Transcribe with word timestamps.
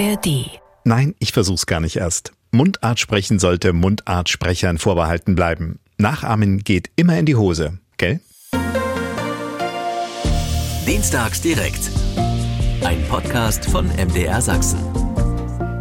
ARD. 0.00 0.60
Nein, 0.84 1.14
ich 1.18 1.32
versuch's 1.32 1.66
gar 1.66 1.80
nicht 1.80 1.96
erst. 1.96 2.32
Mundart 2.50 2.98
sprechen 2.98 3.38
sollte 3.38 3.72
Mundartsprechern 3.72 4.78
vorbehalten 4.78 5.34
bleiben. 5.34 5.78
Nachahmen 5.98 6.58
geht 6.64 6.90
immer 6.96 7.16
in 7.18 7.26
die 7.26 7.36
Hose, 7.36 7.78
gell? 7.96 8.20
Dienstags 10.86 11.40
direkt. 11.40 11.90
Ein 12.84 13.02
Podcast 13.08 13.66
von 13.66 13.86
MDR 13.88 14.40
Sachsen. 14.42 15.03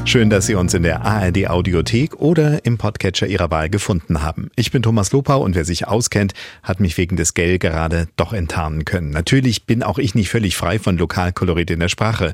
Schön, 0.05 0.29
dass 0.29 0.45
Sie 0.45 0.55
uns 0.55 0.73
in 0.73 0.83
der 0.83 1.05
ARD 1.05 1.47
Audiothek 1.47 2.17
oder 2.17 2.65
im 2.65 2.77
Podcatcher 2.77 3.25
Ihrer 3.25 3.49
Wahl 3.49 3.69
gefunden 3.69 4.21
haben. 4.21 4.51
Ich 4.55 4.69
bin 4.69 4.83
Thomas 4.83 5.11
Lopau 5.11 5.41
und 5.41 5.55
wer 5.55 5.65
sich 5.65 5.87
auskennt, 5.87 6.33
hat 6.61 6.79
mich 6.79 6.97
wegen 6.97 7.15
des 7.15 7.33
Gell 7.33 7.57
gerade 7.57 8.07
doch 8.15 8.33
enttarnen 8.33 8.85
können. 8.85 9.09
Natürlich 9.09 9.65
bin 9.65 9.81
auch 9.81 9.97
ich 9.97 10.13
nicht 10.13 10.29
völlig 10.29 10.57
frei 10.57 10.77
von 10.77 10.97
Lokalkolorit 10.97 11.71
in 11.71 11.79
der 11.79 11.89
Sprache. 11.89 12.33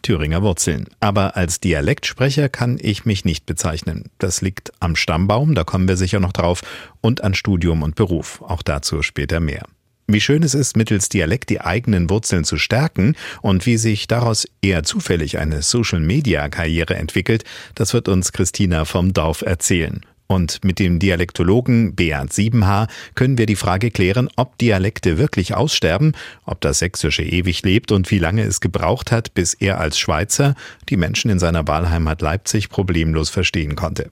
Thüringer 0.00 0.42
Wurzeln. 0.42 0.86
Aber 1.00 1.36
als 1.36 1.60
Dialektsprecher 1.60 2.48
kann 2.48 2.78
ich 2.80 3.04
mich 3.04 3.24
nicht 3.24 3.46
bezeichnen. 3.46 4.04
Das 4.18 4.40
liegt 4.40 4.72
am 4.80 4.94
Stammbaum, 4.96 5.54
da 5.54 5.64
kommen 5.64 5.88
wir 5.88 5.96
sicher 5.96 6.20
noch 6.20 6.32
drauf, 6.32 6.62
und 7.00 7.24
an 7.24 7.34
Studium 7.34 7.82
und 7.82 7.96
Beruf. 7.96 8.42
Auch 8.42 8.62
dazu 8.62 9.02
später 9.02 9.40
mehr. 9.40 9.64
Wie 10.10 10.22
schön 10.22 10.42
es 10.42 10.54
ist, 10.54 10.74
mittels 10.74 11.10
Dialekt 11.10 11.50
die 11.50 11.60
eigenen 11.60 12.08
Wurzeln 12.08 12.44
zu 12.44 12.56
stärken 12.56 13.14
und 13.42 13.66
wie 13.66 13.76
sich 13.76 14.08
daraus 14.08 14.48
eher 14.62 14.82
zufällig 14.82 15.38
eine 15.38 15.60
Social-Media-Karriere 15.60 16.96
entwickelt, 16.96 17.44
das 17.74 17.92
wird 17.92 18.08
uns 18.08 18.32
Christina 18.32 18.86
vom 18.86 19.12
Dorf 19.12 19.42
erzählen. 19.42 20.00
Und 20.26 20.64
mit 20.64 20.78
dem 20.78 20.98
Dialektologen 20.98 21.94
Beat 21.94 22.32
Siebenhaar 22.32 22.88
können 23.16 23.36
wir 23.36 23.44
die 23.44 23.54
Frage 23.54 23.90
klären, 23.90 24.30
ob 24.36 24.56
Dialekte 24.56 25.18
wirklich 25.18 25.54
aussterben, 25.54 26.12
ob 26.46 26.62
das 26.62 26.78
Sächsische 26.78 27.22
ewig 27.22 27.62
lebt 27.62 27.92
und 27.92 28.10
wie 28.10 28.18
lange 28.18 28.44
es 28.44 28.60
gebraucht 28.60 29.12
hat, 29.12 29.34
bis 29.34 29.52
er 29.52 29.78
als 29.78 29.98
Schweizer 29.98 30.54
die 30.88 30.96
Menschen 30.96 31.30
in 31.30 31.38
seiner 31.38 31.68
Wahlheimat 31.68 32.22
Leipzig 32.22 32.70
problemlos 32.70 33.28
verstehen 33.28 33.76
konnte. 33.76 34.10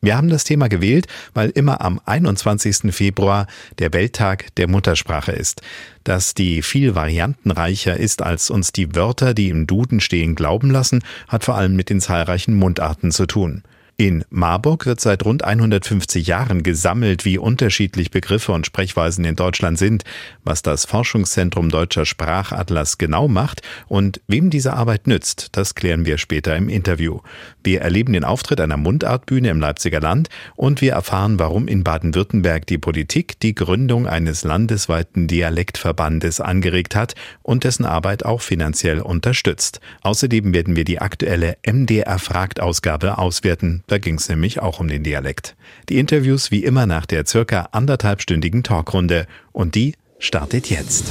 Wir 0.00 0.16
haben 0.16 0.28
das 0.28 0.44
Thema 0.44 0.68
gewählt, 0.68 1.06
weil 1.34 1.50
immer 1.50 1.80
am 1.80 2.00
21. 2.04 2.94
Februar 2.94 3.46
der 3.78 3.92
Welttag 3.92 4.54
der 4.56 4.68
Muttersprache 4.68 5.32
ist. 5.32 5.62
Dass 6.04 6.34
die 6.34 6.62
viel 6.62 6.94
variantenreicher 6.94 7.96
ist, 7.96 8.22
als 8.22 8.50
uns 8.50 8.72
die 8.72 8.94
Wörter, 8.94 9.34
die 9.34 9.48
im 9.48 9.66
Duden 9.66 10.00
stehen, 10.00 10.34
glauben 10.34 10.70
lassen, 10.70 11.02
hat 11.28 11.44
vor 11.44 11.56
allem 11.56 11.74
mit 11.76 11.90
den 11.90 12.00
zahlreichen 12.00 12.54
Mundarten 12.54 13.10
zu 13.10 13.26
tun. 13.26 13.62
In 13.98 14.26
Marburg 14.28 14.84
wird 14.84 15.00
seit 15.00 15.24
rund 15.24 15.42
150 15.42 16.26
Jahren 16.26 16.62
gesammelt, 16.62 17.24
wie 17.24 17.38
unterschiedlich 17.38 18.10
Begriffe 18.10 18.52
und 18.52 18.66
Sprechweisen 18.66 19.24
in 19.24 19.36
Deutschland 19.36 19.78
sind, 19.78 20.04
was 20.44 20.60
das 20.60 20.84
Forschungszentrum 20.84 21.70
Deutscher 21.70 22.04
Sprachatlas 22.04 22.98
genau 22.98 23.26
macht 23.26 23.62
und 23.88 24.20
wem 24.28 24.50
diese 24.50 24.74
Arbeit 24.74 25.06
nützt, 25.06 25.48
das 25.52 25.74
klären 25.74 26.04
wir 26.04 26.18
später 26.18 26.54
im 26.56 26.68
Interview. 26.68 27.20
Wir 27.64 27.80
erleben 27.80 28.12
den 28.12 28.24
Auftritt 28.24 28.60
einer 28.60 28.76
Mundartbühne 28.76 29.48
im 29.48 29.60
Leipziger 29.60 30.00
Land 30.00 30.28
und 30.56 30.82
wir 30.82 30.92
erfahren, 30.92 31.38
warum 31.38 31.66
in 31.66 31.82
Baden-Württemberg 31.82 32.66
die 32.66 32.76
Politik 32.76 33.40
die 33.40 33.54
Gründung 33.54 34.06
eines 34.06 34.44
landesweiten 34.44 35.26
Dialektverbandes 35.26 36.42
angeregt 36.42 36.96
hat 36.96 37.14
und 37.42 37.64
dessen 37.64 37.86
Arbeit 37.86 38.26
auch 38.26 38.42
finanziell 38.42 39.00
unterstützt. 39.00 39.80
Außerdem 40.02 40.52
werden 40.52 40.76
wir 40.76 40.84
die 40.84 41.00
aktuelle 41.00 41.56
MDR 41.66 42.18
Fragt 42.18 42.60
Ausgabe 42.60 43.16
auswerten. 43.16 43.84
Da 43.88 43.98
ging 43.98 44.16
es 44.16 44.28
nämlich 44.28 44.60
auch 44.60 44.80
um 44.80 44.88
den 44.88 45.04
Dialekt. 45.04 45.54
Die 45.88 45.98
Interviews 45.98 46.50
wie 46.50 46.64
immer 46.64 46.86
nach 46.86 47.06
der 47.06 47.24
circa 47.24 47.68
anderthalbstündigen 47.70 48.64
Talkrunde. 48.64 49.28
Und 49.52 49.76
die 49.76 49.94
startet 50.18 50.68
jetzt. 50.68 51.04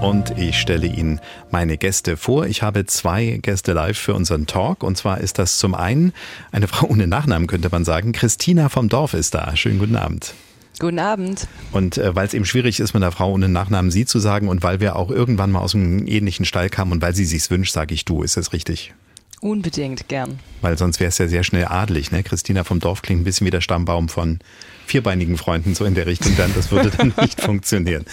Und 0.00 0.30
ich 0.38 0.56
stelle 0.56 0.86
Ihnen 0.86 1.20
meine 1.50 1.76
Gäste 1.76 2.16
vor. 2.16 2.46
Ich 2.46 2.62
habe 2.62 2.86
zwei 2.86 3.38
Gäste 3.42 3.74
live 3.74 3.98
für 3.98 4.14
unseren 4.14 4.46
Talk. 4.46 4.82
Und 4.82 4.96
zwar 4.96 5.20
ist 5.20 5.38
das 5.38 5.58
zum 5.58 5.74
einen 5.74 6.14
eine 6.52 6.66
Frau 6.66 6.86
ohne 6.86 7.06
Nachnamen, 7.06 7.46
könnte 7.46 7.68
man 7.70 7.84
sagen. 7.84 8.12
Christina 8.12 8.70
vom 8.70 8.88
Dorf 8.88 9.12
ist 9.12 9.34
da. 9.34 9.54
Schönen 9.56 9.78
guten 9.78 9.96
Abend. 9.96 10.32
Guten 10.78 10.98
Abend. 10.98 11.46
Und 11.70 11.98
äh, 11.98 12.16
weil 12.16 12.26
es 12.26 12.32
eben 12.32 12.46
schwierig 12.46 12.80
ist, 12.80 12.94
mit 12.94 13.02
einer 13.02 13.12
Frau 13.12 13.30
ohne 13.30 13.50
Nachnamen 13.50 13.90
Sie 13.90 14.06
zu 14.06 14.20
sagen 14.20 14.48
und 14.48 14.62
weil 14.62 14.80
wir 14.80 14.96
auch 14.96 15.10
irgendwann 15.10 15.50
mal 15.50 15.60
aus 15.60 15.74
einem 15.74 16.06
ähnlichen 16.06 16.46
Stall 16.46 16.70
kamen 16.70 16.92
und 16.92 17.02
weil 17.02 17.14
sie 17.14 17.26
sich's 17.26 17.50
wünscht, 17.50 17.74
sage 17.74 17.92
ich 17.92 18.06
du. 18.06 18.22
Ist 18.22 18.38
das 18.38 18.54
richtig? 18.54 18.94
Unbedingt, 19.40 20.06
gern. 20.08 20.38
Weil 20.60 20.76
sonst 20.76 21.00
wäre 21.00 21.08
es 21.08 21.16
ja 21.16 21.26
sehr 21.26 21.44
schnell 21.44 21.64
adelig. 21.64 22.12
Ne? 22.12 22.22
Christina 22.22 22.62
vom 22.62 22.78
Dorf 22.78 23.00
klingt 23.00 23.22
ein 23.22 23.24
bisschen 23.24 23.46
wie 23.46 23.50
der 23.50 23.62
Stammbaum 23.62 24.10
von 24.10 24.38
vierbeinigen 24.84 25.38
Freunden, 25.38 25.74
so 25.74 25.86
in 25.86 25.94
der 25.94 26.04
Richtung 26.04 26.36
dann. 26.36 26.52
Das 26.54 26.70
würde 26.70 26.90
dann 26.90 27.14
nicht 27.22 27.40
funktionieren. 27.40 28.04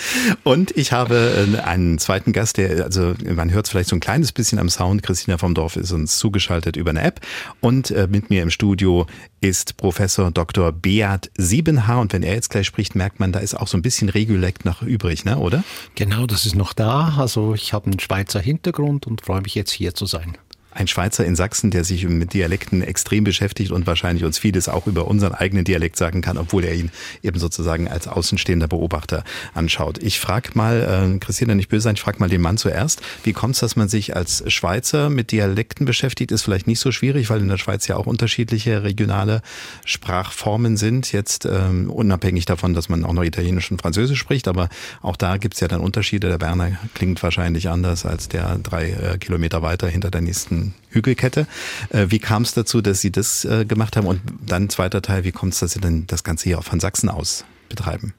Und 0.44 0.72
ich 0.78 0.94
habe 0.94 1.48
äh, 1.54 1.60
einen 1.60 1.98
zweiten 2.00 2.32
Gast, 2.32 2.56
der, 2.56 2.86
also 2.86 3.14
man 3.26 3.52
hört 3.52 3.66
es 3.66 3.72
vielleicht 3.72 3.90
so 3.90 3.98
ein 3.98 4.00
kleines 4.00 4.32
bisschen 4.32 4.58
am 4.58 4.70
Sound. 4.70 5.04
Christina 5.04 5.38
vom 5.38 5.54
Dorf 5.54 5.76
ist 5.76 5.92
uns 5.92 6.18
zugeschaltet 6.18 6.78
über 6.78 6.92
eine 6.92 7.02
App. 7.02 7.20
Und 7.60 7.92
äh, 7.92 8.08
mit 8.10 8.30
mir 8.30 8.42
im 8.42 8.50
Studio 8.50 9.06
ist 9.42 9.76
Professor 9.76 10.32
Dr. 10.32 10.72
Beat 10.72 11.30
Siebenhaar. 11.38 12.00
Und 12.00 12.14
wenn 12.14 12.24
er 12.24 12.36
jetzt 12.36 12.52
gleich 12.52 12.68
spricht, 12.68 12.96
merkt 12.96 13.20
man, 13.20 13.34
da 13.34 13.40
ist 13.40 13.54
auch 13.54 13.68
so 13.68 13.78
ein 13.78 13.82
bisschen 13.82 14.08
Regulekt 14.08 14.64
noch 14.64 14.82
übrig, 14.82 15.26
ne? 15.26 15.38
oder? 15.38 15.66
Genau, 15.96 16.26
das 16.26 16.46
ist 16.46 16.56
noch 16.56 16.72
da. 16.72 17.16
Also 17.18 17.54
ich 17.54 17.74
habe 17.74 17.88
einen 17.88 18.00
Schweizer 18.00 18.40
Hintergrund 18.40 19.08
und 19.08 19.22
freue 19.22 19.42
mich 19.42 19.56
jetzt 19.56 19.72
hier 19.72 19.94
zu 19.94 20.06
sein 20.06 20.38
ein 20.78 20.88
Schweizer 20.88 21.26
in 21.26 21.36
Sachsen, 21.36 21.72
der 21.72 21.84
sich 21.84 22.08
mit 22.08 22.34
Dialekten 22.34 22.84
extrem 22.84 23.24
beschäftigt 23.24 23.72
und 23.72 23.88
wahrscheinlich 23.88 24.24
uns 24.24 24.38
vieles 24.38 24.70
auch 24.70 24.86
über 24.86 25.08
unseren 25.08 25.34
eigenen 25.34 25.66
Dialekt 25.66 25.98
sagen 25.98 26.22
kann, 26.22 26.38
obwohl 26.38 26.64
er 26.64 26.76
ihn 26.76 26.92
eben 27.24 27.40
sozusagen 27.40 27.88
als 27.88 28.08
außenstehender 28.08 28.68
Beobachter 28.68 29.24
anschaut. 29.56 29.98
Ich 30.04 30.20
frage 30.20 30.52
mal, 30.54 31.16
äh, 31.16 31.18
Christina, 31.20 31.56
nicht 31.56 31.70
böse 31.70 31.84
sein, 31.84 31.96
ich 31.96 32.02
frage 32.02 32.20
mal 32.20 32.30
den 32.30 32.42
Mann 32.42 32.58
zuerst. 32.58 33.02
Wie 33.24 33.34
kommt 33.34 33.56
es, 33.56 33.62
dass 33.62 33.76
man 33.76 33.90
sich 33.90 34.16
als 34.16 34.44
Schweizer 34.52 35.10
mit 35.10 35.32
Dialekten 35.32 35.86
beschäftigt? 35.88 36.32
Ist 36.32 36.44
vielleicht 36.44 36.68
nicht 36.68 36.80
so 36.80 36.92
schwierig, 36.92 37.32
weil 37.32 37.42
in 37.42 37.48
der 37.48 37.58
Schweiz 37.58 37.88
ja 37.88 37.96
auch 37.96 38.06
unterschiedliche 38.06 38.84
regionale 38.84 39.42
Sprachformen 39.84 40.78
sind. 40.78 41.12
Jetzt 41.12 41.46
ähm, 41.46 41.90
unabhängig 41.90 42.46
davon, 42.46 42.76
dass 42.76 42.88
man 42.88 43.04
auch 43.04 43.14
noch 43.14 43.24
Italienisch 43.24 43.72
und 43.72 43.82
Französisch 43.82 44.20
spricht, 44.20 44.48
aber 44.48 44.70
auch 45.02 45.16
da 45.16 45.38
gibt 45.38 45.56
es 45.56 45.60
ja 45.60 45.68
dann 45.68 45.80
Unterschiede. 45.80 46.28
Der 46.28 46.38
Berner 46.38 46.78
klingt 46.94 47.24
wahrscheinlich 47.24 47.70
anders 47.70 48.06
als 48.06 48.30
der 48.30 48.60
drei 48.60 48.92
äh, 48.92 49.18
Kilometer 49.18 49.64
weiter 49.64 49.88
hinter 49.88 50.12
der 50.12 50.22
nächsten 50.22 50.67
Hügelkette. 50.90 51.48
Äh, 51.90 52.08
wie 52.10 52.20
kam 52.20 52.44
es 52.44 52.54
dazu, 52.54 52.82
dass 52.82 53.02
Sie 53.02 53.12
das 53.12 53.46
äh, 53.46 53.66
gemacht 53.66 53.96
haben? 53.96 54.08
Und 54.08 54.22
dann 54.46 54.70
zweiter 54.70 55.02
Teil, 55.02 55.24
wie 55.24 55.32
kommt 55.32 55.54
es, 55.54 55.60
dass 55.60 55.74
Sie 55.74 55.80
dann 55.80 56.08
das 56.08 56.24
Ganze 56.24 56.46
hier 56.46 56.62
von 56.62 56.80
Sachsen 56.80 57.10
aus 57.10 57.46
betreiben? 57.70 58.14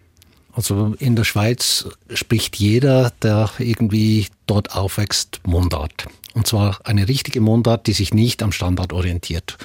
Also 0.53 0.97
in 0.99 1.15
der 1.15 1.25
Schweiz 1.25 1.89
spricht 2.13 2.57
jeder, 2.57 3.13
der 3.23 3.51
irgendwie 3.59 4.27
dort 4.47 4.75
aufwächst, 4.75 5.41
Mundart. 5.47 6.07
Und 6.35 6.47
zwar 6.47 6.81
eine 6.85 7.07
richtige 7.07 7.41
Mundart, 7.41 7.87
die 7.87 7.93
sich 7.93 8.13
nicht 8.13 8.43
am 8.43 8.53
Standard 8.53 8.93
orientiert. 8.93 9.57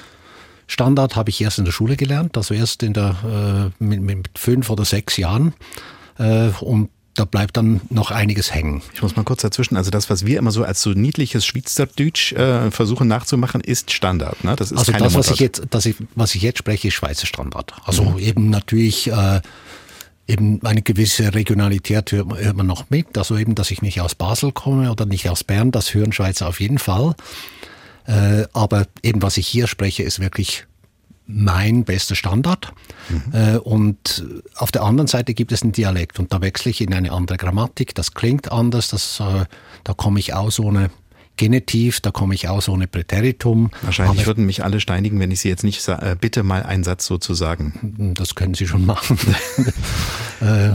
Standard 0.66 1.16
habe 1.16 1.30
ich 1.30 1.40
erst 1.40 1.58
in 1.58 1.64
der 1.64 1.72
Schule 1.72 1.96
gelernt, 1.96 2.36
also 2.36 2.54
erst 2.54 2.82
in 2.82 2.92
der, 2.92 3.72
äh, 3.80 3.84
mit, 3.84 4.02
mit 4.02 4.38
fünf 4.38 4.70
oder 4.70 4.84
sechs 4.84 5.16
Jahren. 5.16 5.54
Äh, 6.18 6.50
und 6.60 6.90
da 7.14 7.24
bleibt 7.24 7.56
dann 7.56 7.80
noch 7.90 8.10
einiges 8.10 8.52
hängen. 8.52 8.82
Ich 8.92 9.02
muss 9.02 9.14
mal 9.16 9.22
kurz 9.22 9.42
dazwischen, 9.42 9.76
also 9.76 9.90
das, 9.90 10.10
was 10.10 10.26
wir 10.26 10.38
immer 10.38 10.50
so 10.50 10.64
als 10.64 10.82
so 10.82 10.90
niedliches 10.90 11.46
Schweizerdeutsch 11.46 12.32
äh, 12.32 12.70
versuchen 12.70 13.06
nachzumachen, 13.06 13.60
ist 13.60 13.92
Standard. 13.92 14.42
Ne? 14.42 14.56
Das 14.56 14.72
ist 14.72 14.78
also 14.78 14.92
das, 14.92 15.14
was 15.14 15.30
ich, 15.30 15.38
jetzt, 15.38 15.62
das 15.70 15.86
ich, 15.86 15.96
was 16.16 16.34
ich 16.34 16.42
jetzt 16.42 16.58
spreche, 16.58 16.88
ist 16.88 16.94
Schweizer 16.94 17.26
Standard. 17.26 17.72
Also 17.84 18.02
mhm. 18.02 18.18
eben 18.18 18.50
natürlich 18.50 19.10
äh, 19.10 19.40
eben 20.26 20.60
eine 20.64 20.82
gewisse 20.82 21.34
Regionalität 21.34 22.10
hört 22.12 22.26
man, 22.26 22.38
hört 22.38 22.56
man 22.56 22.66
noch 22.66 22.90
mit. 22.90 23.16
Also 23.16 23.36
eben, 23.36 23.54
dass 23.54 23.70
ich 23.70 23.80
nicht 23.80 24.00
aus 24.00 24.14
Basel 24.14 24.50
komme 24.50 24.90
oder 24.90 25.06
nicht 25.06 25.28
aus 25.28 25.44
Bern, 25.44 25.70
das 25.70 25.94
hören 25.94 26.12
Schweizer 26.12 26.48
auf 26.48 26.60
jeden 26.60 26.78
Fall. 26.78 27.14
Äh, 28.06 28.44
aber 28.52 28.86
eben, 29.02 29.22
was 29.22 29.36
ich 29.36 29.46
hier 29.46 29.66
spreche, 29.66 30.02
ist 30.02 30.18
wirklich 30.18 30.66
mein 31.26 31.84
bester 31.84 32.14
Standard. 32.14 32.72
Mhm. 33.08 33.22
Äh, 33.32 33.56
und 33.58 34.24
auf 34.56 34.72
der 34.72 34.82
anderen 34.82 35.06
Seite 35.06 35.34
gibt 35.34 35.52
es 35.52 35.62
einen 35.62 35.72
Dialekt 35.72 36.18
und 36.18 36.32
da 36.32 36.40
wechsle 36.40 36.70
ich 36.70 36.80
in 36.80 36.92
eine 36.92 37.12
andere 37.12 37.38
Grammatik. 37.38 37.94
Das 37.94 38.14
klingt 38.14 38.52
anders, 38.52 38.88
das, 38.88 39.20
äh, 39.20 39.44
da 39.84 39.94
komme 39.94 40.20
ich 40.20 40.34
aus 40.34 40.60
ohne 40.60 40.90
Genitiv, 41.36 42.00
da 42.00 42.12
komme 42.12 42.32
ich 42.34 42.48
aus 42.48 42.68
ohne 42.68 42.86
Präteritum. 42.86 43.72
Wahrscheinlich 43.82 44.20
Aber, 44.20 44.26
würden 44.26 44.46
mich 44.46 44.62
alle 44.62 44.78
steinigen, 44.78 45.18
wenn 45.18 45.32
ich 45.32 45.40
Sie 45.40 45.48
jetzt 45.48 45.64
nicht 45.64 45.86
äh, 45.88 46.14
bitte 46.20 46.44
mal 46.44 46.62
einen 46.62 46.84
Satz 46.84 47.06
so 47.06 47.18
zu 47.18 47.34
sagen. 47.34 48.12
Das 48.14 48.36
können 48.36 48.54
Sie 48.54 48.66
schon 48.66 48.86
machen. 48.86 49.18
Äh, 50.40 50.72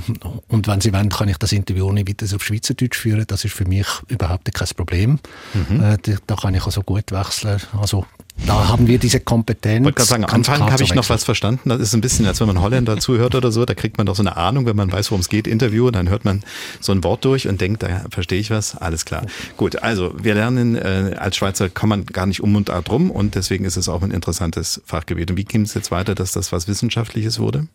und 0.48 0.68
wenn 0.68 0.80
Sie 0.80 0.94
wollen, 0.94 1.10
kann 1.10 1.28
ich 1.28 1.38
das 1.38 1.52
Interview 1.52 1.86
ohne 1.88 2.08
weiteres 2.08 2.34
auf 2.34 2.42
Schweizerdeutsch 2.42 2.98
führen. 2.98 3.26
Das 3.28 3.44
ist 3.44 3.54
für 3.54 3.66
mich 3.66 3.86
überhaupt 4.08 4.52
kein 4.52 4.68
Problem. 4.70 5.20
Mhm. 5.54 5.98
Da 6.26 6.36
kann 6.38 6.56
ich 6.56 6.66
also 6.66 6.82
gut 6.82 7.12
wechseln. 7.12 7.60
Also 7.78 8.06
da 8.46 8.68
haben 8.68 8.88
wir 8.88 9.00
diese 9.00 9.20
Kompetenz. 9.20 9.80
Ich 9.80 9.84
wollte 9.86 9.96
gerade 9.98 10.10
sagen, 10.10 10.26
am 10.26 10.32
Anfang 10.32 10.72
habe 10.72 10.84
ich 10.84 10.96
noch 10.96 11.10
was 11.10 11.24
verstanden. 11.24 11.70
Das 11.70 11.80
ist 11.80 11.94
ein 11.94 12.02
bisschen, 12.02 12.26
als 12.26 12.40
wenn 12.40 12.48
man 12.48 12.62
Holländer 12.62 12.98
zuhört 13.00 13.36
oder 13.36 13.52
so. 13.52 13.66
Da 13.66 13.74
kriegt 13.74 13.98
man 13.98 14.06
doch 14.08 14.16
so 14.16 14.24
eine 14.24 14.38
Ahnung, 14.38 14.66
wenn 14.66 14.76
man 14.76 14.92
weiß, 14.92 15.12
worum 15.12 15.22
es 15.22 15.30
geht, 15.30 15.48
Interview. 15.48 15.92
Dann 15.92 16.10
hört 16.10 16.26
man 16.26 16.44
so 16.80 16.92
ein 16.92 17.04
Wort 17.04 17.26
durch 17.26 17.48
und 17.48 17.62
denkt, 17.62 17.84
da 17.84 18.06
verstehe 18.10 18.40
ich 18.40 18.50
was. 18.50 18.76
Alles 18.76 19.06
klar. 19.06 19.26
Gut, 19.58 19.78
also 19.84 20.14
wir 20.22 20.36
lernen, 20.36 20.76
äh, 20.76 21.16
als 21.18 21.36
Schweizer 21.36 21.70
kann 21.70 21.90
man 21.90 22.06
gar 22.06 22.26
nicht 22.26 22.42
um 22.42 22.56
und 22.56 22.70
drum 22.70 23.12
und 23.12 23.36
deswegen 23.36 23.66
ist 23.66 23.78
es 23.78 23.90
auch 23.90 24.02
ein 24.02 24.12
interessantes 24.12 24.82
Fachgebiet. 24.86 25.32
Und 25.32 25.38
wie 25.38 25.46
ging 25.46 25.62
es 25.62 25.74
jetzt 25.74 25.92
weiter, 25.92 26.16
dass 26.16 26.32
das 26.32 26.52
was 26.52 26.68
Wissenschaftliches 26.68 27.40
wurde? 27.40 27.68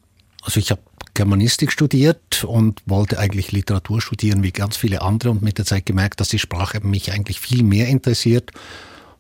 Also 0.43 0.61
ich 0.61 0.71
habe 0.71 0.83
Germanistik 1.15 1.73
studiert 1.73 2.45
und 2.45 2.83
wollte 2.87 3.19
eigentlich 3.19 3.53
Literatur 3.53 4.01
studieren 4.01 4.43
wie 4.43 4.51
ganz 4.51 4.77
viele 4.77 5.01
andere 5.01 5.31
und 5.31 5.43
mit 5.43 5.59
der 5.59 5.65
Zeit 5.65 5.87
gemerkt, 5.87 6.21
dass 6.21 6.29
die 6.29 6.41
Sprache 6.41 6.81
mich 6.81 7.13
eigentlich 7.13 7.41
viel 7.41 7.63
mehr 7.63 7.87
interessiert. 7.89 8.51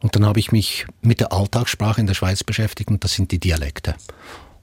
Und 0.04 0.14
dann 0.14 0.26
habe 0.26 0.38
ich 0.38 0.52
mich 0.52 0.86
mit 1.00 1.20
der 1.20 1.32
Alltagssprache 1.32 1.98
in 1.98 2.06
der 2.06 2.12
Schweiz 2.12 2.44
beschäftigt 2.44 2.90
und 2.90 3.02
das 3.02 3.14
sind 3.14 3.32
die 3.32 3.38
Dialekte. 3.38 3.94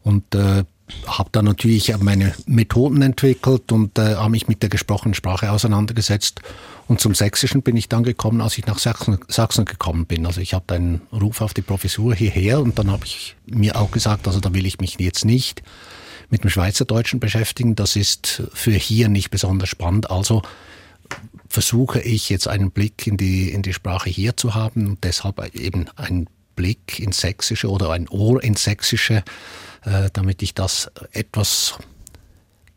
Und 0.04 0.36
äh, 0.36 0.66
habe 1.08 1.30
dann 1.32 1.46
natürlich 1.46 1.92
meine 1.98 2.36
Methoden 2.46 3.02
entwickelt 3.02 3.72
und 3.72 3.98
äh, 3.98 4.18
habe 4.18 4.30
mich 4.30 4.48
mit 4.48 4.62
der 4.62 4.70
gesprochenen 4.70 5.16
Sprache 5.16 5.52
auseinandergesetzt. 5.52 6.42
Und 6.88 7.02
zum 7.02 7.16
Sächsischen 7.16 7.64
bin 7.64 7.76
ich 7.76 7.90
dann 7.90 8.04
gekommen, 8.04 8.40
als 8.40 8.56
ich 8.60 8.68
nach 8.68 8.78
Sachsen, 8.78 9.18
Sachsen 9.30 9.66
gekommen 9.66 10.06
bin. 10.06 10.28
Also 10.28 10.42
ich 10.42 10.54
hatte 10.54 10.76
einen 10.76 11.02
Ruf 11.12 11.42
auf 11.42 11.56
die 11.56 11.64
Professur 11.64 12.14
hierher 12.14 12.60
und 12.60 12.78
dann 12.78 12.92
habe 12.92 13.06
ich 13.06 13.36
mir 13.48 13.78
auch 13.78 13.90
gesagt, 13.90 14.28
also 14.28 14.40
da 14.42 14.54
will 14.54 14.68
ich 14.68 14.80
mich 14.80 15.00
jetzt 15.00 15.26
nicht 15.26 15.64
mit 16.30 16.44
dem 16.44 16.52
Schweizerdeutschen 16.52 17.20
beschäftigen. 17.20 17.74
Das 17.74 17.96
ist 17.96 18.44
für 18.54 18.74
hier 18.74 19.10
nicht 19.10 19.32
besonders 19.32 19.70
spannend. 19.70 20.12
Also 20.12 20.44
versuche 21.52 22.00
ich 22.02 22.30
jetzt 22.30 22.48
einen 22.48 22.72
Blick 22.72 23.06
in 23.06 23.18
die, 23.18 23.52
in 23.52 23.62
die 23.62 23.74
Sprache 23.74 24.10
hier 24.10 24.36
zu 24.38 24.56
haben 24.56 24.88
und 24.88 25.04
deshalb 25.04 25.56
eben 25.56 25.88
einen 25.96 26.28
Blick 26.56 27.00
ins 27.00 27.20
Sächsische 27.20 27.70
oder 27.70 27.92
ein 27.92 28.08
Ohr 28.08 28.44
ins 28.44 28.64
Sächsische 28.64 29.24
äh, 29.84 30.10
damit 30.14 30.42
ich 30.42 30.54
das 30.54 30.92
etwas 31.12 31.80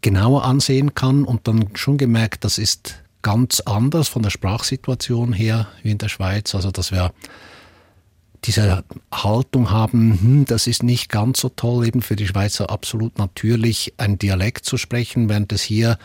genauer 0.00 0.44
ansehen 0.44 0.94
kann 0.94 1.25
und 1.25 1.47
dann 1.49 1.71
schon 1.75 1.99
gemerkt, 1.99 2.44
das 2.44 2.59
ist 2.59 3.03
ganz 3.23 3.61
anders 3.61 4.09
von 4.09 4.23
der 4.23 4.31
Sprachsituation 4.31 5.32
her 5.32 5.69
wie 5.82 5.91
in 5.91 5.99
der 5.99 6.09
Schweiz. 6.09 6.55
Also 6.55 6.70
dass 6.70 6.93
wir 6.93 7.12
diese 8.44 8.85
Haltung 9.11 9.70
haben, 9.70 10.19
hm, 10.20 10.44
das 10.44 10.67
ist 10.67 10.82
nicht 10.82 11.11
ganz 11.11 11.41
so 11.41 11.49
toll, 11.49 11.87
eben 11.87 12.03
für 12.03 12.17
die 12.17 12.27
Schweizer 12.27 12.69
absolut 12.69 13.19
natürlich, 13.19 13.94
ein 13.97 14.19
Dialekt 14.19 14.67
zu 14.67 14.77
sprechen, 14.77 15.29
während 15.31 15.53
es 15.53 15.62
hier 15.62 15.99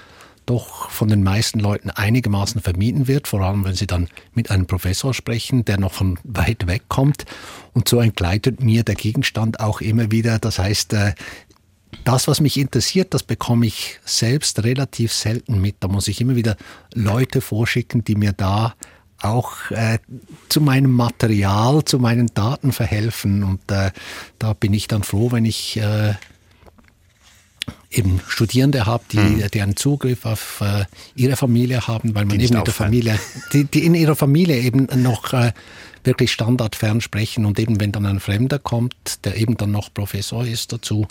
doch 0.49 0.89
von 0.89 1.09
den 1.09 1.21
meisten 1.21 1.59
Leuten 1.59 1.91
einigermaßen 1.91 2.61
vermieden 2.61 3.07
wird, 3.07 3.27
vor 3.27 3.41
allem 3.41 3.65
wenn 3.65 3.75
sie 3.75 3.85
dann 3.85 4.07
mit 4.33 4.49
einem 4.49 4.65
Professor 4.65 5.13
sprechen, 5.13 5.63
der 5.63 5.79
noch 5.79 5.93
von 5.93 6.17
weit 6.23 6.65
weg 6.65 6.83
kommt. 6.89 7.25
Und 7.73 7.87
so 7.87 7.99
entgleitet 7.99 8.61
mir 8.61 8.83
der 8.83 8.95
Gegenstand 8.95 9.59
auch 9.59 9.79
immer 9.79 10.11
wieder. 10.11 10.39
Das 10.39 10.57
heißt, 10.57 10.93
äh, 10.93 11.13
das, 12.03 12.27
was 12.27 12.41
mich 12.41 12.57
interessiert, 12.57 13.13
das 13.13 13.21
bekomme 13.21 13.67
ich 13.67 13.99
selbst 14.05 14.63
relativ 14.63 15.13
selten 15.13 15.61
mit. 15.61 15.75
Da 15.81 15.87
muss 15.87 16.07
ich 16.07 16.19
immer 16.19 16.35
wieder 16.35 16.57
Leute 16.95 17.41
vorschicken, 17.41 18.03
die 18.03 18.15
mir 18.15 18.33
da 18.33 18.73
auch 19.21 19.69
äh, 19.69 19.99
zu 20.47 20.61
meinem 20.61 20.91
Material, 20.91 21.83
zu 21.83 21.99
meinen 21.99 22.27
Daten 22.33 22.71
verhelfen. 22.71 23.43
Und 23.43 23.69
äh, 23.71 23.91
da 24.39 24.53
bin 24.53 24.73
ich 24.73 24.87
dann 24.87 25.03
froh, 25.03 25.31
wenn 25.31 25.45
ich 25.45 25.77
äh, 25.77 26.13
eben 27.91 28.21
Studierende 28.27 28.85
habe, 28.85 29.03
die, 29.11 29.17
hm. 29.17 29.43
die 29.53 29.61
einen 29.61 29.75
Zugriff 29.75 30.25
auf 30.25 30.61
äh, 30.61 30.85
ihre 31.15 31.35
Familie 31.35 31.87
haben, 31.87 32.15
weil 32.15 32.25
man 32.25 32.37
die 32.37 32.45
eben 32.45 32.57
in 32.57 32.63
der 32.63 32.73
Familie, 32.73 33.19
die, 33.53 33.65
die 33.65 33.85
in 33.85 33.95
ihrer 33.95 34.15
Familie 34.15 34.59
eben 34.59 34.87
noch 35.01 35.33
äh, 35.33 35.53
wirklich 36.03 36.31
standardfern 36.31 37.01
sprechen 37.01 37.45
und 37.45 37.59
eben 37.59 37.79
wenn 37.79 37.91
dann 37.91 38.05
ein 38.05 38.19
Fremder 38.19 38.59
kommt, 38.59 39.25
der 39.25 39.37
eben 39.37 39.57
dann 39.57 39.71
noch 39.71 39.93
Professor 39.93 40.45
ist 40.45 40.71
dazu, 40.71 41.07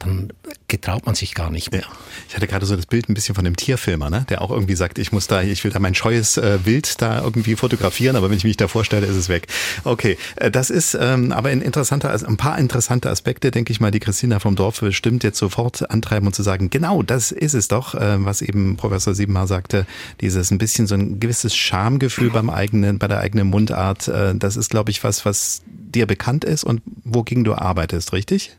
dann 0.00 0.32
getraut 0.66 1.06
man 1.06 1.14
sich 1.14 1.34
gar 1.34 1.50
nicht 1.50 1.72
mehr. 1.72 1.82
Ja. 1.82 1.86
Ich 2.28 2.34
hatte 2.34 2.46
gerade 2.46 2.66
so 2.66 2.74
das 2.74 2.86
Bild 2.86 3.08
ein 3.08 3.14
bisschen 3.14 3.34
von 3.34 3.44
dem 3.44 3.56
Tierfilmer, 3.56 4.10
ne? 4.10 4.26
der 4.28 4.42
auch 4.42 4.50
irgendwie 4.50 4.74
sagt, 4.74 4.98
ich 4.98 5.12
muss 5.12 5.26
da, 5.26 5.42
ich 5.42 5.62
will 5.62 5.70
da 5.70 5.78
mein 5.78 5.94
scheues 5.94 6.36
äh, 6.36 6.58
Wild 6.64 7.00
da 7.02 7.22
irgendwie 7.22 7.54
fotografieren, 7.54 8.16
aber 8.16 8.30
wenn 8.30 8.36
ich 8.36 8.44
mich 8.44 8.56
da 8.56 8.66
vorstelle, 8.66 9.06
ist 9.06 9.16
es 9.16 9.28
weg. 9.28 9.46
Okay, 9.84 10.16
äh, 10.36 10.50
das 10.50 10.70
ist 10.70 10.96
ähm, 10.98 11.32
aber 11.32 11.50
ein 11.50 11.60
interessanter, 11.60 12.10
also 12.10 12.26
ein 12.26 12.36
paar 12.36 12.58
interessante 12.58 13.10
Aspekte, 13.10 13.50
denke 13.50 13.72
ich 13.72 13.80
mal, 13.80 13.90
die 13.90 14.00
Christina 14.00 14.40
vom 14.40 14.56
Dorf 14.56 14.80
bestimmt 14.80 15.22
jetzt 15.22 15.38
sofort 15.38 15.90
antreiben 15.90 16.26
und 16.26 16.34
zu 16.34 16.42
sagen, 16.42 16.70
genau, 16.70 17.02
das 17.02 17.30
ist 17.30 17.54
es 17.54 17.68
doch, 17.68 17.94
äh, 17.94 18.24
was 18.24 18.42
eben 18.42 18.76
Professor 18.76 19.14
Siebenmar 19.14 19.46
sagte, 19.46 19.86
dieses 20.20 20.50
ein 20.50 20.58
bisschen 20.58 20.86
so 20.86 20.94
ein 20.94 21.20
gewisses 21.20 21.54
Schamgefühl 21.54 22.30
beim 22.30 22.48
eigenen, 22.48 22.98
bei 22.98 23.08
der 23.08 23.20
eigenen 23.20 23.48
Mundart, 23.48 24.08
äh, 24.08 24.34
das 24.34 24.56
ist, 24.56 24.70
glaube 24.70 24.90
ich, 24.90 25.04
was, 25.04 25.26
was 25.26 25.62
dir 25.66 26.06
bekannt 26.06 26.44
ist 26.44 26.64
und 26.64 26.80
wogegen 27.04 27.44
du 27.44 27.54
arbeitest, 27.54 28.12
richtig? 28.12 28.56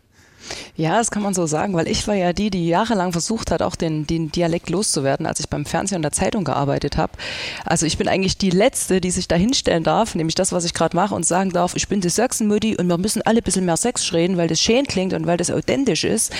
Ja, 0.75 0.98
das 0.98 1.12
kann 1.12 1.24
man 1.24 1.33
so 1.33 1.45
sagen, 1.45 1.74
weil 1.74 1.88
ich 1.88 2.07
war 2.07 2.15
ja 2.15 2.33
die, 2.33 2.50
die 2.50 2.68
jahrelang 2.68 3.12
versucht 3.12 3.51
hat, 3.51 3.62
auch 3.62 3.75
den, 3.75 4.07
den 4.07 4.31
Dialekt 4.31 4.69
loszuwerden, 4.69 5.25
als 5.25 5.39
ich 5.39 5.50
beim 5.50 5.65
Fernsehen 5.65 5.98
und 5.98 6.01
der 6.03 6.12
Zeitung 6.12 6.44
gearbeitet 6.44 6.98
habe. 6.98 7.13
Also 7.65 7.86
ich 7.86 7.98
bin 7.98 8.07
eigentlich 8.07 8.38
die 8.38 8.50
Letzte, 8.50 9.01
die 9.01 9.12
sich 9.12 9.27
da 9.27 9.36
hinstellen 9.36 9.83
darf, 9.83 10.15
nämlich 10.15 10.36
das, 10.36 10.51
was 10.51 10.65
ich 10.65 10.74
gerade 10.74 10.95
mache 10.95 11.13
und 11.13 11.25
sagen 11.25 11.51
darf, 11.51 11.75
ich 11.75 11.88
bin 11.88 12.01
die 12.01 12.09
Sachsenmütti 12.09 12.77
und 12.77 12.88
wir 12.88 12.98
müssen 12.98 13.21
alle 13.21 13.39
ein 13.39 13.44
bisschen 13.44 13.65
mehr 13.65 13.77
Sex 13.77 14.13
reden, 14.13 14.38
weil 14.38 14.48
das 14.48 14.59
schön 14.59 14.86
klingt 14.86 15.13
und 15.13 15.27
weil 15.27 15.38
das 15.38 15.51
authentisch 15.51 16.03
ist. 16.03 16.33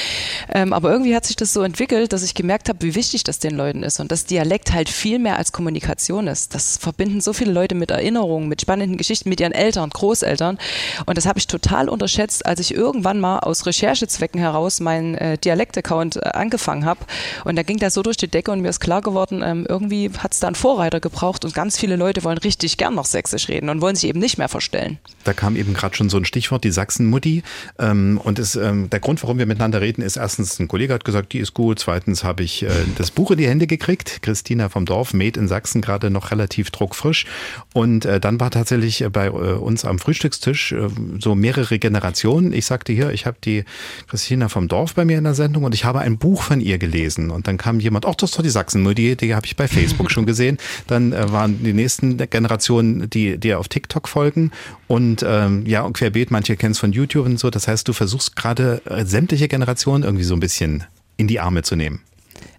Ähm, 0.52 0.74
aber 0.74 0.92
irgendwie 0.92 1.16
hat 1.16 1.26
sich 1.26 1.36
das 1.36 1.54
so 1.54 1.62
entwickelt, 1.62 2.14
dass 2.14 2.24
ich 2.24 2.34
gemerkt 2.34 2.70
habe, 2.70 2.82
wie 2.82 2.96
wichtig 2.96 3.24
das 3.24 3.40
den 3.40 3.56
Leuten 3.56 3.84
ist 3.84 4.00
und 4.00 4.12
dass 4.12 4.26
Dialekt 4.26 4.74
halt 4.74 4.90
viel 4.90 5.20
mehr 5.20 5.38
als 5.38 5.52
Kommunikation 5.52 6.28
ist. 6.28 6.56
Das 6.56 6.78
verbinden 6.78 7.22
so 7.22 7.34
viele 7.34 7.52
Leute 7.52 7.76
mit 7.76 7.92
Erinnerungen, 7.92 8.48
mit 8.48 8.62
spannenden 8.62 8.98
Geschichten, 8.98 9.30
mit 9.30 9.40
ihren 9.40 9.52
Eltern, 9.52 9.90
Großeltern. 9.90 10.58
Und 11.06 11.18
das 11.18 11.26
habe 11.26 11.40
ich 11.40 11.48
total 11.48 11.90
unterschätzt, 11.90 12.46
als 12.46 12.60
ich 12.60 12.74
irgendwann 12.74 13.20
mal 13.20 13.40
aus 13.40 13.66
Recherche 13.66 14.01
Recherchezwecken 14.02 14.40
heraus 14.40 14.80
meinen 14.80 15.16
äh, 15.16 15.38
Dialekt-Account 15.38 16.18
äh, 16.18 16.20
angefangen 16.34 16.86
habe. 16.86 17.02
Und 17.46 17.56
da 17.56 17.64
ging 17.64 17.78
das 17.78 17.94
so 17.94 18.02
durch 18.02 18.18
die 18.18 18.28
Decke 18.28 18.52
und 18.52 18.62
mir 18.62 18.70
ist 18.70 18.80
klar 18.80 19.02
geworden, 19.02 19.42
ähm, 19.44 19.66
irgendwie 19.68 20.10
hat 20.18 20.34
es 20.34 20.40
da 20.40 20.48
einen 20.48 20.56
Vorreiter 20.56 21.00
gebraucht 21.00 21.46
und 21.46 21.54
ganz 21.54 21.78
viele 21.78 21.96
Leute 21.96 22.24
wollen 22.24 22.38
richtig 22.38 22.78
gern 22.78 22.96
noch 22.96 23.06
Sächsisch 23.06 23.48
reden 23.50 23.70
und 23.70 23.82
wollen 23.82 23.96
sich 23.96 24.10
eben 24.10 24.20
nicht 24.20 24.38
mehr 24.38 24.50
verstellen. 24.50 25.00
Da 25.24 25.34
kam 25.34 25.56
eben 25.56 25.74
gerade 25.74 25.96
schon 25.96 26.10
so 26.10 26.18
ein 26.18 26.26
Stichwort, 26.26 26.64
die 26.64 26.72
Sachsenmutti. 26.72 27.44
Ähm, 27.80 28.20
und 28.24 28.40
ist, 28.40 28.56
ähm, 28.56 28.90
der 28.90 29.00
Grund, 29.00 29.22
warum 29.24 29.38
wir 29.38 29.46
miteinander 29.46 29.82
reden, 29.82 30.02
ist 30.02 30.18
erstens, 30.18 30.60
ein 30.60 30.68
Kollege 30.68 30.94
hat 30.94 31.06
gesagt, 31.06 31.34
die 31.34 31.40
ist 31.40 31.54
gut. 31.54 31.80
Zweitens 31.80 32.24
habe 32.24 32.44
ich 32.44 32.64
äh, 32.64 32.70
das 32.98 33.12
Buch 33.12 33.32
in 33.32 33.38
die 33.38 33.48
Hände 33.48 33.68
gekriegt. 33.68 34.22
Christina 34.22 34.70
vom 34.70 34.86
Dorf, 34.86 35.14
Made 35.14 35.40
in 35.40 35.48
Sachsen, 35.48 35.82
gerade 35.82 36.10
noch 36.10 36.32
relativ 36.32 36.72
druckfrisch. 36.72 37.26
Und 37.74 38.06
äh, 38.06 38.20
dann 38.20 38.40
war 38.40 38.52
tatsächlich 38.52 39.06
bei 39.12 39.28
äh, 39.28 39.30
uns 39.30 39.86
am 39.86 40.00
Frühstückstisch 40.00 40.72
äh, 40.72 40.90
so 41.20 41.36
mehrere 41.36 41.80
Generationen. 41.80 42.54
Ich 42.54 42.66
sagte 42.66 42.94
hier, 42.94 43.12
ich 43.12 43.26
habe 43.26 43.38
die 43.44 43.66
Christina 44.08 44.50
vom 44.50 44.68
Dorf 44.68 44.96
bei 44.96 45.06
mir 45.06 45.18
in 45.18 45.24
der 45.24 45.34
Sendung 45.34 45.64
und 45.64 45.74
ich 45.74 45.86
habe 45.86 46.00
ein 46.00 46.18
Buch 46.18 46.44
von 46.44 46.62
ihr 46.62 46.78
gelesen. 46.78 47.32
Und 47.32 47.48
dann 47.48 47.58
kam 47.58 47.80
jemand, 47.80 48.06
ach, 48.06 48.16
das 48.16 48.32
ist 48.32 48.38
doch 48.38 48.44
die 48.44 48.50
Sachsenmutti, 48.50 49.16
die 49.16 49.36
habe 49.36 49.46
ich 49.46 49.56
bei 49.56 49.68
Facebook 49.68 50.12
schon 50.12 50.26
gesehen. 50.26 50.58
Dann 50.88 51.14
äh, 51.14 51.32
waren 51.32 51.64
die 51.64 51.74
nächsten 51.74 52.18
Generationen, 52.18 53.10
die 53.10 53.38
dir 53.38 53.60
auf 53.60 53.68
TikTok 53.68 54.08
folgen. 54.08 54.52
Und 54.88 55.24
ähm, 55.28 55.66
ja, 55.66 55.82
und 55.82 55.94
querbeet, 55.94 56.32
manche 56.32 56.58
kennen 56.58 56.74
es 56.74 56.80
von 56.80 56.92
YouTube 56.92 57.26
und 57.26 57.40
so. 57.40 57.50
Das 57.50 57.68
heißt, 57.68 57.88
du 57.88 57.94
versuchst 57.94 58.36
gerade 58.36 58.82
äh, 58.86 59.06
sämtliche 59.06 59.48
Generationen 59.48 60.04
irgendwie 60.04 60.26
so 60.26 60.34
ein 60.34 60.40
bisschen 60.40 60.84
in 61.18 61.28
die 61.28 61.40
Arme 61.40 61.64
zu 61.64 61.76
nehmen. 61.76 62.02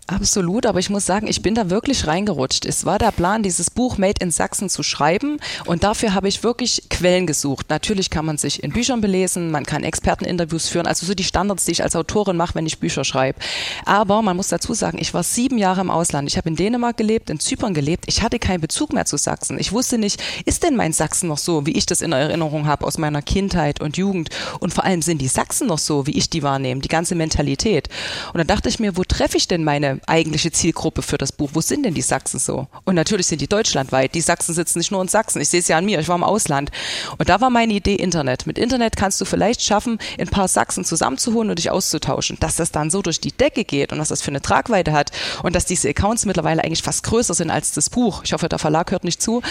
Absolut, 0.08 0.66
aber 0.66 0.80
ich 0.80 0.90
muss 0.90 1.06
sagen, 1.06 1.28
ich 1.28 1.42
bin 1.42 1.54
da 1.54 1.70
wirklich 1.70 2.08
reingerutscht. 2.08 2.66
Es 2.66 2.84
war 2.84 2.98
der 2.98 3.12
Plan, 3.12 3.44
dieses 3.44 3.70
Buch 3.70 3.98
Made 3.98 4.20
in 4.20 4.32
Sachsen 4.32 4.68
zu 4.68 4.82
schreiben 4.82 5.38
und 5.64 5.84
dafür 5.84 6.12
habe 6.12 6.26
ich 6.26 6.42
wirklich 6.42 6.82
Quellen 6.90 7.24
gesucht. 7.26 7.70
Natürlich 7.70 8.10
kann 8.10 8.26
man 8.26 8.36
sich 8.36 8.64
in 8.64 8.72
Büchern 8.72 9.00
belesen, 9.00 9.52
man 9.52 9.64
kann 9.64 9.84
Experteninterviews 9.84 10.68
führen, 10.68 10.88
also 10.88 11.06
so 11.06 11.14
die 11.14 11.22
Standards, 11.22 11.66
die 11.66 11.72
ich 11.72 11.84
als 11.84 11.94
Autorin 11.94 12.36
mache, 12.36 12.56
wenn 12.56 12.66
ich 12.66 12.80
Bücher 12.80 13.04
schreibe. 13.04 13.38
Aber 13.84 14.22
man 14.22 14.36
muss 14.36 14.48
dazu 14.48 14.74
sagen, 14.74 14.98
ich 15.00 15.14
war 15.14 15.22
sieben 15.22 15.56
Jahre 15.56 15.80
im 15.80 15.90
Ausland. 15.90 16.28
Ich 16.28 16.36
habe 16.36 16.48
in 16.48 16.56
Dänemark 16.56 16.96
gelebt, 16.96 17.30
in 17.30 17.38
Zypern 17.38 17.72
gelebt. 17.72 18.04
Ich 18.08 18.22
hatte 18.22 18.40
keinen 18.40 18.60
Bezug 18.60 18.92
mehr 18.92 19.04
zu 19.04 19.16
Sachsen. 19.16 19.58
Ich 19.58 19.70
wusste 19.70 19.98
nicht, 19.98 20.20
ist 20.44 20.64
denn 20.64 20.74
mein 20.74 20.92
Sachsen 20.92 21.28
noch 21.28 21.38
so, 21.38 21.64
wie 21.64 21.72
ich 21.72 21.86
das 21.86 22.02
in 22.02 22.10
Erinnerung 22.10 22.66
habe 22.66 22.86
aus 22.86 22.98
meiner 22.98 23.22
Kindheit 23.22 23.80
und 23.80 23.96
Jugend? 23.96 24.30
Und 24.58 24.74
vor 24.74 24.84
allem 24.84 25.00
sind 25.00 25.22
die 25.22 25.28
Sachsen 25.28 25.68
noch 25.68 25.78
so, 25.78 26.08
wie 26.08 26.18
ich 26.18 26.28
die 26.28 26.42
wahrnehme, 26.42 26.80
die 26.80 26.88
ganze 26.88 27.14
Mentalität. 27.14 27.88
Und 28.32 28.38
dann 28.38 28.48
dachte 28.48 28.68
ich 28.68 28.80
mir, 28.80 28.96
wo 28.96 29.04
treffe 29.04 29.36
ich 29.36 29.46
denn 29.46 29.62
meine 29.62 29.91
eigentliche 30.06 30.52
Zielgruppe 30.52 31.02
für 31.02 31.18
das 31.18 31.32
Buch. 31.32 31.50
Wo 31.52 31.60
sind 31.60 31.84
denn 31.84 31.94
die 31.94 32.02
Sachsen 32.02 32.38
so? 32.38 32.66
Und 32.84 32.94
natürlich 32.94 33.26
sind 33.26 33.40
die 33.40 33.48
deutschlandweit. 33.48 34.14
Die 34.14 34.20
Sachsen 34.20 34.54
sitzen 34.54 34.78
nicht 34.78 34.90
nur 34.90 35.02
in 35.02 35.08
Sachsen. 35.08 35.40
Ich 35.40 35.48
sehe 35.48 35.60
es 35.60 35.68
ja 35.68 35.78
an 35.78 35.84
mir. 35.84 36.00
Ich 36.00 36.08
war 36.08 36.16
im 36.16 36.24
Ausland. 36.24 36.70
Und 37.18 37.28
da 37.28 37.40
war 37.40 37.50
meine 37.50 37.72
Idee 37.72 37.94
Internet. 37.94 38.46
Mit 38.46 38.58
Internet 38.58 38.96
kannst 38.96 39.20
du 39.20 39.24
vielleicht 39.24 39.62
schaffen, 39.62 39.98
ein 40.18 40.28
paar 40.28 40.48
Sachsen 40.48 40.84
zusammenzuholen 40.84 41.50
und 41.50 41.58
dich 41.58 41.70
auszutauschen. 41.70 42.36
Dass 42.40 42.56
das 42.56 42.72
dann 42.72 42.90
so 42.90 43.02
durch 43.02 43.20
die 43.20 43.32
Decke 43.32 43.64
geht 43.64 43.92
und 43.92 43.98
was 43.98 44.08
das 44.08 44.22
für 44.22 44.30
eine 44.30 44.42
Tragweite 44.42 44.92
hat 44.92 45.10
und 45.42 45.54
dass 45.54 45.64
diese 45.64 45.88
Accounts 45.88 46.24
mittlerweile 46.24 46.64
eigentlich 46.64 46.82
fast 46.82 47.04
größer 47.04 47.34
sind 47.34 47.50
als 47.50 47.72
das 47.72 47.90
Buch. 47.90 48.22
Ich 48.24 48.32
hoffe, 48.32 48.48
der 48.48 48.58
Verlag 48.58 48.90
hört 48.90 49.04
nicht 49.04 49.22
zu. 49.22 49.42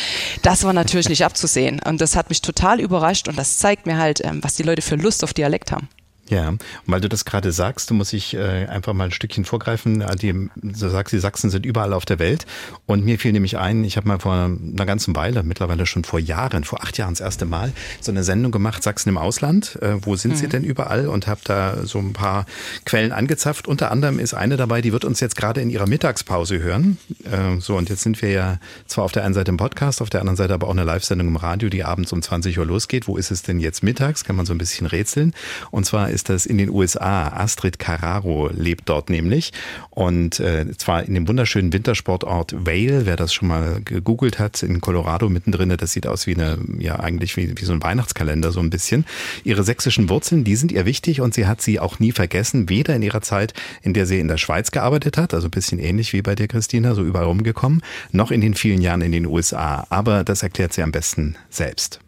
Das 0.41 0.63
war 0.63 0.73
natürlich 0.73 1.09
nicht 1.09 1.25
abzusehen. 1.25 1.79
Und 1.85 2.01
das 2.01 2.15
hat 2.15 2.29
mich 2.29 2.41
total 2.41 2.79
überrascht 2.79 3.27
und 3.27 3.37
das 3.37 3.57
zeigt 3.57 3.85
mir 3.85 3.97
halt, 3.97 4.23
ähm, 4.23 4.43
was 4.43 4.55
die 4.55 4.63
Leute 4.63 4.81
für 4.81 4.95
Lust 4.95 5.23
auf 5.23 5.33
Dialekt 5.33 5.71
haben. 5.71 5.89
Ja, 6.31 6.47
und 6.47 6.61
weil 6.85 7.01
du 7.01 7.09
das 7.09 7.25
gerade 7.25 7.51
sagst, 7.51 7.91
muss 7.91 8.13
ich 8.13 8.33
äh, 8.35 8.65
einfach 8.65 8.93
mal 8.93 9.03
ein 9.03 9.11
Stückchen 9.11 9.43
vorgreifen. 9.43 9.99
Äh, 9.99 10.15
die, 10.15 10.49
du 10.55 10.89
sagst, 10.89 11.11
die 11.11 11.19
Sachsen 11.19 11.49
sind 11.49 11.65
überall 11.65 11.91
auf 11.91 12.05
der 12.05 12.19
Welt. 12.19 12.45
Und 12.85 13.03
mir 13.03 13.19
fiel 13.19 13.33
nämlich 13.33 13.57
ein, 13.57 13.83
ich 13.83 13.97
habe 13.97 14.07
mal 14.07 14.17
vor 14.17 14.33
einer 14.33 14.85
ganzen 14.85 15.13
Weile, 15.13 15.43
mittlerweile 15.43 15.85
schon 15.85 16.05
vor 16.05 16.19
Jahren, 16.19 16.63
vor 16.63 16.83
acht 16.83 16.97
Jahren 16.97 17.15
das 17.15 17.19
erste 17.19 17.45
Mal, 17.45 17.73
so 17.99 18.13
eine 18.13 18.23
Sendung 18.23 18.53
gemacht, 18.53 18.81
Sachsen 18.81 19.09
im 19.09 19.17
Ausland. 19.17 19.77
Äh, 19.81 19.97
wo 20.05 20.15
sind 20.15 20.31
mhm. 20.31 20.35
sie 20.37 20.47
denn 20.47 20.63
überall? 20.63 21.09
Und 21.09 21.27
habe 21.27 21.41
da 21.43 21.85
so 21.85 21.99
ein 21.99 22.13
paar 22.13 22.45
Quellen 22.85 23.11
angezapft. 23.11 23.67
Unter 23.67 23.91
anderem 23.91 24.17
ist 24.17 24.33
eine 24.33 24.55
dabei, 24.55 24.81
die 24.81 24.93
wird 24.93 25.03
uns 25.03 25.19
jetzt 25.19 25.35
gerade 25.35 25.59
in 25.59 25.69
ihrer 25.69 25.85
Mittagspause 25.85 26.59
hören. 26.59 26.97
Äh, 27.25 27.59
so, 27.59 27.75
und 27.75 27.89
jetzt 27.89 28.03
sind 28.03 28.21
wir 28.21 28.31
ja 28.31 28.57
zwar 28.87 29.03
auf 29.03 29.11
der 29.11 29.25
einen 29.25 29.33
Seite 29.33 29.51
im 29.51 29.57
Podcast, 29.57 30.01
auf 30.01 30.09
der 30.09 30.21
anderen 30.21 30.37
Seite 30.37 30.53
aber 30.53 30.67
auch 30.67 30.71
eine 30.71 30.85
Live-Sendung 30.85 31.27
im 31.27 31.35
Radio, 31.35 31.67
die 31.67 31.83
abends 31.83 32.13
um 32.13 32.21
20 32.21 32.57
Uhr 32.57 32.65
losgeht. 32.65 33.09
Wo 33.09 33.17
ist 33.17 33.31
es 33.31 33.43
denn 33.43 33.59
jetzt 33.59 33.83
mittags? 33.83 34.23
Kann 34.23 34.37
man 34.37 34.45
so 34.45 34.53
ein 34.53 34.57
bisschen 34.57 34.87
rätseln. 34.87 35.33
Und 35.71 35.85
zwar 35.85 36.09
ist 36.09 36.20
ist 36.21 36.29
das 36.29 36.45
in 36.45 36.59
den 36.59 36.69
USA. 36.69 37.29
Astrid 37.29 37.79
Carraro 37.79 38.51
lebt 38.53 38.87
dort 38.87 39.09
nämlich 39.09 39.51
und 39.89 40.39
äh, 40.39 40.67
zwar 40.77 41.03
in 41.03 41.15
dem 41.15 41.27
wunderschönen 41.27 41.73
Wintersportort 41.73 42.53
Vale, 42.53 43.07
wer 43.07 43.15
das 43.15 43.33
schon 43.33 43.47
mal 43.47 43.81
gegoogelt 43.83 44.37
hat, 44.37 44.61
in 44.61 44.81
Colorado 44.81 45.29
mittendrin, 45.29 45.75
das 45.75 45.93
sieht 45.93 46.05
aus 46.05 46.27
wie 46.27 46.35
eine, 46.35 46.59
ja 46.77 46.99
eigentlich 46.99 47.37
wie, 47.37 47.57
wie 47.57 47.65
so 47.65 47.73
ein 47.73 47.81
Weihnachtskalender 47.81 48.51
so 48.51 48.59
ein 48.59 48.69
bisschen. 48.69 49.05
Ihre 49.43 49.63
sächsischen 49.63 50.09
Wurzeln, 50.09 50.43
die 50.43 50.55
sind 50.55 50.71
ihr 50.71 50.85
wichtig 50.85 51.21
und 51.21 51.33
sie 51.33 51.47
hat 51.47 51.59
sie 51.61 51.79
auch 51.79 51.97
nie 51.97 52.11
vergessen, 52.11 52.69
weder 52.69 52.95
in 52.95 53.01
ihrer 53.01 53.21
Zeit, 53.21 53.53
in 53.81 53.95
der 53.95 54.05
sie 54.05 54.19
in 54.19 54.27
der 54.27 54.37
Schweiz 54.37 54.69
gearbeitet 54.69 55.17
hat, 55.17 55.33
also 55.33 55.47
ein 55.47 55.51
bisschen 55.51 55.79
ähnlich 55.79 56.13
wie 56.13 56.21
bei 56.21 56.35
dir, 56.35 56.47
Christina, 56.47 56.93
so 56.93 57.03
überall 57.03 57.25
rumgekommen, 57.25 57.81
noch 58.11 58.29
in 58.29 58.41
den 58.41 58.53
vielen 58.53 58.81
Jahren 58.81 59.01
in 59.01 59.11
den 59.11 59.25
USA. 59.25 59.87
Aber 59.89 60.23
das 60.23 60.43
erklärt 60.43 60.73
sie 60.73 60.83
am 60.83 60.91
besten 60.91 61.35
selbst. 61.49 61.99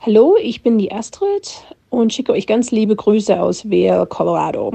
Hallo, 0.00 0.36
ich 0.40 0.62
bin 0.62 0.78
die 0.78 0.92
Astrid 0.92 1.64
und 1.90 2.12
schicke 2.12 2.32
euch 2.32 2.46
ganz 2.46 2.70
liebe 2.70 2.96
Grüße 2.96 3.40
aus 3.40 3.70
Vail, 3.70 4.06
Colorado. 4.06 4.74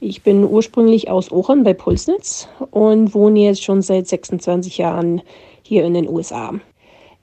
Ich 0.00 0.22
bin 0.22 0.44
ursprünglich 0.44 1.10
aus 1.10 1.32
Ochen 1.32 1.64
bei 1.64 1.74
Pulsnitz 1.74 2.48
und 2.70 3.14
wohne 3.14 3.40
jetzt 3.40 3.64
schon 3.64 3.82
seit 3.82 4.06
26 4.06 4.78
Jahren 4.78 5.22
hier 5.62 5.84
in 5.84 5.94
den 5.94 6.08
USA. 6.08 6.54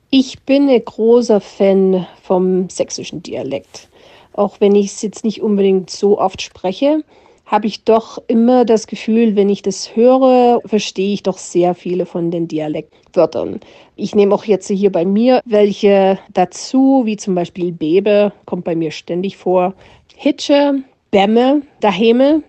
Ich 0.09 0.41
bin 0.43 0.69
ein 0.69 0.83
großer 0.83 1.39
Fan 1.39 2.05
vom 2.21 2.69
sächsischen 2.69 3.23
Dialekt. 3.23 3.89
Auch 4.33 4.59
wenn 4.59 4.75
ich 4.75 4.87
es 4.87 5.01
jetzt 5.01 5.23
nicht 5.23 5.41
unbedingt 5.41 5.89
so 5.89 6.19
oft 6.19 6.41
spreche, 6.41 7.03
habe 7.45 7.67
ich 7.67 7.83
doch 7.83 8.17
immer 8.27 8.65
das 8.65 8.87
Gefühl, 8.87 9.35
wenn 9.35 9.49
ich 9.49 9.61
das 9.61 9.95
höre, 9.95 10.61
verstehe 10.65 11.13
ich 11.13 11.23
doch 11.23 11.37
sehr 11.37 11.75
viele 11.75 12.05
von 12.05 12.31
den 12.31 12.47
Dialektwörtern. 12.47 13.59
Ich 13.95 14.15
nehme 14.15 14.33
auch 14.33 14.45
jetzt 14.45 14.67
hier 14.67 14.91
bei 14.91 15.05
mir 15.05 15.41
welche 15.45 16.17
dazu, 16.33 17.03
wie 17.05 17.17
zum 17.17 17.35
Beispiel 17.35 17.71
Bebe, 17.71 18.33
kommt 18.45 18.63
bei 18.63 18.75
mir 18.75 18.91
ständig 18.91 19.37
vor. 19.37 19.73
Hitsche, 20.15 20.83
Bämme, 21.11 21.61
Daheme. 21.81 22.43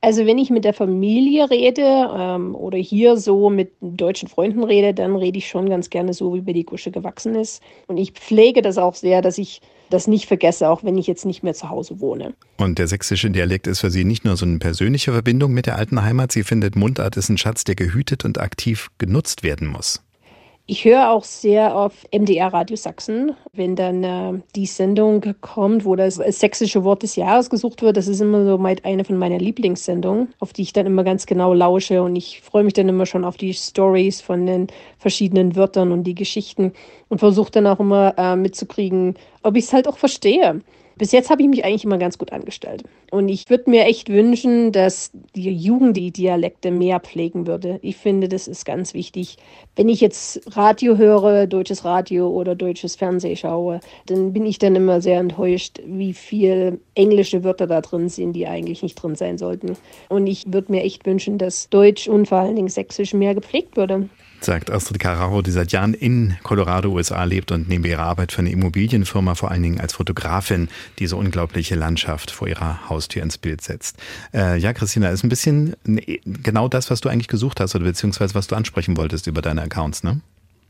Also 0.00 0.24
wenn 0.26 0.38
ich 0.38 0.48
mit 0.48 0.64
der 0.64 0.74
Familie 0.74 1.50
rede 1.50 2.08
ähm, 2.16 2.54
oder 2.54 2.78
hier 2.78 3.16
so 3.16 3.50
mit 3.50 3.72
deutschen 3.80 4.28
Freunden 4.28 4.62
rede, 4.62 4.94
dann 4.94 5.16
rede 5.16 5.38
ich 5.38 5.48
schon 5.48 5.68
ganz 5.68 5.90
gerne 5.90 6.14
so, 6.14 6.34
wie 6.34 6.40
mir 6.40 6.54
die 6.54 6.64
Gusche 6.64 6.92
gewachsen 6.92 7.34
ist. 7.34 7.62
Und 7.88 7.96
ich 7.96 8.12
pflege 8.12 8.62
das 8.62 8.78
auch 8.78 8.94
sehr, 8.94 9.22
dass 9.22 9.38
ich 9.38 9.60
das 9.90 10.06
nicht 10.06 10.26
vergesse, 10.26 10.68
auch 10.68 10.84
wenn 10.84 10.98
ich 10.98 11.06
jetzt 11.06 11.24
nicht 11.24 11.42
mehr 11.42 11.54
zu 11.54 11.68
Hause 11.68 12.00
wohne. 12.00 12.34
Und 12.56 12.78
der 12.78 12.88
sächsische 12.88 13.30
Dialekt 13.30 13.66
ist 13.66 13.80
für 13.80 13.90
Sie 13.90 14.04
nicht 14.04 14.24
nur 14.24 14.36
so 14.36 14.46
eine 14.46 14.58
persönliche 14.58 15.12
Verbindung 15.12 15.52
mit 15.52 15.66
der 15.66 15.76
alten 15.76 16.02
Heimat, 16.02 16.32
sie 16.32 16.42
findet 16.42 16.76
Mundart 16.76 17.16
ist 17.16 17.28
ein 17.28 17.38
Schatz, 17.38 17.64
der 17.64 17.74
gehütet 17.74 18.24
und 18.24 18.38
aktiv 18.38 18.88
genutzt 18.98 19.42
werden 19.42 19.68
muss. 19.68 20.02
Ich 20.70 20.84
höre 20.84 21.10
auch 21.10 21.24
sehr 21.24 21.74
auf 21.74 22.04
MDR 22.12 22.52
Radio 22.52 22.76
Sachsen, 22.76 23.34
wenn 23.54 23.74
dann 23.74 24.04
äh, 24.04 24.38
die 24.54 24.66
Sendung 24.66 25.24
kommt, 25.40 25.86
wo 25.86 25.96
das 25.96 26.16
sächsische 26.16 26.84
Wort 26.84 27.02
des 27.02 27.16
Jahres 27.16 27.48
gesucht 27.48 27.80
wird. 27.80 27.96
Das 27.96 28.06
ist 28.06 28.20
immer 28.20 28.44
so 28.44 28.62
eine 28.82 29.04
von 29.06 29.16
meiner 29.16 29.38
Lieblingssendungen, 29.38 30.28
auf 30.40 30.52
die 30.52 30.60
ich 30.60 30.74
dann 30.74 30.84
immer 30.84 31.04
ganz 31.04 31.24
genau 31.24 31.54
lausche. 31.54 32.02
Und 32.02 32.16
ich 32.16 32.42
freue 32.42 32.64
mich 32.64 32.74
dann 32.74 32.86
immer 32.86 33.06
schon 33.06 33.24
auf 33.24 33.38
die 33.38 33.54
Stories 33.54 34.20
von 34.20 34.44
den 34.44 34.66
verschiedenen 34.98 35.56
Wörtern 35.56 35.90
und 35.90 36.04
die 36.04 36.14
Geschichten 36.14 36.74
und 37.08 37.16
versuche 37.16 37.50
dann 37.50 37.66
auch 37.66 37.80
immer 37.80 38.12
äh, 38.18 38.36
mitzukriegen, 38.36 39.14
ob 39.42 39.56
ich 39.56 39.64
es 39.64 39.72
halt 39.72 39.88
auch 39.88 39.96
verstehe. 39.96 40.60
Bis 40.98 41.12
jetzt 41.12 41.30
habe 41.30 41.42
ich 41.42 41.48
mich 41.48 41.64
eigentlich 41.64 41.84
immer 41.84 41.98
ganz 41.98 42.18
gut 42.18 42.32
angestellt. 42.32 42.82
Und 43.12 43.28
ich 43.28 43.48
würde 43.48 43.70
mir 43.70 43.84
echt 43.84 44.08
wünschen, 44.08 44.72
dass 44.72 45.12
die 45.36 45.50
Jugend 45.50 45.96
die 45.96 46.10
Dialekte 46.10 46.72
mehr 46.72 46.98
pflegen 46.98 47.46
würde. 47.46 47.78
Ich 47.82 47.96
finde, 47.96 48.28
das 48.28 48.48
ist 48.48 48.64
ganz 48.64 48.94
wichtig. 48.94 49.36
Wenn 49.76 49.88
ich 49.88 50.00
jetzt 50.00 50.56
Radio 50.56 50.96
höre, 50.96 51.46
deutsches 51.46 51.84
Radio 51.84 52.28
oder 52.28 52.56
deutsches 52.56 52.96
Fernsehen 52.96 53.36
schaue, 53.36 53.80
dann 54.06 54.32
bin 54.32 54.44
ich 54.44 54.58
dann 54.58 54.74
immer 54.74 55.00
sehr 55.00 55.20
enttäuscht, 55.20 55.80
wie 55.86 56.12
viel 56.12 56.80
englische 56.96 57.44
Wörter 57.44 57.68
da 57.68 57.80
drin 57.80 58.08
sind, 58.08 58.32
die 58.32 58.48
eigentlich 58.48 58.82
nicht 58.82 58.96
drin 58.96 59.14
sein 59.14 59.38
sollten. 59.38 59.76
Und 60.08 60.26
ich 60.26 60.52
würde 60.52 60.72
mir 60.72 60.82
echt 60.82 61.06
wünschen, 61.06 61.38
dass 61.38 61.70
Deutsch 61.70 62.08
und 62.08 62.26
vor 62.26 62.38
allen 62.38 62.56
Dingen 62.56 62.68
Sächsisch 62.68 63.14
mehr 63.14 63.34
gepflegt 63.34 63.76
würde 63.76 64.08
sagt 64.44 64.70
Astrid 64.70 64.98
Carraro, 64.98 65.42
die 65.42 65.50
seit 65.50 65.72
Jahren 65.72 65.94
in 65.94 66.36
Colorado, 66.42 66.90
USA 66.90 67.24
lebt 67.24 67.52
und 67.52 67.68
neben 67.68 67.84
ihrer 67.84 68.02
Arbeit 68.02 68.32
für 68.32 68.40
eine 68.40 68.50
Immobilienfirma 68.50 69.34
vor 69.34 69.50
allen 69.50 69.62
Dingen 69.62 69.80
als 69.80 69.94
Fotografin 69.94 70.68
diese 70.98 71.16
unglaubliche 71.16 71.74
Landschaft 71.74 72.30
vor 72.30 72.48
ihrer 72.48 72.88
Haustür 72.88 73.22
ins 73.22 73.38
Bild 73.38 73.60
setzt. 73.60 73.96
Äh, 74.32 74.58
ja, 74.58 74.72
Christina, 74.72 75.10
ist 75.10 75.24
ein 75.24 75.28
bisschen 75.28 75.76
genau 76.24 76.68
das, 76.68 76.90
was 76.90 77.00
du 77.00 77.08
eigentlich 77.08 77.28
gesucht 77.28 77.60
hast 77.60 77.74
oder 77.74 77.84
beziehungsweise 77.84 78.34
was 78.34 78.46
du 78.46 78.56
ansprechen 78.56 78.96
wolltest 78.96 79.26
über 79.26 79.42
deine 79.42 79.62
Accounts, 79.62 80.02
ne? 80.02 80.20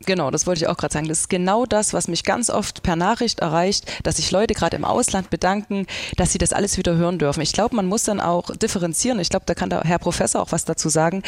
Genau, 0.06 0.30
das 0.30 0.46
wollte 0.46 0.62
ich 0.62 0.68
auch 0.68 0.76
gerade 0.76 0.92
sagen. 0.92 1.08
Das 1.08 1.20
ist 1.20 1.28
genau 1.28 1.66
das, 1.66 1.92
was 1.92 2.06
mich 2.06 2.22
ganz 2.22 2.50
oft 2.50 2.84
per 2.84 2.94
Nachricht 2.94 3.40
erreicht, 3.40 3.84
dass 4.04 4.16
sich 4.16 4.30
Leute 4.30 4.54
gerade 4.54 4.76
im 4.76 4.84
Ausland 4.84 5.28
bedanken, 5.28 5.86
dass 6.16 6.30
sie 6.30 6.38
das 6.38 6.52
alles 6.52 6.78
wieder 6.78 6.94
hören 6.94 7.18
dürfen. 7.18 7.40
Ich 7.40 7.52
glaube, 7.52 7.74
man 7.74 7.86
muss 7.86 8.04
dann 8.04 8.20
auch 8.20 8.54
differenzieren. 8.54 9.18
Ich 9.18 9.28
glaube, 9.28 9.46
da 9.46 9.54
kann 9.54 9.70
der 9.70 9.82
Herr 9.82 9.98
Professor 9.98 10.40
auch 10.40 10.52
was 10.52 10.64
dazu 10.64 10.88
sagen. 10.88 11.24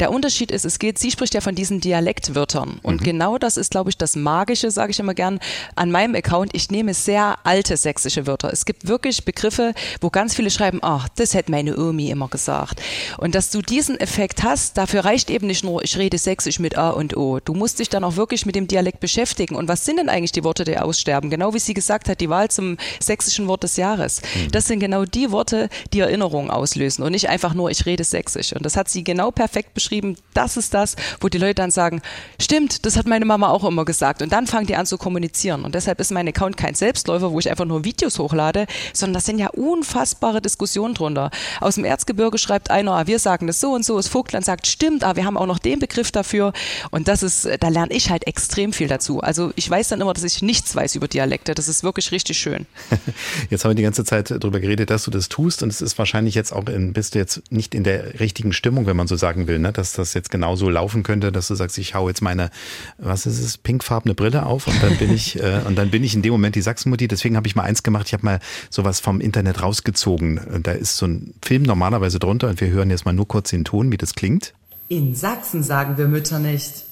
Der 0.00 0.10
Unterschied 0.10 0.50
ist, 0.50 0.64
es 0.64 0.78
geht, 0.78 0.98
sie 0.98 1.10
spricht 1.10 1.34
ja 1.34 1.42
von 1.42 1.54
diesen 1.54 1.80
Dialektwörtern. 1.80 2.80
Und 2.82 3.02
mhm. 3.02 3.04
genau 3.04 3.36
das 3.36 3.58
ist, 3.58 3.72
glaube 3.72 3.90
ich, 3.90 3.98
das 3.98 4.16
Magische, 4.16 4.70
sage 4.70 4.92
ich 4.92 5.00
immer 5.00 5.14
gern, 5.14 5.38
an 5.76 5.90
meinem 5.90 6.14
Account. 6.14 6.54
Ich 6.54 6.70
nehme 6.70 6.94
sehr 6.94 7.36
alte 7.44 7.76
sächsische 7.76 8.26
Wörter. 8.26 8.50
Es 8.50 8.64
gibt 8.64 8.88
wirklich 8.88 9.26
Begriffe, 9.26 9.74
wo 10.00 10.08
ganz 10.08 10.34
viele 10.34 10.50
schreiben, 10.50 10.78
ach, 10.80 11.10
das 11.16 11.34
hätte 11.34 11.50
meine 11.50 11.76
Omi 11.76 12.08
immer 12.08 12.28
gesagt. 12.28 12.80
Und 13.18 13.34
dass 13.34 13.50
du 13.50 13.60
diesen 13.60 14.00
Effekt 14.00 14.42
hast, 14.42 14.78
dafür 14.78 15.04
reicht 15.04 15.28
eben 15.28 15.46
nicht 15.46 15.62
nur, 15.62 15.84
ich 15.84 15.98
rede 15.98 16.16
sächsisch 16.16 16.58
mit 16.58 16.78
A 16.78 16.88
und 16.88 17.18
O. 17.18 17.38
Du 17.44 17.52
musst 17.52 17.80
dich 17.80 17.90
dann 17.90 18.02
auch 18.02 18.13
wirklich 18.16 18.46
mit 18.46 18.54
dem 18.54 18.68
Dialekt 18.68 19.00
beschäftigen. 19.00 19.56
Und 19.56 19.68
was 19.68 19.84
sind 19.84 19.98
denn 19.98 20.08
eigentlich 20.08 20.32
die 20.32 20.44
Worte, 20.44 20.64
die 20.64 20.78
aussterben? 20.78 21.30
Genau 21.30 21.54
wie 21.54 21.58
sie 21.58 21.74
gesagt 21.74 22.08
hat, 22.08 22.20
die 22.20 22.28
Wahl 22.28 22.50
zum 22.50 22.76
sächsischen 23.00 23.48
Wort 23.48 23.62
des 23.62 23.76
Jahres. 23.76 24.22
Mhm. 24.22 24.50
Das 24.50 24.66
sind 24.66 24.80
genau 24.80 25.04
die 25.04 25.30
Worte, 25.30 25.68
die 25.92 26.00
Erinnerungen 26.00 26.50
auslösen 26.50 27.04
und 27.04 27.12
nicht 27.12 27.28
einfach 27.28 27.54
nur, 27.54 27.70
ich 27.70 27.86
rede 27.86 28.04
sächsisch. 28.04 28.52
Und 28.52 28.64
das 28.64 28.76
hat 28.76 28.88
sie 28.88 29.04
genau 29.04 29.30
perfekt 29.30 29.74
beschrieben. 29.74 30.16
Das 30.34 30.56
ist 30.56 30.74
das, 30.74 30.96
wo 31.20 31.28
die 31.28 31.38
Leute 31.38 31.54
dann 31.54 31.70
sagen, 31.70 32.02
stimmt, 32.40 32.86
das 32.86 32.96
hat 32.96 33.06
meine 33.06 33.24
Mama 33.24 33.48
auch 33.50 33.64
immer 33.64 33.84
gesagt. 33.84 34.22
Und 34.22 34.32
dann 34.32 34.46
fangen 34.46 34.66
die 34.66 34.76
an 34.76 34.86
zu 34.86 34.98
kommunizieren. 34.98 35.64
Und 35.64 35.74
deshalb 35.74 36.00
ist 36.00 36.10
mein 36.10 36.28
Account 36.28 36.56
kein 36.56 36.74
Selbstläufer, 36.74 37.32
wo 37.32 37.38
ich 37.38 37.50
einfach 37.50 37.64
nur 37.64 37.84
Videos 37.84 38.18
hochlade, 38.18 38.66
sondern 38.92 39.14
das 39.14 39.26
sind 39.26 39.38
ja 39.38 39.48
unfassbare 39.48 40.40
Diskussionen 40.40 40.94
drunter. 40.94 41.30
Aus 41.60 41.76
dem 41.76 41.84
Erzgebirge 41.84 42.38
schreibt 42.38 42.70
einer, 42.70 42.92
ah, 42.92 43.06
wir 43.06 43.18
sagen 43.18 43.46
das 43.46 43.60
so 43.60 43.72
und 43.72 43.84
so. 43.84 43.96
Das 43.96 44.08
Vogtland 44.08 44.44
sagt, 44.44 44.66
stimmt, 44.66 45.04
aber 45.04 45.12
ah, 45.12 45.16
wir 45.16 45.24
haben 45.24 45.36
auch 45.36 45.46
noch 45.46 45.58
den 45.58 45.78
Begriff 45.78 46.10
dafür. 46.12 46.52
Und 46.90 47.08
das 47.08 47.22
ist, 47.22 47.48
da 47.60 47.68
lerne 47.68 47.92
ich 47.92 48.03
halt 48.10 48.26
extrem 48.26 48.72
viel 48.72 48.88
dazu. 48.88 49.20
Also 49.20 49.52
ich 49.56 49.68
weiß 49.68 49.88
dann 49.88 50.00
immer, 50.00 50.12
dass 50.12 50.24
ich 50.24 50.42
nichts 50.42 50.74
weiß 50.74 50.94
über 50.94 51.08
Dialekte. 51.08 51.54
Das 51.54 51.68
ist 51.68 51.82
wirklich 51.82 52.12
richtig 52.12 52.38
schön. 52.38 52.66
Jetzt 53.50 53.64
haben 53.64 53.70
wir 53.70 53.76
die 53.76 53.82
ganze 53.82 54.04
Zeit 54.04 54.30
darüber 54.30 54.60
geredet, 54.60 54.90
dass 54.90 55.04
du 55.04 55.10
das 55.10 55.28
tust 55.28 55.62
und 55.62 55.70
es 55.70 55.80
ist 55.80 55.98
wahrscheinlich 55.98 56.34
jetzt 56.34 56.52
auch, 56.52 56.66
in, 56.66 56.92
bist 56.92 57.14
du 57.14 57.18
jetzt 57.18 57.42
nicht 57.50 57.74
in 57.74 57.84
der 57.84 58.20
richtigen 58.20 58.52
Stimmung, 58.52 58.86
wenn 58.86 58.96
man 58.96 59.06
so 59.06 59.16
sagen 59.16 59.46
will, 59.46 59.58
ne? 59.58 59.72
dass 59.72 59.92
das 59.92 60.14
jetzt 60.14 60.30
genauso 60.30 60.68
laufen 60.70 61.02
könnte, 61.02 61.32
dass 61.32 61.48
du 61.48 61.54
sagst, 61.54 61.78
ich 61.78 61.94
hau 61.94 62.08
jetzt 62.08 62.22
meine, 62.22 62.50
was 62.98 63.26
ist 63.26 63.40
es, 63.40 63.58
pinkfarbene 63.58 64.14
Brille 64.14 64.46
auf 64.46 64.66
und 64.66 64.82
dann 64.82 64.96
bin 64.96 65.12
ich 65.12 65.40
äh, 65.42 65.60
und 65.66 65.76
dann 65.76 65.90
bin 65.90 66.04
ich 66.04 66.14
in 66.14 66.22
dem 66.22 66.32
Moment 66.32 66.56
die 66.56 66.62
Sachsenmutti. 66.62 67.08
Deswegen 67.08 67.36
habe 67.36 67.46
ich 67.46 67.56
mal 67.56 67.62
eins 67.62 67.82
gemacht. 67.82 68.06
Ich 68.06 68.12
habe 68.12 68.24
mal 68.24 68.40
sowas 68.70 69.00
vom 69.00 69.20
Internet 69.20 69.62
rausgezogen. 69.62 70.62
Da 70.62 70.72
ist 70.72 70.96
so 70.96 71.06
ein 71.06 71.34
Film 71.42 71.62
normalerweise 71.62 72.18
drunter 72.18 72.48
und 72.48 72.60
wir 72.60 72.68
hören 72.68 72.90
jetzt 72.90 73.04
mal 73.04 73.12
nur 73.12 73.28
kurz 73.28 73.50
den 73.50 73.64
Ton, 73.64 73.92
wie 73.92 73.96
das 73.96 74.14
klingt. 74.14 74.54
In 74.88 75.14
Sachsen 75.14 75.62
sagen 75.62 75.96
wir 75.96 76.08
Mütter 76.08 76.38
nicht. 76.38 76.84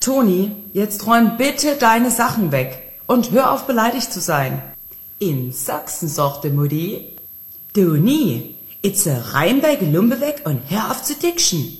Toni, 0.00 0.52
jetzt 0.72 1.06
räum 1.06 1.36
bitte 1.36 1.76
deine 1.76 2.10
Sachen 2.10 2.52
weg 2.52 2.94
und 3.06 3.32
hör 3.32 3.52
auf 3.52 3.66
beleidigt 3.66 4.10
zu 4.10 4.20
sein. 4.20 4.62
In 5.18 5.52
Sachsen 5.52 6.08
sagte 6.08 6.48
Mutti, 6.48 7.16
Toni, 7.74 8.54
jetzt 8.82 9.06
rein 9.06 9.60
bei 9.60 9.76
Gelumbe 9.76 10.22
weg 10.22 10.40
und 10.44 10.62
hör 10.70 10.90
auf 10.90 11.02
zu 11.02 11.14
dickschen. 11.14 11.79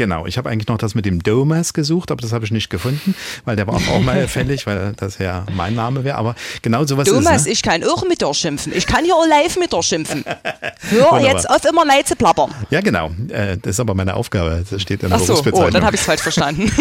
Genau, 0.00 0.24
ich 0.24 0.38
habe 0.38 0.48
eigentlich 0.48 0.66
noch 0.66 0.78
das 0.78 0.94
mit 0.94 1.04
dem 1.04 1.22
Domas 1.22 1.74
gesucht, 1.74 2.10
aber 2.10 2.22
das 2.22 2.32
habe 2.32 2.42
ich 2.46 2.50
nicht 2.50 2.70
gefunden, 2.70 3.14
weil 3.44 3.54
der 3.54 3.66
war 3.66 3.74
auch 3.74 4.00
mal 4.00 4.26
fällig, 4.28 4.66
weil 4.66 4.94
das 4.96 5.18
ja 5.18 5.44
mein 5.54 5.74
Name 5.74 6.04
wäre. 6.04 6.16
Aber 6.16 6.36
genau 6.62 6.86
sowas 6.86 7.06
Domas, 7.06 7.42
ist. 7.42 7.44
Ne? 7.44 7.52
ich 7.52 7.62
kann 7.62 7.84
auch 7.84 8.02
mit 8.08 8.22
dir 8.22 8.32
schimpfen. 8.32 8.72
Ich 8.74 8.86
kann 8.86 9.04
hier 9.04 9.14
auch 9.14 9.26
live 9.28 9.58
mit 9.58 9.74
dir 9.74 9.82
schimpfen. 9.82 10.24
Hör 10.88 11.20
jetzt 11.22 11.50
auf, 11.50 11.66
immer 11.66 11.84
leid 11.84 12.08
zu 12.08 12.16
plappern. 12.16 12.50
Ja, 12.70 12.80
genau. 12.80 13.10
Äh, 13.28 13.58
das 13.58 13.72
ist 13.72 13.80
aber 13.80 13.94
meine 13.94 14.14
Aufgabe. 14.14 14.64
Das 14.70 14.80
steht 14.80 15.02
in 15.02 15.10
der 15.10 15.18
Ach 15.18 15.22
so, 15.22 15.34
oh, 15.52 15.68
dann 15.68 15.84
habe 15.84 15.96
ich 15.96 16.00
es 16.00 16.06
falsch 16.06 16.22
verstanden. 16.22 16.72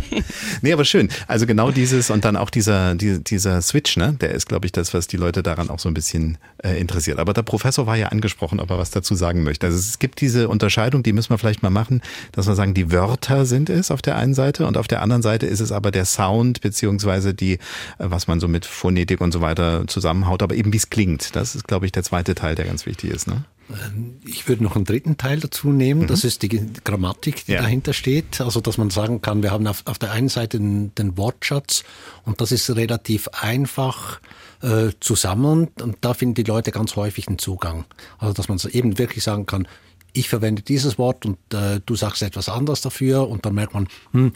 nee, 0.62 0.72
aber 0.72 0.86
schön. 0.86 1.10
Also 1.28 1.44
genau 1.44 1.72
dieses 1.72 2.08
und 2.08 2.24
dann 2.24 2.38
auch 2.38 2.48
dieser, 2.48 2.94
dieser 2.94 3.60
Switch, 3.60 3.98
ne? 3.98 4.16
Der 4.18 4.30
ist, 4.30 4.48
glaube 4.48 4.64
ich, 4.64 4.72
das, 4.72 4.94
was 4.94 5.08
die 5.08 5.18
Leute 5.18 5.42
daran 5.42 5.68
auch 5.68 5.78
so 5.78 5.90
ein 5.90 5.94
bisschen 5.94 6.38
äh, 6.64 6.80
interessiert. 6.80 7.18
Aber 7.18 7.34
der 7.34 7.42
Professor 7.42 7.86
war 7.86 7.96
ja 7.96 8.08
angesprochen, 8.08 8.60
ob 8.60 8.70
er 8.70 8.78
was 8.78 8.90
dazu 8.90 9.14
sagen 9.14 9.42
möchte. 9.42 9.66
Also 9.66 9.76
es 9.76 9.98
gibt 9.98 10.22
diese 10.22 10.48
Unterscheidung, 10.48 11.02
die 11.02 11.12
müssen 11.12 11.28
wir 11.28 11.36
vielleicht 11.36 11.62
mal 11.62 11.68
machen, 11.68 12.00
dass 12.32 12.46
wir 12.46 12.54
sagen, 12.54 12.61
sagen, 12.62 12.74
die 12.74 12.92
Wörter 12.92 13.44
sind 13.44 13.70
es 13.70 13.90
auf 13.90 14.02
der 14.02 14.16
einen 14.16 14.34
Seite 14.34 14.66
und 14.66 14.76
auf 14.76 14.86
der 14.86 15.02
anderen 15.02 15.22
Seite 15.22 15.46
ist 15.46 15.60
es 15.60 15.72
aber 15.72 15.90
der 15.90 16.04
Sound 16.04 16.60
beziehungsweise 16.60 17.34
die, 17.34 17.54
äh, 17.54 17.58
was 17.98 18.28
man 18.28 18.40
so 18.40 18.48
mit 18.48 18.66
Phonetik 18.66 19.20
und 19.20 19.32
so 19.32 19.40
weiter 19.40 19.86
zusammenhaut, 19.88 20.42
aber 20.42 20.54
eben 20.54 20.72
wie 20.72 20.76
es 20.76 20.90
klingt. 20.90 21.34
Das 21.34 21.54
ist, 21.54 21.66
glaube 21.66 21.86
ich, 21.86 21.92
der 21.92 22.04
zweite 22.04 22.34
Teil, 22.34 22.54
der 22.54 22.66
ganz 22.66 22.86
wichtig 22.86 23.10
ist. 23.10 23.26
Ne? 23.26 23.44
Ähm, 23.70 24.18
ich 24.24 24.48
würde 24.48 24.62
noch 24.62 24.76
einen 24.76 24.84
dritten 24.84 25.16
Teil 25.16 25.40
dazu 25.40 25.70
nehmen, 25.70 26.02
mhm. 26.02 26.06
das 26.06 26.24
ist 26.24 26.42
die 26.42 26.48
Grammatik, 26.84 27.46
die 27.46 27.52
ja. 27.52 27.62
dahinter 27.62 27.92
steht. 27.92 28.40
Also, 28.40 28.60
dass 28.60 28.78
man 28.78 28.90
sagen 28.90 29.20
kann, 29.22 29.42
wir 29.42 29.50
haben 29.50 29.66
auf, 29.66 29.82
auf 29.86 29.98
der 29.98 30.12
einen 30.12 30.28
Seite 30.28 30.58
den, 30.58 30.94
den, 30.94 31.16
Wortschatz 31.16 31.84
und 32.24 32.40
das 32.40 32.52
ist 32.52 32.70
relativ 32.74 33.28
einfach 33.28 34.20
äh, 34.62 34.90
zu 35.00 35.16
sammeln 35.16 35.68
und 35.80 35.96
da 36.02 36.14
finden 36.14 36.34
die 36.34 36.44
Leute 36.44 36.70
ganz 36.70 36.94
häufig 36.94 37.26
einen 37.26 37.38
Zugang. 37.38 37.84
Also, 38.18 38.34
dass 38.34 38.48
man 38.48 38.58
eben 38.70 38.98
wirklich 38.98 39.24
sagen 39.24 39.46
kann, 39.46 39.66
ich 40.12 40.28
verwende 40.28 40.62
dieses 40.62 40.98
Wort 40.98 41.24
und 41.26 41.38
äh, 41.54 41.80
du 41.84 41.96
sagst 41.96 42.22
etwas 42.22 42.48
anderes 42.48 42.80
dafür 42.80 43.28
und 43.28 43.46
dann 43.46 43.54
merkt 43.54 43.74
man, 43.74 43.88
hm, 44.12 44.32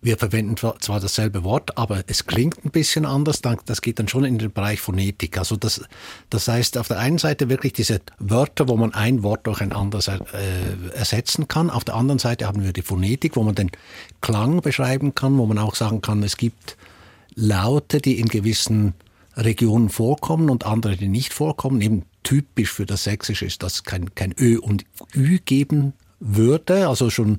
wir 0.00 0.16
verwenden 0.16 0.56
zwar 0.56 1.00
dasselbe 1.00 1.42
Wort, 1.42 1.76
aber 1.76 2.04
es 2.06 2.26
klingt 2.26 2.64
ein 2.64 2.70
bisschen 2.70 3.04
anders. 3.04 3.42
Das 3.42 3.82
geht 3.82 3.98
dann 3.98 4.06
schon 4.06 4.24
in 4.24 4.38
den 4.38 4.52
Bereich 4.52 4.80
Phonetik. 4.80 5.36
Also 5.38 5.56
das, 5.56 5.82
das 6.30 6.46
heißt, 6.46 6.78
auf 6.78 6.86
der 6.86 6.98
einen 6.98 7.18
Seite 7.18 7.48
wirklich 7.48 7.72
diese 7.72 8.00
Wörter, 8.20 8.68
wo 8.68 8.76
man 8.76 8.94
ein 8.94 9.24
Wort 9.24 9.46
durch 9.48 9.60
ein 9.60 9.72
anderes 9.72 10.06
äh, 10.06 10.20
ersetzen 10.94 11.48
kann. 11.48 11.68
Auf 11.68 11.82
der 11.82 11.96
anderen 11.96 12.20
Seite 12.20 12.46
haben 12.46 12.62
wir 12.62 12.72
die 12.72 12.82
Phonetik, 12.82 13.34
wo 13.34 13.42
man 13.42 13.56
den 13.56 13.72
Klang 14.20 14.60
beschreiben 14.60 15.16
kann, 15.16 15.36
wo 15.36 15.46
man 15.46 15.58
auch 15.58 15.74
sagen 15.74 16.00
kann, 16.00 16.22
es 16.22 16.36
gibt 16.36 16.76
Laute, 17.34 18.00
die 18.00 18.20
in 18.20 18.28
gewissen 18.28 18.94
Regionen 19.38 19.88
vorkommen 19.88 20.50
und 20.50 20.66
andere, 20.66 20.96
die 20.96 21.08
nicht 21.08 21.32
vorkommen. 21.32 21.80
Eben 21.80 22.02
typisch 22.22 22.72
für 22.72 22.86
das 22.86 23.04
Sächsische 23.04 23.46
ist, 23.46 23.62
dass 23.62 23.84
kein, 23.84 24.14
kein 24.14 24.34
Ö 24.38 24.58
und 24.58 24.84
Ü 25.14 25.38
geben 25.44 25.94
würde. 26.20 26.88
Also 26.88 27.10
schon 27.10 27.38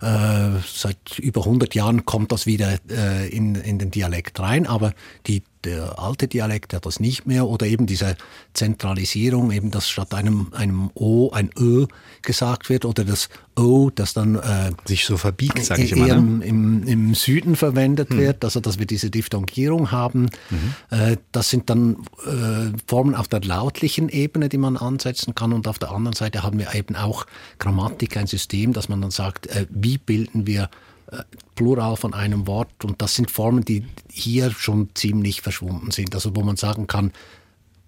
äh, 0.00 0.50
seit 0.66 1.18
über 1.18 1.42
100 1.42 1.74
Jahren 1.74 2.04
kommt 2.04 2.32
das 2.32 2.46
wieder 2.46 2.78
äh, 2.90 3.28
in, 3.28 3.54
in 3.54 3.78
den 3.78 3.90
Dialekt 3.90 4.40
rein, 4.40 4.66
aber 4.66 4.92
die 5.26 5.42
der 5.66 5.98
alte 5.98 6.28
Dialekt 6.28 6.72
hat 6.72 6.86
das 6.86 7.00
nicht 7.00 7.26
mehr 7.26 7.46
oder 7.46 7.66
eben 7.66 7.86
diese 7.86 8.16
Zentralisierung, 8.54 9.50
eben 9.50 9.70
dass 9.70 9.88
statt 9.88 10.14
einem, 10.14 10.52
einem 10.52 10.90
O 10.94 11.30
ein 11.32 11.50
Ö 11.58 11.86
gesagt 12.22 12.70
wird 12.70 12.84
oder 12.84 13.04
das 13.04 13.28
O, 13.58 13.90
das 13.94 14.14
dann 14.14 14.36
äh, 14.36 14.72
sich 14.84 15.04
so 15.04 15.16
verbiegt, 15.16 15.64
sage 15.64 15.82
ich 15.82 15.92
immer, 15.92 16.06
ne? 16.06 16.44
im, 16.44 16.82
im, 16.86 17.14
Süden 17.14 17.56
verwendet 17.56 18.10
hm. 18.10 18.18
wird, 18.18 18.44
also 18.44 18.60
dass 18.60 18.78
wir 18.78 18.86
diese 18.86 19.10
Diphthongierung 19.10 19.90
haben. 19.90 20.28
Mhm. 20.50 20.74
Äh, 20.90 21.16
das 21.32 21.50
sind 21.50 21.70
dann 21.70 21.96
äh, 22.26 22.76
Formen 22.86 23.14
auf 23.14 23.28
der 23.28 23.40
lautlichen 23.40 24.08
Ebene, 24.08 24.48
die 24.48 24.58
man 24.58 24.76
ansetzen 24.76 25.34
kann 25.34 25.52
und 25.52 25.68
auf 25.68 25.78
der 25.78 25.90
anderen 25.90 26.14
Seite 26.14 26.42
haben 26.42 26.58
wir 26.58 26.74
eben 26.74 26.96
auch 26.96 27.26
Grammatik, 27.58 28.16
ein 28.16 28.26
System, 28.26 28.72
dass 28.72 28.88
man 28.88 29.00
dann 29.00 29.10
sagt, 29.10 29.46
äh, 29.46 29.66
wie 29.70 29.98
bilden 29.98 30.46
wir 30.46 30.70
Plural 31.54 31.96
von 31.96 32.14
einem 32.14 32.46
Wort. 32.46 32.84
Und 32.84 33.00
das 33.02 33.14
sind 33.14 33.30
Formen, 33.30 33.64
die 33.64 33.84
hier 34.10 34.50
schon 34.50 34.90
ziemlich 34.94 35.40
verschwunden 35.40 35.90
sind. 35.90 36.14
Also 36.14 36.34
wo 36.34 36.42
man 36.42 36.56
sagen 36.56 36.86
kann, 36.86 37.12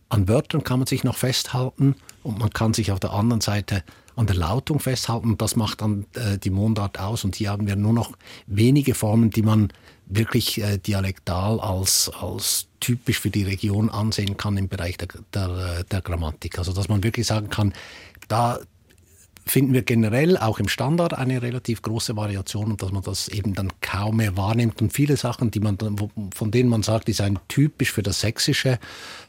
an 0.08 0.28
Wörtern 0.28 0.64
kann 0.64 0.80
man 0.80 0.86
sich 0.86 1.04
noch 1.04 1.16
festhalten 1.16 1.94
und 2.22 2.38
man 2.38 2.50
kann 2.50 2.72
sich 2.72 2.92
auf 2.92 3.00
der 3.00 3.12
anderen 3.12 3.40
Seite 3.40 3.82
an 4.16 4.26
der 4.26 4.36
Lautung 4.36 4.80
festhalten. 4.80 5.36
Das 5.36 5.54
macht 5.54 5.82
dann 5.82 6.06
äh, 6.14 6.38
die 6.38 6.50
Mundart 6.50 6.98
aus. 6.98 7.24
Und 7.24 7.36
hier 7.36 7.50
haben 7.50 7.66
wir 7.66 7.76
nur 7.76 7.92
noch 7.92 8.12
wenige 8.46 8.94
Formen, 8.94 9.30
die 9.30 9.42
man 9.42 9.68
wirklich 10.06 10.60
äh, 10.62 10.78
dialektal 10.78 11.60
als, 11.60 12.10
als 12.20 12.66
typisch 12.80 13.20
für 13.20 13.30
die 13.30 13.44
Region 13.44 13.90
ansehen 13.90 14.36
kann 14.36 14.56
im 14.56 14.68
Bereich 14.68 14.96
der, 14.96 15.08
der, 15.34 15.84
der 15.84 16.00
Grammatik. 16.00 16.58
Also 16.58 16.72
dass 16.72 16.88
man 16.88 17.04
wirklich 17.04 17.26
sagen 17.26 17.50
kann, 17.50 17.74
da, 18.28 18.58
finden 19.50 19.72
wir 19.72 19.82
generell 19.82 20.36
auch 20.36 20.58
im 20.58 20.68
Standard 20.68 21.14
eine 21.14 21.42
relativ 21.42 21.82
große 21.82 22.16
Variation 22.16 22.70
und 22.70 22.82
dass 22.82 22.92
man 22.92 23.02
das 23.02 23.28
eben 23.28 23.54
dann 23.54 23.72
kaum 23.80 24.16
mehr 24.16 24.36
wahrnimmt. 24.36 24.80
Und 24.82 24.92
viele 24.92 25.16
Sachen, 25.16 25.50
die 25.50 25.60
man 25.60 25.78
dann, 25.78 25.96
von 26.34 26.50
denen 26.50 26.68
man 26.68 26.82
sagt, 26.82 27.08
die 27.08 27.12
seien 27.12 27.38
typisch 27.48 27.92
für 27.92 28.02
das 28.02 28.20
Sächsische, 28.20 28.78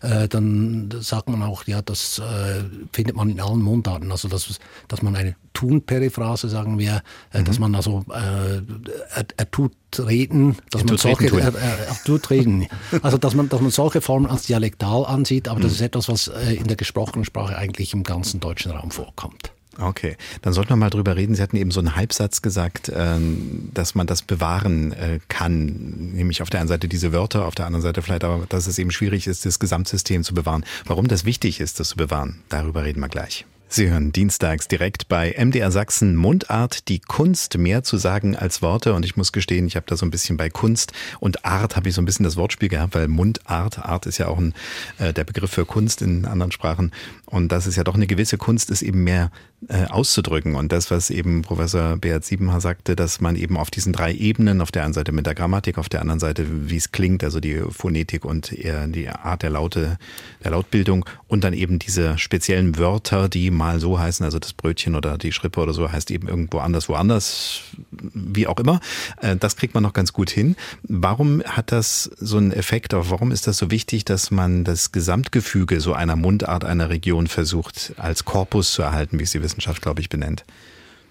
äh, 0.01 0.27
dann 0.27 0.89
sagt 0.99 1.29
man 1.29 1.41
auch, 1.43 1.65
ja, 1.67 1.81
das 1.81 2.19
äh, 2.19 2.63
findet 2.91 3.15
man 3.15 3.29
in 3.29 3.39
allen 3.39 3.61
Mundarten. 3.61 4.11
Also 4.11 4.27
dass, 4.27 4.59
dass 4.87 5.01
man 5.01 5.15
eine 5.15 5.35
Tun-Periphrase, 5.53 6.49
sagen 6.49 6.79
wir, 6.79 7.01
äh, 7.33 7.39
mhm. 7.39 7.45
dass 7.45 7.59
man 7.59 7.75
also 7.75 8.05
äh, 8.09 8.57
er, 8.57 9.25
er, 9.35 9.51
tut 9.51 9.73
reden, 9.97 10.55
dass 10.71 10.85
man 10.85 10.97
solche 10.97 11.27
er, 11.37 11.55
er, 11.55 11.97
tut 12.05 12.29
reden. 12.29 12.67
Also 13.01 13.17
dass 13.17 13.35
man 13.35 13.49
dass 13.49 13.61
man 13.61 13.71
solche 13.71 14.01
Formen 14.01 14.27
als 14.27 14.43
dialektal 14.43 15.05
ansieht, 15.05 15.47
aber 15.47 15.59
mhm. 15.59 15.63
das 15.63 15.73
ist 15.73 15.81
etwas, 15.81 16.07
was 16.09 16.27
äh, 16.27 16.53
in 16.53 16.67
der 16.67 16.77
gesprochenen 16.77 17.25
Sprache 17.25 17.57
eigentlich 17.57 17.93
im 17.93 18.03
ganzen 18.03 18.39
deutschen 18.39 18.71
Raum 18.71 18.91
vorkommt. 18.91 19.51
Okay, 19.79 20.17
dann 20.41 20.53
sollten 20.53 20.71
wir 20.71 20.75
mal 20.75 20.89
drüber 20.89 21.15
reden. 21.15 21.35
Sie 21.35 21.41
hatten 21.41 21.55
eben 21.55 21.71
so 21.71 21.79
einen 21.79 21.95
Halbsatz 21.95 22.41
gesagt, 22.41 22.91
ähm, 22.93 23.69
dass 23.73 23.95
man 23.95 24.07
das 24.07 24.21
bewahren 24.21 24.91
äh, 24.91 25.19
kann, 25.29 26.11
nämlich 26.13 26.41
auf 26.41 26.49
der 26.49 26.59
einen 26.59 26.67
Seite 26.67 26.87
diese 26.87 27.13
Wörter, 27.13 27.45
auf 27.45 27.55
der 27.55 27.65
anderen 27.65 27.83
Seite 27.83 28.01
vielleicht 28.01 28.23
aber, 28.23 28.45
dass 28.47 28.67
es 28.67 28.77
eben 28.77 28.91
schwierig 28.91 29.27
ist, 29.27 29.45
das 29.45 29.59
Gesamtsystem 29.59 30.23
zu 30.23 30.33
bewahren. 30.33 30.65
Warum 30.85 31.07
das 31.07 31.23
wichtig 31.23 31.61
ist, 31.61 31.79
das 31.79 31.89
zu 31.89 31.97
bewahren, 31.97 32.41
darüber 32.49 32.83
reden 32.83 32.99
wir 32.99 33.09
gleich. 33.09 33.45
Sie 33.71 33.87
hören 33.87 34.11
dienstags 34.11 34.67
direkt 34.67 35.09
bei 35.09 35.35
MDR 35.37 35.71
Sachsen 35.71 36.15
Mundart, 36.15 36.87
die 36.87 36.97
Kunst 36.97 37.55
mehr 37.59 37.83
zu 37.83 37.97
sagen 37.97 38.35
als 38.35 38.63
Worte. 38.63 38.95
Und 38.95 39.05
ich 39.05 39.15
muss 39.15 39.31
gestehen, 39.31 39.67
ich 39.67 39.75
habe 39.75 39.85
da 39.87 39.95
so 39.95 40.07
ein 40.07 40.09
bisschen 40.09 40.37
bei 40.37 40.49
Kunst 40.49 40.91
und 41.19 41.45
Art 41.45 41.75
habe 41.75 41.87
ich 41.87 41.93
so 41.93 42.01
ein 42.01 42.05
bisschen 42.05 42.23
das 42.23 42.35
Wortspiel 42.35 42.67
gehabt, 42.67 42.95
weil 42.95 43.07
Mundart, 43.07 43.77
Art 43.77 44.07
ist 44.07 44.17
ja 44.17 44.27
auch 44.27 44.39
ein, 44.39 44.55
äh, 44.97 45.13
der 45.13 45.23
Begriff 45.23 45.51
für 45.51 45.67
Kunst 45.67 46.01
in 46.01 46.25
anderen 46.25 46.51
Sprachen. 46.51 46.91
Und 47.27 47.51
das 47.51 47.67
ist 47.67 47.75
ja 47.75 47.83
doch 47.83 47.93
eine 47.93 48.07
gewisse 48.07 48.39
Kunst, 48.39 48.71
ist 48.71 48.81
eben 48.81 49.03
mehr 49.03 49.29
äh, 49.67 49.85
auszudrücken. 49.85 50.55
Und 50.55 50.71
das, 50.71 50.89
was 50.89 51.09
eben 51.09 51.41
Professor 51.41 51.97
Beat 51.97 52.23
Siebenhaar 52.23 52.61
sagte, 52.61 52.95
dass 52.95 53.19
man 53.19 53.35
eben 53.35 53.57
auf 53.57 53.69
diesen 53.69 53.91
drei 53.91 54.13
Ebenen, 54.13 54.61
auf 54.61 54.71
der 54.71 54.85
einen 54.85 54.93
Seite 54.93 55.11
mit 55.11 55.25
der 55.25 55.35
Grammatik, 55.35 55.77
auf 55.77 55.89
der 55.89 56.01
anderen 56.01 56.19
Seite, 56.19 56.45
wie 56.69 56.77
es 56.77 56.91
klingt, 56.91 57.23
also 57.23 57.39
die 57.39 57.61
Phonetik 57.69 58.23
und 58.23 58.51
die 58.51 59.09
Art 59.09 59.43
der 59.43 59.49
Laute, 59.49 59.97
der 60.43 60.51
Lautbildung 60.51 61.05
und 61.27 61.43
dann 61.43 61.53
eben 61.53 61.77
diese 61.77 62.17
speziellen 62.17 62.77
Wörter, 62.77 63.27
die 63.27 63.51
mal 63.51 63.79
so 63.79 63.99
heißen, 63.99 64.23
also 64.23 64.39
das 64.39 64.53
Brötchen 64.53 64.95
oder 64.95 65.17
die 65.17 65.31
Schrippe 65.31 65.59
oder 65.59 65.73
so 65.73 65.91
heißt 65.91 66.11
eben 66.11 66.27
irgendwo 66.27 66.59
anders, 66.59 66.87
woanders, 66.87 67.61
wie 67.91 68.47
auch 68.47 68.59
immer. 68.59 68.79
Äh, 69.21 69.35
das 69.35 69.55
kriegt 69.55 69.73
man 69.73 69.83
noch 69.83 69.93
ganz 69.93 70.13
gut 70.13 70.29
hin. 70.29 70.55
Warum 70.83 71.43
hat 71.43 71.71
das 71.71 72.09
so 72.17 72.37
einen 72.37 72.51
Effekt 72.51 72.93
auf, 72.93 73.11
warum 73.11 73.31
ist 73.31 73.47
das 73.47 73.57
so 73.57 73.71
wichtig, 73.71 74.05
dass 74.05 74.31
man 74.31 74.63
das 74.63 74.91
Gesamtgefüge 74.91 75.81
so 75.81 75.93
einer 75.93 76.15
Mundart 76.15 76.63
einer 76.63 76.89
Region 76.89 77.27
versucht, 77.27 77.93
als 77.97 78.25
Korpus 78.25 78.71
zu 78.71 78.81
erhalten, 78.81 79.19
wie 79.19 79.23
es 79.23 79.31
die 79.31 79.48
Wissenschaft, 79.49 79.81
glaube 79.81 80.01
ich, 80.01 80.09
benennt? 80.09 80.43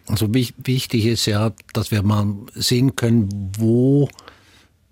Also 0.06 0.32
wichtig 0.32 1.04
ist 1.04 1.26
ja, 1.26 1.52
dass 1.74 1.90
wir 1.90 2.02
mal 2.02 2.34
sehen 2.54 2.96
können, 2.96 3.28
wo 3.58 4.08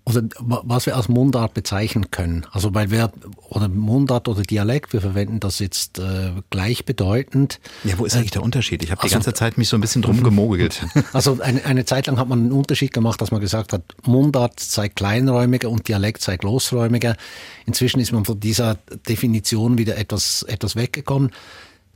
oder 0.07 0.23
was 0.39 0.85
wir 0.85 0.95
als 0.95 1.09
Mundart 1.09 1.53
bezeichnen 1.53 2.11
können. 2.11 2.45
Also 2.51 2.73
weil 2.73 2.91
wir, 2.91 3.11
oder 3.49 3.67
Mundart 3.67 4.29
oder 4.29 4.41
Dialekt, 4.41 4.93
wir 4.93 5.01
verwenden 5.01 5.41
das 5.41 5.59
jetzt 5.59 5.99
äh, 5.99 6.31
gleichbedeutend. 6.49 7.59
Ja, 7.83 7.99
wo 7.99 8.05
ist 8.05 8.15
eigentlich 8.15 8.31
der 8.31 8.41
Unterschied? 8.41 8.81
Ich 8.83 8.91
habe 8.91 9.01
also, 9.01 9.09
die 9.09 9.13
ganze 9.15 9.33
Zeit 9.33 9.57
mich 9.57 9.67
so 9.67 9.75
ein 9.75 9.81
bisschen 9.81 10.01
drum 10.01 10.23
gemogelt. 10.23 10.81
Also 11.11 11.41
eine, 11.41 11.65
eine 11.65 11.83
Zeit 11.83 12.07
lang 12.07 12.17
hat 12.17 12.29
man 12.29 12.39
einen 12.39 12.51
Unterschied 12.53 12.93
gemacht, 12.93 13.19
dass 13.19 13.31
man 13.31 13.41
gesagt 13.41 13.73
hat, 13.73 13.83
Mundart 14.03 14.61
sei 14.61 14.87
kleinräumiger 14.87 15.69
und 15.69 15.89
Dialekt 15.89 16.21
sei 16.21 16.37
großräumiger. 16.37 17.17
Inzwischen 17.65 17.99
ist 17.99 18.13
man 18.13 18.23
von 18.23 18.39
dieser 18.39 18.75
Definition 19.09 19.77
wieder 19.77 19.97
etwas, 19.97 20.43
etwas 20.43 20.77
weggekommen 20.77 21.31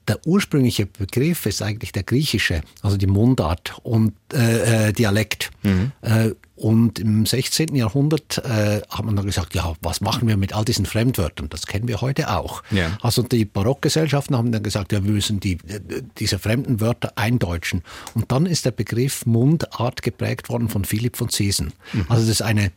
der 0.07 0.19
ursprüngliche 0.25 0.85
Begriff 0.85 1.45
ist 1.45 1.61
eigentlich 1.61 1.91
der 1.91 2.03
griechische, 2.03 2.61
also 2.81 2.97
die 2.97 3.07
Mundart 3.07 3.79
und 3.83 4.13
äh, 4.33 4.89
äh 4.89 4.93
Dialekt. 4.93 5.51
Mhm. 5.63 5.91
Äh, 6.01 6.31
und 6.55 6.99
im 6.99 7.25
16. 7.25 7.75
Jahrhundert 7.75 8.37
äh, 8.37 8.81
hat 8.87 9.03
man 9.03 9.15
dann 9.15 9.25
gesagt, 9.25 9.55
ja, 9.55 9.73
was 9.81 9.99
machen 9.99 10.27
wir 10.27 10.37
mit 10.37 10.53
all 10.53 10.63
diesen 10.63 10.85
Fremdwörtern? 10.85 11.49
Das 11.49 11.65
kennen 11.65 11.87
wir 11.87 12.01
heute 12.01 12.29
auch. 12.29 12.61
Ja. 12.69 12.99
Also 13.01 13.23
die 13.23 13.45
Barockgesellschaften 13.45 14.37
haben 14.37 14.51
dann 14.51 14.61
gesagt, 14.61 14.91
ja, 14.91 15.03
wir 15.03 15.11
müssen 15.11 15.39
die, 15.39 15.57
diese 16.19 16.37
fremden 16.37 16.79
Wörter 16.79 17.13
eindeutschen. 17.15 17.81
Und 18.13 18.31
dann 18.31 18.45
ist 18.45 18.65
der 18.65 18.71
Begriff 18.71 19.25
Mundart 19.25 20.03
geprägt 20.03 20.49
worden 20.49 20.69
von 20.69 20.85
Philipp 20.85 21.17
von 21.17 21.29
Zesen. 21.29 21.73
Mhm. 21.93 22.05
Also 22.09 22.23
das 22.23 22.29
ist 22.29 22.41
eine 22.43 22.71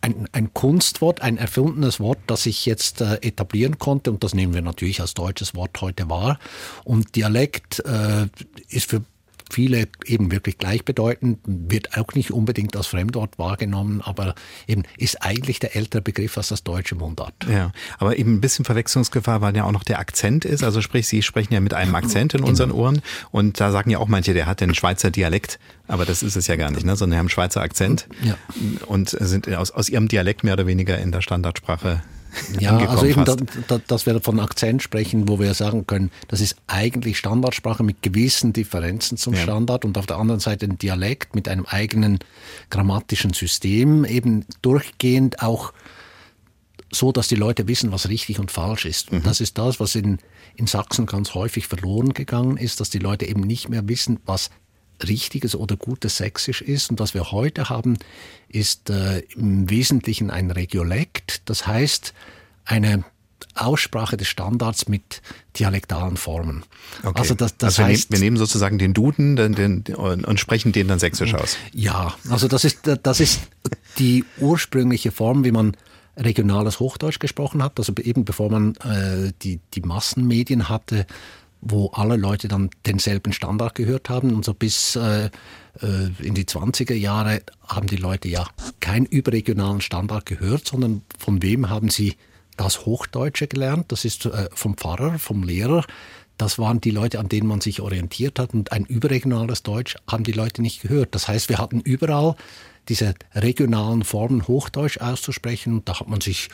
ein, 0.00 0.28
ein 0.32 0.54
Kunstwort, 0.54 1.20
ein 1.20 1.38
erfundenes 1.38 2.00
Wort, 2.00 2.18
das 2.26 2.44
sich 2.44 2.66
jetzt 2.66 3.00
äh, 3.00 3.14
etablieren 3.16 3.78
konnte 3.78 4.10
und 4.10 4.24
das 4.24 4.34
nehmen 4.34 4.54
wir 4.54 4.62
natürlich 4.62 5.00
als 5.00 5.14
deutsches 5.14 5.54
Wort 5.54 5.80
heute 5.80 6.08
wahr. 6.08 6.38
Und 6.84 7.16
Dialekt 7.16 7.80
äh, 7.80 8.28
ist 8.68 8.90
für 8.90 9.02
viele 9.50 9.88
eben 10.04 10.30
wirklich 10.30 10.58
gleichbedeutend, 10.58 11.40
wird 11.46 11.96
auch 11.96 12.14
nicht 12.14 12.30
unbedingt 12.30 12.76
als 12.76 12.86
Fremdwort 12.88 13.38
wahrgenommen, 13.38 14.00
aber 14.00 14.34
eben 14.66 14.82
ist 14.96 15.22
eigentlich 15.22 15.58
der 15.58 15.76
ältere 15.76 16.02
Begriff 16.02 16.36
als 16.36 16.48
das 16.48 16.62
deutsche 16.62 16.94
Mundart. 16.94 17.34
Ja, 17.50 17.72
aber 17.98 18.18
eben 18.18 18.34
ein 18.34 18.40
bisschen 18.40 18.64
Verwechslungsgefahr, 18.64 19.40
weil 19.40 19.56
ja 19.56 19.64
auch 19.64 19.72
noch 19.72 19.84
der 19.84 19.98
Akzent 19.98 20.44
ist. 20.44 20.62
Also 20.62 20.80
sprich, 20.80 21.08
Sie 21.08 21.22
sprechen 21.22 21.54
ja 21.54 21.60
mit 21.60 21.74
einem 21.74 21.94
Akzent 21.94 22.34
in 22.34 22.44
unseren 22.44 22.70
genau. 22.70 22.82
Ohren 22.82 23.02
und 23.30 23.60
da 23.60 23.70
sagen 23.72 23.90
ja 23.90 23.98
auch 23.98 24.08
manche, 24.08 24.34
der 24.34 24.46
hat 24.46 24.60
den 24.60 24.74
Schweizer 24.74 25.10
Dialekt, 25.10 25.58
aber 25.86 26.04
das 26.04 26.22
ist 26.22 26.36
es 26.36 26.46
ja 26.46 26.56
gar 26.56 26.70
nicht, 26.70 26.84
ne? 26.84 26.96
sondern 26.96 27.16
die 27.16 27.18
haben 27.18 27.24
einen 27.24 27.30
Schweizer 27.30 27.62
Akzent 27.62 28.08
ja. 28.22 28.36
und 28.86 29.10
sind 29.10 29.48
aus, 29.54 29.70
aus 29.70 29.88
ihrem 29.88 30.08
Dialekt 30.08 30.44
mehr 30.44 30.54
oder 30.54 30.66
weniger 30.66 30.98
in 30.98 31.12
der 31.12 31.22
Standardsprache 31.22 32.02
ja, 32.58 32.76
also 32.76 33.06
eben, 33.06 33.24
da, 33.24 33.36
da, 33.68 33.78
dass 33.86 34.06
wir 34.06 34.20
von 34.20 34.40
Akzent 34.40 34.82
sprechen, 34.82 35.28
wo 35.28 35.38
wir 35.38 35.54
sagen 35.54 35.86
können, 35.86 36.10
das 36.28 36.40
ist 36.40 36.56
eigentlich 36.66 37.18
Standardsprache 37.18 37.82
mit 37.82 38.02
gewissen 38.02 38.52
Differenzen 38.52 39.16
zum 39.16 39.34
ja. 39.34 39.40
Standard 39.40 39.84
und 39.84 39.98
auf 39.98 40.06
der 40.06 40.18
anderen 40.18 40.40
Seite 40.40 40.66
ein 40.66 40.78
Dialekt 40.78 41.34
mit 41.34 41.48
einem 41.48 41.66
eigenen 41.66 42.18
grammatischen 42.70 43.32
System, 43.32 44.04
eben 44.04 44.44
durchgehend 44.62 45.42
auch 45.42 45.72
so, 46.90 47.12
dass 47.12 47.28
die 47.28 47.34
Leute 47.34 47.68
wissen, 47.68 47.92
was 47.92 48.08
richtig 48.08 48.38
und 48.38 48.50
falsch 48.50 48.86
ist. 48.86 49.12
Und 49.12 49.26
das 49.26 49.40
ist 49.40 49.58
das, 49.58 49.78
was 49.78 49.94
in, 49.94 50.18
in 50.56 50.66
Sachsen 50.66 51.06
ganz 51.06 51.34
häufig 51.34 51.66
verloren 51.66 52.14
gegangen 52.14 52.56
ist, 52.56 52.80
dass 52.80 52.88
die 52.88 52.98
Leute 52.98 53.26
eben 53.26 53.42
nicht 53.42 53.68
mehr 53.68 53.86
wissen, 53.88 54.20
was 54.24 54.50
richtiges 55.06 55.54
oder 55.54 55.76
gutes 55.76 56.16
Sächsisch 56.16 56.62
ist. 56.62 56.90
Und 56.90 57.00
was 57.00 57.14
wir 57.14 57.30
heute 57.30 57.68
haben, 57.68 57.96
ist 58.48 58.90
äh, 58.90 59.20
im 59.36 59.70
Wesentlichen 59.70 60.30
ein 60.30 60.50
Regiolekt. 60.50 61.42
Das 61.44 61.66
heißt, 61.66 62.14
eine 62.64 63.04
Aussprache 63.54 64.16
des 64.16 64.28
Standards 64.28 64.88
mit 64.88 65.22
dialektalen 65.58 66.16
Formen. 66.16 66.64
Okay. 67.02 67.20
Also 67.20 67.34
das, 67.34 67.56
das 67.56 67.78
also 67.78 67.82
wir, 67.82 67.86
heißt, 67.86 68.10
nehmen, 68.10 68.20
wir 68.20 68.26
nehmen 68.26 68.36
sozusagen 68.36 68.78
den 68.78 68.94
Duden 68.94 69.36
den, 69.36 69.54
den, 69.54 69.82
und, 69.94 70.40
sprechen 70.40 70.72
den 70.72 70.88
dann 70.88 70.98
sächsisch 70.98 71.34
aus. 71.34 71.56
Ja, 71.72 72.14
also 72.30 72.48
das 72.48 72.64
ist, 72.64 72.80
das 73.02 73.20
ist 73.20 73.40
die 73.98 74.24
ursprüngliche 74.38 75.10
Form, 75.10 75.44
wie 75.44 75.50
man 75.50 75.76
regionales 76.16 76.80
Hochdeutsch 76.80 77.18
gesprochen 77.18 77.62
hat. 77.62 77.78
Also 77.78 77.92
eben 78.02 78.24
bevor 78.24 78.50
man 78.50 78.74
äh, 78.76 79.32
die, 79.42 79.60
die 79.74 79.80
Massenmedien 79.80 80.68
hatte, 80.68 81.06
wo 81.60 81.88
alle 81.88 82.16
Leute 82.16 82.48
dann 82.48 82.70
denselben 82.86 83.32
Standard 83.32 83.74
gehört 83.74 84.08
haben. 84.08 84.34
Und 84.34 84.44
so 84.44 84.54
bis 84.54 84.96
äh, 84.96 85.26
äh 85.26 85.30
in 86.20 86.34
die 86.34 86.44
20er 86.44 86.94
Jahre 86.94 87.42
haben 87.66 87.86
die 87.86 87.96
Leute 87.96 88.28
ja 88.28 88.46
keinen 88.80 89.06
überregionalen 89.06 89.80
Standard 89.80 90.26
gehört, 90.26 90.66
sondern 90.66 91.02
von 91.18 91.42
wem 91.42 91.68
haben 91.68 91.90
sie 91.90 92.16
das 92.56 92.84
Hochdeutsche 92.86 93.46
gelernt. 93.46 93.90
Das 93.92 94.04
ist 94.04 94.26
äh, 94.26 94.48
vom 94.52 94.76
Pfarrer, 94.76 95.18
vom 95.18 95.42
Lehrer. 95.42 95.84
Das 96.36 96.58
waren 96.58 96.80
die 96.80 96.90
Leute, 96.90 97.18
an 97.18 97.28
denen 97.28 97.48
man 97.48 97.60
sich 97.60 97.80
orientiert 97.80 98.38
hat. 98.38 98.54
Und 98.54 98.70
ein 98.72 98.84
überregionales 98.84 99.64
Deutsch 99.64 99.96
haben 100.08 100.24
die 100.24 100.32
Leute 100.32 100.62
nicht 100.62 100.82
gehört. 100.82 101.14
Das 101.14 101.26
heißt, 101.26 101.48
wir 101.48 101.58
hatten 101.58 101.80
überall 101.80 102.36
diese 102.88 103.14
regionalen 103.34 104.04
Formen 104.04 104.46
Hochdeutsch 104.46 104.98
auszusprechen. 104.98 105.74
Und 105.74 105.88
da 105.88 105.98
hat 105.98 106.08
man 106.08 106.20
sich 106.20 106.48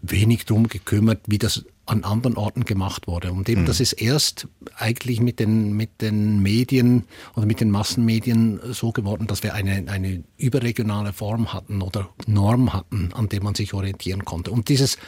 wenig 0.00 0.44
drum 0.46 0.68
gekümmert, 0.68 1.20
wie 1.26 1.38
das 1.38 1.64
an 1.88 2.04
anderen 2.04 2.36
Orten 2.36 2.64
gemacht 2.64 3.06
wurde. 3.06 3.32
Und 3.32 3.48
eben 3.48 3.62
mhm. 3.62 3.66
das 3.66 3.80
ist 3.80 3.94
erst 3.94 4.46
eigentlich 4.76 5.20
mit 5.20 5.40
den, 5.40 5.72
mit 5.72 6.00
den 6.00 6.40
Medien 6.40 7.04
oder 7.34 7.46
mit 7.46 7.60
den 7.60 7.70
Massenmedien 7.70 8.60
so 8.72 8.92
geworden, 8.92 9.26
dass 9.26 9.42
wir 9.42 9.54
eine, 9.54 9.90
eine 9.90 10.22
überregionale 10.36 11.12
Form 11.12 11.52
hatten 11.52 11.82
oder 11.82 12.10
Norm 12.26 12.72
hatten, 12.72 13.12
an 13.14 13.28
der 13.28 13.42
man 13.42 13.54
sich 13.54 13.74
orientieren 13.74 14.24
konnte. 14.24 14.50
Und 14.50 14.68
dieses, 14.68 14.98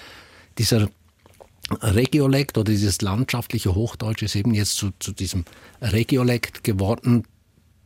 dieser 0.58 0.88
Regiolekt 1.82 2.58
oder 2.58 2.72
dieses 2.72 3.00
landschaftliche 3.02 3.74
Hochdeutsch 3.74 4.22
ist 4.22 4.34
eben 4.34 4.54
jetzt 4.54 4.76
zu, 4.76 4.90
zu 4.98 5.12
diesem 5.12 5.44
Regiolekt 5.80 6.64
geworden, 6.64 7.24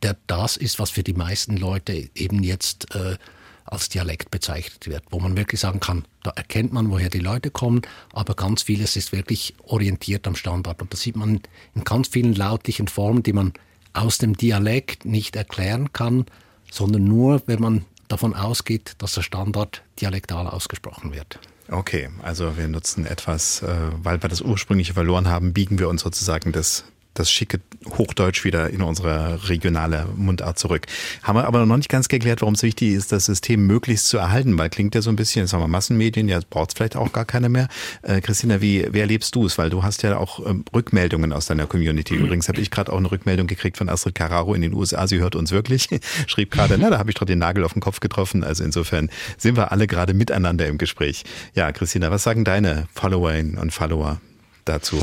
der 0.01 0.17
das 0.27 0.57
ist, 0.57 0.79
was 0.79 0.89
für 0.89 1.03
die 1.03 1.13
meisten 1.13 1.57
Leute 1.57 2.09
eben 2.15 2.43
jetzt 2.43 2.93
äh, 2.95 3.17
als 3.65 3.89
Dialekt 3.89 4.31
bezeichnet 4.31 4.87
wird, 4.87 5.03
wo 5.09 5.19
man 5.19 5.35
wirklich 5.35 5.59
sagen 5.59 5.79
kann, 5.79 6.05
da 6.23 6.31
erkennt 6.31 6.71
man, 6.71 6.91
woher 6.91 7.09
die 7.09 7.19
Leute 7.19 7.49
kommen, 7.49 7.81
aber 8.13 8.35
ganz 8.35 8.63
vieles 8.63 8.95
ist 8.95 9.11
wirklich 9.11 9.55
orientiert 9.63 10.27
am 10.27 10.35
Standard. 10.35 10.81
Und 10.81 10.93
das 10.93 11.01
sieht 11.01 11.15
man 11.15 11.41
in 11.73 11.83
ganz 11.83 12.07
vielen 12.07 12.35
lautlichen 12.35 12.87
Formen, 12.87 13.23
die 13.23 13.33
man 13.33 13.53
aus 13.93 14.19
dem 14.19 14.37
Dialekt 14.37 15.05
nicht 15.05 15.35
erklären 15.35 15.91
kann, 15.93 16.25
sondern 16.71 17.05
nur, 17.05 17.41
wenn 17.47 17.61
man 17.61 17.85
davon 18.07 18.35
ausgeht, 18.35 18.93
dass 18.99 19.13
der 19.13 19.23
Standard 19.23 19.83
dialektal 19.99 20.47
ausgesprochen 20.47 21.13
wird. 21.13 21.39
Okay, 21.69 22.09
also 22.21 22.57
wir 22.57 22.67
nutzen 22.67 23.07
etwas, 23.07 23.63
äh, 23.63 23.75
weil 24.03 24.21
wir 24.21 24.29
das 24.29 24.41
ursprüngliche 24.41 24.93
verloren 24.93 25.27
haben, 25.27 25.53
biegen 25.53 25.79
wir 25.79 25.89
uns 25.89 26.01
sozusagen 26.01 26.51
das 26.51 26.85
das 27.15 27.31
schicke 27.31 27.59
Hochdeutsch 27.97 28.43
wieder 28.43 28.69
in 28.69 28.81
unsere 28.81 29.49
regionale 29.49 30.05
Mundart 30.15 30.59
zurück. 30.59 30.85
Haben 31.23 31.37
wir 31.37 31.45
aber 31.45 31.65
noch 31.65 31.77
nicht 31.77 31.89
ganz 31.89 32.07
geklärt, 32.07 32.41
warum 32.41 32.55
es 32.55 32.63
wichtig 32.63 32.93
ist, 32.93 33.11
das 33.11 33.25
System 33.25 33.65
möglichst 33.65 34.07
zu 34.07 34.17
erhalten, 34.17 34.57
weil 34.57 34.69
klingt 34.69 34.95
ja 34.95 35.01
so 35.01 35.09
ein 35.09 35.15
bisschen, 35.15 35.47
sagen 35.47 35.63
wir 35.63 35.67
Massenmedien, 35.67 36.27
ja, 36.27 36.39
braucht 36.49 36.71
es 36.71 36.75
vielleicht 36.75 36.95
auch 36.95 37.11
gar 37.11 37.25
keine 37.25 37.49
mehr. 37.49 37.67
Äh, 38.01 38.21
Christina, 38.21 38.61
wie, 38.61 38.87
wie 38.93 38.99
erlebst 38.99 39.35
du 39.35 39.45
es? 39.45 39.57
Weil 39.57 39.69
du 39.69 39.83
hast 39.83 40.03
ja 40.03 40.17
auch 40.17 40.45
ähm, 40.45 40.65
Rückmeldungen 40.73 41.31
aus 41.31 41.45
deiner 41.45 41.67
Community. 41.67 42.15
Übrigens 42.15 42.47
habe 42.47 42.59
ich 42.59 42.71
gerade 42.71 42.91
auch 42.91 42.97
eine 42.97 43.09
Rückmeldung 43.09 43.47
gekriegt 43.47 43.77
von 43.77 43.89
Astrid 43.89 44.15
Carraro 44.15 44.53
in 44.53 44.61
den 44.61 44.73
USA. 44.73 45.07
Sie 45.07 45.19
hört 45.19 45.35
uns 45.35 45.51
wirklich. 45.51 45.89
Schrieb 46.27 46.51
gerade, 46.51 46.77
na, 46.77 46.89
da 46.89 46.97
habe 46.97 47.09
ich 47.11 47.15
doch 47.15 47.25
den 47.25 47.39
Nagel 47.39 47.63
auf 47.63 47.73
den 47.73 47.81
Kopf 47.81 47.99
getroffen. 47.99 48.43
Also 48.43 48.63
insofern 48.63 49.09
sind 49.37 49.55
wir 49.55 49.71
alle 49.71 49.87
gerade 49.87 50.13
miteinander 50.13 50.67
im 50.67 50.77
Gespräch. 50.77 51.23
Ja, 51.53 51.71
Christina, 51.71 52.11
was 52.11 52.23
sagen 52.23 52.43
deine 52.43 52.87
Followerinnen 52.93 53.57
und 53.57 53.71
Follower 53.71 54.19
dazu? 54.65 55.01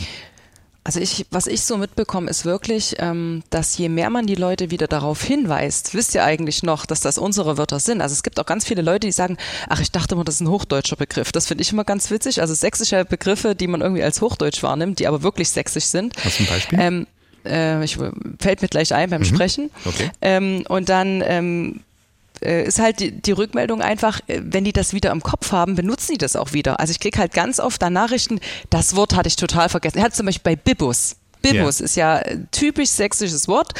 Also 0.84 0.98
ich, 0.98 1.26
was 1.30 1.46
ich 1.46 1.62
so 1.62 1.76
mitbekomme, 1.76 2.28
ist 2.28 2.44
wirklich, 2.44 2.96
ähm, 2.98 3.44
dass 3.50 3.78
je 3.78 3.88
mehr 3.88 4.10
man 4.10 4.26
die 4.26 4.34
Leute 4.34 4.72
wieder 4.72 4.88
darauf 4.88 5.22
hinweist, 5.22 5.94
wisst 5.94 6.14
ihr 6.16 6.24
eigentlich 6.24 6.64
noch, 6.64 6.86
dass 6.86 7.00
das 7.00 7.18
unsere 7.18 7.56
Wörter 7.56 7.78
sind. 7.78 8.00
Also 8.00 8.14
es 8.14 8.24
gibt 8.24 8.40
auch 8.40 8.46
ganz 8.46 8.64
viele 8.64 8.82
Leute, 8.82 9.06
die 9.06 9.12
sagen, 9.12 9.36
ach, 9.68 9.80
ich 9.80 9.92
dachte 9.92 10.16
immer, 10.16 10.24
das 10.24 10.36
ist 10.36 10.40
ein 10.40 10.48
hochdeutscher 10.48 10.96
Begriff. 10.96 11.30
Das 11.30 11.46
finde 11.46 11.62
ich 11.62 11.72
immer 11.72 11.84
ganz 11.84 12.10
witzig. 12.10 12.40
Also 12.40 12.54
sächsische 12.54 13.04
Begriffe, 13.04 13.54
die 13.54 13.68
man 13.68 13.80
irgendwie 13.80 14.02
als 14.02 14.20
hochdeutsch 14.20 14.62
wahrnimmt, 14.64 14.98
die 14.98 15.06
aber 15.06 15.22
wirklich 15.22 15.50
sächsisch 15.50 15.84
sind. 15.84 16.16
Hast 16.24 16.40
du 16.40 16.44
ein 16.44 16.48
Beispiel? 16.48 16.78
Ähm, 16.80 17.06
äh, 17.44 17.84
ich, 17.84 17.96
fällt 18.40 18.62
mir 18.62 18.68
gleich 18.68 18.92
ein 18.92 19.10
beim 19.10 19.20
mhm. 19.20 19.26
Sprechen. 19.26 19.70
Okay. 19.84 20.10
Ähm, 20.20 20.64
und 20.68 20.88
dann 20.88 21.22
ähm, 21.24 21.80
äh, 21.80 21.91
ist 22.42 22.78
halt 22.78 23.00
die, 23.00 23.11
die, 23.11 23.33
Rückmeldung 23.33 23.83
einfach, 23.83 24.20
äh, 24.26 24.40
wenn 24.42 24.64
die 24.64 24.72
das 24.72 24.92
wieder 24.92 25.11
im 25.11 25.22
Kopf 25.22 25.52
haben, 25.52 25.74
benutzen 25.74 26.12
die 26.12 26.18
das 26.18 26.37
auch 26.37 26.52
wieder. 26.52 26.81
Also 26.81 26.90
ich 26.90 27.00
kriege 27.00 27.18
halt 27.18 27.33
ganz 27.33 27.61
oft 27.61 27.81
da 27.81 27.90
Nachrichten, 27.90 28.40
das 28.70 28.96
Wort 28.96 29.14
hatte 29.14 29.28
ich 29.28 29.37
total 29.37 29.68
vergessen. 29.68 29.98
Er 29.98 30.05
hat 30.05 30.14
zum 30.14 30.26
Beispiel 30.26 30.57
bei 30.57 30.57
Bibus. 30.57 31.16
Bibus 31.42 31.78
ja. 31.78 31.85
ist 31.85 31.96
ja 31.96 32.14
ein 32.14 32.48
typisch 32.50 32.90
sächsisches 32.90 33.48
Wort, 33.48 33.72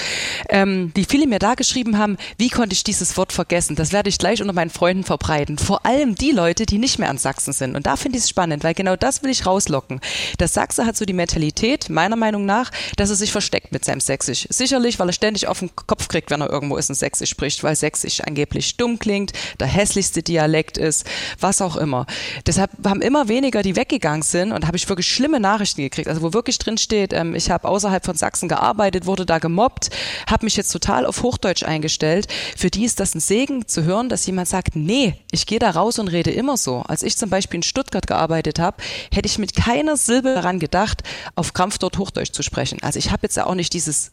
ähm, 0.48 0.92
die 0.96 1.05
viele 1.05 1.27
mir 1.27 1.38
da 1.38 1.55
geschrieben 1.55 1.98
haben, 1.98 2.16
wie 2.38 2.51
konnte 2.51 2.75
ich 2.75 2.85
dieses 2.85 3.16
Wort 3.16 3.33
vergessen? 3.33 3.77
Das 3.77 3.92
werde 3.92 4.09
ich 4.09 4.18
gleich 4.18 4.40
unter 4.40 4.53
meinen 4.53 4.70
Freunden 4.70 5.05
verbreiten. 5.05 5.59
Vor 5.59 5.87
allem 5.87 6.14
die 6.14 6.33
Leute, 6.33 6.66
die 6.66 6.79
nicht 6.79 6.98
mehr 6.98 7.11
an 7.11 7.18
Sachsen 7.18 7.53
sind. 7.53 7.77
Und 7.77 7.87
da 7.87 7.96
finde 7.96 8.18
ich 8.18 8.25
es 8.25 8.31
spannend, 8.31 8.64
weil 8.64 8.75
genau 8.75 8.96
das 8.96 9.22
will 9.22 9.31
ich 9.31 9.46
rauslocken. 9.46 10.01
Der 10.40 10.48
Sachse 10.48 10.85
hat 10.85 10.96
so 10.96 11.05
die 11.05 11.12
Mentalität, 11.12 11.88
meiner 11.88 12.16
Meinung 12.16 12.44
nach, 12.44 12.70
dass 12.96 13.11
er 13.11 13.16
sich 13.16 13.33
versteckt 13.33 13.72
mit 13.72 13.85
seinem 13.85 14.01
Sächsisch. 14.01 14.46
Sicherlich, 14.51 14.98
weil 14.98 15.09
er 15.09 15.12
ständig 15.12 15.46
auf 15.46 15.61
den 15.61 15.70
Kopf 15.75 16.09
kriegt, 16.09 16.31
wenn 16.31 16.40
er 16.40 16.51
irgendwo 16.51 16.77
ist 16.77 16.90
und 16.90 16.96
Sächsisch 16.96 17.31
spricht, 17.31 17.62
weil 17.62 17.77
Sächsisch 17.77 18.20
angeblich 18.20 18.77
dumm 18.77 18.98
klingt, 18.98 19.33
der 19.61 19.68
hässlichste 19.68 20.22
Dialekt 20.22 20.79
ist, 20.79 21.07
was 21.38 21.62
auch 21.62 21.77
immer. 21.77 22.07
Deshalb 22.46 22.70
haben 22.85 23.03
immer 23.03 23.29
weniger, 23.29 23.62
die 23.62 23.77
weggegangen 23.77 24.22
sind 24.22 24.53
und 24.53 24.66
habe 24.66 24.77
ich 24.77 24.88
wirklich 24.88 25.07
schlimme 25.07 25.40
Nachrichten 25.40 25.83
gekriegt, 25.83 26.09
also 26.09 26.22
wo 26.22 26.33
wirklich 26.33 26.59
drin 26.59 26.79
steht, 26.79 27.12
ähm, 27.12 27.35
ich 27.35 27.51
habe 27.52 27.68
außerhalb 27.68 28.04
von 28.04 28.16
Sachsen 28.16 28.48
gearbeitet, 28.48 29.06
wurde 29.06 29.26
da 29.26 29.38
gemobbt, 29.38 29.90
habe 30.28 30.46
mich 30.46 30.56
jetzt 30.56 30.70
total 30.70 31.06
auf 31.06 31.22
Hochdeutsch 31.22 31.62
eingestellt. 31.62 32.26
Für 32.56 32.70
die 32.70 32.84
ist 32.84 33.00
das 33.00 33.14
ein 33.14 33.20
Segen 33.20 33.68
zu 33.68 33.84
hören, 33.84 34.08
dass 34.08 34.26
jemand 34.26 34.48
sagt, 34.48 34.74
nee, 34.74 35.14
ich 35.30 35.46
gehe 35.46 35.58
da 35.58 35.70
raus 35.70 35.98
und 35.98 36.08
rede 36.08 36.30
immer 36.30 36.56
so. 36.56 36.82
Als 36.88 37.02
ich 37.02 37.16
zum 37.16 37.30
Beispiel 37.30 37.58
in 37.58 37.62
Stuttgart 37.62 38.06
gearbeitet 38.06 38.58
habe, 38.58 38.78
hätte 39.12 39.26
ich 39.26 39.38
mit 39.38 39.54
keiner 39.54 39.96
Silbe 39.96 40.34
daran 40.34 40.58
gedacht, 40.58 41.02
auf 41.34 41.52
Krampf 41.52 41.78
dort 41.78 41.98
Hochdeutsch 41.98 42.32
zu 42.32 42.42
sprechen. 42.42 42.78
Also 42.82 42.98
ich 42.98 43.10
habe 43.10 43.22
jetzt 43.22 43.36
ja 43.36 43.46
auch 43.46 43.54
nicht 43.54 43.72
dieses 43.72 44.12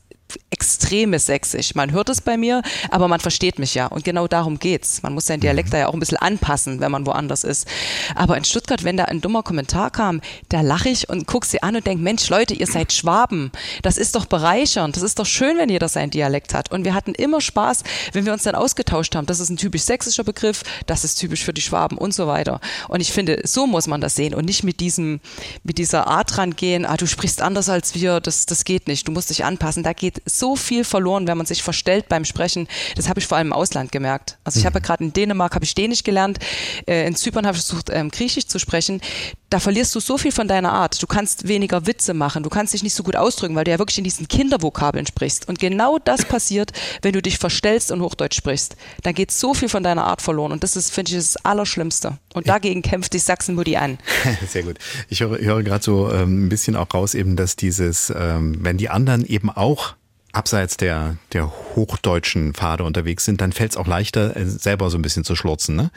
extremes 0.52 1.26
Sächsisch. 1.26 1.76
Man 1.76 1.92
hört 1.92 2.10
es 2.10 2.22
bei 2.22 2.38
mir, 2.38 2.62
aber 2.90 3.08
man 3.08 3.20
versteht 3.20 3.60
mich 3.60 3.76
ja. 3.76 3.88
Und 3.88 4.04
genau 4.04 4.28
darum 4.28 4.60
geht's. 4.60 5.02
Man 5.04 5.14
muss 5.14 5.28
seinen 5.28 5.40
Dialekt 5.40 5.74
da 5.74 5.78
ja 5.78 5.88
auch 5.88 5.94
ein 5.94 6.00
bisschen 6.00 6.18
anpassen, 6.18 6.80
wenn 6.80 6.92
man 6.92 7.06
woanders 7.06 7.44
ist. 7.44 7.68
Aber 8.16 8.38
in 8.38 8.44
Stuttgart, 8.44 8.84
wenn 8.84 8.98
da 8.98 9.06
ein 9.06 9.22
dummer 9.22 9.44
Kommentar 9.44 9.92
kam, 9.92 10.22
da 10.50 10.62
lache 10.62 10.90
ich 10.90 11.10
und 11.10 11.28
gucke 11.28 11.48
sie 11.48 11.64
an 11.64 11.76
und 11.76 11.88
denke, 11.88 12.04
Mensch, 12.04 12.30
Leute, 12.30 12.54
ihr 12.54 12.68
seid 12.68 12.94
Schwaben. 12.94 13.52
Das 13.82 13.98
ist 13.98 14.16
doch 14.16 14.26
bereichernd. 14.26 14.96
Das 14.96 15.04
ist 15.04 15.20
doch 15.20 15.26
schön, 15.26 15.58
wenn 15.58 15.70
jeder 15.70 15.88
seinen 15.88 16.12
Dialekt 16.12 16.54
hat. 16.54 16.72
Und 16.72 16.84
wir 16.84 16.94
hatten 16.94 17.14
immer 17.14 17.42
Spaß, 17.42 17.84
wenn 18.14 18.26
wir 18.26 18.34
uns 18.34 18.44
dann 18.44 18.56
ausgetauscht 18.56 19.16
haben. 19.16 19.26
Das 19.26 19.40
ist 19.40 19.50
ein 19.50 19.58
typisch 19.58 19.84
sächsischer 19.84 20.24
Begriff, 20.24 20.64
das 20.86 21.04
ist 21.04 21.16
typisch 21.16 21.44
für 21.44 21.54
die 21.54 21.62
Schwaben 21.62 21.98
und 21.98 22.14
so 22.14 22.28
weiter. 22.28 22.60
Und 22.88 23.02
ich 23.02 23.12
finde, 23.12 23.42
so 23.46 23.68
muss 23.68 23.88
man 23.88 24.02
das 24.02 24.16
sehen 24.16 24.34
und 24.34 24.46
nicht 24.46 24.64
mit 24.64 24.80
diesem, 24.80 25.20
mit 25.64 25.78
dieser 25.78 26.08
Art 26.08 26.38
rangehen, 26.38 26.86
ah, 26.86 26.98
du 26.98 27.08
sprichst 27.08 27.42
anders 27.42 27.70
als 27.70 27.96
wir, 27.96 28.20
das, 28.20 28.46
das 28.46 28.64
geht 28.66 28.88
nicht. 28.88 29.08
Du 29.08 29.12
musst 29.12 29.30
dich 29.30 29.46
anpassen. 29.46 29.84
Da 29.84 29.94
geht 29.94 30.19
so 30.26 30.56
viel 30.56 30.84
verloren, 30.84 31.28
wenn 31.28 31.38
man 31.38 31.46
sich 31.46 31.64
verstellt 31.64 32.10
beim 32.10 32.26
Sprechen. 32.26 32.68
Das 32.96 33.10
habe 33.10 33.20
ich 33.20 33.28
vor 33.28 33.38
allem 33.38 33.48
im 33.48 33.54
Ausland 33.54 33.92
gemerkt. 33.92 34.38
Also 34.44 34.60
ich 34.60 34.66
habe 34.66 34.76
ja 34.76 34.80
mhm. 34.82 34.86
gerade 34.86 35.04
in 35.04 35.14
Dänemark 35.14 35.56
habe 35.56 35.66
ich 35.66 35.76
Dänisch 35.76 36.04
gelernt, 36.04 36.40
äh, 36.88 37.08
in 37.08 37.16
Zypern 37.16 37.46
habe 37.46 37.58
ich 37.58 37.64
versucht 37.64 37.90
ähm, 37.92 38.10
Griechisch 38.10 38.48
zu 38.48 38.60
sprechen. 38.60 39.02
Da 39.50 39.60
verlierst 39.60 39.96
du 39.96 40.00
so 40.00 40.18
viel 40.18 40.32
von 40.32 40.48
deiner 40.48 40.72
Art. 40.72 41.02
Du 41.02 41.08
kannst 41.08 41.48
weniger 41.48 41.88
Witze 41.88 42.14
machen, 42.14 42.44
du 42.44 42.50
kannst 42.50 42.74
dich 42.74 42.84
nicht 42.84 42.94
so 42.94 43.02
gut 43.04 43.16
ausdrücken, 43.16 43.56
weil 43.56 43.64
du 43.64 43.72
ja 43.72 43.80
wirklich 43.80 43.98
in 43.98 44.04
diesen 44.04 44.28
Kindervokabeln 44.28 45.08
sprichst. 45.08 45.48
Und 45.48 45.60
genau 45.60 45.98
das 45.98 46.26
passiert, 46.26 46.72
wenn 47.02 47.14
du 47.14 47.22
dich 47.22 47.38
verstellst 47.38 47.92
und 47.92 48.02
Hochdeutsch 48.02 48.38
sprichst. 48.38 48.76
Dann 49.04 49.14
geht 49.14 49.32
so 49.32 49.54
viel 49.54 49.70
von 49.70 49.84
deiner 49.84 50.06
Art 50.06 50.22
verloren. 50.22 50.52
Und 50.52 50.64
das 50.64 50.76
ist, 50.76 50.92
finde 50.92 51.12
ich, 51.12 51.18
das 51.18 51.38
Allerschlimmste. 51.38 52.18
Und 52.34 52.48
dagegen 52.48 52.82
kämpft 52.82 53.14
die 53.14 53.20
Sachsen-Mutti 53.20 53.76
an. 53.78 53.98
Sehr 54.48 54.64
gut. 54.64 54.78
Ich 55.10 55.22
höre, 55.22 55.40
höre 55.40 55.64
gerade 55.64 55.84
so 55.84 56.12
ähm, 56.12 56.46
ein 56.46 56.50
bisschen 56.50 56.76
auch 56.76 56.94
raus, 56.94 57.16
eben, 57.16 57.36
dass 57.36 57.56
dieses, 57.56 58.14
ähm, 58.16 58.58
wenn 58.62 58.78
die 58.78 58.90
anderen 58.90 59.26
eben 59.26 59.50
auch 59.50 59.96
abseits 60.32 60.78
der, 60.78 61.18
der 61.34 61.52
hochdeutschen 61.76 62.54
Pfade 62.54 62.84
unterwegs 62.84 63.26
sind, 63.26 63.42
dann 63.42 63.52
fällt 63.52 63.72
es 63.72 63.78
auch 63.78 63.88
leichter, 63.88 64.36
äh, 64.36 64.46
selber 64.46 64.90
so 64.90 64.98
ein 64.98 65.02
bisschen 65.02 65.24
zu 65.24 65.36
schlurzen, 65.36 65.76
ne? 65.76 65.92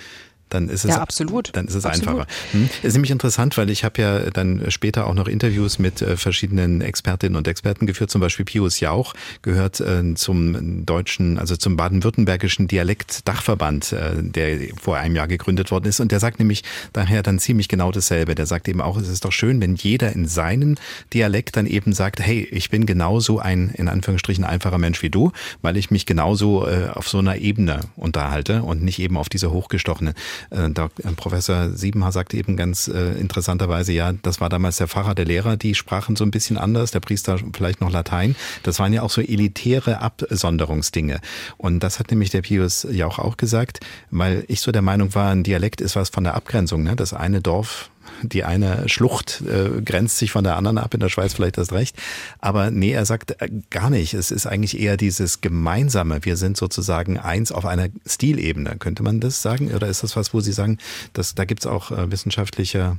Dann 0.52 0.68
ist 0.68 0.84
es, 0.84 0.90
ja, 0.90 1.00
absolut. 1.00 1.50
Dann 1.54 1.66
ist 1.66 1.74
es 1.74 1.84
absolut. 1.84 2.20
einfacher. 2.20 2.26
Hm? 2.52 2.68
Ist 2.82 2.92
nämlich 2.92 3.10
interessant, 3.10 3.56
weil 3.56 3.70
ich 3.70 3.84
habe 3.84 4.00
ja 4.00 4.30
dann 4.30 4.70
später 4.70 5.06
auch 5.06 5.14
noch 5.14 5.28
Interviews 5.28 5.78
mit 5.78 6.02
äh, 6.02 6.16
verschiedenen 6.16 6.80
Expertinnen 6.80 7.36
und 7.36 7.48
Experten 7.48 7.86
geführt, 7.86 8.10
zum 8.10 8.20
Beispiel 8.20 8.44
Pius 8.44 8.80
Jauch 8.80 9.14
gehört 9.42 9.80
äh, 9.80 10.14
zum 10.14 10.84
deutschen, 10.84 11.38
also 11.38 11.56
zum 11.56 11.76
baden-württembergischen 11.76 12.68
Dialektdachverband, 12.68 13.92
äh, 13.92 14.22
der 14.22 14.58
vor 14.80 14.96
einem 14.96 15.16
Jahr 15.16 15.28
gegründet 15.28 15.70
worden 15.70 15.86
ist. 15.86 16.00
Und 16.00 16.12
der 16.12 16.20
sagt 16.20 16.38
nämlich 16.38 16.62
daher 16.92 17.22
dann 17.22 17.38
ziemlich 17.38 17.68
genau 17.68 17.90
dasselbe. 17.90 18.34
Der 18.34 18.46
sagt 18.46 18.68
eben 18.68 18.80
auch, 18.80 18.96
es 18.96 19.08
ist 19.08 19.24
doch 19.24 19.32
schön, 19.32 19.60
wenn 19.60 19.74
jeder 19.74 20.12
in 20.12 20.26
seinem 20.26 20.76
Dialekt 21.12 21.56
dann 21.56 21.66
eben 21.66 21.92
sagt, 21.92 22.20
hey, 22.20 22.46
ich 22.50 22.70
bin 22.70 22.86
genauso 22.86 23.38
ein, 23.38 23.70
in 23.70 23.88
Anführungsstrichen, 23.88 24.44
einfacher 24.44 24.78
Mensch 24.78 25.02
wie 25.02 25.10
du, 25.10 25.32
weil 25.62 25.76
ich 25.76 25.90
mich 25.90 26.06
genauso 26.06 26.66
äh, 26.66 26.88
auf 26.92 27.08
so 27.08 27.18
einer 27.18 27.36
Ebene 27.36 27.80
unterhalte 27.96 28.62
und 28.62 28.82
nicht 28.82 28.98
eben 28.98 29.16
auf 29.16 29.28
dieser 29.28 29.50
hochgestochene. 29.50 30.14
Äh, 30.50 30.66
äh, 30.66 31.12
Professor 31.16 31.70
Siebenhaar 31.70 32.12
sagte 32.12 32.36
eben 32.36 32.56
ganz 32.56 32.88
äh, 32.88 33.12
interessanterweise, 33.12 33.92
ja, 33.92 34.12
das 34.12 34.40
war 34.40 34.48
damals 34.48 34.76
der 34.76 34.88
Pfarrer, 34.88 35.14
der 35.14 35.24
Lehrer, 35.24 35.56
die 35.56 35.74
sprachen 35.74 36.16
so 36.16 36.24
ein 36.24 36.30
bisschen 36.30 36.58
anders, 36.58 36.90
der 36.90 37.00
Priester 37.00 37.38
vielleicht 37.52 37.80
noch 37.80 37.90
Latein. 37.90 38.36
Das 38.62 38.78
waren 38.78 38.92
ja 38.92 39.02
auch 39.02 39.10
so 39.10 39.20
elitäre 39.20 40.00
Absonderungsdinge. 40.00 41.20
Und 41.56 41.80
das 41.80 41.98
hat 41.98 42.10
nämlich 42.10 42.30
der 42.30 42.42
Pius 42.42 42.86
ja 42.90 43.06
auch 43.06 43.36
gesagt, 43.36 43.80
weil 44.10 44.44
ich 44.48 44.60
so 44.60 44.72
der 44.72 44.82
Meinung 44.82 45.14
war, 45.14 45.30
ein 45.30 45.42
Dialekt 45.42 45.80
ist 45.80 45.96
was 45.96 46.08
von 46.08 46.24
der 46.24 46.34
Abgrenzung. 46.34 46.82
Ne? 46.82 46.96
Das 46.96 47.12
eine 47.12 47.40
Dorf 47.40 47.90
die 48.22 48.44
eine 48.44 48.88
Schlucht 48.88 49.42
äh, 49.42 49.80
grenzt 49.82 50.18
sich 50.18 50.32
von 50.32 50.44
der 50.44 50.56
anderen 50.56 50.78
ab, 50.78 50.94
in 50.94 51.00
der 51.00 51.08
Schweiz 51.08 51.34
vielleicht 51.34 51.58
das 51.58 51.72
recht. 51.72 51.96
Aber 52.38 52.70
nee, 52.70 52.92
er 52.92 53.04
sagt 53.04 53.40
äh, 53.40 53.48
gar 53.70 53.90
nicht. 53.90 54.14
Es 54.14 54.30
ist 54.30 54.46
eigentlich 54.46 54.78
eher 54.78 54.96
dieses 54.96 55.40
Gemeinsame. 55.40 56.24
Wir 56.24 56.36
sind 56.36 56.56
sozusagen 56.56 57.18
eins 57.18 57.52
auf 57.52 57.66
einer 57.66 57.88
Stilebene. 58.06 58.76
Könnte 58.78 59.02
man 59.02 59.20
das 59.20 59.42
sagen? 59.42 59.72
Oder 59.72 59.88
ist 59.88 60.02
das 60.02 60.16
was, 60.16 60.34
wo 60.34 60.40
Sie 60.40 60.52
sagen, 60.52 60.78
dass 61.12 61.34
da 61.34 61.44
gibt 61.44 61.62
es 61.62 61.66
auch 61.66 61.90
äh, 61.90 62.10
wissenschaftliche 62.10 62.98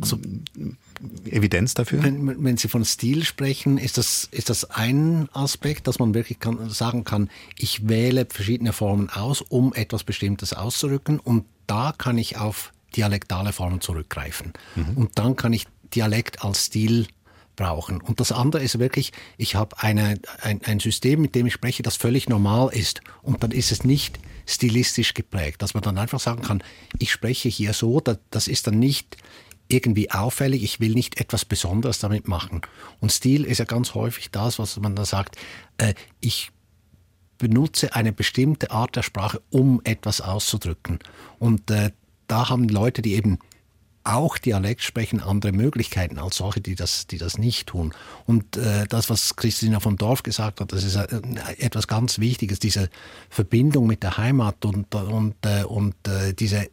also, 0.00 0.18
Evidenz 1.26 1.74
dafür? 1.74 2.02
Wenn, 2.02 2.44
wenn, 2.44 2.56
Sie 2.56 2.68
von 2.68 2.84
Stil 2.84 3.24
sprechen, 3.24 3.78
ist 3.78 3.98
das, 3.98 4.28
ist 4.30 4.50
das 4.50 4.70
ein 4.70 5.28
Aspekt, 5.32 5.86
dass 5.86 5.98
man 5.98 6.14
wirklich 6.14 6.40
kann, 6.40 6.70
sagen 6.70 7.04
kann, 7.04 7.30
ich 7.56 7.88
wähle 7.88 8.26
verschiedene 8.28 8.72
Formen 8.72 9.10
aus, 9.10 9.40
um 9.40 9.72
etwas 9.74 10.04
Bestimmtes 10.04 10.52
auszurücken 10.52 11.20
und 11.20 11.44
da 11.66 11.94
kann 11.96 12.18
ich 12.18 12.36
auf 12.36 12.73
dialektale 12.96 13.52
Formen 13.52 13.80
zurückgreifen. 13.80 14.52
Mhm. 14.74 14.96
Und 14.96 15.18
dann 15.18 15.36
kann 15.36 15.52
ich 15.52 15.66
Dialekt 15.94 16.44
als 16.44 16.66
Stil 16.66 17.06
brauchen. 17.56 18.00
Und 18.00 18.20
das 18.20 18.32
andere 18.32 18.62
ist 18.62 18.78
wirklich, 18.78 19.12
ich 19.36 19.54
habe 19.54 19.78
eine, 19.78 20.18
ein, 20.40 20.60
ein 20.64 20.80
System, 20.80 21.20
mit 21.20 21.34
dem 21.34 21.46
ich 21.46 21.52
spreche, 21.52 21.82
das 21.82 21.96
völlig 21.96 22.28
normal 22.28 22.70
ist. 22.72 23.00
Und 23.22 23.42
dann 23.42 23.52
ist 23.52 23.72
es 23.72 23.84
nicht 23.84 24.18
stilistisch 24.46 25.14
geprägt, 25.14 25.62
dass 25.62 25.74
man 25.74 25.82
dann 25.82 25.98
einfach 25.98 26.20
sagen 26.20 26.42
kann, 26.42 26.62
ich 26.98 27.10
spreche 27.10 27.48
hier 27.48 27.72
so, 27.72 28.00
das, 28.30 28.48
ist 28.48 28.66
dann 28.66 28.78
nicht 28.78 29.16
irgendwie 29.68 30.10
auffällig, 30.10 30.62
ich 30.62 30.80
will 30.80 30.92
nicht 30.92 31.20
etwas 31.20 31.44
Besonderes 31.44 31.98
damit 31.98 32.28
machen. 32.28 32.60
Und 33.00 33.10
Stil 33.10 33.44
ist 33.44 33.58
ja 33.58 33.64
ganz 33.64 33.94
häufig 33.94 34.30
das, 34.30 34.58
was 34.58 34.78
man 34.78 34.94
da 34.94 35.04
sagt, 35.04 35.36
äh, 35.78 35.94
ich 36.20 36.50
benutze 37.38 37.94
eine 37.94 38.12
bestimmte 38.12 38.70
Art 38.70 38.96
der 38.96 39.02
Sprache, 39.02 39.40
um 39.50 39.80
etwas 39.84 40.20
auszudrücken. 40.20 40.98
Und 41.38 41.70
äh, 41.70 41.90
da 42.26 42.48
haben 42.48 42.68
Leute, 42.68 43.02
die 43.02 43.14
eben 43.14 43.38
auch 44.04 44.36
Dialekt 44.36 44.82
sprechen, 44.82 45.20
andere 45.20 45.52
Möglichkeiten 45.52 46.18
als 46.18 46.36
solche, 46.36 46.60
die 46.60 46.74
das, 46.74 47.06
die 47.06 47.16
das 47.16 47.38
nicht 47.38 47.68
tun. 47.68 47.94
Und 48.26 48.56
äh, 48.56 48.86
das, 48.86 49.08
was 49.08 49.34
Christina 49.34 49.80
von 49.80 49.96
Dorf 49.96 50.22
gesagt 50.22 50.60
hat, 50.60 50.72
das 50.72 50.84
ist 50.84 50.96
äh, 50.96 51.06
etwas 51.58 51.88
ganz 51.88 52.18
Wichtiges, 52.18 52.58
diese 52.58 52.90
Verbindung 53.30 53.86
mit 53.86 54.02
der 54.02 54.18
Heimat 54.18 54.64
und, 54.66 54.94
und, 54.94 55.34
äh, 55.46 55.64
und 55.64 55.94
äh, 56.06 56.34
diese, 56.34 56.68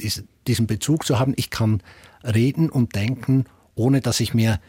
diese, 0.00 0.24
diesen 0.46 0.66
Bezug 0.66 1.06
zu 1.06 1.18
haben. 1.18 1.32
Ich 1.36 1.48
kann 1.48 1.82
reden 2.22 2.68
und 2.68 2.94
denken, 2.94 3.46
ohne 3.74 4.02
dass 4.02 4.20
ich 4.20 4.34
mir 4.34 4.60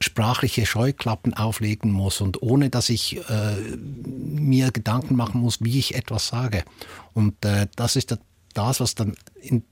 sprachliche 0.00 0.66
Scheuklappen 0.66 1.34
auflegen 1.34 1.90
muss 1.90 2.20
und 2.20 2.42
ohne 2.42 2.70
dass 2.70 2.88
ich 2.88 3.18
äh, 3.28 3.56
mir 3.56 4.70
Gedanken 4.70 5.16
machen 5.16 5.40
muss, 5.40 5.62
wie 5.62 5.78
ich 5.78 5.94
etwas 5.94 6.28
sage. 6.28 6.64
Und 7.14 7.44
äh, 7.44 7.66
das 7.76 7.96
ist 7.96 8.16
das, 8.56 8.80
was 8.80 8.94
dann 8.94 9.14
in 9.40 9.62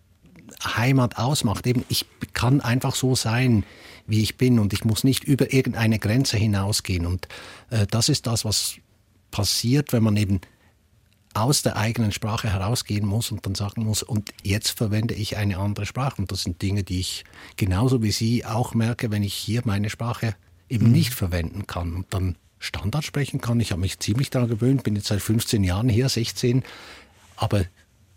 Heimat 0.65 1.19
ausmacht. 1.19 1.67
Eben, 1.67 1.85
ich 1.89 2.07
kann 2.33 2.61
einfach 2.61 2.95
so 2.95 3.15
sein, 3.15 3.65
wie 4.07 4.23
ich 4.23 4.37
bin 4.37 4.59
und 4.59 4.73
ich 4.73 4.85
muss 4.85 5.05
nicht 5.05 5.25
über 5.25 5.53
irgendeine 5.53 5.99
Grenze 5.99 6.37
hinausgehen. 6.37 7.07
Und 7.07 7.29
äh, 7.71 7.87
das 7.87 8.09
ist 8.09 8.27
das, 8.27 8.45
was 8.45 8.77
passiert, 9.31 9.93
wenn 9.93 10.03
man 10.03 10.17
eben 10.17 10.41
aus 11.35 11.63
der 11.63 11.77
eigenen 11.77 12.13
Sprache 12.13 12.49
herausgehen 12.49 13.05
muss 13.05 13.33
und 13.33 13.45
dann 13.45 13.57
sagen 13.57 13.85
muss, 13.85 14.03
und 14.03 14.33
jetzt 14.43 14.79
verwende 14.79 15.15
ich 15.15 15.37
eine 15.37 15.59
andere 15.59 15.85
Sprache. 15.85 16.23
Und 16.23 16.31
das 16.31 16.43
sind 16.43 16.63
Dinge, 16.63 16.85
die 16.85 17.01
ich 17.01 17.25
genauso 17.57 18.03
wie 18.03 18.13
Sie 18.13 18.45
auch 18.45 18.75
merke, 18.75 19.11
wenn 19.11 19.25
ich 19.25 19.35
hier 19.35 19.63
meine 19.65 19.91
Sprache 19.91 20.37
eben 20.69 20.87
mhm. 20.87 20.93
nicht 20.93 21.13
verwenden 21.13 21.67
kann 21.67 21.95
und 21.95 22.15
dann 22.15 22.37
Standard 22.61 23.05
sprechen 23.05 23.41
kann. 23.41 23.61
Ich 23.61 23.73
habe 23.73 23.81
mich 23.81 23.99
ziemlich 23.99 24.31
daran 24.31 24.49
gewöhnt, 24.49 24.85
bin 24.85 24.97
jetzt 24.97 25.09
seit 25.09 25.21
15 25.21 25.65
Jahren 25.65 25.89
hier, 25.89 26.09
16, 26.09 26.63
aber 27.37 27.65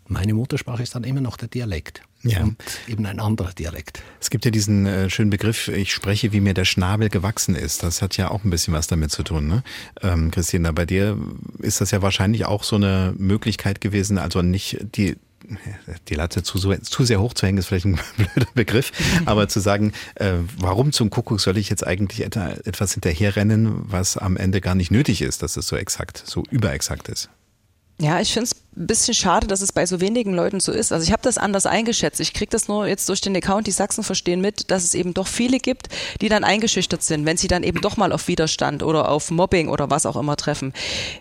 meine 0.08 0.34
Muttersprache 0.34 0.82
ist 0.82 0.94
dann 0.94 1.04
immer 1.04 1.20
noch 1.20 1.36
der 1.36 1.48
Dialekt. 1.48 2.02
Ja. 2.22 2.42
Und 2.42 2.56
eben 2.88 3.06
ein 3.06 3.20
anderer 3.20 3.52
Dialekt. 3.52 4.02
Es 4.20 4.30
gibt 4.30 4.44
ja 4.44 4.50
diesen 4.50 4.86
äh, 4.86 5.08
schönen 5.08 5.30
Begriff, 5.30 5.68
ich 5.68 5.92
spreche, 5.92 6.32
wie 6.32 6.40
mir 6.40 6.54
der 6.54 6.64
Schnabel 6.64 7.10
gewachsen 7.10 7.54
ist. 7.54 7.84
Das 7.84 8.02
hat 8.02 8.16
ja 8.16 8.30
auch 8.30 8.42
ein 8.42 8.50
bisschen 8.50 8.74
was 8.74 8.88
damit 8.88 9.12
zu 9.12 9.22
tun, 9.22 9.46
ne? 9.46 9.62
Ähm, 10.02 10.32
Christina, 10.32 10.72
bei 10.72 10.84
dir 10.84 11.16
ist 11.60 11.80
das 11.80 11.92
ja 11.92 12.02
wahrscheinlich 12.02 12.44
auch 12.44 12.64
so 12.64 12.76
eine 12.76 13.14
Möglichkeit 13.16 13.80
gewesen, 13.80 14.18
also 14.18 14.42
nicht 14.42 14.78
die 14.96 15.16
die 16.08 16.14
Latte 16.14 16.42
zu, 16.42 16.58
zu 16.58 17.04
sehr 17.04 17.20
hoch 17.20 17.32
zu 17.32 17.46
hängen, 17.46 17.58
ist 17.58 17.66
vielleicht 17.66 17.86
ein 17.86 17.98
blöder 18.16 18.50
Begriff, 18.54 18.92
aber 19.24 19.48
zu 19.48 19.60
sagen, 19.60 19.92
äh, 20.16 20.34
warum 20.58 20.92
zum 20.92 21.10
Kuckuck 21.10 21.40
soll 21.40 21.56
ich 21.56 21.70
jetzt 21.70 21.86
eigentlich 21.86 22.20
etwas 22.22 22.92
hinterherrennen, 22.92 23.90
was 23.90 24.16
am 24.16 24.36
Ende 24.36 24.60
gar 24.60 24.74
nicht 24.74 24.90
nötig 24.90 25.22
ist, 25.22 25.42
dass 25.42 25.56
es 25.56 25.66
so 25.66 25.76
exakt, 25.76 26.22
so 26.26 26.42
überexakt 26.50 27.08
ist? 27.08 27.30
Ja, 28.00 28.20
ich 28.20 28.32
finde 28.32 28.44
es 28.44 28.56
ein 28.78 28.86
bisschen 28.86 29.14
schade, 29.14 29.48
dass 29.48 29.60
es 29.60 29.72
bei 29.72 29.86
so 29.86 30.00
wenigen 30.00 30.32
Leuten 30.32 30.60
so 30.60 30.70
ist. 30.70 30.92
Also 30.92 31.04
ich 31.04 31.10
habe 31.10 31.22
das 31.22 31.36
anders 31.36 31.66
eingeschätzt. 31.66 32.20
Ich 32.20 32.32
kriege 32.32 32.50
das 32.50 32.68
nur 32.68 32.86
jetzt 32.86 33.08
durch 33.08 33.20
den 33.20 33.36
Account, 33.36 33.66
die 33.66 33.72
Sachsen 33.72 34.04
verstehen 34.04 34.40
mit, 34.40 34.70
dass 34.70 34.84
es 34.84 34.94
eben 34.94 35.14
doch 35.14 35.26
viele 35.26 35.58
gibt, 35.58 35.88
die 36.20 36.28
dann 36.28 36.44
eingeschüchtert 36.44 37.02
sind, 37.02 37.26
wenn 37.26 37.36
sie 37.36 37.48
dann 37.48 37.64
eben 37.64 37.80
doch 37.80 37.96
mal 37.96 38.12
auf 38.12 38.28
Widerstand 38.28 38.82
oder 38.84 39.10
auf 39.10 39.30
Mobbing 39.30 39.68
oder 39.68 39.90
was 39.90 40.06
auch 40.06 40.16
immer 40.16 40.36
treffen. 40.36 40.72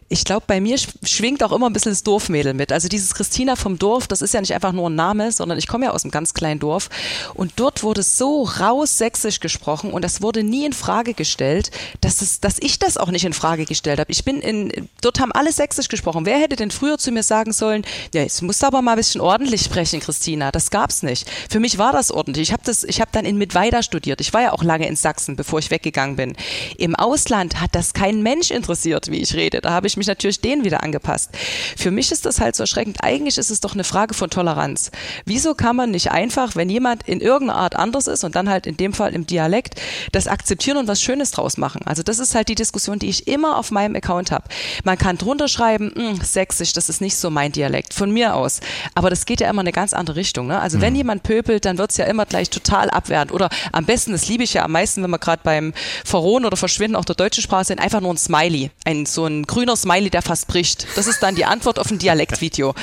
Ich 0.08 0.24
glaube, 0.24 0.44
bei 0.46 0.62
mir 0.62 0.78
schwingt 1.04 1.44
auch 1.44 1.52
immer 1.52 1.68
ein 1.68 1.74
bisschen 1.74 1.92
das 1.92 2.04
Dorfmädel 2.04 2.54
mit. 2.54 2.72
Also 2.72 2.88
dieses 2.90 3.16
Christina 3.16 3.56
vom 3.56 3.80
Dorf, 3.80 4.08
das 4.08 4.22
ist 4.22 4.34
ja 4.34 4.42
nicht 4.42 4.54
einfach 4.54 4.72
nur 4.72 4.90
ein 4.90 4.96
Name, 4.96 5.32
sondern 5.32 5.58
ich 5.58 5.68
komme 5.68 5.86
ja 5.86 5.92
aus 5.92 6.04
einem 6.04 6.12
ganz 6.12 6.36
kleinen 6.36 6.60
Dorf 6.60 6.90
und 7.34 7.54
dort 7.56 7.82
wurde 7.82 8.04
so 8.04 8.44
raus 8.44 9.00
sächsisch 9.00 9.40
gesprochen 9.40 9.92
und 9.92 10.04
das 10.04 10.22
wurde 10.22 10.44
nie 10.44 10.66
in 10.66 10.74
Frage 10.74 11.16
gestellt, 11.16 11.72
dass, 12.02 12.22
es, 12.22 12.40
dass 12.40 12.58
ich 12.60 12.78
das 12.78 12.98
auch 12.98 13.10
nicht 13.10 13.26
in 13.26 13.34
Frage 13.34 13.66
gestellt 13.66 14.00
habe. 14.00 14.12
Ich 14.12 14.24
bin 14.24 14.42
in, 14.42 14.90
dort 15.02 15.20
haben 15.20 15.32
alle 15.32 15.52
sächsisch 15.52 15.88
gesprochen. 15.88 16.26
Wer 16.26 16.38
hätte 16.38 16.56
denn 16.56 16.70
früher 16.70 17.00
zu 17.00 17.12
mir 17.12 17.24
sagen 17.24 17.47
sagen 17.48 17.54
sollen, 17.54 17.86
ja, 18.14 18.22
jetzt 18.22 18.42
musst 18.42 18.62
du 18.62 18.68
aber 18.68 18.82
mal 18.82 18.92
ein 18.92 18.98
bisschen 18.98 19.22
ordentlich 19.22 19.62
sprechen, 19.62 20.00
Christina. 20.00 20.52
Das 20.52 20.70
gab's 20.70 21.04
nicht. 21.04 21.30
Für 21.50 21.60
mich 21.60 21.78
war 21.78 21.92
das 21.92 22.12
ordentlich. 22.12 22.50
Ich 22.50 22.54
habe 22.54 22.64
das, 22.66 22.86
dann 23.12 23.26
in 23.26 23.38
Mittweida 23.38 23.84
studiert. 23.84 24.22
Ich 24.22 24.34
war 24.34 24.42
ja 24.42 24.54
auch 24.54 24.64
lange 24.64 24.88
in 24.88 24.96
Sachsen, 24.96 25.36
bevor 25.36 25.60
ich 25.60 25.72
weggegangen 25.72 26.16
bin. 26.16 26.36
Im 26.78 26.96
Ausland 26.96 27.62
hat 27.62 27.74
das 27.74 27.94
kein 27.94 28.22
Mensch 28.22 28.52
interessiert, 28.52 29.10
wie 29.10 29.22
ich 29.22 29.34
rede. 29.34 29.62
Da 29.62 29.72
habe 29.72 29.88
ich 29.88 29.98
mich 29.98 30.08
natürlich 30.08 30.42
denen 30.42 30.64
wieder 30.66 30.84
angepasst. 30.84 31.30
Für 31.78 31.92
mich 31.92 32.12
ist 32.12 32.26
das 32.26 32.42
halt 32.42 32.56
so 32.56 32.64
erschreckend. 32.64 32.98
Eigentlich 33.02 33.38
ist 33.38 33.50
es 33.50 33.62
doch 33.62 33.74
eine 33.74 33.84
Frage 33.84 34.14
von 34.14 34.30
Toleranz. 34.30 34.92
Wieso 35.26 35.56
kann 35.56 35.76
man 35.76 35.92
nicht 35.92 36.12
einfach, 36.12 36.56
wenn 36.56 36.70
jemand 36.70 37.08
in 37.08 37.22
irgendeiner 37.22 37.60
Art 37.60 37.76
anders 37.76 38.08
ist 38.08 38.24
und 38.24 38.36
dann 38.36 38.50
halt 38.50 38.68
in 38.68 38.78
dem 38.78 38.94
Fall 38.94 39.14
im 39.14 39.26
Dialekt, 39.26 39.80
das 40.12 40.28
akzeptieren 40.28 40.78
und 40.78 40.88
was 40.88 41.02
Schönes 41.02 41.32
draus 41.32 41.58
machen? 41.58 41.82
Also 41.86 42.04
das 42.04 42.20
ist 42.20 42.36
halt 42.36 42.50
die 42.50 42.56
Diskussion, 42.56 43.00
die 43.00 43.10
ich 43.10 43.28
immer 43.28 43.58
auf 43.58 43.72
meinem 43.72 43.96
Account 43.96 44.32
habe. 44.32 44.46
Man 44.84 44.98
kann 44.98 45.18
drunter 45.18 45.48
schreiben, 45.48 45.92
hm, 45.96 46.20
sächsisch, 46.22 46.74
das 46.74 46.90
ist 46.90 47.02
nicht 47.02 47.16
so 47.16 47.30
mein 47.38 47.52
Dialekt, 47.52 47.94
von 47.94 48.10
mir 48.10 48.34
aus. 48.34 48.62
Aber 48.96 49.12
das 49.12 49.28
geht 49.28 49.42
ja 49.42 49.48
immer 49.48 49.62
in 49.62 49.68
eine 49.68 49.72
ganz 49.72 49.94
andere 49.94 50.16
Richtung. 50.16 50.48
Ne? 50.48 50.60
Also 50.60 50.80
mhm. 50.80 50.82
wenn 50.82 50.96
jemand 50.96 51.22
pöbelt, 51.22 51.66
dann 51.66 51.78
wird 51.78 51.92
es 51.92 51.98
ja 51.98 52.06
immer 52.06 52.26
gleich 52.26 52.50
total 52.50 52.90
abwertend. 52.90 53.32
Oder 53.32 53.50
am 53.72 53.86
besten, 53.86 54.12
das 54.12 54.28
liebe 54.28 54.44
ich 54.44 54.56
ja 54.56 54.66
am 54.66 54.72
meisten, 54.72 55.04
wenn 55.04 55.12
wir 55.12 55.20
gerade 55.20 55.42
beim 55.44 55.72
Verrohen 56.04 56.46
oder 56.46 56.58
Verschwinden 56.58 56.96
auch 56.96 57.06
der 57.06 57.14
deutschen 57.14 57.44
Sprache 57.44 57.66
sind, 57.66 57.80
einfach 57.80 58.02
nur 58.02 58.12
ein 58.12 58.18
Smiley. 58.18 58.72
Ein, 58.86 59.06
so 59.06 59.28
ein 59.28 59.44
grüner 59.44 59.76
Smiley, 59.76 60.10
der 60.10 60.24
fast 60.24 60.48
bricht. 60.48 60.88
Das 60.96 61.06
ist 61.06 61.22
dann 61.22 61.36
die 61.36 61.46
Antwort 61.46 61.78
auf 61.78 61.92
ein 61.92 62.00
Dialektvideo. 62.00 62.74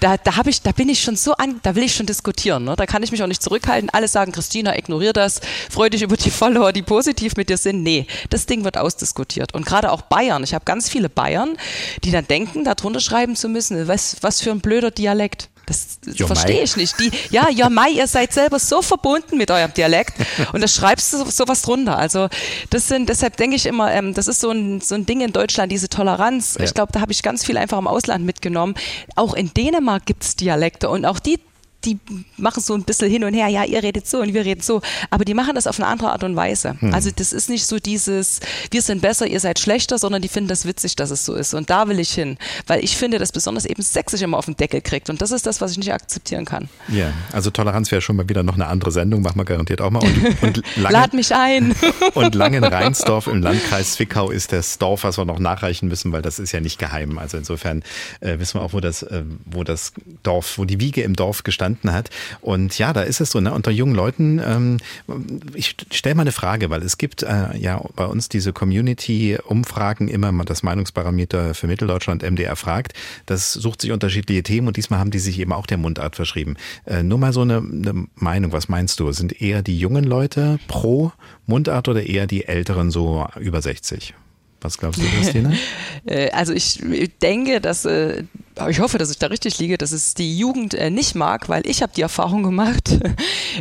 Da, 0.00 0.18
da, 0.18 0.36
hab 0.36 0.46
ich, 0.46 0.60
da 0.60 0.72
bin 0.72 0.90
ich 0.90 1.00
schon 1.00 1.16
so 1.16 1.32
an, 1.32 1.60
da 1.62 1.74
will 1.74 1.84
ich 1.84 1.94
schon 1.94 2.04
diskutieren. 2.04 2.64
Ne? 2.64 2.76
Da 2.76 2.84
kann 2.84 3.02
ich 3.02 3.12
mich 3.12 3.22
auch 3.22 3.28
nicht 3.28 3.42
zurückhalten. 3.42 3.88
Alle 3.88 4.08
sagen, 4.08 4.32
Christina, 4.32 4.76
ignorier 4.76 5.14
das, 5.14 5.40
freu 5.70 5.88
dich 5.88 6.02
über 6.02 6.18
die 6.18 6.30
Follower, 6.30 6.72
die 6.74 6.82
positiv 6.82 7.36
mit 7.36 7.48
dir 7.48 7.56
sind. 7.56 7.82
Nee, 7.82 8.06
das 8.28 8.44
Ding 8.44 8.62
wird 8.64 8.76
ausdiskutiert. 8.76 9.54
Und 9.54 9.64
gerade 9.64 9.90
auch 9.90 10.02
Bayern. 10.02 10.44
Ich 10.44 10.52
habe 10.52 10.66
ganz 10.66 10.90
viele 10.90 11.08
Bayern, 11.08 11.56
die 12.04 12.10
dann 12.10 12.26
denken, 12.28 12.64
darunter 12.64 13.00
schreiben 13.00 13.36
zu 13.36 13.48
müssen, 13.48 13.88
was 13.92 14.16
was, 14.22 14.40
für 14.40 14.50
ein 14.50 14.60
blöder 14.60 14.90
Dialekt. 14.90 15.48
Das, 15.66 16.00
das 16.04 16.16
verstehe 16.16 16.62
ich 16.62 16.76
nicht. 16.76 16.98
Die, 16.98 17.10
ja, 17.30 17.48
ja, 17.48 17.70
Mai, 17.70 17.90
ihr 17.90 18.08
seid 18.08 18.32
selber 18.32 18.58
so 18.58 18.82
verbunden 18.82 19.36
mit 19.38 19.50
eurem 19.50 19.72
Dialekt 19.72 20.14
und 20.52 20.60
das 20.60 20.74
schreibst 20.74 21.12
du 21.12 21.24
sowas 21.30 21.62
drunter. 21.62 21.96
Also 21.96 22.28
das 22.70 22.88
sind, 22.88 23.08
deshalb 23.08 23.36
denke 23.36 23.56
ich 23.56 23.66
immer, 23.66 23.92
ähm, 23.92 24.12
das 24.12 24.26
ist 24.26 24.40
so 24.40 24.50
ein, 24.50 24.80
so 24.80 24.96
ein 24.96 25.06
Ding 25.06 25.20
in 25.20 25.32
Deutschland, 25.32 25.70
diese 25.70 25.88
Toleranz. 25.88 26.56
Ja. 26.58 26.64
Ich 26.64 26.74
glaube, 26.74 26.92
da 26.92 27.00
habe 27.00 27.12
ich 27.12 27.22
ganz 27.22 27.44
viel 27.44 27.56
einfach 27.56 27.78
im 27.78 27.86
Ausland 27.86 28.24
mitgenommen. 28.24 28.74
Auch 29.14 29.34
in 29.34 29.54
Dänemark 29.54 30.04
gibt 30.04 30.24
es 30.24 30.36
Dialekte 30.36 30.88
und 30.88 31.06
auch 31.06 31.20
die 31.20 31.38
die 31.84 31.98
machen 32.36 32.62
so 32.62 32.74
ein 32.74 32.84
bisschen 32.84 33.10
hin 33.10 33.24
und 33.24 33.34
her, 33.34 33.48
ja, 33.48 33.64
ihr 33.64 33.82
redet 33.82 34.06
so 34.06 34.20
und 34.20 34.34
wir 34.34 34.44
reden 34.44 34.60
so, 34.60 34.80
aber 35.10 35.24
die 35.24 35.34
machen 35.34 35.54
das 35.54 35.66
auf 35.66 35.78
eine 35.78 35.88
andere 35.88 36.12
Art 36.12 36.24
und 36.24 36.36
Weise. 36.36 36.76
Hm. 36.80 36.94
Also 36.94 37.10
das 37.14 37.32
ist 37.32 37.48
nicht 37.48 37.66
so 37.66 37.78
dieses, 37.78 38.40
wir 38.70 38.82
sind 38.82 39.02
besser, 39.02 39.26
ihr 39.26 39.40
seid 39.40 39.58
schlechter, 39.58 39.98
sondern 39.98 40.22
die 40.22 40.28
finden 40.28 40.48
das 40.48 40.66
witzig, 40.66 40.96
dass 40.96 41.10
es 41.10 41.24
so 41.24 41.34
ist. 41.34 41.54
Und 41.54 41.70
da 41.70 41.88
will 41.88 41.98
ich 41.98 42.12
hin, 42.12 42.38
weil 42.66 42.84
ich 42.84 42.96
finde, 42.96 43.18
dass 43.18 43.32
besonders 43.32 43.64
eben 43.64 43.82
Sächsisch 43.82 44.22
immer 44.22 44.38
auf 44.38 44.44
den 44.46 44.56
Deckel 44.56 44.80
kriegt 44.80 45.10
und 45.10 45.20
das 45.20 45.32
ist 45.32 45.46
das, 45.46 45.60
was 45.60 45.72
ich 45.72 45.78
nicht 45.78 45.92
akzeptieren 45.92 46.44
kann. 46.44 46.68
Ja, 46.88 47.12
also 47.32 47.50
Toleranz 47.50 47.90
wäre 47.90 48.00
schon 48.00 48.16
mal 48.16 48.28
wieder 48.28 48.42
noch 48.42 48.54
eine 48.54 48.66
andere 48.66 48.92
Sendung, 48.92 49.22
machen 49.22 49.38
wir 49.38 49.44
garantiert 49.44 49.80
auch 49.80 49.90
mal. 49.90 50.02
Und, 50.02 50.42
und 50.42 50.62
Langen, 50.76 50.92
Lad 50.92 51.14
mich 51.14 51.34
ein. 51.34 51.74
und 52.14 52.34
Langenreinsdorf 52.34 53.26
im 53.26 53.42
Landkreis 53.42 53.94
Zwickau 53.94 54.30
ist 54.30 54.52
das 54.52 54.78
Dorf, 54.78 55.04
was 55.04 55.18
wir 55.18 55.24
noch 55.24 55.38
nachreichen 55.38 55.88
müssen, 55.88 56.12
weil 56.12 56.22
das 56.22 56.38
ist 56.38 56.52
ja 56.52 56.60
nicht 56.60 56.78
geheim. 56.78 57.18
Also 57.18 57.36
insofern 57.38 57.82
äh, 58.20 58.38
wissen 58.38 58.60
wir 58.60 58.62
auch, 58.62 58.72
wo 58.72 58.80
das, 58.80 59.02
äh, 59.02 59.24
wo 59.44 59.64
das 59.64 59.92
Dorf, 60.22 60.58
wo 60.58 60.64
die 60.64 60.80
Wiege 60.80 61.02
im 61.02 61.16
Dorf 61.16 61.42
gestanden 61.42 61.71
hat. 61.84 62.10
Und 62.40 62.78
ja, 62.78 62.92
da 62.92 63.02
ist 63.02 63.20
es 63.20 63.30
so, 63.30 63.40
ne? 63.40 63.52
unter 63.52 63.70
jungen 63.70 63.94
Leuten, 63.94 64.40
ähm, 64.44 64.78
ich 65.54 65.76
stelle 65.92 66.14
mal 66.14 66.22
eine 66.22 66.32
Frage, 66.32 66.70
weil 66.70 66.82
es 66.82 66.98
gibt 66.98 67.22
äh, 67.22 67.56
ja 67.56 67.82
bei 67.96 68.06
uns 68.06 68.28
diese 68.28 68.52
Community-Umfragen 68.52 70.08
immer, 70.08 70.32
das 70.44 70.62
Meinungsparameter 70.62 71.54
für 71.54 71.66
Mitteldeutschland 71.66 72.22
MDR 72.22 72.56
fragt, 72.56 72.94
das 73.26 73.52
sucht 73.52 73.82
sich 73.82 73.92
unterschiedliche 73.92 74.42
Themen 74.42 74.68
und 74.68 74.76
diesmal 74.76 74.98
haben 74.98 75.10
die 75.10 75.18
sich 75.18 75.38
eben 75.38 75.52
auch 75.52 75.66
der 75.66 75.78
Mundart 75.78 76.16
verschrieben. 76.16 76.56
Äh, 76.84 77.02
nur 77.02 77.18
mal 77.18 77.32
so 77.32 77.42
eine, 77.42 77.58
eine 77.58 78.06
Meinung, 78.14 78.52
was 78.52 78.68
meinst 78.68 79.00
du? 79.00 79.12
Sind 79.12 79.40
eher 79.40 79.62
die 79.62 79.78
jungen 79.78 80.04
Leute 80.04 80.58
pro 80.68 81.12
Mundart 81.46 81.88
oder 81.88 82.04
eher 82.04 82.26
die 82.26 82.46
Älteren 82.46 82.90
so 82.90 83.26
über 83.38 83.62
60? 83.62 84.14
Was 84.62 84.78
glaubst 84.78 85.00
du, 85.00 85.06
Christine? 85.06 85.56
Äh, 86.04 86.30
also 86.32 86.52
ich 86.52 86.80
denke, 87.20 87.60
dass 87.60 87.84
äh, 87.84 88.24
ich 88.68 88.80
hoffe, 88.80 88.98
dass 88.98 89.10
ich 89.10 89.18
da 89.18 89.28
richtig 89.28 89.58
liege, 89.58 89.78
dass 89.78 89.92
es 89.92 90.14
die 90.14 90.36
Jugend 90.36 90.74
äh, 90.74 90.90
nicht 90.90 91.14
mag, 91.14 91.48
weil 91.48 91.66
ich 91.66 91.82
habe 91.82 91.92
die 91.94 92.02
Erfahrung 92.02 92.42
gemacht. 92.42 92.98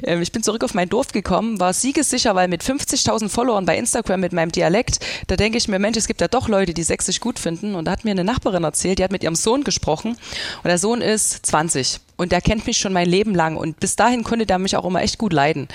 Ähm, 0.03 0.21
ich 0.21 0.31
bin 0.31 0.41
zurück 0.41 0.63
auf 0.63 0.73
mein 0.73 0.87
Dorf 0.87 1.11
gekommen, 1.11 1.59
war 1.59 1.73
siegessicher, 1.73 2.33
weil 2.33 2.47
mit 2.47 2.63
50.000 2.63 3.27
Followern 3.27 3.65
bei 3.65 3.77
Instagram 3.77 4.21
mit 4.21 4.31
meinem 4.31 4.51
Dialekt, 4.51 4.99
da 5.27 5.35
denke 5.35 5.57
ich 5.57 5.67
mir, 5.67 5.79
Mensch, 5.79 5.97
es 5.97 6.07
gibt 6.07 6.21
ja 6.21 6.29
doch 6.29 6.47
Leute, 6.47 6.73
die 6.73 6.83
Sächsisch 6.83 7.19
gut 7.19 7.39
finden. 7.39 7.75
Und 7.75 7.85
da 7.85 7.91
hat 7.91 8.05
mir 8.05 8.11
eine 8.11 8.23
Nachbarin 8.23 8.63
erzählt, 8.63 8.99
die 8.99 9.03
hat 9.03 9.11
mit 9.11 9.21
ihrem 9.21 9.35
Sohn 9.35 9.65
gesprochen 9.65 10.11
und 10.63 10.67
der 10.67 10.77
Sohn 10.77 11.01
ist 11.01 11.45
20 11.45 11.99
und 12.15 12.31
der 12.31 12.39
kennt 12.39 12.65
mich 12.67 12.77
schon 12.77 12.93
mein 12.93 13.09
Leben 13.09 13.35
lang 13.35 13.57
und 13.57 13.81
bis 13.81 13.97
dahin 13.97 14.23
konnte 14.23 14.45
der 14.45 14.59
mich 14.59 14.77
auch 14.77 14.85
immer 14.85 15.01
echt 15.01 15.17
gut 15.17 15.33
leiden. 15.33 15.67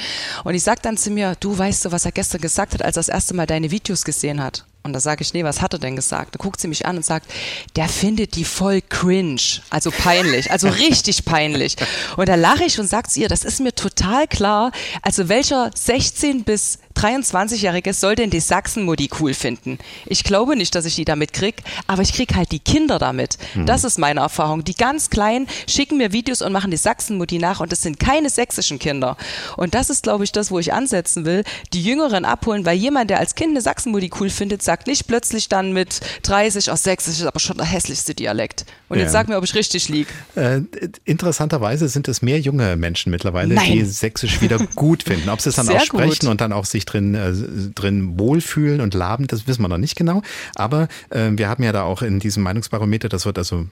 Und 0.44 0.54
ich 0.54 0.62
sag 0.62 0.80
dann 0.82 0.96
zu 0.96 1.10
mir, 1.10 1.36
du 1.38 1.56
weißt 1.56 1.84
du, 1.84 1.92
was 1.92 2.06
er 2.06 2.12
gestern 2.12 2.40
gesagt 2.40 2.72
hat, 2.72 2.82
als 2.82 2.96
er 2.96 3.00
das 3.00 3.08
erste 3.08 3.34
Mal 3.34 3.46
deine 3.46 3.70
Videos 3.70 4.04
gesehen 4.04 4.42
hat? 4.42 4.64
Und 4.86 4.92
da 4.92 5.00
sage 5.00 5.22
ich, 5.22 5.34
nee, 5.34 5.44
was 5.44 5.60
hat 5.60 5.72
er 5.72 5.78
denn 5.78 5.96
gesagt? 5.96 6.34
Da 6.34 6.38
guckt 6.38 6.60
sie 6.60 6.68
mich 6.68 6.86
an 6.86 6.96
und 6.96 7.04
sagt, 7.04 7.30
der 7.76 7.88
findet 7.88 8.36
die 8.36 8.44
voll 8.44 8.80
cringe, 8.80 9.60
also 9.70 9.90
peinlich, 9.90 10.50
also 10.50 10.68
richtig 10.68 11.24
peinlich. 11.24 11.76
Und 12.16 12.28
da 12.28 12.34
lache 12.34 12.64
ich 12.64 12.78
und 12.78 12.86
sagt 12.86 13.10
zu 13.10 13.20
ihr, 13.20 13.28
das 13.28 13.44
ist 13.44 13.60
mir 13.60 13.74
total 13.74 14.26
klar. 14.26 14.72
Also 15.02 15.28
welcher 15.28 15.70
16 15.74 16.44
bis 16.44 16.78
23-Jährige 16.96 17.92
soll 17.92 18.14
denn 18.14 18.30
die 18.30 18.40
Sachsenmutti 18.40 19.10
cool 19.20 19.34
finden? 19.34 19.78
Ich 20.06 20.24
glaube 20.24 20.56
nicht, 20.56 20.74
dass 20.74 20.86
ich 20.86 20.94
die 20.94 21.04
damit 21.04 21.32
krieg, 21.32 21.56
aber 21.86 22.02
ich 22.02 22.12
krieg 22.12 22.34
halt 22.34 22.52
die 22.52 22.58
Kinder 22.58 22.98
damit. 22.98 23.38
Mhm. 23.54 23.66
Das 23.66 23.84
ist 23.84 23.98
meine 23.98 24.20
Erfahrung. 24.20 24.64
Die 24.64 24.74
ganz 24.74 25.10
Kleinen 25.10 25.46
schicken 25.68 25.98
mir 25.98 26.12
Videos 26.12 26.42
und 26.42 26.52
machen 26.52 26.70
die 26.70 26.76
Sachsenmutti 26.76 27.38
nach 27.38 27.60
und 27.60 27.72
das 27.72 27.82
sind 27.82 28.00
keine 28.00 28.30
sächsischen 28.30 28.78
Kinder. 28.78 29.16
Und 29.56 29.74
das 29.74 29.90
ist, 29.90 30.04
glaube 30.04 30.24
ich, 30.24 30.32
das, 30.32 30.50
wo 30.50 30.58
ich 30.58 30.72
ansetzen 30.72 31.24
will. 31.24 31.44
Die 31.72 31.82
Jüngeren 31.82 32.24
abholen, 32.24 32.64
weil 32.64 32.76
jemand, 32.76 33.10
der 33.10 33.18
als 33.18 33.34
Kind 33.34 33.50
eine 33.50 33.60
Sachsenmutti 33.60 34.10
cool 34.20 34.30
findet, 34.30 34.62
sagt 34.62 34.75
nicht 34.86 35.06
plötzlich 35.06 35.48
dann 35.48 35.72
mit 35.72 36.00
30, 36.22 36.70
aus 36.70 36.82
Sächsisch 36.82 37.20
ist 37.20 37.26
aber 37.26 37.40
schon 37.40 37.56
der 37.56 37.66
hässlichste 37.66 38.14
Dialekt. 38.14 38.66
Und 38.88 38.98
ja. 38.98 39.04
jetzt 39.04 39.12
sag 39.12 39.28
mir, 39.28 39.36
ob 39.36 39.44
ich 39.44 39.54
richtig 39.54 39.88
liege. 39.88 40.10
Äh, 40.34 40.60
interessanterweise 41.04 41.88
sind 41.88 42.08
es 42.08 42.22
mehr 42.22 42.38
junge 42.38 42.76
Menschen 42.76 43.10
mittlerweile, 43.10 43.54
Nein. 43.54 43.72
die 43.72 43.84
Sächsisch 43.84 44.40
wieder 44.40 44.58
gut 44.74 45.02
finden. 45.02 45.28
Ob 45.28 45.40
sie 45.40 45.48
es 45.48 45.56
dann 45.56 45.66
Sehr 45.66 45.76
auch 45.76 45.84
sprechen 45.84 46.20
gut. 46.20 46.30
und 46.30 46.40
dann 46.40 46.52
auch 46.52 46.64
sich 46.64 46.84
drin, 46.84 47.14
äh, 47.14 47.32
drin 47.74 48.18
wohlfühlen 48.18 48.80
und 48.80 48.94
laben, 48.94 49.26
das 49.26 49.46
wissen 49.46 49.62
wir 49.62 49.68
noch 49.68 49.78
nicht 49.78 49.96
genau. 49.96 50.22
Aber 50.54 50.88
äh, 51.10 51.30
wir 51.32 51.48
haben 51.48 51.62
ja 51.62 51.72
da 51.72 51.82
auch 51.82 52.02
in 52.02 52.20
diesem 52.20 52.42
Meinungsbarometer, 52.42 53.08
das 53.08 53.26
wird 53.26 53.38
also 53.38 53.66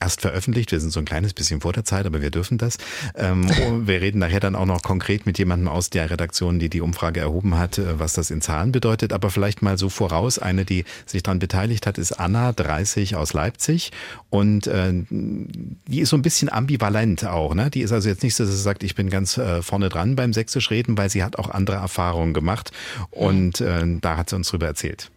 erst 0.00 0.20
veröffentlicht, 0.20 0.72
wir 0.72 0.80
sind 0.80 0.90
so 0.90 1.00
ein 1.00 1.04
kleines 1.04 1.32
bisschen 1.32 1.60
vor 1.60 1.72
der 1.72 1.84
Zeit, 1.84 2.06
aber 2.06 2.22
wir 2.22 2.30
dürfen 2.30 2.58
das. 2.58 2.78
Ähm, 3.16 3.48
wir 3.86 4.00
reden 4.00 4.18
nachher 4.18 4.40
dann 4.40 4.54
auch 4.56 4.66
noch 4.66 4.82
konkret 4.82 5.26
mit 5.26 5.38
jemandem 5.38 5.68
aus 5.68 5.90
der 5.90 6.10
Redaktion, 6.10 6.58
die 6.58 6.68
die 6.68 6.80
Umfrage 6.80 7.20
erhoben 7.20 7.58
hat, 7.58 7.78
äh, 7.78 7.98
was 7.98 8.12
das 8.14 8.30
in 8.30 8.40
Zahlen 8.40 8.72
bedeutet. 8.72 9.12
Aber 9.12 9.30
vielleicht 9.30 9.62
mal 9.62 9.78
so 9.78 9.88
voraus, 9.88 10.23
eine, 10.38 10.64
die 10.64 10.84
sich 11.06 11.22
daran 11.22 11.38
beteiligt 11.38 11.86
hat, 11.86 11.98
ist 11.98 12.12
Anna, 12.12 12.52
30 12.52 13.16
aus 13.16 13.32
Leipzig. 13.32 13.92
Und 14.30 14.66
äh, 14.66 14.92
die 15.10 16.00
ist 16.00 16.10
so 16.10 16.16
ein 16.16 16.22
bisschen 16.22 16.50
ambivalent 16.50 17.24
auch. 17.26 17.54
Ne? 17.54 17.70
Die 17.70 17.80
ist 17.82 17.92
also 17.92 18.08
jetzt 18.08 18.22
nicht 18.22 18.34
so, 18.34 18.44
dass 18.44 18.54
sie 18.54 18.62
sagt, 18.62 18.82
ich 18.82 18.94
bin 18.94 19.10
ganz 19.10 19.38
äh, 19.38 19.62
vorne 19.62 19.88
dran 19.88 20.16
beim 20.16 20.32
Sächsisch 20.32 20.70
reden, 20.70 20.96
weil 20.98 21.10
sie 21.10 21.22
hat 21.22 21.38
auch 21.38 21.50
andere 21.50 21.76
Erfahrungen 21.76 22.34
gemacht. 22.34 22.72
Und 23.10 23.60
äh, 23.60 23.82
da 24.00 24.16
hat 24.16 24.30
sie 24.30 24.36
uns 24.36 24.48
drüber 24.48 24.66
erzählt. 24.66 25.10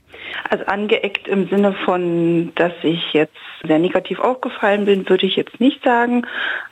Also 0.50 0.66
angeeckt 0.66 1.28
im 1.28 1.48
Sinne 1.50 1.74
von, 1.74 2.54
dass 2.56 2.74
ich 2.84 3.14
jetzt 3.14 3.36
sehr 3.64 3.80
negativ 3.80 4.20
aufgefallen 4.20 4.86
bin, 4.86 5.08
würde 5.10 5.26
ich 5.26 5.36
jetzt 5.36 5.60
nicht 5.60 5.84
sagen. 5.84 6.26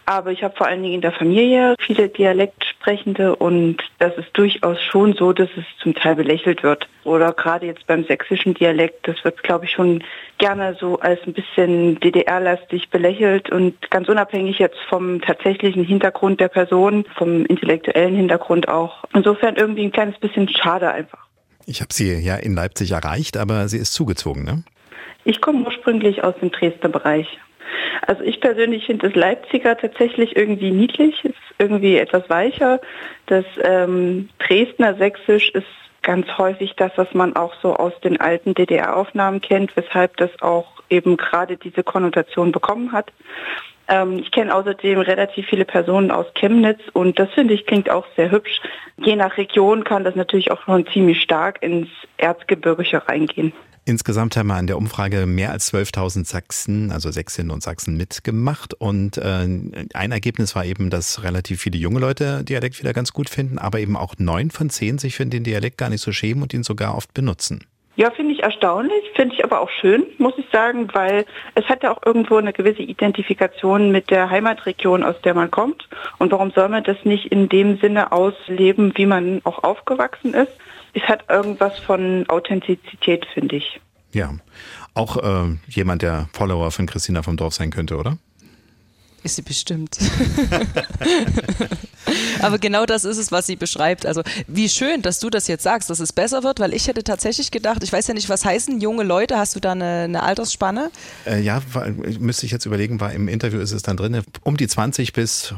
Aber 0.06 0.32
ich 0.32 0.44
habe 0.44 0.56
vor 0.56 0.68
allen 0.68 0.84
Dingen 0.84 0.96
in 0.96 1.02
der 1.02 1.12
Familie 1.12 1.76
viele 1.80 2.10
Dialektsprechende 2.10 3.36
und 3.36 3.78
das 3.98 4.16
ist 4.18 4.30
durchaus 4.34 4.80
schon 4.82 5.14
so, 5.14 5.34
dass 5.34 5.50
es 5.58 5.66
zum 5.82 5.96
Teil 5.96 6.16
belächelt 6.16 6.62
wird. 6.62 6.88
Oder 7.04 7.34
gerade 7.34 7.66
jetzt 7.66 7.88
beim 7.88 8.04
sächsischen 8.04 8.54
Dialekt, 8.54 9.08
das 9.08 9.24
wird, 9.24 9.42
glaube 9.42 9.66
ich, 9.66 9.72
schon 9.72 10.04
gerne 10.38 10.76
so 10.80 11.00
als 11.00 11.20
ein 11.26 11.34
bisschen 11.34 12.00
DDR-lastig 12.00 12.90
belächelt 12.90 13.50
und 13.52 13.90
ganz 13.90 14.08
unabhängig 14.08 14.60
jetzt 14.60 14.80
vom 14.90 15.22
tatsächlichen 15.22 15.84
Hintergrund 15.84 16.40
der 16.40 16.50
Person, 16.50 17.06
vom 17.16 17.46
intellektuellen 17.46 18.16
Hintergrund 18.16 18.68
auch. 18.68 19.06
Insofern 19.14 19.56
irgendwie 19.56 19.84
ein 19.84 19.92
kleines 19.92 20.18
bisschen 20.20 20.48
schade 20.50 20.92
einfach. 20.92 21.26
Ich 21.66 21.82
habe 21.82 21.94
sie 21.94 22.14
ja 22.14 22.36
in 22.36 22.56
Leipzig 22.56 22.92
erreicht, 22.92 23.38
aber 23.38 23.68
sie 23.68 23.78
ist 23.78 23.94
zugezogen, 23.94 24.44
ne? 24.44 24.64
Ich 25.24 25.42
komme 25.42 25.66
ursprünglich 25.66 26.24
aus 26.24 26.36
dem 26.40 26.52
Dresdner 26.52 26.90
Bereich. 26.90 27.40
Also 28.06 28.24
ich 28.24 28.40
persönlich 28.40 28.86
finde 28.86 29.08
das 29.08 29.16
Leipziger 29.16 29.76
tatsächlich 29.76 30.36
irgendwie 30.36 30.70
niedlich, 30.70 31.26
ist 31.26 31.36
irgendwie 31.58 31.98
etwas 31.98 32.30
weicher. 32.30 32.80
Das 33.26 33.46
ähm, 33.64 34.30
Dresdner 34.40 34.96
Sächsisch 34.96 35.50
ist 35.50 35.66
ganz 36.04 36.28
häufig 36.38 36.76
das, 36.76 36.92
was 36.98 37.12
man 37.14 37.36
auch 37.36 37.54
so 37.64 37.76
aus 37.76 37.94
den 38.02 38.22
alten 38.22 38.54
DDR-Aufnahmen 38.54 39.42
kennt, 39.42 39.76
weshalb 39.76 40.18
das 40.18 40.30
auch 40.42 40.84
eben 40.90 41.18
gerade 41.18 41.58
diese 41.58 41.84
Konnotation 41.84 42.52
bekommen 42.52 42.92
hat. 42.92 43.12
Ähm, 43.88 44.20
ich 44.20 44.32
kenne 44.32 44.54
außerdem 44.54 45.00
relativ 45.00 45.48
viele 45.48 45.66
Personen 45.66 46.12
aus 46.12 46.26
Chemnitz 46.36 46.80
und 46.94 47.20
das 47.20 47.30
finde 47.32 47.54
ich 47.54 47.66
klingt 47.66 47.90
auch 47.90 48.06
sehr 48.16 48.32
hübsch. 48.32 48.62
Je 48.98 49.16
nach 49.16 49.38
Region 49.38 49.84
kann 49.84 50.04
das 50.04 50.16
natürlich 50.16 50.52
auch 50.52 50.62
schon 50.64 50.88
ziemlich 50.88 51.22
stark 51.22 51.62
ins 51.62 51.90
Erzgebirgische 52.18 53.08
reingehen. 53.08 53.54
Insgesamt 53.88 54.36
haben 54.36 54.48
wir 54.48 54.56
an 54.56 54.66
der 54.66 54.78
Umfrage 54.78 55.28
mehr 55.28 55.52
als 55.52 55.72
12.000 55.72 56.26
Sachsen, 56.26 56.92
also 56.92 57.12
Sächsinnen 57.12 57.52
und 57.52 57.62
Sachsen 57.62 57.96
mitgemacht. 57.96 58.74
Und 58.74 59.20
äh, 59.20 59.48
ein 59.94 60.12
Ergebnis 60.12 60.56
war 60.56 60.66
eben, 60.66 60.90
dass 60.90 61.22
relativ 61.22 61.62
viele 61.62 61.78
junge 61.78 62.00
Leute 62.00 62.44
Dialekt 62.44 62.80
wieder 62.80 62.94
ganz 62.94 63.14
gut 63.14 63.30
finden, 63.30 63.60
aber 63.60 63.80
eben 63.80 63.96
auch 63.96 64.16
neun 64.18 64.50
von 64.50 64.72
zehn 64.72 64.98
sich 64.98 65.16
für 65.16 65.26
den 65.28 65.44
Dialekt 65.44 65.78
gar 65.78 65.92
nicht 65.92 66.02
so 66.02 66.12
schämen 66.12 66.42
und 66.42 66.52
ihn 66.52 66.64
sogar 66.64 66.96
oft 66.96 67.14
benutzen. 67.14 67.64
Ja, 67.98 68.12
finde 68.12 68.34
ich 68.34 68.44
erstaunlich, 68.44 69.04
finde 69.16 69.36
ich 69.36 69.44
aber 69.44 69.62
auch 69.62 69.70
schön, 69.70 70.06
muss 70.18 70.34
ich 70.38 70.46
sagen, 70.52 70.90
weil 70.94 71.26
es 71.56 71.64
hat 71.66 71.84
ja 71.84 71.96
auch 71.96 72.06
irgendwo 72.06 72.36
eine 72.36 72.52
gewisse 72.52 72.82
Identifikation 72.82 73.92
mit 73.92 74.10
der 74.10 74.30
Heimatregion, 74.30 75.04
aus 75.04 75.16
der 75.24 75.34
man 75.34 75.50
kommt. 75.50 75.88
Und 76.18 76.32
warum 76.34 76.52
soll 76.52 76.68
man 76.68 76.84
das 76.84 76.98
nicht 77.06 77.28
in 77.28 77.48
dem 77.48 77.78
Sinne 77.78 78.12
ausleben, 78.12 78.92
wie 78.96 79.06
man 79.06 79.40
auch 79.46 79.64
aufgewachsen 79.64 80.34
ist? 80.34 80.52
Es 80.94 81.04
hat 81.04 81.26
irgendwas 81.30 81.80
von 81.80 82.26
Authentizität, 82.28 83.26
finde 83.34 83.58
ich. 83.58 83.80
Ja, 84.12 84.34
auch 84.94 85.18
äh, 85.18 85.56
jemand, 85.68 86.02
der 86.02 86.28
Follower 86.34 86.72
von 86.72 86.88
Christina 86.88 87.22
vom 87.22 87.38
Dorf 87.38 87.54
sein 87.54 87.70
könnte, 87.70 87.98
oder? 87.98 88.18
Ist 89.24 89.38
sie 89.38 89.42
bestimmt. 89.42 89.98
Aber 92.42 92.58
genau 92.58 92.86
das 92.86 93.06
ist 93.06 93.18
es, 93.18 93.32
was 93.32 93.48
sie 93.48 93.56
beschreibt. 93.56 94.06
Also 94.06 94.22
wie 94.48 94.70
schön, 94.70 95.02
dass 95.02 95.20
du 95.20 95.30
das 95.30 95.48
jetzt 95.48 95.64
sagst, 95.64 95.90
dass 95.90 96.00
es 96.00 96.14
besser 96.14 96.44
wird, 96.44 96.60
weil 96.60 96.74
ich 96.74 96.88
hätte 96.88 97.04
tatsächlich 97.04 97.52
gedacht, 97.52 97.84
ich 97.84 97.92
weiß 97.92 98.08
ja 98.08 98.14
nicht, 98.14 98.30
was 98.30 98.46
heißen 98.46 98.82
junge 98.82 99.04
Leute, 99.04 99.38
hast 99.38 99.56
du 99.56 99.60
da 99.60 99.72
eine, 99.72 100.04
eine 100.04 100.24
Altersspanne? 100.24 100.92
Äh, 101.26 101.42
ja, 101.42 101.62
müsste 102.20 102.46
ich 102.46 102.52
jetzt 102.52 102.66
überlegen, 102.66 103.00
war 103.00 103.14
im 103.14 103.28
Interview 103.28 103.60
ist 103.60 103.72
es 103.72 103.84
dann 103.84 103.98
drin, 103.98 104.22
um 104.44 104.58
die 104.58 104.68
20 104.68 105.14
bis 105.14 105.54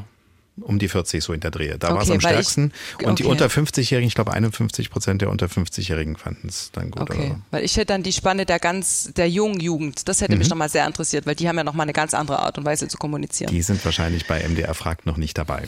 um 0.61 0.79
die 0.79 0.87
40 0.87 1.23
so 1.23 1.33
in 1.33 1.39
der 1.39 1.51
Drehe. 1.51 1.77
Da 1.77 1.87
okay, 1.87 1.95
war 1.95 2.03
es 2.03 2.11
am 2.11 2.19
stärksten. 2.19 2.71
Ich, 2.99 3.05
und 3.05 3.19
die 3.19 3.25
unter 3.25 3.47
50-Jährigen, 3.47 4.07
ich 4.07 4.15
glaube 4.15 4.33
51 4.33 4.89
Prozent 4.89 5.21
der 5.21 5.29
unter 5.29 5.47
50-Jährigen 5.47 6.15
fanden 6.15 6.47
es 6.47 6.71
dann 6.71 6.91
gut. 6.91 7.03
Okay, 7.03 7.27
oder? 7.27 7.41
weil 7.51 7.63
ich 7.63 7.75
hätte 7.77 7.87
dann 7.87 8.03
die 8.03 8.13
Spanne 8.13 8.45
der 8.45 8.59
ganz, 8.59 9.11
der 9.15 9.29
jungen 9.29 9.59
Jugend, 9.59 10.07
das 10.07 10.21
hätte 10.21 10.33
mhm. 10.33 10.39
mich 10.39 10.49
nochmal 10.49 10.69
sehr 10.69 10.85
interessiert, 10.87 11.25
weil 11.25 11.35
die 11.35 11.47
haben 11.47 11.57
ja 11.57 11.63
nochmal 11.63 11.85
eine 11.85 11.93
ganz 11.93 12.13
andere 12.13 12.39
Art 12.39 12.57
und 12.57 12.65
Weise 12.65 12.87
zu 12.87 12.97
kommunizieren. 12.97 13.51
Die 13.51 13.61
sind 13.61 13.83
wahrscheinlich 13.85 14.25
bei 14.27 14.47
MDR 14.47 14.73
fragt 14.73 15.05
noch 15.05 15.17
nicht 15.17 15.37
dabei. 15.37 15.63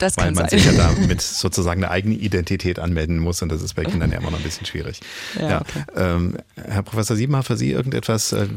Das 0.00 0.16
weil 0.16 0.32
man 0.32 0.48
sein. 0.48 0.58
sich 0.58 0.64
ja 0.64 0.72
damit 0.72 1.20
sozusagen 1.22 1.84
eine 1.84 1.90
eigene 1.92 2.14
Identität 2.14 2.78
anmelden 2.78 3.18
muss 3.18 3.42
und 3.42 3.50
das 3.50 3.62
ist 3.62 3.74
bei 3.74 3.84
Kindern 3.84 4.10
ja 4.10 4.18
immer 4.18 4.30
noch 4.30 4.38
ein 4.38 4.44
bisschen 4.44 4.66
schwierig. 4.66 5.00
Ja, 5.38 5.48
ja. 5.48 5.60
Okay. 5.60 5.84
Ähm, 5.96 6.36
Herr 6.56 6.82
Professor 6.82 7.16
Siebenhofer, 7.16 7.46
für 7.46 7.56
Sie 7.56 7.70
irgendetwas, 7.70 8.32
äh, 8.32 8.48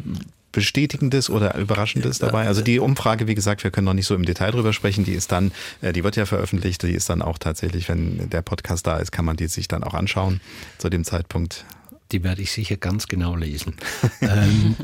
Bestätigendes 0.54 1.30
oder 1.30 1.58
Überraschendes 1.58 2.20
dabei? 2.20 2.48
Also 2.48 2.62
die 2.62 2.80
Umfrage, 2.80 3.28
wie 3.28 3.36
gesagt, 3.36 3.64
wir 3.64 3.72
können 3.72 3.86
noch 3.86 3.96
nicht 3.96 4.06
so 4.06 4.16
im 4.16 4.24
Detail 4.24 4.52
drüber 4.52 4.72
sprechen. 4.72 5.04
Die 5.04 5.14
ist 5.14 5.32
dann, 5.32 5.52
äh, 5.82 5.92
die 5.92 6.04
wird 6.04 6.16
ja 6.16 6.26
veröffentlicht. 6.26 6.84
Die 6.84 6.94
ist 6.94 7.10
dann 7.10 7.22
auch 7.22 7.40
tatsächlich, 7.40 7.90
wenn 7.90 8.30
der 8.30 8.44
Podcast 8.44 8.88
da 8.88 8.98
ist, 8.98 9.12
kann 9.12 9.26
man 9.26 9.36
die 9.36 9.48
sich 9.48 9.68
dann 9.68 9.84
auch 9.84 9.96
anschauen 9.96 10.40
zu 10.78 10.90
dem 10.90 11.04
Zeitpunkt. 11.04 11.66
Die 12.12 12.24
werde 12.24 12.44
ich 12.44 12.52
sicher 12.52 12.78
ganz 12.78 13.08
genau 13.08 13.36
lesen. 13.36 13.74
ähm, 14.22 14.76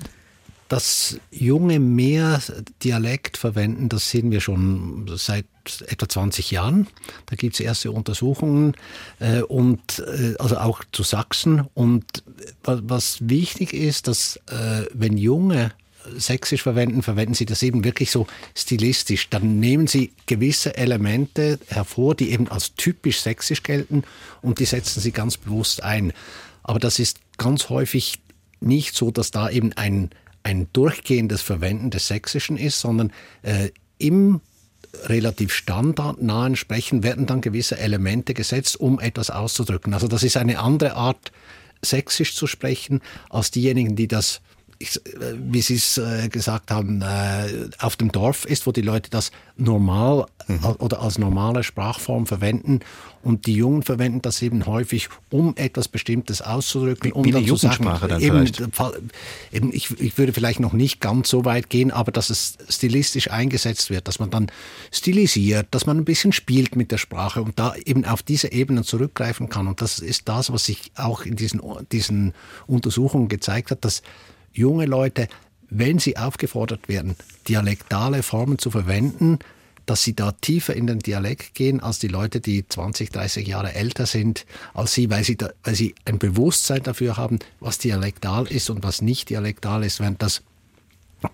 dass 0.70 1.20
Junge 1.32 1.80
mehr 1.80 2.41
Dialekt 2.84 3.38
verwenden, 3.38 3.89
das 3.89 4.09
sehen 4.09 4.32
wir 4.32 4.39
schon 4.39 5.09
seit 5.15 5.45
etwa 5.88 6.07
20 6.07 6.51
Jahren. 6.51 6.88
Da 7.26 7.36
gibt 7.36 7.55
es 7.55 7.59
erste 7.59 7.91
Untersuchungen 7.91 8.76
äh, 9.20 9.41
und 9.41 9.99
äh, 9.99 10.36
also 10.39 10.57
auch 10.57 10.84
zu 10.91 11.03
Sachsen. 11.03 11.67
Und 11.74 12.05
was 12.63 13.17
wichtig 13.22 13.74
ist, 13.74 14.07
dass 14.07 14.38
äh, 14.47 14.86
wenn 14.93 15.17
Junge 15.17 15.72
Sächsisch 16.15 16.63
verwenden, 16.63 17.03
verwenden 17.03 17.34
sie 17.34 17.45
das 17.45 17.61
eben 17.61 17.84
wirklich 17.84 18.09
so 18.09 18.26
stilistisch. 18.55 19.30
Dann 19.30 19.59
nehmen 19.59 19.86
sie 19.86 20.13
gewisse 20.28 20.78
Elemente 20.78 21.59
hervor, 21.67 22.15
die 22.15 22.32
eben 22.32 22.47
als 22.47 22.74
typisch 22.76 23.22
sächsisch 23.22 23.63
gelten 23.63 24.03
und 24.41 24.59
die 24.59 24.65
setzen 24.65 25.01
sie 25.01 25.11
ganz 25.11 25.36
bewusst 25.38 25.84
ein. 25.84 26.13
Aber 26.63 26.80
das 26.80 26.99
ist 26.99 27.20
ganz 27.38 27.70
häufig 27.70 28.20
nicht 28.61 28.95
so, 28.95 29.11
dass 29.11 29.32
da 29.32 29.49
eben 29.49 29.74
ein 29.74 30.09
ein 30.49 30.67
durchgehendes 30.73 31.41
Verwenden 31.41 31.91
des 31.91 32.07
Sächsischen 32.07 32.57
ist, 32.57 32.79
sondern 32.79 33.13
äh, 33.43 33.69
im 33.99 34.41
relativ 35.03 35.53
standardnahen 35.53 36.55
Sprechen 36.55 37.03
werden 37.03 37.27
dann 37.27 37.41
gewisse 37.41 37.77
Elemente 37.77 38.33
gesetzt, 38.33 38.79
um 38.79 38.99
etwas 38.99 39.29
auszudrücken. 39.29 39.93
Also 39.93 40.07
das 40.07 40.23
ist 40.23 40.37
eine 40.37 40.59
andere 40.59 40.95
Art, 40.95 41.31
Sächsisch 41.81 42.35
zu 42.35 42.45
sprechen, 42.45 42.99
als 43.29 43.51
diejenigen, 43.51 43.95
die 43.95 44.09
das 44.09 44.41
ich, 44.82 44.99
wie 45.36 45.61
Sie 45.61 45.75
es 45.75 45.97
äh, 45.97 46.30
gesagt 46.30 46.71
haben, 46.71 47.01
äh, 47.01 47.69
auf 47.80 47.97
dem 47.97 48.13
Dorf 48.13 48.45
ist, 48.45 48.65
wo 48.65 48.71
die 48.71 48.82
Leute 48.82 49.09
das 49.09 49.32
normal 49.57 50.25
mhm. 50.47 50.63
oder 50.80 51.01
als 51.01 51.17
normale 51.17 51.63
Sprachform 51.63 52.25
verwenden. 52.25 52.80
Und 53.21 53.45
die 53.45 53.55
Jungen 53.55 53.84
verwenden 53.84 54.21
das 54.21 54.41
eben 54.41 54.65
häufig, 54.65 55.09
um 55.30 55.53
etwas 55.57 55.89
Bestimmtes 55.89 56.41
auszudrücken. 56.41 57.11
Um 57.11 57.25
wie 57.25 57.36
eine 57.36 57.45
Jugendsprache 57.45 58.07
dann 58.07 58.21
eben, 58.21 58.47
vielleicht. 58.47 58.61
Eben, 59.51 59.73
ich, 59.73 59.99
ich 59.99 60.17
würde 60.17 60.32
vielleicht 60.32 60.61
noch 60.61 60.71
nicht 60.71 61.01
ganz 61.01 61.27
so 61.27 61.43
weit 61.43 61.69
gehen, 61.69 61.91
aber 61.91 62.13
dass 62.13 62.30
es 62.30 62.57
stilistisch 62.69 63.30
eingesetzt 63.30 63.89
wird, 63.89 64.07
dass 64.07 64.19
man 64.19 64.30
dann 64.30 64.49
stilisiert, 64.93 65.67
dass 65.71 65.86
man 65.86 65.97
ein 65.97 66.05
bisschen 66.05 66.32
spielt 66.32 66.77
mit 66.77 66.93
der 66.93 66.97
Sprache 66.97 67.41
und 67.41 67.59
da 67.59 67.75
eben 67.84 68.05
auf 68.05 68.23
diese 68.23 68.53
Ebenen 68.53 68.86
zurückgreifen 68.86 69.49
kann. 69.49 69.67
Und 69.67 69.82
das 69.82 69.99
ist 69.99 70.30
das, 70.30 70.53
was 70.53 70.63
sich 70.63 70.93
auch 70.95 71.23
in 71.23 71.36
diesen, 71.36 71.61
diesen 71.91 72.34
Untersuchungen 72.65 73.27
gezeigt 73.27 73.71
hat, 73.71 73.84
dass 73.84 74.01
junge 74.53 74.85
Leute, 74.85 75.27
wenn 75.69 75.99
sie 75.99 76.17
aufgefordert 76.17 76.87
werden, 76.89 77.15
dialektale 77.47 78.23
Formen 78.23 78.57
zu 78.57 78.71
verwenden, 78.71 79.39
dass 79.85 80.03
sie 80.03 80.15
da 80.15 80.31
tiefer 80.33 80.75
in 80.75 80.85
den 80.85 80.99
Dialekt 80.99 81.55
gehen 81.55 81.79
als 81.79 81.97
die 81.97 82.07
Leute, 82.07 82.41
die 82.41 82.67
20, 82.67 83.09
30 83.09 83.47
Jahre 83.47 83.73
älter 83.73 84.05
sind 84.05 84.45
als 84.75 84.93
sie, 84.93 85.09
weil 85.09 85.23
sie, 85.23 85.35
da, 85.35 85.49
weil 85.63 85.73
sie 85.73 85.95
ein 86.05 86.19
Bewusstsein 86.19 86.83
dafür 86.83 87.17
haben, 87.17 87.39
was 87.59 87.79
dialektal 87.79 88.45
ist 88.47 88.69
und 88.69 88.83
was 88.83 89.01
nicht 89.01 89.29
dialektal 89.29 89.83
ist, 89.83 89.99
während 89.99 90.21
das 90.21 90.43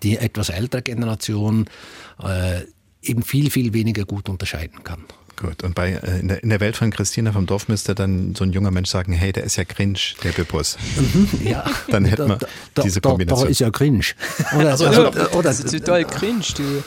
die 0.02 0.16
etwas 0.16 0.48
ältere 0.48 0.82
Generation 0.82 1.66
äh, 2.22 2.62
eben 3.02 3.22
viel, 3.22 3.50
viel 3.50 3.72
weniger 3.74 4.04
gut 4.04 4.28
unterscheiden 4.28 4.82
kann. 4.84 5.04
Gut, 5.36 5.62
und 5.62 5.74
bei, 5.74 5.92
äh, 5.92 6.20
in, 6.20 6.28
der, 6.28 6.42
in 6.42 6.48
der 6.48 6.60
Welt 6.60 6.76
von 6.76 6.90
Christina 6.90 7.30
vom 7.30 7.44
Dorf 7.44 7.68
müsste 7.68 7.94
dann 7.94 8.34
so 8.34 8.44
ein 8.44 8.52
junger 8.52 8.70
Mensch 8.70 8.88
sagen, 8.88 9.12
hey, 9.12 9.32
der 9.32 9.44
ist 9.44 9.56
ja 9.56 9.64
cringe, 9.64 9.98
der 10.24 10.30
Bippus. 10.32 10.78
Mhm, 10.96 11.46
ja. 11.46 11.62
Dann 11.88 12.06
hätten 12.06 12.28
wir 12.28 12.38
da, 12.72 12.82
diese 12.82 13.02
Kombination. 13.02 13.46
Da, 13.46 13.50
ist 13.50 13.60
ja 13.60 13.70
cringe. 13.70 14.00
Oder, 14.58 14.70
also, 14.70 14.86
also, 14.86 15.08
oder, 15.08 15.34
oder 15.34 15.42
das 15.42 15.60
ist 15.60 15.70
so 15.70 15.78
toll 15.78 16.04
cringe, 16.04 16.44
du. 16.56 16.82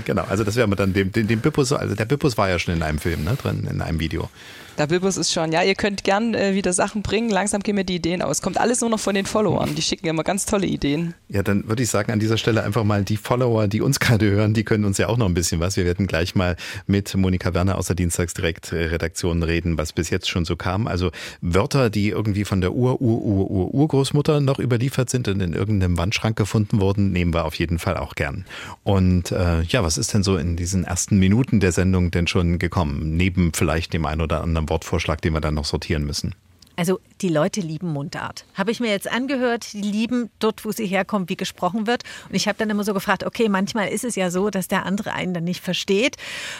genau, 0.04 0.24
also 0.24 0.42
das 0.42 0.56
wäre 0.56 0.68
dann 0.74 0.92
dem, 0.92 1.12
dem, 1.12 1.28
dem 1.28 1.38
Bippus, 1.38 1.72
also 1.72 1.94
der 1.94 2.04
Bippus 2.04 2.36
war 2.36 2.48
ja 2.48 2.58
schon 2.58 2.74
in 2.74 2.82
einem 2.82 2.98
Film, 2.98 3.22
ne, 3.22 3.36
drin, 3.40 3.68
in 3.70 3.80
einem 3.80 4.00
Video. 4.00 4.28
Der 4.76 4.88
Bilbus 4.88 5.16
ist 5.16 5.32
schon, 5.32 5.52
ja, 5.52 5.62
ihr 5.62 5.76
könnt 5.76 6.02
gern 6.02 6.34
äh, 6.34 6.54
wieder 6.54 6.72
Sachen 6.72 7.02
bringen. 7.02 7.30
Langsam 7.30 7.62
gehen 7.62 7.76
mir 7.76 7.84
die 7.84 7.94
Ideen 7.94 8.22
aus. 8.22 8.42
Kommt 8.42 8.58
alles 8.58 8.80
nur 8.80 8.90
noch 8.90 8.98
von 8.98 9.14
den 9.14 9.24
Followern. 9.24 9.76
Die 9.76 9.82
schicken 9.82 10.08
immer 10.08 10.24
ganz 10.24 10.46
tolle 10.46 10.66
Ideen. 10.66 11.14
Ja, 11.28 11.44
dann 11.44 11.68
würde 11.68 11.84
ich 11.84 11.90
sagen, 11.90 12.10
an 12.10 12.18
dieser 12.18 12.38
Stelle 12.38 12.64
einfach 12.64 12.82
mal 12.82 13.04
die 13.04 13.16
Follower, 13.16 13.68
die 13.68 13.80
uns 13.80 14.00
gerade 14.04 14.28
hören, 14.30 14.52
die 14.52 14.64
können 14.64 14.84
uns 14.84 14.98
ja 14.98 15.08
auch 15.08 15.16
noch 15.16 15.26
ein 15.26 15.34
bisschen 15.34 15.60
was. 15.60 15.76
Wir 15.76 15.84
werden 15.84 16.08
gleich 16.08 16.34
mal 16.34 16.56
mit 16.88 17.14
Monika 17.14 17.54
Werner 17.54 17.78
aus 17.78 17.86
der 17.86 17.94
Dienstagsdirekt-Redaktion 17.94 19.44
reden, 19.44 19.78
was 19.78 19.92
bis 19.92 20.10
jetzt 20.10 20.28
schon 20.28 20.44
so 20.44 20.56
kam. 20.56 20.88
Also 20.88 21.12
Wörter, 21.40 21.88
die 21.88 22.08
irgendwie 22.08 22.44
von 22.44 22.60
der 22.60 22.72
Ur, 22.72 23.00
Ur, 23.00 24.40
noch 24.40 24.58
überliefert 24.58 25.08
sind 25.08 25.28
und 25.28 25.40
in 25.40 25.52
irgendeinem 25.52 25.96
Wandschrank 25.98 26.36
gefunden 26.36 26.80
wurden, 26.80 27.12
nehmen 27.12 27.32
wir 27.32 27.44
auf 27.44 27.54
jeden 27.54 27.78
Fall 27.78 27.96
auch 27.96 28.16
gern. 28.16 28.44
Und 28.82 29.30
äh, 29.30 29.62
ja, 29.62 29.84
was 29.84 29.98
ist 29.98 30.12
denn 30.14 30.24
so 30.24 30.36
in 30.36 30.56
diesen 30.56 30.84
ersten 30.84 31.18
Minuten 31.18 31.60
der 31.60 31.70
Sendung 31.70 32.10
denn 32.10 32.26
schon 32.26 32.58
gekommen? 32.58 33.16
Neben 33.16 33.52
vielleicht 33.52 33.92
dem 33.92 34.04
einen 34.06 34.20
oder 34.20 34.42
anderen 34.42 34.63
Wortvorschlag, 34.68 35.20
den 35.20 35.34
wir 35.34 35.40
dann 35.40 35.54
noch 35.54 35.64
sortieren 35.64 36.04
müssen. 36.04 36.34
Also 36.76 37.00
die 37.20 37.28
Leute 37.28 37.60
lieben 37.60 37.92
Mundart. 37.92 38.44
Habe 38.54 38.70
ich 38.70 38.80
mir 38.80 38.90
jetzt 38.90 39.10
angehört, 39.10 39.72
die 39.72 39.80
lieben 39.80 40.30
dort, 40.40 40.64
wo 40.64 40.72
sie 40.72 40.86
herkommt, 40.86 41.30
wie 41.30 41.36
gesprochen 41.36 41.86
wird. 41.86 42.02
Und 42.28 42.34
ich 42.34 42.48
habe 42.48 42.58
dann 42.58 42.68
immer 42.68 42.84
so 42.84 42.92
gefragt, 42.92 43.24
okay, 43.24 43.48
manchmal 43.48 43.88
ist 43.88 44.04
es 44.04 44.16
ja 44.16 44.30
so, 44.30 44.50
dass 44.50 44.66
der 44.66 44.84
andere 44.84 45.12
einen 45.12 45.34
dann 45.34 45.44
nicht 45.44 45.62
versteht. 45.62 46.16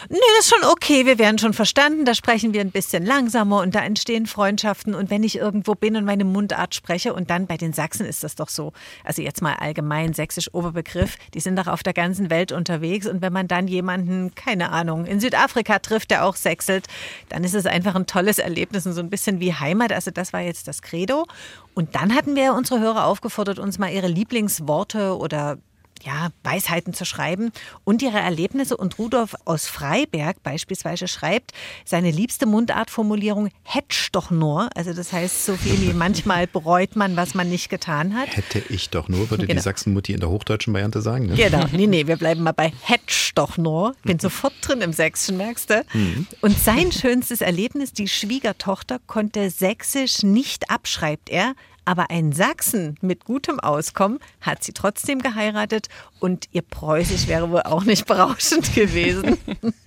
Nee, 0.09 0.17
das 0.37 0.45
ist 0.45 0.55
schon 0.55 0.69
okay, 0.69 1.05
wir 1.05 1.19
werden 1.19 1.37
schon 1.37 1.53
verstanden, 1.53 2.05
da 2.05 2.15
sprechen 2.15 2.53
wir 2.53 2.61
ein 2.61 2.71
bisschen 2.71 3.05
langsamer 3.05 3.59
und 3.61 3.75
da 3.75 3.83
entstehen 3.83 4.25
Freundschaften. 4.25 4.95
Und 4.95 5.09
wenn 5.09 5.23
ich 5.23 5.37
irgendwo 5.37 5.75
bin 5.75 5.97
und 5.97 6.05
meine 6.05 6.23
Mundart 6.23 6.73
spreche 6.73 7.13
und 7.13 7.29
dann 7.29 7.47
bei 7.47 7.57
den 7.57 7.73
Sachsen 7.73 8.05
ist 8.05 8.23
das 8.23 8.35
doch 8.35 8.49
so, 8.49 8.71
also 9.03 9.21
jetzt 9.21 9.41
mal 9.41 9.55
allgemein 9.55 10.13
sächsisch 10.13 10.53
Oberbegriff, 10.53 11.17
die 11.33 11.41
sind 11.41 11.57
doch 11.57 11.67
auf 11.67 11.83
der 11.83 11.93
ganzen 11.93 12.29
Welt 12.29 12.53
unterwegs. 12.53 13.05
Und 13.05 13.21
wenn 13.21 13.33
man 13.33 13.47
dann 13.47 13.67
jemanden, 13.67 14.33
keine 14.35 14.71
Ahnung, 14.71 15.05
in 15.05 15.19
Südafrika 15.19 15.79
trifft, 15.79 16.11
der 16.11 16.25
auch 16.25 16.37
sächselt, 16.37 16.87
dann 17.29 17.43
ist 17.43 17.53
es 17.53 17.65
einfach 17.65 17.95
ein 17.95 18.07
tolles 18.07 18.39
Erlebnis 18.39 18.85
und 18.85 18.93
so 18.93 19.01
ein 19.01 19.09
bisschen 19.09 19.39
wie 19.41 19.53
Heimat. 19.53 19.91
Also 20.05 20.13
das 20.13 20.33
war 20.33 20.41
jetzt 20.41 20.67
das 20.67 20.83
Credo. 20.83 21.25
Und 21.73 21.95
dann 21.95 22.13
hatten 22.13 22.35
wir 22.35 22.53
unsere 22.53 22.79
Hörer 22.79 23.05
aufgefordert, 23.05 23.57
uns 23.57 23.79
mal 23.79 23.91
ihre 23.91 24.07
Lieblingsworte 24.07 25.17
oder 25.17 25.57
ja, 26.03 26.29
Weisheiten 26.43 26.93
zu 26.93 27.05
schreiben 27.05 27.51
und 27.83 28.01
ihre 28.01 28.19
Erlebnisse. 28.19 28.77
Und 28.77 28.99
Rudolf 28.99 29.35
aus 29.45 29.67
Freiberg 29.67 30.41
beispielsweise 30.43 31.07
schreibt, 31.07 31.51
seine 31.83 32.11
liebste 32.11 32.45
Mundartformulierung 32.45 33.49
hättsch 33.63 34.09
doch 34.11 34.29
nur. 34.31 34.69
Also 34.75 34.93
das 34.93 35.13
heißt 35.13 35.45
so 35.45 35.55
viel 35.55 35.79
wie 35.81 35.93
manchmal 35.93 36.47
bereut 36.55 36.95
man, 36.95 37.15
was 37.15 37.33
man 37.33 37.49
nicht 37.49 37.69
getan 37.69 38.15
hat. 38.15 38.35
Hätte 38.35 38.61
ich 38.69 38.89
doch 38.89 39.07
nur, 39.07 39.29
würde 39.29 39.47
genau. 39.47 39.57
die 39.57 39.63
Sachsenmutti 39.63 40.13
in 40.13 40.19
der 40.19 40.29
hochdeutschen 40.29 40.73
Variante 40.73 41.01
sagen. 41.01 41.27
Ne? 41.27 41.35
Genau, 41.35 41.65
nee, 41.71 41.87
nee, 41.87 42.07
wir 42.07 42.17
bleiben 42.17 42.43
mal 42.43 42.51
bei 42.51 42.71
hättsch 42.81 43.31
doch 43.35 43.57
nur. 43.57 43.95
Bin 44.03 44.19
sofort 44.19 44.53
drin 44.61 44.81
im 44.81 44.93
Sächsischen, 44.93 45.37
merkst 45.37 45.69
du? 45.69 45.85
Mhm. 45.93 46.27
Und 46.41 46.57
sein 46.57 46.91
schönstes 46.91 47.41
Erlebnis, 47.41 47.93
die 47.93 48.07
Schwiegertochter 48.07 48.99
konnte 49.07 49.49
Sächsisch 49.49 50.23
nicht 50.23 50.69
abschreibt 50.69 51.29
er, 51.29 51.53
aber 51.85 52.09
ein 52.09 52.33
Sachsen 52.33 52.97
mit 53.01 53.25
gutem 53.25 53.59
Auskommen 53.59 54.19
hat 54.41 54.63
sie 54.63 54.73
trotzdem 54.73 55.19
geheiratet 55.19 55.87
und 56.19 56.47
ihr 56.51 56.63
Preußisch 56.63 57.27
wäre 57.27 57.49
wohl 57.49 57.61
auch 57.61 57.83
nicht 57.83 58.05
berauschend 58.05 58.73
gewesen. 58.73 59.37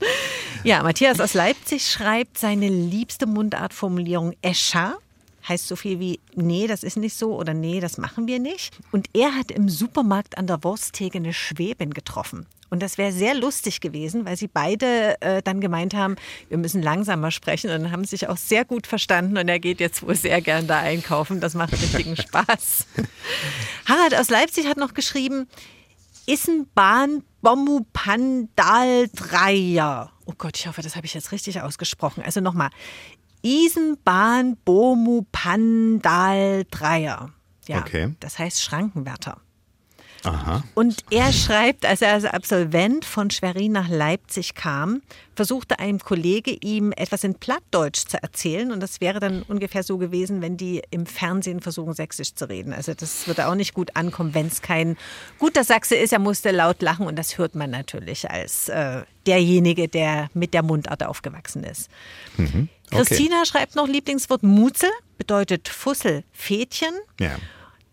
ja, 0.65 0.83
Matthias 0.83 1.21
aus 1.21 1.35
Leipzig 1.35 1.87
schreibt 1.87 2.39
seine 2.39 2.69
liebste 2.69 3.27
Mundartformulierung 3.27 4.35
Escha 4.43 4.97
heißt 5.49 5.67
so 5.67 5.77
viel 5.77 5.99
wie, 5.99 6.21
nee, 6.35 6.67
das 6.67 6.83
ist 6.83 6.97
nicht 6.97 7.17
so 7.17 7.35
oder 7.35 7.55
nee, 7.55 7.81
das 7.81 7.99
machen 7.99 8.27
wir 8.27 8.39
nicht. 8.39 8.79
Und 8.93 9.09
er 9.15 9.35
hat 9.35 9.51
im 9.51 9.69
Supermarkt 9.69 10.37
an 10.37 10.47
der 10.47 10.63
Wursttheke 10.63 11.19
eine 11.19 11.33
Schwäbin 11.33 11.95
getroffen. 11.95 12.47
Und 12.71 12.83
das 12.83 12.99
wäre 12.99 13.13
sehr 13.13 13.35
lustig 13.35 13.81
gewesen, 13.81 14.25
weil 14.25 14.37
sie 14.37 14.49
beide 14.49 15.21
äh, 15.21 15.43
dann 15.43 15.61
gemeint 15.61 15.95
haben, 15.95 16.17
wir 16.49 16.59
müssen 16.59 16.83
langsamer 16.83 17.31
sprechen 17.31 17.71
und 17.71 17.91
haben 17.91 18.05
sich 18.05 18.29
auch 18.29 18.37
sehr 18.37 18.65
gut 18.65 18.87
verstanden 18.87 19.39
und 19.39 19.49
er 19.49 19.59
geht 19.59 19.81
jetzt 19.81 20.03
wohl 20.03 20.15
sehr 20.15 20.41
gern 20.41 20.67
da 20.67 20.79
einkaufen. 20.79 21.41
Das 21.41 21.55
macht 21.55 21.73
richtigen 21.73 22.17
Spaß. 22.21 22.87
Harald 23.87 24.15
aus 24.15 24.31
Leipzig 24.31 24.67
hat 24.67 24.77
noch 24.77 24.95
geschrieben, 24.95 25.49
Issenbahn 26.27 27.23
Bommu 27.41 27.87
Pandal 27.93 29.09
Dreier. 29.15 30.13
Oh 30.27 30.35
Gott, 30.37 30.59
ich 30.59 30.67
hoffe, 30.67 30.83
das 30.83 30.95
habe 30.95 31.07
ich 31.07 31.15
jetzt 31.15 31.33
richtig 31.33 31.63
ausgesprochen. 31.63 32.23
Also 32.23 32.41
nochmal. 32.41 32.71
Isenbahn 33.43 34.57
Bomu 34.65 35.25
Pandal 35.33 36.65
Dreier. 36.71 37.33
Ja, 37.67 37.79
okay. 37.79 38.15
das 38.21 38.39
heißt 38.39 38.63
Schrankenwärter. 38.63 39.41
Aha. 40.25 40.65
Und 40.75 41.05
er 41.11 41.33
schreibt, 41.33 41.87
als 41.87 42.03
er 42.03 42.13
als 42.13 42.25
Absolvent 42.25 43.05
von 43.05 43.31
Schwerin 43.31 43.73
nach 43.73 43.89
Leipzig 43.89 44.55
kam, 44.55 45.03
versuchte 45.37 45.79
ein 45.79 46.01
Kollege 46.01 46.57
ihm 46.61 46.93
etwas 46.93 47.23
in 47.23 47.37
Plattdeutsch 47.37 48.07
zu 48.07 48.21
erzählen. 48.21 48.73
Und 48.73 48.81
das 48.81 49.01
wäre 49.01 49.21
dann 49.21 49.43
ungefähr 49.43 49.83
so 49.83 49.97
gewesen, 49.99 50.43
wenn 50.43 50.57
die 50.57 50.83
im 50.91 51.07
Fernsehen 51.07 51.61
versuchen, 51.61 51.95
Sächsisch 51.95 52.35
zu 52.35 52.49
reden. 52.49 52.73
Also 52.73 52.95
das 52.95 53.27
würde 53.29 53.47
auch 53.47 53.55
nicht 53.55 53.75
gut 53.75 53.95
ankommen, 53.95 54.35
wenn 54.35 54.49
es 54.49 54.63
kein 54.63 54.97
guter 55.39 55.63
Sachse 55.63 55.95
ist. 55.95 56.13
Er 56.13 56.19
musste 56.19 56.51
laut 56.51 56.83
lachen 56.83 57.07
und 57.07 57.17
das 57.17 57.39
hört 57.39 57.55
man 57.55 57.71
natürlich 57.71 58.29
als 58.29 58.69
äh, 58.69 59.03
derjenige, 59.27 59.89
der 59.89 60.29
mit 60.35 60.55
der 60.55 60.63
Mundart 60.63 61.05
aufgewachsen 61.05 61.63
ist. 61.63 61.89
Mhm. 62.37 62.69
Okay. 62.91 63.05
Christina 63.05 63.45
schreibt 63.45 63.77
noch 63.77 63.87
Lieblingswort 63.87 64.43
Mutzel, 64.43 64.91
bedeutet 65.19 65.69
Fussel, 65.69 66.25
Fädchen. 66.33 66.95
Ja. 67.21 67.37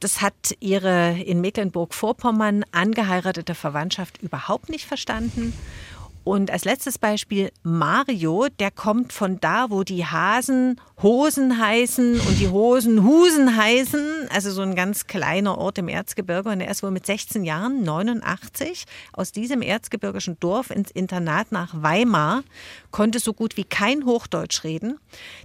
Das 0.05 0.21
hat 0.21 0.55
ihre 0.59 1.19
in 1.19 1.41
Mecklenburg-Vorpommern 1.41 2.63
angeheiratete 2.71 3.55
Verwandtschaft 3.55 4.21
überhaupt 4.21 4.69
nicht 4.69 4.85
verstanden. 4.85 5.51
Und 6.23 6.51
als 6.51 6.63
letztes 6.63 6.99
Beispiel 6.99 7.51
Mario, 7.63 8.47
der 8.59 8.69
kommt 8.69 9.13
von 9.13 9.39
da, 9.39 9.71
wo 9.71 9.83
die 9.83 10.05
Hasen 10.05 10.79
Hosen 11.01 11.59
heißen 11.59 12.19
und 12.19 12.39
die 12.39 12.49
Hosen 12.49 13.03
Husen 13.03 13.57
heißen, 13.57 14.29
also 14.29 14.51
so 14.51 14.61
ein 14.61 14.75
ganz 14.75 15.07
kleiner 15.07 15.57
Ort 15.57 15.77
im 15.77 15.87
Erzgebirge. 15.87 16.49
Und 16.49 16.61
er 16.61 16.69
ist 16.71 16.83
wohl 16.83 16.91
mit 16.91 17.05
16 17.05 17.43
Jahren, 17.43 17.83
89, 17.83 18.85
aus 19.13 19.31
diesem 19.31 19.61
erzgebirgischen 19.61 20.39
Dorf 20.39 20.69
ins 20.69 20.89
Internat 20.89 21.51
nach 21.51 21.73
Weimar, 21.73 22.43
konnte 22.95 23.19
so 23.19 23.33
gut 23.33 23.57
wie 23.57 23.65
kein 23.65 24.05
Hochdeutsch 24.05 24.63
reden. 24.63 24.97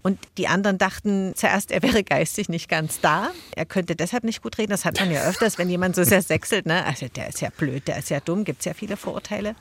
Und 0.02 0.20
die 0.38 0.46
anderen 0.46 0.78
dachten 0.78 1.32
zuerst, 1.34 1.72
er 1.72 1.82
wäre 1.82 2.04
geistig 2.04 2.48
nicht 2.48 2.68
ganz 2.68 3.00
da. 3.00 3.32
Er 3.56 3.66
könnte 3.66 3.96
deshalb 3.96 4.22
nicht 4.22 4.40
gut 4.40 4.56
reden. 4.56 4.70
Das 4.70 4.84
hat 4.84 5.00
man 5.00 5.10
ja 5.10 5.22
öfters, 5.22 5.58
wenn 5.58 5.68
jemand 5.68 5.96
so 5.96 6.04
sehr 6.04 6.22
sechselt. 6.22 6.64
Ne? 6.64 6.84
Also 6.84 7.08
der 7.08 7.28
ist 7.28 7.40
ja 7.40 7.48
blöd, 7.50 7.88
der 7.88 7.98
ist 7.98 8.08
ja 8.08 8.20
dumm, 8.20 8.44
gibt 8.44 8.60
es 8.60 8.66
ja 8.66 8.72
viele 8.72 8.96
Vorurteile. 8.96 9.56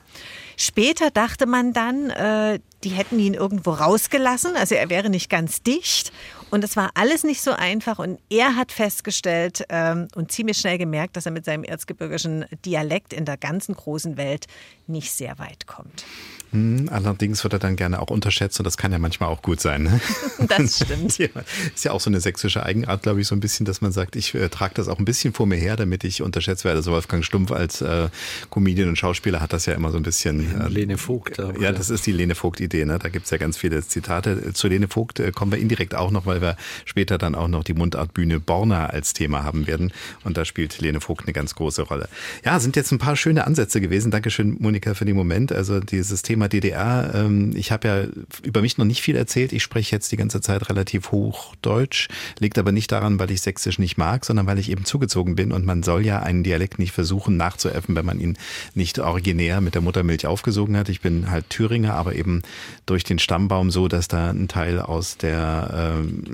Später 0.55 1.09
dachte 1.09 1.47
man 1.47 1.73
dann, 1.73 2.11
äh, 2.11 2.59
die 2.83 2.89
hätten 2.89 3.17
ihn 3.17 3.33
irgendwo 3.33 3.71
rausgelassen, 3.71 4.55
also 4.55 4.75
er 4.75 4.91
wäre 4.91 5.09
nicht 5.09 5.29
ganz 5.31 5.63
dicht. 5.63 6.11
Und 6.51 6.63
es 6.63 6.75
war 6.75 6.91
alles 6.93 7.23
nicht 7.23 7.41
so 7.41 7.51
einfach. 7.51 7.99
Und 7.99 8.19
er 8.29 8.55
hat 8.55 8.71
festgestellt 8.71 9.65
ähm, 9.69 10.07
und 10.15 10.31
ziemlich 10.31 10.57
schnell 10.57 10.77
gemerkt, 10.77 11.17
dass 11.17 11.25
er 11.25 11.31
mit 11.31 11.45
seinem 11.45 11.63
erzgebirgischen 11.63 12.45
Dialekt 12.65 13.13
in 13.13 13.25
der 13.25 13.37
ganzen 13.37 13.75
großen 13.75 14.17
Welt 14.17 14.47
nicht 14.87 15.11
sehr 15.11 15.37
weit 15.39 15.67
kommt. 15.67 16.03
Hm, 16.51 16.89
allerdings 16.91 17.43
wird 17.43 17.53
er 17.53 17.59
dann 17.59 17.75
gerne 17.75 18.01
auch 18.01 18.09
unterschätzt 18.09 18.59
und 18.59 18.63
das 18.63 18.75
kann 18.75 18.91
ja 18.91 18.97
manchmal 18.97 19.29
auch 19.29 19.41
gut 19.41 19.59
sein. 19.59 19.83
Ne? 19.83 20.01
Das 20.47 20.77
stimmt. 20.77 21.17
ja, 21.17 21.27
ist 21.75 21.85
ja 21.85 21.91
auch 21.91 21.99
so 21.99 22.09
eine 22.09 22.19
sächsische 22.19 22.63
Eigenart, 22.63 23.03
glaube 23.03 23.21
ich, 23.21 23.27
so 23.27 23.35
ein 23.35 23.39
bisschen, 23.39 23.65
dass 23.65 23.81
man 23.81 23.91
sagt, 23.91 24.15
ich 24.15 24.33
äh, 24.33 24.49
trage 24.49 24.73
das 24.73 24.87
auch 24.87 24.97
ein 24.97 25.05
bisschen 25.05 25.33
vor 25.33 25.45
mir 25.45 25.57
her, 25.57 25.75
damit 25.75 26.03
ich 26.03 26.21
unterschätzt 26.23 26.63
werde. 26.63 26.77
Also 26.77 26.91
Wolfgang 26.91 27.23
Stumpf 27.23 27.51
als 27.51 27.81
äh, 27.81 28.09
Comedian 28.49 28.89
und 28.89 28.95
Schauspieler 28.95 29.41
hat 29.41 29.53
das 29.53 29.67
ja 29.67 29.73
immer 29.73 29.91
so 29.91 29.97
ein 29.97 30.03
bisschen. 30.03 30.59
Äh, 30.59 30.69
Lene 30.69 30.97
Vogt. 30.97 31.39
Aber, 31.39 31.59
ja, 31.61 31.71
das 31.71 31.89
ist 31.89 32.07
die 32.07 32.11
Lene 32.11 32.33
Vogt-Idee. 32.33 32.85
Ne? 32.85 32.97
Da 32.97 33.09
gibt's 33.09 33.29
ja 33.29 33.37
ganz 33.37 33.57
viele 33.57 33.85
Zitate. 33.85 34.53
Zu 34.53 34.67
Lene 34.69 34.87
Vogt 34.87 35.19
äh, 35.19 35.31
kommen 35.31 35.51
wir 35.51 35.59
indirekt 35.59 35.93
auch 35.93 36.09
noch, 36.09 36.25
weil 36.25 36.38
wir 36.41 36.57
später 36.85 37.17
dann 37.17 37.35
auch 37.35 37.47
noch 37.47 37.63
die 37.63 37.73
Mundartbühne 37.73 38.39
Borna 38.39 38.87
als 38.87 39.13
Thema 39.13 39.43
haben 39.43 39.67
werden. 39.67 39.91
Und 40.23 40.37
da 40.37 40.45
spielt 40.45 40.79
Lene 40.79 41.01
Vogt 41.01 41.25
eine 41.25 41.33
ganz 41.33 41.55
große 41.55 41.83
Rolle. 41.83 42.09
Ja, 42.45 42.59
sind 42.59 42.75
jetzt 42.75 42.91
ein 42.91 42.99
paar 42.99 43.15
schöne 43.15 43.45
Ansätze 43.45 43.81
gewesen. 43.81 44.11
Dankeschön, 44.11 44.57
Monika, 44.59 44.93
für 44.93 45.05
den 45.05 45.15
Moment. 45.15 45.51
Also 45.51 45.79
dieses 45.79 46.21
Thema 46.21 46.47
DDR, 46.47 47.11
ähm, 47.13 47.53
ich 47.55 47.71
habe 47.71 47.87
ja 47.87 48.03
über 48.43 48.61
mich 48.61 48.77
noch 48.77 48.85
nicht 48.85 49.01
viel 49.01 49.15
erzählt. 49.15 49.53
Ich 49.53 49.63
spreche 49.63 49.95
jetzt 49.95 50.11
die 50.11 50.17
ganze 50.17 50.41
Zeit 50.41 50.69
relativ 50.69 51.11
Hochdeutsch, 51.11 52.07
liegt 52.39 52.57
aber 52.57 52.71
nicht 52.71 52.91
daran, 52.91 53.19
weil 53.19 53.31
ich 53.31 53.41
Sächsisch 53.41 53.79
nicht 53.79 53.97
mag, 53.97 54.25
sondern 54.25 54.47
weil 54.47 54.59
ich 54.59 54.71
eben 54.71 54.85
zugezogen 54.85 55.35
bin 55.35 55.51
und 55.51 55.65
man 55.65 55.83
soll 55.83 56.05
ja 56.05 56.19
einen 56.19 56.43
Dialekt 56.43 56.79
nicht 56.79 56.91
versuchen 56.91 57.37
nachzuäffen, 57.37 57.95
wenn 57.95 58.05
man 58.05 58.19
ihn 58.19 58.37
nicht 58.73 58.99
originär 58.99 59.61
mit 59.61 59.75
der 59.75 59.81
Muttermilch 59.81 60.25
aufgesogen 60.25 60.77
hat. 60.77 60.89
Ich 60.89 61.01
bin 61.01 61.31
halt 61.31 61.49
Thüringer, 61.49 61.93
aber 61.93 62.15
eben 62.15 62.41
durch 62.85 63.03
den 63.03 63.19
Stammbaum 63.19 63.71
so, 63.71 63.87
dass 63.87 64.07
da 64.07 64.29
ein 64.29 64.47
Teil 64.47 64.79
aus 64.79 65.17
der 65.17 65.95
äh, 66.05 66.28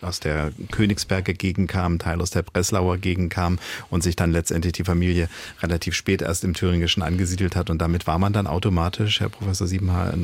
aus 0.00 0.20
der 0.20 0.52
Königsberger 0.70 1.32
Gegend 1.32 1.68
kam, 1.68 1.94
ein 1.94 1.98
Teil 1.98 2.20
aus 2.20 2.30
der 2.30 2.42
Breslauer 2.42 2.98
Gegend 2.98 3.30
kam 3.30 3.58
und 3.90 4.02
sich 4.02 4.16
dann 4.16 4.32
letztendlich 4.32 4.72
die 4.72 4.84
Familie 4.84 5.28
relativ 5.62 5.94
spät 5.94 6.22
erst 6.22 6.44
im 6.44 6.54
Thüringischen 6.54 7.02
angesiedelt 7.02 7.56
hat 7.56 7.70
und 7.70 7.78
damit 7.80 8.06
war 8.06 8.18
man 8.18 8.32
dann 8.32 8.46
automatisch, 8.46 9.20
Herr 9.20 9.28
Professor 9.28 9.66
Siebenhaar, 9.66 10.14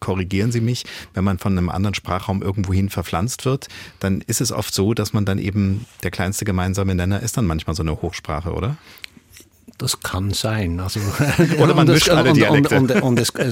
korrigieren 0.00 0.50
Sie 0.50 0.60
mich, 0.60 0.84
wenn 1.14 1.24
man 1.24 1.38
von 1.38 1.56
einem 1.56 1.68
anderen 1.68 1.94
Sprachraum 1.94 2.42
irgendwohin 2.42 2.88
verpflanzt 2.88 3.44
wird, 3.44 3.68
dann 4.00 4.22
ist 4.22 4.40
es 4.40 4.50
oft 4.50 4.74
so, 4.74 4.94
dass 4.94 5.12
man 5.12 5.24
dann 5.24 5.38
eben 5.38 5.86
der 6.02 6.10
kleinste 6.10 6.44
gemeinsame 6.44 6.94
Nenner 6.94 7.20
ist 7.20 7.36
dann 7.36 7.46
manchmal 7.46 7.76
so 7.76 7.82
eine 7.82 8.02
Hochsprache, 8.02 8.52
oder? 8.52 8.76
Das 9.78 10.00
kann 10.00 10.32
sein. 10.32 10.78
Also, 10.80 11.00
Oder 11.58 11.74
man 11.74 11.86
mischt 11.86 12.10
alle 12.10 12.32
Dialekte. 12.32 12.76
Und, 12.76 12.90
und, 12.90 13.02
und 13.02 13.18
es, 13.18 13.30
äh, 13.30 13.50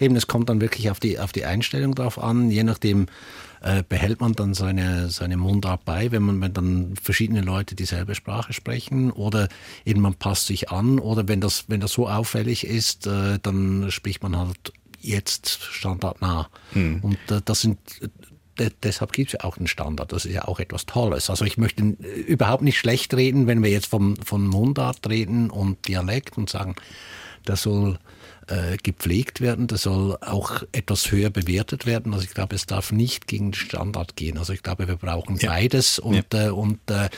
eben, 0.00 0.16
es 0.16 0.26
kommt 0.26 0.48
dann 0.48 0.60
wirklich 0.60 0.90
auf 0.90 0.98
die, 0.98 1.18
auf 1.18 1.30
die 1.30 1.44
Einstellung 1.44 1.94
drauf 1.94 2.18
an. 2.18 2.50
Je 2.50 2.64
nachdem 2.64 3.06
äh, 3.64 3.82
behält 3.88 4.20
man 4.20 4.34
dann 4.34 4.52
seine, 4.52 5.08
seine 5.08 5.38
Mundart 5.38 5.86
bei, 5.86 6.12
wenn 6.12 6.22
man 6.22 6.40
wenn 6.42 6.52
dann 6.52 6.94
verschiedene 7.02 7.40
Leute 7.40 7.74
dieselbe 7.74 8.14
Sprache 8.14 8.52
sprechen 8.52 9.10
oder 9.10 9.48
eben 9.86 10.02
man 10.02 10.14
passt 10.14 10.46
sich 10.46 10.70
an 10.70 10.98
oder 10.98 11.28
wenn 11.28 11.40
das, 11.40 11.64
wenn 11.68 11.80
das 11.80 11.92
so 11.92 12.06
auffällig 12.06 12.66
ist, 12.66 13.06
äh, 13.06 13.38
dann 13.42 13.90
spricht 13.90 14.22
man 14.22 14.36
halt 14.36 14.72
jetzt 15.00 15.62
standardnah. 15.62 16.50
Hm. 16.74 17.00
Und 17.00 17.18
äh, 17.30 17.40
das 17.42 17.62
sind 17.62 17.78
deshalb 18.84 19.12
gibt 19.12 19.30
es 19.30 19.32
ja 19.32 19.48
auch 19.48 19.56
einen 19.56 19.66
Standard. 19.66 20.12
Das 20.12 20.26
ist 20.26 20.32
ja 20.34 20.46
auch 20.46 20.60
etwas 20.60 20.86
Tolles. 20.86 21.30
Also 21.30 21.44
ich 21.44 21.56
möchte 21.56 21.82
überhaupt 21.82 22.62
nicht 22.62 22.78
schlecht 22.78 23.14
reden, 23.14 23.46
wenn 23.46 23.62
wir 23.62 23.70
jetzt 23.70 23.86
vom, 23.86 24.16
von 24.16 24.46
Mundart 24.46 25.08
reden 25.08 25.50
und 25.50 25.88
Dialekt 25.88 26.36
und 26.36 26.50
sagen, 26.50 26.76
das 27.44 27.62
soll 27.62 27.98
äh, 28.48 28.76
gepflegt 28.82 29.40
werden, 29.40 29.66
das 29.66 29.82
soll 29.82 30.16
auch 30.20 30.62
etwas 30.72 31.10
höher 31.10 31.30
bewertet 31.30 31.86
werden. 31.86 32.14
Also 32.14 32.24
ich 32.24 32.34
glaube, 32.34 32.54
es 32.54 32.66
darf 32.66 32.92
nicht 32.92 33.26
gegen 33.26 33.52
den 33.52 33.54
Standard 33.54 34.16
gehen. 34.16 34.38
Also 34.38 34.52
ich 34.52 34.62
glaube, 34.62 34.88
wir 34.88 34.96
brauchen 34.96 35.36
ja. 35.36 35.50
beides 35.50 35.98
und, 35.98 36.26
ja. 36.32 36.46
äh, 36.46 36.50
und 36.50 36.78
äh, 36.90 37.08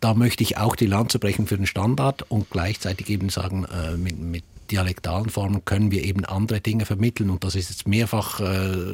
da 0.00 0.14
möchte 0.14 0.42
ich 0.42 0.58
auch 0.58 0.76
die 0.76 0.86
Lanze 0.86 1.18
brechen 1.18 1.46
für 1.46 1.56
den 1.56 1.66
Standard 1.66 2.30
und 2.30 2.50
gleichzeitig 2.50 3.08
eben 3.08 3.28
sagen, 3.28 3.64
äh, 3.64 3.96
mit, 3.96 4.18
mit 4.18 4.44
dialektalen 4.70 5.30
Formen 5.30 5.64
können 5.64 5.90
wir 5.90 6.04
eben 6.04 6.24
andere 6.24 6.60
Dinge 6.60 6.84
vermitteln. 6.84 7.30
Und 7.30 7.44
das 7.44 7.54
ist 7.54 7.70
jetzt 7.70 7.88
mehrfach 7.88 8.40
äh, 8.40 8.84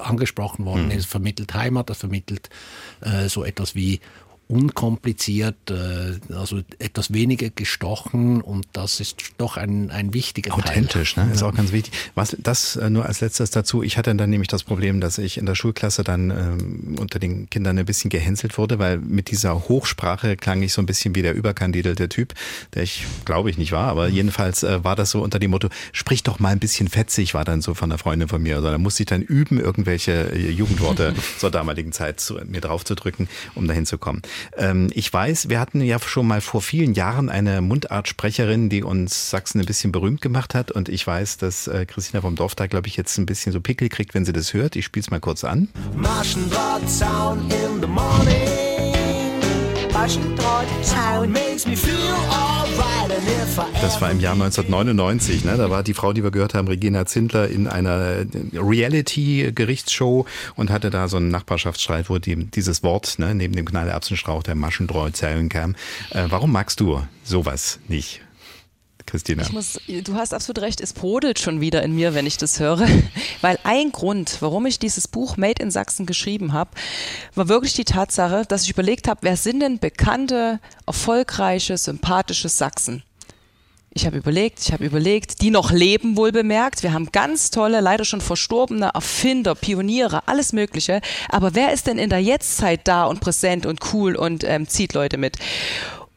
angesprochen 0.00 0.64
worden. 0.64 0.86
Mhm. 0.86 0.92
Es 0.92 1.06
vermittelt 1.06 1.54
Heimat, 1.54 1.90
es 1.90 1.98
vermittelt 1.98 2.48
äh, 3.00 3.28
so 3.28 3.44
etwas 3.44 3.74
wie 3.74 4.00
unkompliziert, 4.50 5.70
äh, 5.70 6.34
also 6.34 6.60
etwas 6.80 7.12
weniger 7.12 7.50
gestochen 7.50 8.40
und 8.40 8.66
das 8.72 8.98
ist 8.98 9.16
doch 9.38 9.56
ein, 9.56 9.90
ein 9.90 10.12
wichtiger 10.12 10.52
Authentisch, 10.54 11.14
Teil. 11.14 11.26
ne? 11.26 11.34
Ist 11.34 11.44
auch 11.44 11.54
ganz 11.54 11.70
wichtig. 11.70 11.94
Was 12.16 12.36
das 12.40 12.74
äh, 12.74 12.90
nur 12.90 13.06
als 13.06 13.20
letztes 13.20 13.50
dazu, 13.50 13.84
ich 13.84 13.96
hatte 13.96 14.12
dann 14.14 14.28
nämlich 14.28 14.48
das 14.48 14.64
Problem, 14.64 15.00
dass 15.00 15.18
ich 15.18 15.38
in 15.38 15.46
der 15.46 15.54
Schulklasse 15.54 16.02
dann 16.02 16.30
ähm, 16.30 16.96
unter 16.98 17.20
den 17.20 17.48
Kindern 17.48 17.78
ein 17.78 17.86
bisschen 17.86 18.10
gehänselt 18.10 18.58
wurde, 18.58 18.80
weil 18.80 18.98
mit 18.98 19.30
dieser 19.30 19.68
Hochsprache 19.68 20.36
klang 20.36 20.62
ich 20.62 20.72
so 20.72 20.82
ein 20.82 20.86
bisschen 20.86 21.14
wie 21.14 21.22
der 21.22 21.34
überkandidelte 21.34 22.08
Typ, 22.08 22.34
der 22.74 22.82
ich 22.82 23.04
glaube 23.24 23.50
ich 23.50 23.58
nicht 23.58 23.70
war, 23.70 23.88
aber 23.88 24.08
jedenfalls 24.08 24.64
äh, 24.64 24.82
war 24.82 24.96
das 24.96 25.12
so 25.12 25.22
unter 25.22 25.38
dem 25.38 25.52
Motto, 25.52 25.68
sprich 25.92 26.24
doch 26.24 26.40
mal 26.40 26.48
ein 26.48 26.58
bisschen 26.58 26.88
fetzig, 26.88 27.34
war 27.34 27.44
dann 27.44 27.62
so 27.62 27.74
von 27.74 27.90
einer 27.90 27.98
Freundin 27.98 28.26
von 28.26 28.42
mir. 28.42 28.56
Also 28.56 28.68
da 28.68 28.78
musste 28.78 29.04
ich 29.04 29.06
dann 29.06 29.22
üben, 29.22 29.60
irgendwelche 29.60 30.32
äh, 30.32 30.50
Jugendworte 30.50 31.14
zur 31.38 31.52
damaligen 31.52 31.92
Zeit 31.92 32.18
zu, 32.18 32.34
mir 32.46 32.60
drauf 32.60 32.84
zu 32.84 32.96
drücken, 32.96 33.28
um 33.54 33.68
dahin 33.68 33.86
zu 33.86 33.96
kommen. 33.96 34.22
Ähm, 34.56 34.90
ich 34.94 35.12
weiß, 35.12 35.48
wir 35.48 35.60
hatten 35.60 35.80
ja 35.80 35.98
schon 35.98 36.26
mal 36.26 36.40
vor 36.40 36.62
vielen 36.62 36.94
Jahren 36.94 37.28
eine 37.28 37.60
Mundartsprecherin, 37.60 38.68
die 38.68 38.82
uns 38.82 39.30
Sachsen 39.30 39.60
ein 39.60 39.66
bisschen 39.66 39.92
berühmt 39.92 40.20
gemacht 40.20 40.54
hat. 40.54 40.70
Und 40.70 40.88
ich 40.88 41.06
weiß, 41.06 41.38
dass 41.38 41.66
äh, 41.66 41.86
Christina 41.86 42.20
vom 42.20 42.36
Dorf 42.36 42.54
da, 42.54 42.66
glaube 42.66 42.88
ich, 42.88 42.96
jetzt 42.96 43.16
ein 43.18 43.26
bisschen 43.26 43.52
so 43.52 43.60
Pickel 43.60 43.88
kriegt, 43.88 44.14
wenn 44.14 44.24
sie 44.24 44.32
das 44.32 44.54
hört. 44.54 44.76
Ich 44.76 44.84
spiele 44.84 45.02
es 45.02 45.10
mal 45.10 45.20
kurz 45.20 45.44
an. 45.44 45.68
Maschendrahtzaun 45.94 47.50
in 47.50 47.80
the 47.80 47.86
morning. 47.86 48.69
Das 53.82 54.00
war 54.00 54.10
im 54.10 54.18
Jahr 54.18 54.32
1999. 54.32 55.44
Ne? 55.44 55.58
Da 55.58 55.68
war 55.68 55.82
die 55.82 55.92
Frau, 55.92 56.14
die 56.14 56.22
wir 56.22 56.30
gehört 56.30 56.54
haben, 56.54 56.68
Regina 56.68 57.04
Zindler, 57.04 57.48
in 57.48 57.66
einer 57.66 58.24
Reality-Gerichtsshow 58.54 60.24
und 60.56 60.70
hatte 60.70 60.88
da 60.88 61.06
so 61.06 61.18
einen 61.18 61.28
Nachbarschaftsstreit, 61.28 62.08
wo 62.08 62.16
die, 62.16 62.46
dieses 62.46 62.82
Wort 62.82 63.18
ne, 63.18 63.34
neben 63.34 63.54
dem 63.54 63.66
Knallerbsenstrauch 63.66 64.42
der 64.42 64.54
Maschendraht 64.54 65.16
zählen 65.16 65.50
kam. 65.50 65.74
Äh, 66.12 66.28
warum 66.30 66.50
magst 66.50 66.80
du 66.80 67.02
sowas 67.22 67.78
nicht? 67.86 68.22
Christina. 69.10 69.44
Muss, 69.50 69.80
du 69.86 70.14
hast 70.14 70.32
absolut 70.32 70.62
recht, 70.62 70.80
es 70.80 70.92
brodelt 70.92 71.38
schon 71.38 71.60
wieder 71.60 71.82
in 71.82 71.94
mir, 71.94 72.14
wenn 72.14 72.26
ich 72.26 72.36
das 72.36 72.60
höre. 72.60 72.86
Weil 73.40 73.58
ein 73.64 73.92
Grund, 73.92 74.36
warum 74.40 74.66
ich 74.66 74.78
dieses 74.78 75.08
Buch 75.08 75.36
Made 75.36 75.62
in 75.62 75.70
Sachsen 75.70 76.06
geschrieben 76.06 76.52
habe, 76.52 76.70
war 77.34 77.48
wirklich 77.48 77.74
die 77.74 77.84
Tatsache, 77.84 78.44
dass 78.46 78.64
ich 78.64 78.70
überlegt 78.70 79.08
habe, 79.08 79.20
wer 79.22 79.36
sind 79.36 79.60
denn 79.60 79.78
bekannte, 79.78 80.60
erfolgreiche, 80.86 81.76
sympathische 81.76 82.48
Sachsen? 82.48 83.02
Ich 83.92 84.06
habe 84.06 84.16
überlegt, 84.16 84.60
ich 84.60 84.72
habe 84.72 84.84
überlegt, 84.84 85.42
die 85.42 85.50
noch 85.50 85.72
leben, 85.72 86.16
wohl 86.16 86.30
bemerkt. 86.30 86.84
Wir 86.84 86.92
haben 86.92 87.10
ganz 87.10 87.50
tolle, 87.50 87.80
leider 87.80 88.04
schon 88.04 88.20
verstorbene 88.20 88.92
Erfinder, 88.94 89.56
Pioniere, 89.56 90.28
alles 90.28 90.52
Mögliche. 90.52 91.00
Aber 91.28 91.56
wer 91.56 91.72
ist 91.72 91.88
denn 91.88 91.98
in 91.98 92.08
der 92.08 92.22
Jetztzeit 92.22 92.86
da 92.86 93.04
und 93.04 93.18
präsent 93.18 93.66
und 93.66 93.80
cool 93.92 94.14
und 94.14 94.44
ähm, 94.44 94.68
zieht 94.68 94.94
Leute 94.94 95.16
mit? 95.16 95.38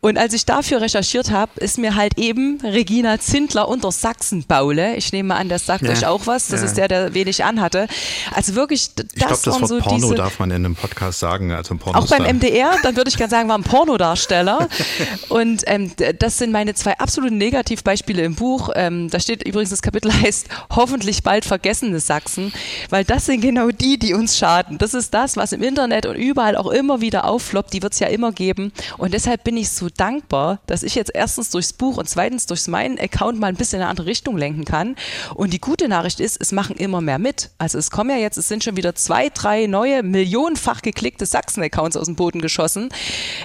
Und 0.03 0.17
als 0.17 0.33
ich 0.33 0.45
dafür 0.45 0.81
recherchiert 0.81 1.31
habe, 1.31 1.51
ist 1.61 1.77
mir 1.77 1.95
halt 1.95 2.17
eben 2.17 2.59
Regina 2.61 3.21
Zindler 3.21 3.69
unter 3.69 3.89
Sachsen-Baule. 3.89 4.97
Ich 4.97 5.13
nehme 5.13 5.33
an, 5.33 5.47
das 5.47 5.65
sagt 5.65 5.83
ja. 5.83 5.91
euch 5.91 6.05
auch 6.05 6.27
was. 6.27 6.49
Das 6.49 6.59
ja. 6.59 6.65
ist 6.65 6.75
der, 6.75 6.89
der 6.89 7.13
wenig 7.13 7.45
anhatte. 7.45 7.87
Also 8.35 8.53
wirklich, 8.53 8.93
das 8.95 9.05
Ich 9.05 9.15
glaube, 9.15 9.33
das 9.41 9.45
Wort 9.45 9.67
so 9.69 9.79
Porno 9.79 9.95
diese, 9.95 10.15
darf 10.15 10.39
man 10.39 10.51
in 10.51 10.65
einem 10.65 10.75
Podcast 10.75 11.19
sagen. 11.19 11.53
Also 11.53 11.77
auch 11.93 12.07
beim 12.09 12.23
MDR, 12.35 12.75
dann 12.83 12.97
würde 12.97 13.11
ich 13.11 13.15
gerne 13.15 13.31
sagen, 13.31 13.47
war 13.47 13.57
ein 13.57 13.63
Pornodarsteller. 13.63 14.67
Und 15.29 15.63
ähm, 15.67 15.93
das 16.19 16.37
sind 16.37 16.51
meine 16.51 16.73
zwei 16.73 16.99
absoluten 16.99 17.37
Negativbeispiele 17.37 18.23
im 18.23 18.35
Buch. 18.35 18.71
Ähm, 18.75 19.09
da 19.09 19.21
steht 19.21 19.47
übrigens, 19.47 19.69
das 19.69 19.81
Kapitel 19.81 20.11
heißt 20.11 20.49
hoffentlich 20.75 21.23
bald 21.23 21.45
vergessene 21.45 22.01
Sachsen, 22.01 22.51
weil 22.89 23.05
das 23.05 23.27
sind 23.27 23.39
genau 23.39 23.69
die, 23.69 23.97
die 23.97 24.13
uns 24.13 24.37
schaden. 24.37 24.79
Das 24.79 24.93
ist 24.93 25.13
das, 25.13 25.37
was 25.37 25.53
im 25.53 25.63
Internet 25.63 26.07
und 26.07 26.17
überall 26.17 26.57
auch 26.57 26.71
immer 26.71 26.99
wieder 26.99 27.23
auffloppt. 27.23 27.71
Die 27.71 27.81
wird 27.81 27.93
es 27.93 27.99
ja 27.99 28.07
immer 28.07 28.33
geben. 28.33 28.73
Und 28.97 29.13
deshalb 29.13 29.45
bin 29.45 29.55
ich 29.55 29.69
so 29.69 29.92
dankbar, 29.97 30.59
dass 30.67 30.83
ich 30.83 30.95
jetzt 30.95 31.11
erstens 31.13 31.49
durchs 31.49 31.73
Buch 31.73 31.97
und 31.97 32.09
zweitens 32.09 32.45
durch 32.45 32.67
meinen 32.67 32.99
Account 32.99 33.39
mal 33.39 33.47
ein 33.47 33.55
bisschen 33.55 33.77
in 33.77 33.83
eine 33.83 33.89
andere 33.89 34.07
Richtung 34.07 34.37
lenken 34.37 34.65
kann. 34.65 34.95
Und 35.35 35.53
die 35.53 35.59
gute 35.59 35.87
Nachricht 35.87 36.19
ist, 36.19 36.39
es 36.39 36.51
machen 36.51 36.75
immer 36.75 37.01
mehr 37.01 37.19
mit. 37.19 37.51
Also 37.57 37.77
es 37.77 37.91
kommen 37.91 38.09
ja 38.09 38.17
jetzt, 38.17 38.37
es 38.37 38.47
sind 38.47 38.63
schon 38.63 38.77
wieder 38.77 38.95
zwei, 38.95 39.29
drei 39.29 39.67
neue 39.67 40.03
millionenfach 40.03 40.81
geklickte 40.81 41.25
Sachsen-Accounts 41.25 41.97
aus 41.97 42.05
dem 42.05 42.15
Boden 42.15 42.41
geschossen. 42.41 42.89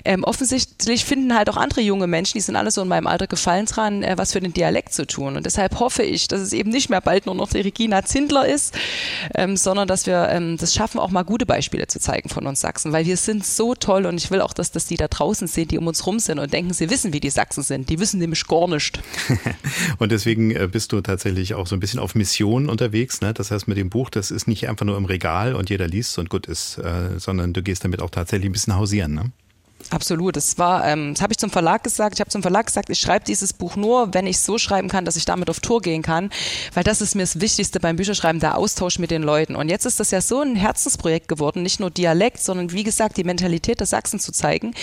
Ähm, 0.05 0.25
offensichtlich 0.25 1.05
finden 1.05 1.35
halt 1.35 1.51
auch 1.51 1.57
andere 1.57 1.81
junge 1.81 2.07
Menschen, 2.07 2.35
die 2.35 2.43
sind 2.43 2.57
alle 2.57 2.71
so 2.71 2.83
in 2.83 2.89
meinem 2.89 3.07
Alter 3.07 3.27
gefallen 3.27 3.67
dran, 3.67 4.03
äh, 4.03 4.17
was 4.17 4.33
für 4.33 4.41
den 4.41 4.53
Dialekt 4.53 4.93
zu 4.93 5.07
tun. 5.07 5.37
Und 5.37 5.47
deshalb 5.47 5.79
hoffe 5.81 6.03
ich, 6.03 6.29
dass 6.29 6.41
es 6.41 6.53
eben 6.53 6.71
nicht 6.71 6.91
mehr 6.91 7.01
bald 7.01 7.27
nur 7.27 7.35
noch 7.35 7.51
die 7.51 7.61
Regina 7.61 8.05
Zindler 8.05 8.47
ist, 8.47 8.75
ähm, 9.35 9.57
sondern 9.57 9.89
dass 9.89 10.07
wir 10.07 10.29
ähm, 10.31 10.57
das 10.57 10.75
schaffen, 10.75 10.99
auch 10.99 11.11
mal 11.11 11.23
gute 11.23 11.47
Beispiele 11.47 11.87
zu 11.87 12.01
zeigen 12.01 12.29
von 12.29 12.47
uns 12.47 12.61
Sachsen, 12.61 12.93
weil 12.93 13.07
wir 13.07 13.17
sind 13.17 13.45
so 13.45 13.75
toll 13.75 14.07
und 14.07 14.17
ich 14.17 14.31
will 14.31 14.41
auch, 14.41 14.53
dass 14.53 14.71
das 14.71 14.87
die 14.87 14.97
da 14.97 15.09
draußen 15.09 15.47
sehen, 15.47 15.69
die 15.69 15.79
um 15.79 15.87
uns 15.87 16.07
rum 16.07 16.19
sind 16.19 16.38
und 16.39 16.53
denken, 16.53 16.73
sie 16.73 16.91
wissen, 16.91 17.13
wie 17.13 17.21
die 17.21 17.31
Sachsen 17.31 17.63
sind. 17.63 17.89
Die 17.89 17.99
wissen 17.99 18.19
nämlich 18.19 18.47
gar 18.47 18.69
nicht. 18.69 19.01
und 19.99 20.13
deswegen 20.13 20.51
äh, 20.51 20.69
bist 20.71 20.93
du 20.93 21.01
tatsächlich 21.01 21.55
auch 21.55 21.67
so 21.67 21.77
ein 21.77 21.81
bisschen 21.81 22.01
auf 22.01 22.15
Mission 22.15 22.69
unterwegs. 22.69 23.21
Ne? 23.21 23.35
Das 23.35 23.51
heißt, 23.51 23.69
mit 23.69 23.77
dem 23.77 23.91
Buch, 23.91 24.11
das 24.11 24.31
ist 24.31 24.49
nicht 24.49 24.69
einfach 24.69 24.87
nur 24.87 24.97
im 24.97 25.05
Regal 25.05 25.55
und 25.55 25.71
jeder 25.71 25.89
liest 25.89 26.19
und 26.19 26.31
gut 26.31 26.47
ist, 26.47 26.79
äh, 26.79 27.19
sondern 27.19 27.53
du 27.53 27.63
gehst 27.63 27.85
damit 27.85 28.03
auch 28.03 28.11
tatsächlich 28.11 28.49
ein 28.49 28.53
bisschen 28.53 28.77
hausieren. 28.77 29.15
Ne? 29.15 29.33
Absolut. 29.91 30.37
Das 30.37 30.59
war, 30.59 30.85
ähm, 30.87 31.15
das 31.15 31.23
habe 31.23 31.33
ich 31.33 31.39
zum 31.39 31.51
Verlag 31.51 31.83
gesagt. 31.83 32.15
Ich 32.15 32.21
habe 32.21 32.31
zum 32.31 32.43
Verlag 32.43 32.67
gesagt, 32.67 32.91
ich 32.91 32.99
schreibe 32.99 33.25
dieses 33.25 33.55
Buch 33.55 33.77
nur, 33.77 34.13
wenn 34.13 34.27
ich 34.27 34.39
so 34.39 34.59
schreiben 34.59 34.89
kann, 34.89 35.05
dass 35.05 35.17
ich 35.17 35.25
damit 35.25 35.49
auf 35.49 35.61
Tour 35.61 35.81
gehen 35.81 36.03
kann, 36.03 36.31
weil 36.75 36.85
das 36.85 37.01
ist 37.01 37.15
mir 37.15 37.23
das 37.23 37.41
Wichtigste 37.41 37.81
beim 37.81 37.97
Bücherschreiben, 37.97 38.41
der 38.41 38.59
Austausch 38.59 38.99
mit 38.99 39.11
den 39.11 39.23
Leuten. 39.23 39.57
Und 39.57 39.71
jetzt 39.71 39.87
ist 39.87 39.99
das 39.99 40.11
ja 40.11 40.21
so 40.21 40.41
ein 40.43 40.57
Herzensprojekt 40.57 41.29
geworden, 41.29 41.63
nicht 41.63 41.81
nur 41.81 41.91
Dialekt, 41.91 42.41
sondern 42.41 42.73
wie 42.73 42.85
gesagt 42.85 43.17
die 43.17 43.25
Mentalität 43.25 43.81
der 43.81 43.87
Sachsen 43.87 44.21
zu 44.21 44.31
zeigen, 44.31 44.75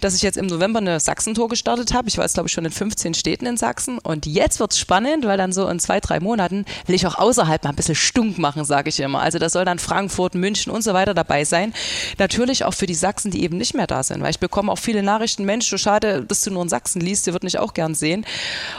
dass 0.00 0.14
ich 0.14 0.22
jetzt 0.22 0.38
im 0.38 0.46
November 0.46 0.78
eine 0.78 0.98
Sachsentour 0.98 1.48
gestartet 1.48 1.92
habe. 1.92 2.08
Ich 2.08 2.16
war 2.16 2.24
jetzt 2.24 2.34
glaube 2.34 2.48
ich 2.48 2.52
schon 2.52 2.64
in 2.64 2.70
15 2.70 3.12
Städten 3.12 3.44
in 3.44 3.58
Sachsen 3.58 3.98
und 3.98 4.24
jetzt 4.24 4.60
wird's 4.60 4.78
spannend, 4.78 5.26
weil 5.26 5.36
dann 5.36 5.52
so 5.52 5.68
in 5.68 5.78
zwei 5.78 6.00
drei 6.00 6.20
Monaten 6.20 6.64
will 6.86 6.94
ich 6.94 7.06
auch 7.06 7.16
außerhalb 7.16 7.64
mal 7.64 7.70
ein 7.70 7.76
bisschen 7.76 7.94
stunk 7.94 8.38
machen, 8.38 8.64
sage 8.64 8.88
ich 8.88 8.98
immer. 9.00 9.20
Also 9.20 9.38
da 9.38 9.50
soll 9.50 9.66
dann 9.66 9.78
Frankfurt, 9.78 10.34
München 10.34 10.72
und 10.72 10.82
so 10.82 10.94
weiter 10.94 11.12
dabei 11.12 11.44
sein. 11.44 11.74
Natürlich 12.18 12.64
auch 12.64 12.74
für 12.74 12.86
die 12.86 12.94
Sachsen, 12.94 13.30
die 13.30 13.42
eben 13.42 13.58
nicht 13.58 13.74
mehr 13.74 13.86
da 13.86 14.02
sind, 14.02 14.22
weil 14.22 14.30
ich 14.30 14.38
bekomme 14.38 14.53
auch 14.56 14.78
viele 14.78 15.02
Nachrichten, 15.02 15.44
Mensch, 15.44 15.68
so 15.68 15.78
schade, 15.78 16.24
dass 16.24 16.42
du 16.42 16.50
nur 16.50 16.62
in 16.62 16.68
Sachsen 16.68 17.00
liest, 17.00 17.26
der 17.26 17.32
wird 17.32 17.44
mich 17.44 17.58
auch 17.58 17.74
gern 17.74 17.94
sehen. 17.94 18.24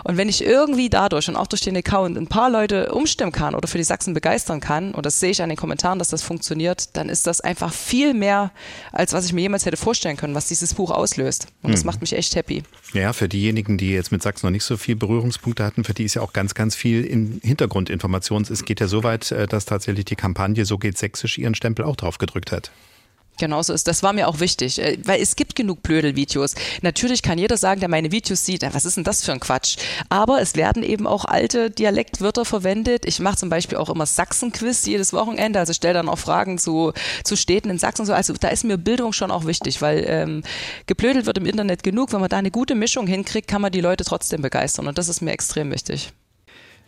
Und 0.04 0.18
wenn 0.18 0.30
ich 0.30 0.44
irgendwie 0.44 0.90
dadurch 0.90 1.28
und 1.30 1.36
auch 1.36 1.48
durch 1.48 1.62
den 1.62 1.78
Account 1.78 2.18
ein 2.18 2.28
paar 2.28 2.50
Leute 2.50 2.92
umstimmen 2.92 3.32
kann 3.32 3.56
oder 3.56 3.68
für 3.68 3.78
die 3.78 3.84
Sachsen 3.84 4.14
begeistern 4.14 4.60
kann, 4.60 4.94
und 4.94 5.06
das 5.06 5.20
sehe 5.20 5.32
ich 5.32 5.42
an 5.42 5.50
den 5.50 5.58
Kommentaren, 5.58 6.00
dass 6.00 6.10
das 6.10 6.22
funktioniert, 6.22 6.96
dann 6.98 7.10
ist 7.10 7.28
das 7.28 7.42
einfach 7.42 7.74
viel 7.74 8.14
mehr, 8.14 8.52
als 8.92 9.14
was 9.14 9.26
ich 9.26 9.34
mir 9.34 9.42
jemals 9.42 9.66
hätte 9.66 9.78
vorstellen 9.78 10.18
können, 10.18 10.36
was 10.36 10.48
dieses 10.48 10.74
Buch 10.74 10.92
auslöst. 10.92 11.48
Und 11.62 11.72
das 11.72 11.84
mhm. 11.84 11.88
macht 11.88 12.02
mich 12.02 12.14
echt 12.14 12.36
happy. 12.36 12.64
Ja, 12.94 13.14
für 13.14 13.30
diejenigen, 13.30 13.78
die 13.78 13.92
jetzt 13.92 14.12
mit 14.12 14.24
Sachsen 14.24 14.48
noch 14.48 14.52
nicht 14.52 14.64
so 14.64 14.78
viel 14.78 14.96
Berührungspunkte 14.96 15.64
hatten, 15.64 15.84
für 15.84 15.94
die 15.94 16.04
ist 16.04 16.16
ja 16.16 16.22
auch 16.22 16.34
ganz, 16.34 16.54
ganz 16.54 16.76
viel 16.76 17.04
in 17.04 17.40
Hintergrundinformation. 17.44 18.44
Es 18.44 18.66
geht 18.66 18.80
ja 18.80 18.88
so 18.88 19.04
weit, 19.04 19.32
äh, 19.32 19.48
dass 19.48 19.66
tatsächlich 19.66 20.06
die 20.06 20.16
Kampagne 20.16 20.66
So 20.66 20.78
geht 20.78 20.98
Sächsisch 20.98 21.38
ihren 21.38 21.56
Stempel 21.56 21.86
auch 21.86 21.96
drauf 21.96 22.18
gedrückt 22.18 22.52
hat. 22.52 22.72
Genauso 23.38 23.74
ist. 23.74 23.88
Das 23.88 24.02
war 24.02 24.14
mir 24.14 24.28
auch 24.28 24.40
wichtig, 24.40 24.80
äh, 24.80 24.98
weil 25.04 25.22
es 25.22 25.36
gibt 25.36 25.56
genug 25.56 25.84
Blödel-Videos. 25.84 26.56
Natürlich 26.82 27.22
kann 27.22 27.38
jeder 27.38 27.58
sagen, 27.58 27.80
der 27.82 27.90
meine 27.90 28.12
Videos 28.12 28.46
sieht, 28.46 28.64
was 28.74 28.86
ist 28.86 28.98
denn 28.98 29.04
das 29.04 29.24
für 29.24 29.34
ein 29.34 29.40
Quatsch? 29.40 29.78
Aber 30.10 30.42
es 30.42 30.56
werden 30.56 30.84
eben 30.84 31.06
auch 31.06 31.26
alte 31.26 31.70
Dialektwörter 31.70 32.46
verwendet. 32.46 33.06
Ich 33.06 33.20
mache 33.20 33.36
zum 33.36 33.50
Beispiel 33.50 33.78
auch 33.78 33.90
immer 33.90 34.06
Sachsen-Quiz 34.06 34.86
jedes 34.86 35.12
Wochenende. 35.12 35.60
Also 35.60 35.74
stelle 35.74 35.96
dann 35.96 36.10
auch 36.10 36.20
Fragen 36.20 36.58
zu, 36.58 36.94
zu 37.24 37.36
Städten 37.36 37.70
in 37.70 37.78
Sachsen. 37.78 38.06
So. 38.06 38.14
Also 38.14 38.34
da 38.34 38.48
ist 38.48 38.64
mir 38.64 38.78
Bildung 38.78 39.12
schon 39.12 39.32
auch 39.32 39.46
wichtig, 39.46 39.82
weil 39.82 40.06
ähm, 40.08 40.44
geblödelt 40.88 41.26
wird 41.26 41.38
im 41.38 41.46
Internet 41.46 41.84
genug. 41.84 42.14
Wenn 42.14 42.22
man 42.22 42.30
da 42.30 42.38
eine 42.38 42.52
gute 42.52 42.76
Mischung 42.76 43.08
hinkriegt, 43.08 43.48
kann 43.50 43.62
man 43.62 43.72
die 43.72 43.82
Leute 43.82 44.06
trotzdem 44.06 44.42
begeistern. 44.42 44.88
Und 44.88 44.98
das 44.98 45.10
ist 45.10 45.22
mir 45.22 45.32
extrem 45.32 45.72
wichtig. 45.72 46.14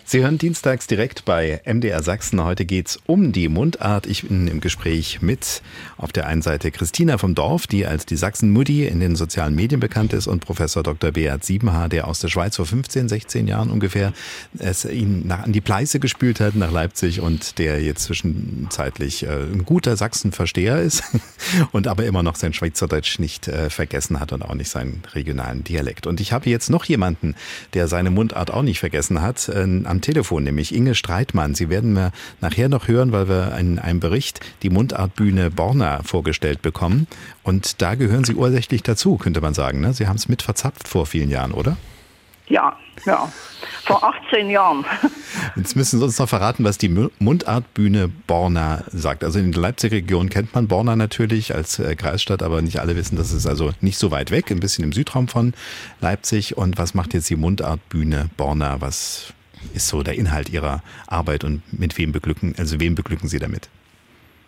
Sie 0.09 0.21
hören 0.21 0.37
dienstags 0.37 0.87
direkt 0.87 1.25
bei 1.25 1.59
MDR 1.65 2.01
Sachsen. 2.01 2.41
Heute 2.41 2.63
geht's 2.63 2.97
um 3.07 3.33
die 3.33 3.49
Mundart. 3.49 4.07
Ich 4.07 4.25
bin 4.25 4.47
im 4.47 4.61
Gespräch 4.61 5.21
mit 5.21 5.61
auf 5.97 6.13
der 6.13 6.27
einen 6.27 6.41
Seite 6.41 6.71
Christina 6.71 7.17
vom 7.17 7.35
Dorf, 7.35 7.67
die 7.67 7.85
als 7.85 8.05
die 8.05 8.15
Sachsen-Mutti 8.15 8.85
in 8.85 9.01
den 9.01 9.17
sozialen 9.17 9.53
Medien 9.53 9.81
bekannt 9.81 10.13
ist 10.13 10.27
und 10.27 10.39
Professor 10.39 10.81
Dr. 10.81 11.11
Beat 11.11 11.43
Siebenhaar, 11.43 11.89
der 11.89 12.07
aus 12.07 12.21
der 12.21 12.29
Schweiz 12.29 12.55
vor 12.55 12.65
15, 12.65 13.09
16 13.09 13.49
Jahren 13.49 13.69
ungefähr 13.69 14.13
es 14.57 14.85
ihn 14.85 15.27
nach, 15.27 15.43
an 15.43 15.51
die 15.51 15.59
Pleiße 15.59 15.99
gespült 15.99 16.39
hat 16.39 16.55
nach 16.55 16.71
Leipzig 16.71 17.19
und 17.19 17.57
der 17.57 17.81
jetzt 17.81 18.03
zwischenzeitlich 18.03 19.23
äh, 19.23 19.27
ein 19.27 19.65
guter 19.65 19.97
Sachsenversteher 19.97 20.81
ist 20.81 21.03
und 21.73 21.85
aber 21.85 22.05
immer 22.05 22.23
noch 22.23 22.37
sein 22.37 22.53
Schweizerdeutsch 22.53 23.19
nicht 23.19 23.49
äh, 23.49 23.69
vergessen 23.69 24.21
hat 24.21 24.31
und 24.31 24.41
auch 24.41 24.55
nicht 24.55 24.69
seinen 24.69 25.03
regionalen 25.13 25.65
Dialekt. 25.65 26.07
Und 26.07 26.21
ich 26.21 26.31
habe 26.31 26.49
jetzt 26.49 26.69
noch 26.69 26.85
jemanden, 26.85 27.35
der 27.73 27.89
seine 27.89 28.09
Mundart 28.09 28.51
auch 28.51 28.63
nicht 28.63 28.79
vergessen 28.79 29.21
hat, 29.21 29.49
äh, 29.49 29.67
am 29.97 30.01
Telefon, 30.01 30.43
nämlich 30.43 30.75
Inge 30.75 30.93
Streitmann. 30.93 31.55
Sie 31.55 31.69
werden 31.69 31.93
wir 31.93 32.11
nachher 32.39 32.69
noch 32.69 32.87
hören, 32.87 33.11
weil 33.11 33.27
wir 33.27 33.57
in 33.57 33.79
einem 33.79 33.99
Bericht 33.99 34.39
die 34.61 34.69
Mundartbühne 34.69 35.49
Borna 35.49 36.03
vorgestellt 36.03 36.61
bekommen. 36.61 37.07
Und 37.41 37.81
da 37.81 37.95
gehören 37.95 38.23
Sie 38.23 38.35
ursächlich 38.35 38.83
dazu, 38.83 39.17
könnte 39.17 39.41
man 39.41 39.55
sagen. 39.55 39.81
Ne? 39.81 39.93
Sie 39.93 40.07
haben 40.07 40.17
es 40.17 40.29
mit 40.29 40.43
verzapft 40.43 40.87
vor 40.87 41.07
vielen 41.07 41.31
Jahren, 41.31 41.51
oder? 41.51 41.77
Ja, 42.47 42.77
ja. 43.05 43.31
Vor 43.85 44.03
18 44.03 44.49
Jahren. 44.49 44.85
Jetzt 45.55 45.75
müssen 45.75 45.99
Sie 45.99 46.05
uns 46.05 46.19
noch 46.19 46.29
verraten, 46.29 46.63
was 46.63 46.77
die 46.77 46.89
Mundartbühne 46.89 48.07
Borna 48.27 48.83
sagt. 48.87 49.23
Also 49.23 49.39
in 49.39 49.51
der 49.51 49.61
Leipziger 49.61 49.95
Region 49.95 50.29
kennt 50.29 50.53
man 50.53 50.67
Borna 50.67 50.95
natürlich 50.95 51.55
als 51.55 51.79
äh, 51.79 51.95
Kreisstadt, 51.95 52.43
aber 52.43 52.61
nicht 52.61 52.79
alle 52.79 52.95
wissen, 52.95 53.17
das 53.17 53.31
ist 53.31 53.47
also 53.47 53.71
nicht 53.81 53.97
so 53.97 54.11
weit 54.11 54.29
weg, 54.29 54.51
ein 54.51 54.59
bisschen 54.59 54.83
im 54.83 54.93
Südraum 54.93 55.27
von 55.27 55.53
Leipzig. 56.01 56.55
Und 56.55 56.77
was 56.77 56.93
macht 56.93 57.13
jetzt 57.13 57.29
die 57.29 57.35
Mundartbühne 57.35 58.29
Borna? 58.37 58.79
Was 58.79 59.33
ist 59.73 59.87
so 59.87 60.03
der 60.03 60.15
Inhalt 60.15 60.49
Ihrer 60.49 60.81
Arbeit 61.07 61.43
und 61.43 61.61
mit 61.71 61.97
wem 61.97 62.11
beglücken, 62.11 62.55
also 62.57 62.79
wem 62.79 62.95
beglücken 62.95 63.29
Sie 63.29 63.39
damit? 63.39 63.69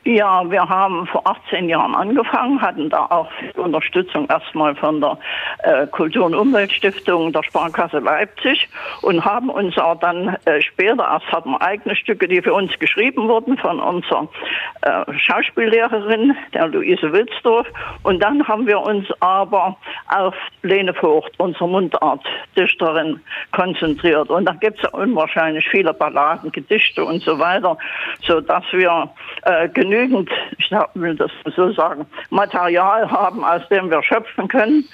Ja, 0.09 0.49
wir 0.49 0.67
haben 0.67 1.05
vor 1.05 1.21
18 1.27 1.69
Jahren 1.69 1.93
angefangen, 1.93 2.59
hatten 2.59 2.89
da 2.89 3.05
auch 3.11 3.29
Unterstützung 3.57 4.27
erstmal 4.27 4.73
von 4.73 4.99
der 4.99 5.19
äh, 5.59 5.85
Kultur- 5.85 6.25
und 6.25 6.33
Umweltstiftung 6.33 7.31
der 7.31 7.43
Sparkasse 7.43 7.99
Leipzig 7.99 8.67
und 9.03 9.23
haben 9.23 9.51
uns 9.51 9.77
auch 9.77 9.99
dann 9.99 10.35
äh, 10.45 10.61
später, 10.61 11.03
erst 11.03 11.31
hatten 11.31 11.51
wir 11.51 11.61
eigene 11.61 11.95
Stücke, 11.95 12.27
die 12.27 12.41
für 12.41 12.55
uns 12.55 12.71
geschrieben 12.79 13.27
wurden 13.27 13.55
von 13.59 13.79
unserer 13.79 14.27
äh, 14.81 15.13
Schauspiellehrerin, 15.15 16.35
der 16.55 16.69
Luise 16.69 17.13
Wilsdorf. 17.13 17.67
Und 18.01 18.19
dann 18.19 18.47
haben 18.47 18.65
wir 18.65 18.79
uns 18.79 19.05
aber 19.19 19.77
auf 20.07 20.33
Lene 20.63 20.95
Vogt, 20.95 21.39
unsere 21.39 21.69
Mundartdichterin, 21.69 23.21
konzentriert. 23.51 24.31
Und 24.31 24.45
da 24.45 24.53
gibt 24.53 24.83
es 24.83 24.89
unwahrscheinlich 24.89 25.69
viele 25.69 25.93
Balladen, 25.93 26.51
Gedichte 26.51 27.05
und 27.05 27.21
so 27.21 27.37
weiter, 27.37 27.77
so 28.23 28.41
dass 28.41 28.63
wir 28.71 29.11
äh, 29.43 29.69
genügend, 29.69 29.98
ich 30.57 30.71
will 30.93 31.15
das 31.15 31.31
so 31.55 31.71
sagen, 31.71 32.05
Material 32.29 33.09
haben, 33.09 33.43
aus 33.43 33.67
dem 33.69 33.89
wir 33.89 34.01
schöpfen 34.03 34.47
können. 34.47 34.85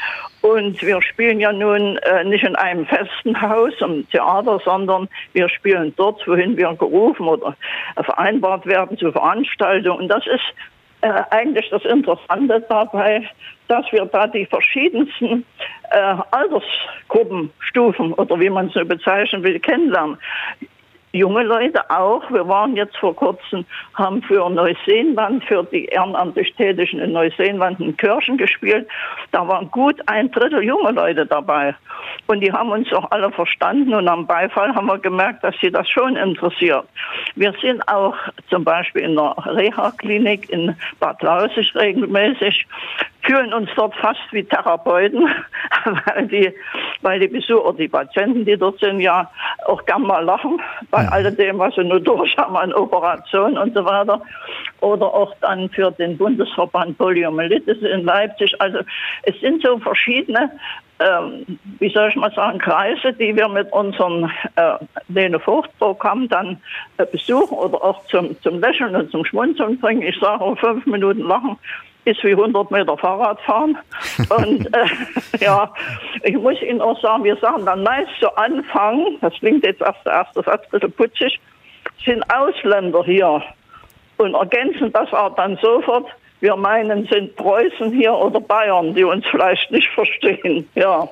Und 0.42 0.82
wir 0.82 1.02
spielen 1.02 1.40
ja 1.40 1.52
nun 1.52 1.98
äh, 1.98 2.24
nicht 2.24 2.44
in 2.44 2.56
einem 2.56 2.86
festen 2.86 3.40
Haus 3.42 3.74
im 3.82 4.08
Theater, 4.10 4.60
sondern 4.64 5.10
wir 5.34 5.50
spielen 5.50 5.94
dort, 5.96 6.26
wohin 6.28 6.56
wir 6.58 6.74
gerufen 6.76 7.28
oder 7.28 7.56
vereinbart 8.04 8.66
werden 8.66 8.98
zu 8.98 9.12
Veranstaltungen. 9.12 10.02
Und 10.02 10.08
das 10.08 10.26
ist 10.28 10.44
äh, 11.02 11.24
eigentlich 11.32 11.70
das 11.70 11.84
Interessante 11.86 12.66
dabei, 12.70 13.28
dass 13.68 13.92
wir 13.92 14.06
da 14.06 14.28
die 14.28 14.46
verschiedensten 14.46 15.46
äh, 15.92 16.16
Altersgruppenstufen 16.32 18.14
oder 18.14 18.40
wie 18.40 18.50
man 18.50 18.68
es 18.68 18.74
so 18.74 18.86
bezeichnen 18.86 19.44
will, 19.44 19.60
kennenlernen 19.60 20.18
junge 21.16 21.44
Leute 21.44 21.90
auch. 21.90 22.30
Wir 22.30 22.48
waren 22.48 22.76
jetzt 22.76 22.98
vor 22.98 23.16
kurzem, 23.16 23.66
haben 23.94 24.22
für 24.24 24.50
Neuseenland, 24.50 25.44
für 25.46 25.64
die 25.64 25.86
ehrenamtlich 25.86 26.54
Tätigen 26.56 27.00
in 27.00 27.14
Neuseenland 27.14 27.80
in 27.80 27.96
Kirchen 27.96 28.38
gespielt. 28.38 28.88
Da 29.32 29.48
waren 29.48 29.72
gut 29.72 30.02
ein 30.08 30.30
Drittel 30.32 30.64
junge 30.64 30.92
Leute 30.92 31.26
dabei. 31.26 31.76
Und 32.28 32.42
die 32.42 32.52
haben 32.52 32.70
uns 32.70 32.92
auch 32.94 33.10
alle 33.12 33.32
verstanden 33.32 33.94
und 33.94 34.08
am 34.08 34.28
Beifall 34.28 34.74
haben 34.76 34.88
wir 34.88 34.98
gemerkt, 34.98 35.44
dass 35.44 35.56
sie 35.62 35.72
das 35.72 35.90
schon 35.90 36.16
interessiert. 36.16 36.86
Wir 37.36 37.54
sind 37.62 37.88
auch 37.88 38.16
zum 38.50 38.64
Beispiel 38.64 39.04
in 39.04 39.16
der 39.16 39.36
Reha-Klinik 39.46 40.50
in 40.50 40.76
Bad 41.00 41.22
Lausig 41.22 41.74
regelmäßig 41.76 42.66
fühlen 43.26 43.54
uns 43.54 43.70
dort 43.76 43.96
fast 43.96 44.22
wie 44.32 44.44
Therapeuten, 44.44 45.28
weil 46.06 46.28
die, 46.28 46.54
weil 47.02 47.20
die 47.20 47.28
Besucher, 47.28 47.74
die 47.74 47.88
Patienten, 47.88 48.46
die 48.46 48.58
dort 48.58 48.80
sind, 48.80 49.00
ja 49.00 49.30
auch 49.66 49.86
gern 49.86 50.04
mal 50.04 50.24
lachen 50.24 50.62
bei 50.92 51.04
ja. 51.04 51.10
alledem, 51.10 51.60
was 51.60 51.76
sie 51.76 51.84
nur 51.84 52.00
durch 52.00 52.36
haben 52.38 52.56
an 52.56 52.74
Operationen 52.74 53.58
und 53.58 53.74
so 53.74 53.84
weiter. 53.86 54.22
Oder 54.82 55.06
auch 55.06 55.34
dann 55.42 55.70
für 55.70 55.92
den 55.92 56.18
Bundesverband 56.18 56.98
Poliomyelitis 56.98 57.82
in 57.82 58.06
Leipzig. 58.06 58.60
Also 58.60 58.80
es 59.24 59.40
sind 59.40 59.62
so 59.64 59.80
verschiedene 59.80 60.52
ähm, 61.00 61.60
wie 61.80 61.90
soll 61.90 62.10
ich 62.10 62.16
mal 62.16 62.32
sagen, 62.34 62.58
Kreise, 62.58 63.12
die 63.12 63.36
wir 63.36 63.50
mit 63.50 63.70
unserem 63.74 64.32
äh, 64.56 64.78
Lene 65.10 65.40
Frucht-Programm 65.42 66.30
dann 66.30 66.62
äh, 66.98 67.06
besuchen 67.06 67.58
oder 67.58 67.84
auch 67.84 68.06
zum, 68.06 68.42
zum 68.42 68.62
Lächeln 68.62 68.96
und 68.96 69.12
zum 69.12 69.26
Schmunzeln 69.26 69.78
bringen. 69.80 70.04
Ich 70.04 70.18
sage, 70.20 70.56
fünf 70.56 70.86
Minuten 70.86 71.24
lachen 71.24 71.58
ist 72.06 72.24
wie 72.24 72.32
100 72.32 72.72
Meter 72.72 72.98
Fahrrad 72.98 73.40
fahren. 73.42 73.78
Und 74.30 74.74
äh, 74.74 74.86
ja, 75.40 75.72
ich 76.24 76.38
muss 76.38 76.62
Ihnen 76.62 76.82
auch 76.82 77.00
sagen, 77.02 77.24
wir 77.24 77.36
sagen 77.38 77.66
dann 77.66 77.84
meist 77.84 78.12
zu 78.20 78.36
Anfang, 78.38 79.18
das 79.22 79.34
klingt 79.34 79.66
jetzt 79.66 79.82
erst 79.82 80.06
der 80.06 80.14
erste 80.14 80.44
Satz 80.44 80.64
ein 80.66 80.72
bisschen 80.72 80.92
putzig, 80.94 81.40
sind 82.06 82.24
Ausländer 82.34 83.04
hier 83.04 83.44
und 84.18 84.34
ergänzen 84.34 84.92
das 84.94 85.12
auch 85.14 85.36
dann 85.36 85.58
sofort 85.62 86.08
wir 86.42 86.56
meinen, 86.56 87.08
sind 87.08 87.36
Preußen 87.38 87.92
hier 87.92 88.14
oder 88.14 88.40
Bayern, 88.40 88.94
die 88.94 89.04
uns 89.04 89.26
vielleicht 89.26 89.72
nicht 89.72 89.90
verstehen. 89.90 90.70
Ja. 90.76 91.08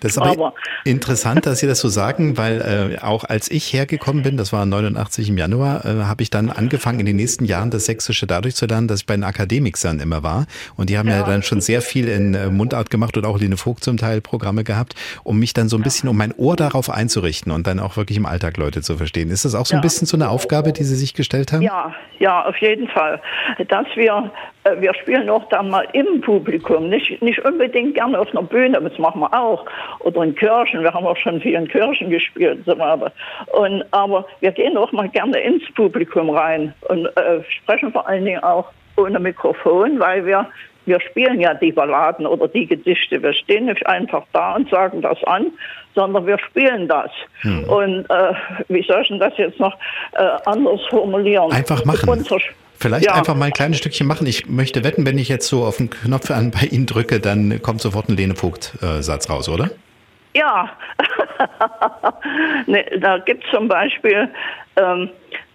Das 0.00 0.12
ist 0.12 0.18
aber, 0.18 0.30
aber, 0.30 0.54
interessant, 0.84 1.46
dass 1.46 1.60
Sie 1.60 1.66
das 1.66 1.80
so 1.80 1.88
sagen, 1.88 2.36
weil 2.36 2.96
äh, 3.00 3.02
auch 3.02 3.24
als 3.24 3.50
ich 3.50 3.72
hergekommen 3.72 4.22
bin, 4.22 4.36
das 4.36 4.52
war 4.52 4.64
89 4.66 5.28
im 5.30 5.38
Januar, 5.38 5.84
äh, 5.84 6.04
habe 6.04 6.22
ich 6.22 6.30
dann 6.30 6.50
angefangen 6.50 7.00
in 7.00 7.06
den 7.06 7.16
nächsten 7.16 7.44
Jahren 7.44 7.70
das 7.70 7.86
Sächsische 7.86 8.26
dadurch 8.26 8.54
zu 8.54 8.66
lernen, 8.66 8.88
dass 8.88 9.00
ich 9.00 9.06
bei 9.06 9.14
den 9.14 9.24
Akademikern 9.24 10.00
immer 10.00 10.22
war. 10.22 10.46
Und 10.76 10.90
die 10.90 10.98
haben 10.98 11.08
ja, 11.08 11.18
ja 11.18 11.22
dann 11.24 11.42
schon 11.42 11.60
sehr 11.60 11.82
viel 11.82 12.08
in 12.08 12.34
äh, 12.34 12.48
Mundart 12.48 12.90
gemacht 12.90 13.16
und 13.16 13.24
auch 13.26 13.38
Lene 13.38 13.56
Vogt 13.56 13.84
zum 13.84 13.96
Teil 13.96 14.20
Programme 14.20 14.64
gehabt, 14.64 14.94
um 15.22 15.38
mich 15.38 15.52
dann 15.52 15.68
so 15.68 15.76
ein 15.76 15.82
bisschen, 15.82 16.08
um 16.08 16.16
mein 16.16 16.32
Ohr 16.36 16.56
darauf 16.56 16.90
einzurichten 16.90 17.52
und 17.52 17.66
dann 17.66 17.80
auch 17.80 17.96
wirklich 17.96 18.18
im 18.18 18.26
Alltag 18.26 18.56
Leute 18.56 18.82
zu 18.82 18.96
verstehen. 18.96 19.30
Ist 19.30 19.44
das 19.44 19.54
auch 19.54 19.66
so 19.66 19.74
ja. 19.74 19.78
ein 19.78 19.82
bisschen 19.82 20.06
so 20.06 20.16
eine 20.16 20.28
Aufgabe, 20.28 20.72
die 20.72 20.84
Sie 20.84 20.96
sich 20.96 21.14
gestellt 21.14 21.52
haben? 21.52 21.62
Ja, 21.62 21.94
ja, 22.18 22.44
auf 22.44 22.56
jeden 22.58 22.88
Fall. 22.88 23.20
Dass 23.68 23.86
wir 23.94 24.30
äh, 24.64 24.80
wir 24.80 24.94
spielen 24.94 25.28
auch 25.30 25.48
dann 25.48 25.70
mal 25.70 25.86
im 25.92 26.20
Publikum, 26.20 26.88
nicht, 26.88 27.22
nicht 27.22 27.44
unbedingt 27.44 27.94
gerne 27.94 28.18
auf 28.18 28.28
einer 28.30 28.42
Bühne, 28.42 28.80
das 28.80 28.98
machen 28.98 29.20
wir 29.20 29.32
auch, 29.32 29.63
oder 30.00 30.22
in 30.22 30.34
Kirchen, 30.34 30.82
wir 30.82 30.92
haben 30.92 31.06
auch 31.06 31.16
schon 31.16 31.40
viel 31.40 31.54
in 31.54 31.68
Kirchen 31.68 32.10
gespielt 32.10 32.58
und 32.58 32.66
so 32.66 32.78
weiter. 32.78 33.12
Und, 33.52 33.84
aber 33.90 34.26
wir 34.40 34.52
gehen 34.52 34.76
auch 34.76 34.92
mal 34.92 35.08
gerne 35.08 35.38
ins 35.40 35.62
Publikum 35.74 36.30
rein 36.30 36.74
und 36.88 37.06
äh, 37.16 37.42
sprechen 37.62 37.92
vor 37.92 38.08
allen 38.08 38.24
Dingen 38.24 38.42
auch 38.42 38.66
ohne 38.96 39.18
Mikrofon, 39.18 39.98
weil 39.98 40.24
wir 40.24 40.46
wir 40.86 41.00
spielen 41.00 41.40
ja 41.40 41.54
die 41.54 41.72
Balladen 41.72 42.26
oder 42.26 42.48
die 42.48 42.66
Gedichte. 42.66 43.22
Wir 43.22 43.32
stehen 43.32 43.66
nicht 43.66 43.86
einfach 43.86 44.24
da 44.32 44.54
und 44.54 44.68
sagen 44.68 45.00
das 45.00 45.22
an, 45.24 45.50
sondern 45.94 46.26
wir 46.26 46.38
spielen 46.38 46.88
das. 46.88 47.10
Hm. 47.40 47.64
Und 47.64 48.10
äh, 48.10 48.34
wie 48.68 48.82
soll 48.82 49.02
ich 49.02 49.08
denn 49.08 49.18
das 49.18 49.32
jetzt 49.38 49.58
noch 49.58 49.74
äh, 50.12 50.28
anders 50.44 50.80
formulieren? 50.90 51.50
Einfach 51.52 51.84
machen. 51.84 52.08
Unser, 52.08 52.38
Vielleicht 52.78 53.06
ja. 53.06 53.14
einfach 53.14 53.34
mal 53.34 53.46
ein 53.46 53.52
kleines 53.52 53.78
Stückchen 53.78 54.06
machen. 54.06 54.26
Ich 54.26 54.48
möchte 54.48 54.84
wetten, 54.84 55.06
wenn 55.06 55.18
ich 55.18 55.28
jetzt 55.28 55.48
so 55.48 55.64
auf 55.64 55.78
den 55.78 55.90
Knopf 55.90 56.30
an 56.30 56.50
bei 56.50 56.66
Ihnen 56.66 56.86
drücke, 56.86 57.20
dann 57.20 57.62
kommt 57.62 57.80
sofort 57.80 58.08
ein 58.08 58.16
Lene 58.16 58.34
Vogt-Satz 58.34 59.30
raus, 59.30 59.48
oder? 59.48 59.70
Ja, 60.34 60.68
ne, 62.66 62.84
da 62.98 63.18
gibt 63.18 63.44
es 63.44 63.50
zum 63.50 63.68
Beispiel, 63.68 64.28
ähm, 64.76 65.08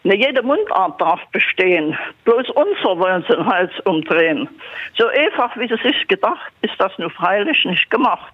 ne, 0.04 0.16
jede 0.16 0.42
Mundart 0.42 1.00
darf 1.02 1.20
bestehen, 1.34 1.98
bloß 2.24 2.50
unser 2.52 2.98
wollen 2.98 3.26
sie 3.28 3.36
den 3.36 3.46
Hals 3.46 3.72
umdrehen. 3.84 4.48
So 4.98 5.08
einfach, 5.08 5.56
wie 5.58 5.66
es 5.66 5.82
sich 5.82 6.08
gedacht, 6.08 6.52
ist 6.62 6.76
das 6.78 6.98
nur 6.98 7.10
freilich 7.10 7.66
nicht 7.66 7.92
gemacht. 7.92 8.32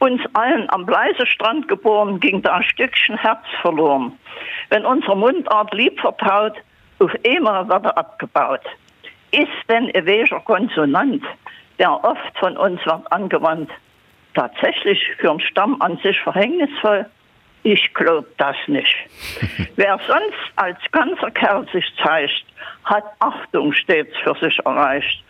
Uns 0.00 0.20
allen 0.32 0.68
am 0.70 0.86
Bleisestrand 0.86 1.68
geboren, 1.68 2.18
ging 2.18 2.42
da 2.42 2.54
ein 2.54 2.64
Stückchen 2.64 3.16
Herz 3.16 3.44
verloren. 3.62 4.12
Wenn 4.70 4.84
unsere 4.84 5.16
Mundart 5.16 5.72
lieb 5.72 6.00
vertraut, 6.00 6.54
auf 7.00 7.12
einmal 7.26 7.68
wird 7.68 7.84
er 7.84 7.98
abgebaut. 7.98 8.62
Ist 9.32 9.48
denn 9.68 9.90
ein 9.94 10.06
welcher 10.06 10.40
Konsonant, 10.40 11.24
der 11.78 11.92
oft 12.04 12.38
von 12.38 12.56
uns 12.56 12.84
wird 12.84 13.12
angewandt, 13.12 13.70
tatsächlich 14.34 15.02
für 15.18 15.30
einen 15.30 15.40
Stamm 15.40 15.80
an 15.80 15.98
sich 15.98 16.18
verhängnisvoll? 16.20 17.06
Ich 17.62 17.92
glaube 17.94 18.26
das 18.38 18.56
nicht. 18.66 18.94
Wer 19.76 19.98
sonst 20.06 20.52
als 20.56 20.78
ganzer 20.92 21.30
Kerl 21.30 21.66
sich 21.72 21.84
zeigt, 22.02 22.44
hat 22.84 23.04
Achtung 23.18 23.72
stets 23.72 24.16
für 24.24 24.34
sich 24.40 24.58
erreicht. 24.64 25.22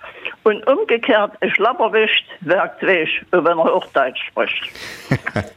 Und 0.42 0.66
umgekehrt, 0.66 1.32
ich 1.42 1.54
Schlapperwicht 1.54 2.24
wirkt 2.40 2.82
weg, 2.82 3.08
wenn 3.30 3.46
er 3.46 3.64
Hochdeutsch 3.64 4.18
spricht. 4.28 4.62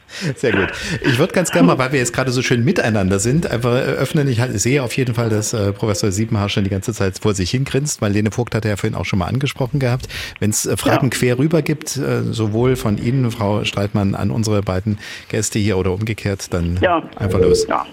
Sehr 0.36 0.52
gut. 0.52 0.68
Ich 1.02 1.18
würde 1.18 1.32
ganz 1.32 1.50
gerne 1.50 1.66
mal, 1.66 1.78
weil 1.78 1.92
wir 1.92 1.98
jetzt 1.98 2.12
gerade 2.12 2.30
so 2.30 2.42
schön 2.42 2.64
miteinander 2.64 3.18
sind, 3.18 3.50
einfach 3.50 3.72
öffnen. 3.72 4.28
Ich 4.28 4.40
sehe 4.40 4.82
auf 4.82 4.96
jeden 4.96 5.14
Fall, 5.14 5.30
dass 5.30 5.52
äh, 5.52 5.72
Professor 5.72 6.10
Siebenhaar 6.10 6.48
schon 6.48 6.64
die 6.64 6.70
ganze 6.70 6.92
Zeit 6.92 7.18
vor 7.18 7.34
sich 7.34 7.50
hingrinst. 7.50 8.00
Marlene 8.00 8.30
Vogt 8.30 8.54
hat 8.54 8.64
ja 8.64 8.76
vorhin 8.76 8.94
auch 8.94 9.06
schon 9.06 9.18
mal 9.18 9.26
angesprochen 9.26 9.80
gehabt. 9.80 10.06
Wenn 10.38 10.50
es 10.50 10.66
äh, 10.66 10.76
Fragen 10.76 11.06
ja. 11.06 11.18
quer 11.18 11.38
rüber 11.38 11.62
gibt, 11.62 11.96
äh, 11.96 12.22
sowohl 12.22 12.76
von 12.76 12.98
Ihnen, 12.98 13.30
Frau 13.30 13.64
Streitmann, 13.64 14.14
an 14.14 14.30
unsere 14.30 14.62
beiden 14.62 14.98
Gäste 15.28 15.58
hier 15.58 15.78
oder 15.78 15.92
umgekehrt, 15.92 16.52
dann 16.52 16.78
ja. 16.80 17.02
einfach 17.16 17.40
los. 17.40 17.66
Ja 17.66 17.86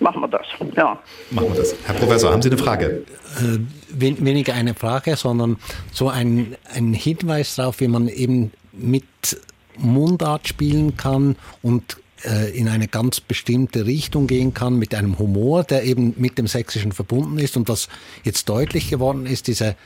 machen 0.00 0.22
wir 0.22 0.28
das. 0.28 0.46
Ja. 0.76 0.98
Machen 1.30 1.48
wir 1.48 1.56
das. 1.56 1.74
Herr 1.84 1.94
Professor, 1.94 2.32
haben 2.32 2.42
Sie 2.42 2.48
eine 2.48 2.58
Frage? 2.58 3.02
Weniger 3.90 4.54
eine 4.54 4.74
Frage, 4.74 5.16
sondern 5.16 5.56
so 5.92 6.08
ein, 6.08 6.56
ein 6.74 6.92
Hinweis 6.92 7.56
darauf, 7.56 7.80
wie 7.80 7.88
man 7.88 8.08
eben 8.08 8.52
mit 8.72 9.04
Mundart 9.76 10.48
spielen 10.48 10.96
kann 10.96 11.36
und 11.62 11.98
äh, 12.24 12.50
in 12.56 12.68
eine 12.68 12.88
ganz 12.88 13.20
bestimmte 13.20 13.86
Richtung 13.86 14.26
gehen 14.26 14.54
kann 14.54 14.78
mit 14.78 14.94
einem 14.94 15.18
Humor, 15.18 15.64
der 15.64 15.84
eben 15.84 16.14
mit 16.16 16.38
dem 16.38 16.46
Sächsischen 16.46 16.92
verbunden 16.92 17.38
ist. 17.38 17.56
Und 17.56 17.68
was 17.68 17.88
jetzt 18.24 18.48
deutlich 18.48 18.90
geworden 18.90 19.26
ist, 19.26 19.46
diese 19.46 19.76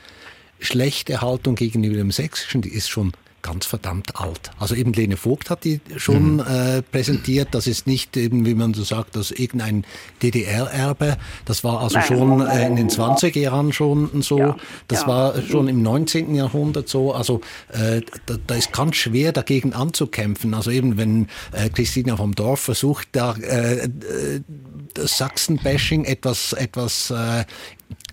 schlechte 0.59 1.21
Haltung 1.21 1.55
gegenüber 1.55 1.97
dem 1.97 2.11
Sächsischen, 2.11 2.61
die 2.61 2.69
ist 2.73 2.89
schon 2.89 3.13
ganz 3.43 3.67
verdammt 3.67 4.19
alt. 4.19 4.49
Also 4.57 4.73
eben 4.73 4.93
Lene 4.93 5.17
Vogt 5.17 5.51
hat 5.51 5.63
die 5.65 5.81
schon 5.97 6.35
mhm. 6.35 6.39
äh, 6.39 6.81
präsentiert. 6.81 7.49
Das 7.51 7.67
ist 7.67 7.85
nicht 7.85 8.17
eben, 8.17 8.47
wie 8.47 8.55
man 8.55 8.73
so 8.73 8.83
sagt, 8.83 9.15
das 9.15 9.29
irgendein 9.29 9.85
DDR-Erbe. 10.23 11.17
Das 11.45 11.63
war 11.63 11.81
also 11.81 12.01
schon 12.01 12.41
äh, 12.41 12.65
in 12.65 12.77
den 12.77 12.89
20er 12.89 13.39
Jahren 13.39 13.71
schon 13.71 14.23
so. 14.23 14.39
Ja. 14.39 14.57
Das 14.87 15.01
ja. 15.01 15.07
war 15.07 15.41
schon 15.43 15.67
im 15.67 15.83
19. 15.83 16.33
Jahrhundert 16.33 16.89
so. 16.89 17.13
Also 17.13 17.41
äh, 17.69 18.01
da, 18.25 18.37
da, 18.47 18.55
ist 18.55 18.71
ganz 18.73 18.95
schwer 18.95 19.31
dagegen 19.31 19.73
anzukämpfen. 19.73 20.53
Also 20.53 20.71
eben 20.71 20.97
wenn 20.97 21.27
äh, 21.51 21.69
Christina 21.69 22.17
vom 22.17 22.33
Dorf 22.33 22.61
versucht, 22.61 23.09
da 23.11 23.35
äh, 23.35 23.85
äh 23.85 24.41
das 24.93 25.17
Sachsen-Bashing 25.17 26.05
etwas, 26.05 26.53
etwas 26.53 27.11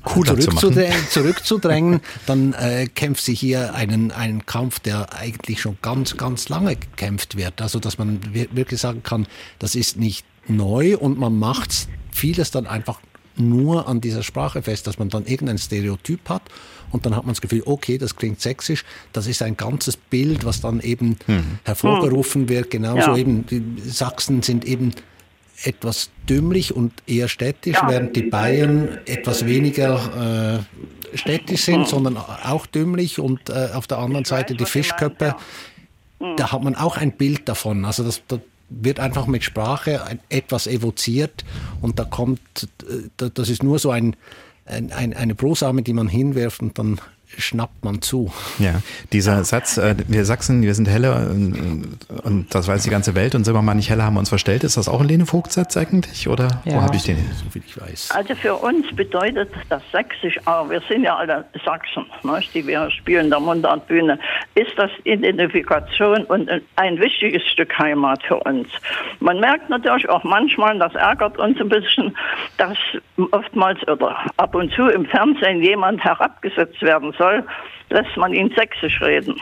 äh, 0.04 0.24
zurückzudrängen, 0.24 1.08
zurückzudrängen 1.10 2.00
dann 2.26 2.52
äh, 2.54 2.86
kämpft 2.86 3.24
sie 3.24 3.34
hier 3.34 3.74
einen, 3.74 4.12
einen 4.12 4.46
Kampf, 4.46 4.80
der 4.80 5.14
eigentlich 5.14 5.60
schon 5.60 5.78
ganz, 5.82 6.16
ganz 6.16 6.48
lange 6.48 6.76
gekämpft 6.76 7.36
wird. 7.36 7.60
Also, 7.60 7.78
dass 7.78 7.98
man 7.98 8.20
wirklich 8.32 8.80
sagen 8.80 9.02
kann, 9.02 9.26
das 9.58 9.74
ist 9.74 9.96
nicht 9.96 10.24
neu 10.48 10.96
und 10.96 11.18
man 11.18 11.38
macht 11.38 11.88
vieles 12.10 12.50
dann 12.50 12.66
einfach 12.66 13.00
nur 13.36 13.88
an 13.88 14.00
dieser 14.00 14.22
Sprache 14.22 14.62
fest, 14.62 14.86
dass 14.86 14.98
man 14.98 15.08
dann 15.08 15.24
irgendein 15.26 15.58
Stereotyp 15.58 16.28
hat 16.28 16.42
und 16.90 17.06
dann 17.06 17.16
hat 17.16 17.24
man 17.24 17.34
das 17.34 17.40
Gefühl, 17.40 17.62
okay, 17.64 17.98
das 17.98 18.16
klingt 18.16 18.40
sächsisch, 18.40 18.84
das 19.12 19.26
ist 19.26 19.42
ein 19.42 19.56
ganzes 19.56 19.96
Bild, 19.96 20.44
was 20.44 20.60
dann 20.60 20.80
eben 20.80 21.16
mhm. 21.26 21.58
hervorgerufen 21.64 22.48
wird. 22.48 22.70
Genauso 22.70 23.12
ja. 23.12 23.16
eben, 23.16 23.46
die 23.46 23.62
Sachsen 23.88 24.42
sind 24.42 24.64
eben 24.64 24.92
etwas 25.62 26.10
dümmlich 26.28 26.74
und 26.74 26.92
eher 27.06 27.28
städtisch, 27.28 27.76
ja. 27.76 27.88
während 27.88 28.16
die 28.16 28.22
Bayern 28.22 28.98
etwas 29.06 29.46
weniger 29.46 30.64
äh, 31.12 31.16
städtisch 31.16 31.64
sind, 31.64 31.88
sondern 31.88 32.16
auch 32.16 32.66
dümmlich 32.66 33.18
und 33.18 33.50
äh, 33.50 33.70
auf 33.74 33.86
der 33.86 33.98
anderen 33.98 34.24
Seite 34.24 34.54
die 34.54 34.64
Fischköpfe. 34.64 35.36
Ja. 36.20 36.34
Da 36.36 36.52
hat 36.52 36.62
man 36.62 36.74
auch 36.74 36.96
ein 36.96 37.12
Bild 37.12 37.48
davon. 37.48 37.84
Also 37.84 38.04
das, 38.04 38.22
da 38.28 38.40
wird 38.68 39.00
einfach 39.00 39.26
mit 39.26 39.42
Sprache 39.42 40.18
etwas 40.28 40.66
evoziert 40.66 41.44
und 41.80 41.98
da 41.98 42.04
kommt, 42.04 42.40
äh, 42.88 43.30
das 43.34 43.48
ist 43.48 43.62
nur 43.62 43.78
so 43.78 43.90
ein, 43.90 44.16
ein, 44.64 45.14
eine 45.14 45.34
Brosamen, 45.34 45.84
die 45.84 45.92
man 45.92 46.08
hinwirft 46.08 46.60
und 46.62 46.78
dann 46.78 47.00
schnappt 47.38 47.84
man 47.84 48.02
zu. 48.02 48.32
Ja, 48.58 48.80
dieser 49.12 49.44
Satz, 49.44 49.78
äh, 49.78 49.94
wir 50.08 50.24
Sachsen, 50.24 50.62
wir 50.62 50.74
sind 50.74 50.88
heller 50.88 51.28
und, 51.30 51.98
und, 52.24 52.54
das 52.54 52.68
weiß 52.68 52.82
die 52.82 52.90
ganze 52.90 53.14
Welt 53.14 53.34
und 53.34 53.44
sind 53.44 53.54
wir 53.54 53.62
mal 53.62 53.74
nicht 53.74 53.90
heller, 53.90 54.04
haben 54.04 54.14
wir 54.14 54.20
uns 54.20 54.28
verstellt. 54.28 54.64
Ist 54.64 54.76
das 54.76 54.88
auch 54.88 55.00
ein 55.00 55.08
Lene 55.08 55.26
Vogt-Satz 55.26 55.76
eigentlich 55.76 56.28
oder 56.28 56.62
ja. 56.64 56.74
wo 56.74 56.82
habe 56.82 56.96
ich 56.96 57.04
den, 57.04 57.16
so 57.16 57.50
viel 57.50 57.62
ich 57.66 57.80
weiß? 57.80 58.10
Also 58.14 58.34
für 58.34 58.54
uns 58.54 58.86
bedeutet 58.94 59.50
das 59.68 59.82
Sächsisch 59.92 60.38
auch, 60.46 60.68
wir 60.68 60.82
sind 60.88 61.04
ja 61.04 61.16
alle 61.16 61.44
Sachsen, 61.64 62.06
ne, 62.22 62.40
die 62.54 62.66
wir 62.66 62.90
spielen 62.90 63.30
der 63.30 63.40
Mundartbühne, 63.40 64.18
ist 64.54 64.72
das 64.76 64.90
Identifikation 65.04 66.24
und 66.24 66.50
ein 66.76 66.98
wichtiges 66.98 67.42
Stück 67.48 67.78
Heimat 67.78 68.22
für 68.22 68.36
uns. 68.40 68.68
Man 69.20 69.40
merkt 69.40 69.70
natürlich 69.70 70.08
auch 70.08 70.24
manchmal, 70.24 70.78
das 70.78 70.94
ärgert 70.94 71.38
uns 71.38 71.60
ein 71.60 71.68
bisschen, 71.68 72.16
dass 72.56 72.76
oftmals 73.32 73.80
oder 73.88 74.16
ab 74.36 74.54
und 74.54 74.72
zu 74.72 74.88
im 74.88 75.06
Fernsehen 75.06 75.62
jemand 75.62 76.02
herabgesetzt 76.02 76.80
werden 76.82 77.12
soll, 77.20 77.44
lässt 77.90 78.16
man 78.16 78.32
ihn 78.32 78.52
sächsisch 78.56 79.00
reden. 79.02 79.40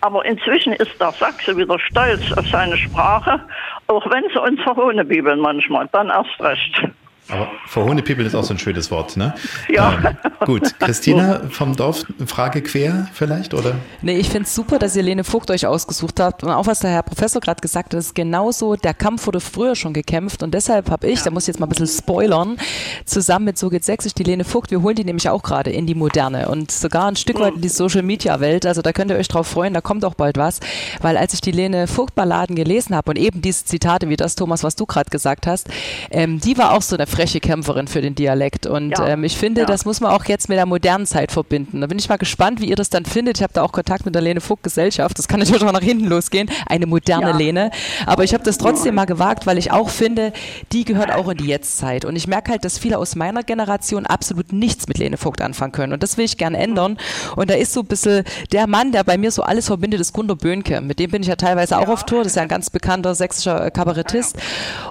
Aber 0.00 0.24
inzwischen 0.24 0.74
ist 0.74 0.92
der 1.00 1.14
Sachse 1.18 1.56
wieder 1.56 1.78
stolz 1.78 2.22
auf 2.36 2.46
seine 2.52 2.76
Sprache, 2.76 3.40
auch 3.88 4.06
wenn 4.10 4.24
sie 4.32 4.40
uns 4.40 4.60
verhohnebibeln 4.62 5.40
manchmal, 5.40 5.88
dann 5.92 6.08
erst 6.08 6.40
recht. 6.40 6.88
Aber 7.30 7.50
Verhohnepiepel 7.66 8.24
ist 8.24 8.34
auch 8.34 8.44
so 8.44 8.54
ein 8.54 8.58
schönes 8.58 8.90
Wort, 8.90 9.16
ne? 9.16 9.34
Ja. 9.68 9.92
Ähm, 9.92 10.16
gut. 10.46 10.74
Christina 10.78 11.42
vom 11.50 11.76
Dorf, 11.76 12.04
Frage 12.26 12.62
quer 12.62 13.08
vielleicht, 13.12 13.52
oder? 13.52 13.74
Nee, 14.00 14.16
ich 14.16 14.30
finde 14.30 14.44
es 14.44 14.54
super, 14.54 14.78
dass 14.78 14.96
ihr 14.96 15.02
Lene 15.02 15.24
Vogt 15.24 15.50
euch 15.50 15.66
ausgesucht 15.66 16.20
habt. 16.20 16.42
Und 16.42 16.50
auch 16.50 16.66
was 16.66 16.80
der 16.80 16.90
Herr 16.90 17.02
Professor 17.02 17.40
gerade 17.40 17.60
gesagt 17.60 17.92
hat, 17.92 17.98
ist 17.98 18.14
genauso, 18.14 18.76
der 18.76 18.94
Kampf 18.94 19.26
wurde 19.26 19.40
früher 19.40 19.76
schon 19.76 19.92
gekämpft. 19.92 20.42
Und 20.42 20.54
deshalb 20.54 20.90
habe 20.90 21.06
ich, 21.06 21.22
da 21.22 21.30
muss 21.30 21.44
ich 21.44 21.48
jetzt 21.48 21.60
mal 21.60 21.66
ein 21.66 21.70
bisschen 21.70 21.86
spoilern, 21.86 22.56
zusammen 23.04 23.46
mit 23.46 23.58
So 23.58 23.68
geht 23.68 23.84
sächsisch 23.84 24.14
die 24.14 24.22
Lene 24.22 24.44
Vogt, 24.44 24.70
wir 24.70 24.82
holen 24.82 24.96
die 24.96 25.04
nämlich 25.04 25.28
auch 25.28 25.42
gerade 25.42 25.70
in 25.70 25.86
die 25.86 25.94
Moderne 25.94 26.48
und 26.48 26.70
sogar 26.70 27.08
ein 27.08 27.16
Stück 27.16 27.40
weit 27.40 27.56
in 27.56 27.60
die 27.60 27.68
Social-Media-Welt. 27.68 28.64
Also 28.64 28.80
da 28.80 28.92
könnt 28.92 29.10
ihr 29.10 29.18
euch 29.18 29.28
drauf 29.28 29.46
freuen, 29.46 29.74
da 29.74 29.82
kommt 29.82 30.04
auch 30.04 30.14
bald 30.14 30.38
was. 30.38 30.60
Weil 31.02 31.18
als 31.18 31.34
ich 31.34 31.42
die 31.42 31.52
Lene 31.52 31.86
Vogt-Balladen 31.86 32.56
gelesen 32.56 32.96
habe 32.96 33.10
und 33.10 33.18
eben 33.18 33.42
diese 33.42 33.66
Zitate 33.66 34.08
wie 34.08 34.16
das, 34.16 34.34
Thomas, 34.34 34.64
was 34.64 34.76
du 34.76 34.86
gerade 34.86 35.10
gesagt 35.10 35.46
hast, 35.46 35.68
ähm, 36.10 36.40
die 36.40 36.56
war 36.56 36.72
auch 36.72 36.82
so 36.82 36.96
eine 36.96 37.06
freche 37.18 37.40
Kämpferin 37.40 37.88
für 37.88 38.00
den 38.00 38.14
Dialekt. 38.14 38.66
Und 38.66 38.90
Ja. 38.96 39.08
ähm, 39.08 39.24
ich 39.24 39.36
finde, 39.36 39.62
Ja. 39.62 39.66
das 39.66 39.84
muss 39.84 40.00
man 40.00 40.12
auch 40.12 40.24
jetzt 40.26 40.48
mit 40.48 40.56
der 40.56 40.66
modernen 40.66 41.04
Zeit 41.04 41.32
verbinden. 41.32 41.80
Da 41.80 41.88
bin 41.88 41.98
ich 41.98 42.08
mal 42.08 42.16
gespannt, 42.16 42.60
wie 42.60 42.66
ihr 42.66 42.76
das 42.76 42.90
dann 42.90 43.04
findet. 43.04 43.38
Ich 43.38 43.42
habe 43.42 43.52
da 43.52 43.62
auch 43.62 43.72
Kontakt 43.72 44.04
mit 44.06 44.14
der 44.14 44.22
Lene 44.22 44.40
Vogt 44.40 44.62
Gesellschaft. 44.62 45.18
Das 45.18 45.26
kann 45.26 45.40
natürlich 45.40 45.64
auch 45.64 45.72
nach 45.72 45.82
hinten 45.82 46.04
losgehen. 46.06 46.48
Eine 46.68 46.86
moderne 46.86 47.30
Ja. 47.30 47.36
Lene. 47.36 47.70
Aber 48.06 48.22
ich 48.22 48.34
habe 48.34 48.44
das 48.44 48.56
trotzdem 48.56 48.94
mal 48.94 49.06
gewagt, 49.06 49.46
weil 49.46 49.58
ich 49.58 49.72
auch 49.72 49.88
finde, 49.88 50.32
die 50.70 50.84
gehört 50.84 51.10
auch 51.12 51.28
in 51.28 51.38
die 51.38 51.46
Jetztzeit. 51.46 52.04
Und 52.04 52.14
ich 52.14 52.28
merke 52.28 52.52
halt, 52.52 52.64
dass 52.64 52.78
viele 52.78 52.98
aus 52.98 53.16
meiner 53.16 53.42
Generation 53.42 54.06
absolut 54.06 54.52
nichts 54.52 54.86
mit 54.86 54.98
Lene 54.98 55.16
Vogt 55.16 55.40
anfangen 55.42 55.72
können. 55.72 55.92
Und 55.92 56.04
das 56.04 56.18
will 56.18 56.24
ich 56.24 56.36
gerne 56.36 56.56
ändern. 56.58 56.98
Und 57.34 57.50
da 57.50 57.54
ist 57.54 57.72
so 57.72 57.80
ein 57.80 57.86
bisschen 57.86 58.22
der 58.52 58.68
Mann, 58.68 58.92
der 58.92 59.02
bei 59.02 59.18
mir 59.18 59.32
so 59.32 59.42
alles 59.42 59.66
verbindet, 59.66 60.00
ist 60.00 60.12
Gunter 60.12 60.36
Böhnke. 60.36 60.80
Mit 60.80 61.00
dem 61.00 61.10
bin 61.10 61.22
ich 61.22 61.28
ja 61.28 61.34
teilweise 61.36 61.78
auch 61.78 61.88
auf 61.88 62.04
Tour. 62.06 62.18
Das 62.20 62.28
ist 62.28 62.36
ja 62.36 62.42
ein 62.42 62.48
ganz 62.48 62.70
bekannter 62.70 63.16
sächsischer 63.16 63.72
Kabarettist. 63.72 64.36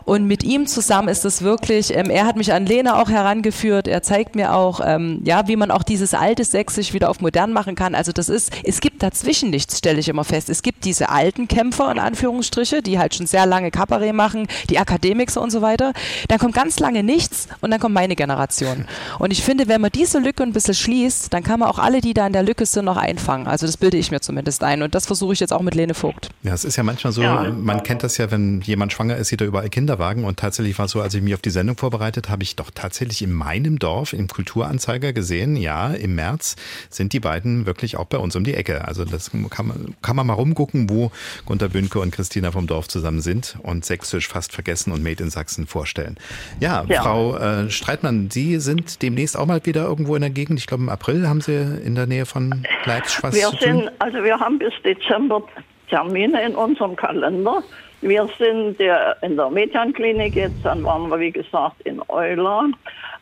Und 0.03 0.27
mit 0.27 0.43
ihm 0.43 0.67
zusammen 0.67 1.07
ist 1.07 1.23
es 1.23 1.41
wirklich, 1.41 1.95
ähm, 1.95 2.09
er 2.17 2.25
hat 2.25 2.35
mich 2.35 2.51
an 2.51 2.65
Lena 2.65 2.99
auch 2.99 3.09
herangeführt. 3.09 3.87
Er 3.87 4.01
zeigt 4.01 4.35
mir 4.35 4.55
auch, 4.55 4.81
ähm, 4.83 5.21
ja, 5.23 5.47
wie 5.47 5.55
man 5.55 5.69
auch 5.69 5.83
dieses 5.83 6.15
alte 6.15 6.43
Sächsisch 6.43 6.93
wieder 6.93 7.11
auf 7.11 7.21
modern 7.21 7.53
machen 7.53 7.75
kann. 7.75 7.93
Also 7.93 8.11
das 8.11 8.27
ist, 8.27 8.51
es 8.63 8.79
gibt 8.79 9.03
dazwischen 9.03 9.51
nichts, 9.51 9.77
stelle 9.77 9.99
ich 9.99 10.09
immer 10.09 10.23
fest. 10.23 10.49
Es 10.49 10.63
gibt 10.63 10.83
diese 10.85 11.09
alten 11.09 11.47
Kämpfer, 11.47 11.91
in 11.91 11.99
Anführungsstriche, 11.99 12.81
die 12.81 12.97
halt 12.97 13.13
schon 13.13 13.27
sehr 13.27 13.45
lange 13.45 13.69
Kabarett 13.69 14.15
machen, 14.15 14.47
die 14.71 14.79
Akademiker 14.79 15.39
und 15.41 15.51
so 15.51 15.61
weiter. 15.61 15.93
Dann 16.27 16.39
kommt 16.39 16.55
ganz 16.55 16.79
lange 16.79 17.03
nichts 17.03 17.47
und 17.61 17.69
dann 17.69 17.79
kommt 17.79 17.93
meine 17.93 18.15
Generation. 18.15 18.85
Und 19.19 19.31
ich 19.31 19.43
finde, 19.43 19.67
wenn 19.67 19.81
man 19.81 19.91
diese 19.91 20.17
Lücke 20.17 20.41
ein 20.41 20.53
bisschen 20.53 20.73
schließt, 20.73 21.31
dann 21.31 21.43
kann 21.43 21.59
man 21.59 21.69
auch 21.69 21.77
alle, 21.77 22.01
die 22.01 22.15
da 22.15 22.25
in 22.25 22.33
der 22.33 22.41
Lücke 22.43 22.65
sind, 22.65 22.85
noch 22.85 22.97
einfangen. 22.97 23.45
Also 23.45 23.67
das 23.67 23.77
bilde 23.77 23.97
ich 23.97 24.09
mir 24.09 24.21
zumindest 24.21 24.63
ein. 24.63 24.81
Und 24.81 24.95
das 24.95 25.05
versuche 25.05 25.33
ich 25.33 25.39
jetzt 25.39 25.53
auch 25.53 25.61
mit 25.61 25.75
Lene 25.75 25.93
Vogt. 25.93 26.29
Ja, 26.41 26.53
es 26.55 26.65
ist 26.65 26.77
ja 26.77 26.83
manchmal 26.83 27.13
so, 27.13 27.21
Ja. 27.21 27.43
man 27.51 27.83
kennt 27.83 28.01
das 28.01 28.17
ja, 28.17 28.31
wenn 28.31 28.61
jemand 28.61 28.91
schwanger 28.91 29.17
ist, 29.17 29.27
sieht 29.27 29.41
er 29.41 29.47
überall 29.47 29.69
Kinderwagen. 29.69 30.23
Und 30.23 30.39
tatsächlich 30.39 30.79
war 30.79 30.85
es 30.85 30.91
so, 30.91 31.01
als 31.01 31.13
ich 31.13 31.21
mich 31.21 31.35
auf 31.35 31.41
die 31.41 31.51
Sendung 31.51 31.77
vorbereitet, 31.77 32.06
habe 32.29 32.43
ich 32.43 32.55
doch 32.55 32.71
tatsächlich 32.73 33.21
in 33.21 33.33
meinem 33.33 33.79
Dorf 33.79 34.13
im 34.13 34.27
Kulturanzeiger 34.27 35.13
gesehen, 35.13 35.55
ja, 35.55 35.93
im 35.93 36.15
März 36.15 36.55
sind 36.89 37.13
die 37.13 37.19
beiden 37.19 37.65
wirklich 37.65 37.97
auch 37.97 38.05
bei 38.05 38.17
uns 38.17 38.35
um 38.35 38.43
die 38.43 38.53
Ecke. 38.53 38.87
Also 38.87 39.05
das 39.05 39.31
kann 39.31 39.67
man, 39.67 39.95
kann 40.01 40.15
man 40.15 40.25
mal 40.27 40.33
rumgucken, 40.33 40.89
wo 40.89 41.11
Gunter 41.45 41.69
Bünke 41.69 41.99
und 41.99 42.11
Christina 42.11 42.51
vom 42.51 42.67
Dorf 42.67 42.87
zusammen 42.87 43.21
sind 43.21 43.57
und 43.63 43.85
Sächsisch 43.85 44.27
fast 44.27 44.53
vergessen 44.53 44.91
und 44.91 45.03
Made 45.03 45.21
in 45.23 45.29
Sachsen 45.29 45.67
vorstellen. 45.67 46.15
Ja, 46.59 46.85
Ja. 46.87 47.01
Frau 47.01 47.35
äh, 47.37 47.69
Streitmann, 47.69 48.29
Sie 48.31 48.59
sind 48.59 49.01
demnächst 49.01 49.37
auch 49.37 49.45
mal 49.45 49.59
wieder 49.65 49.83
irgendwo 49.83 50.15
in 50.15 50.21
der 50.21 50.29
Gegend. 50.29 50.59
Ich 50.59 50.67
glaube, 50.67 50.83
im 50.83 50.89
April 50.89 51.27
haben 51.27 51.41
Sie 51.41 51.53
in 51.53 51.95
der 51.95 52.07
Nähe 52.07 52.25
von 52.25 52.63
Leipzig 52.85 53.21
was 53.23 53.35
Wir 53.35 53.49
zu 53.49 53.57
tun. 53.57 53.59
sind, 53.59 53.91
also 53.99 54.23
wir 54.23 54.39
haben 54.39 54.57
bis 54.59 54.73
Dezember 54.85 55.43
Termine 55.89 56.45
in 56.45 56.55
unserem 56.55 56.95
Kalender. 56.95 57.63
Wir 58.01 58.29
sind 58.37 58.79
der, 58.79 59.17
in 59.21 59.35
der 59.35 59.49
Medianklinik 59.49 60.35
jetzt, 60.35 60.63
dann 60.63 60.83
waren 60.83 61.09
wir 61.09 61.19
wie 61.19 61.31
gesagt 61.31 61.81
in 61.81 62.01
Euler. 62.09 62.69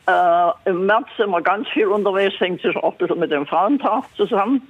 Äh, 0.08 0.70
Im 0.70 0.86
März 0.86 1.08
sind 1.18 1.32
wir 1.32 1.42
ganz 1.42 1.68
viel 1.70 1.88
unterwegs, 1.88 2.40
hängt 2.40 2.62
sich 2.62 2.76
auch 2.76 2.92
ein 2.92 2.98
bisschen 2.98 3.20
mit 3.20 3.32
dem 3.32 3.48
Frauentag 3.48 4.04
zusammen. 4.16 4.62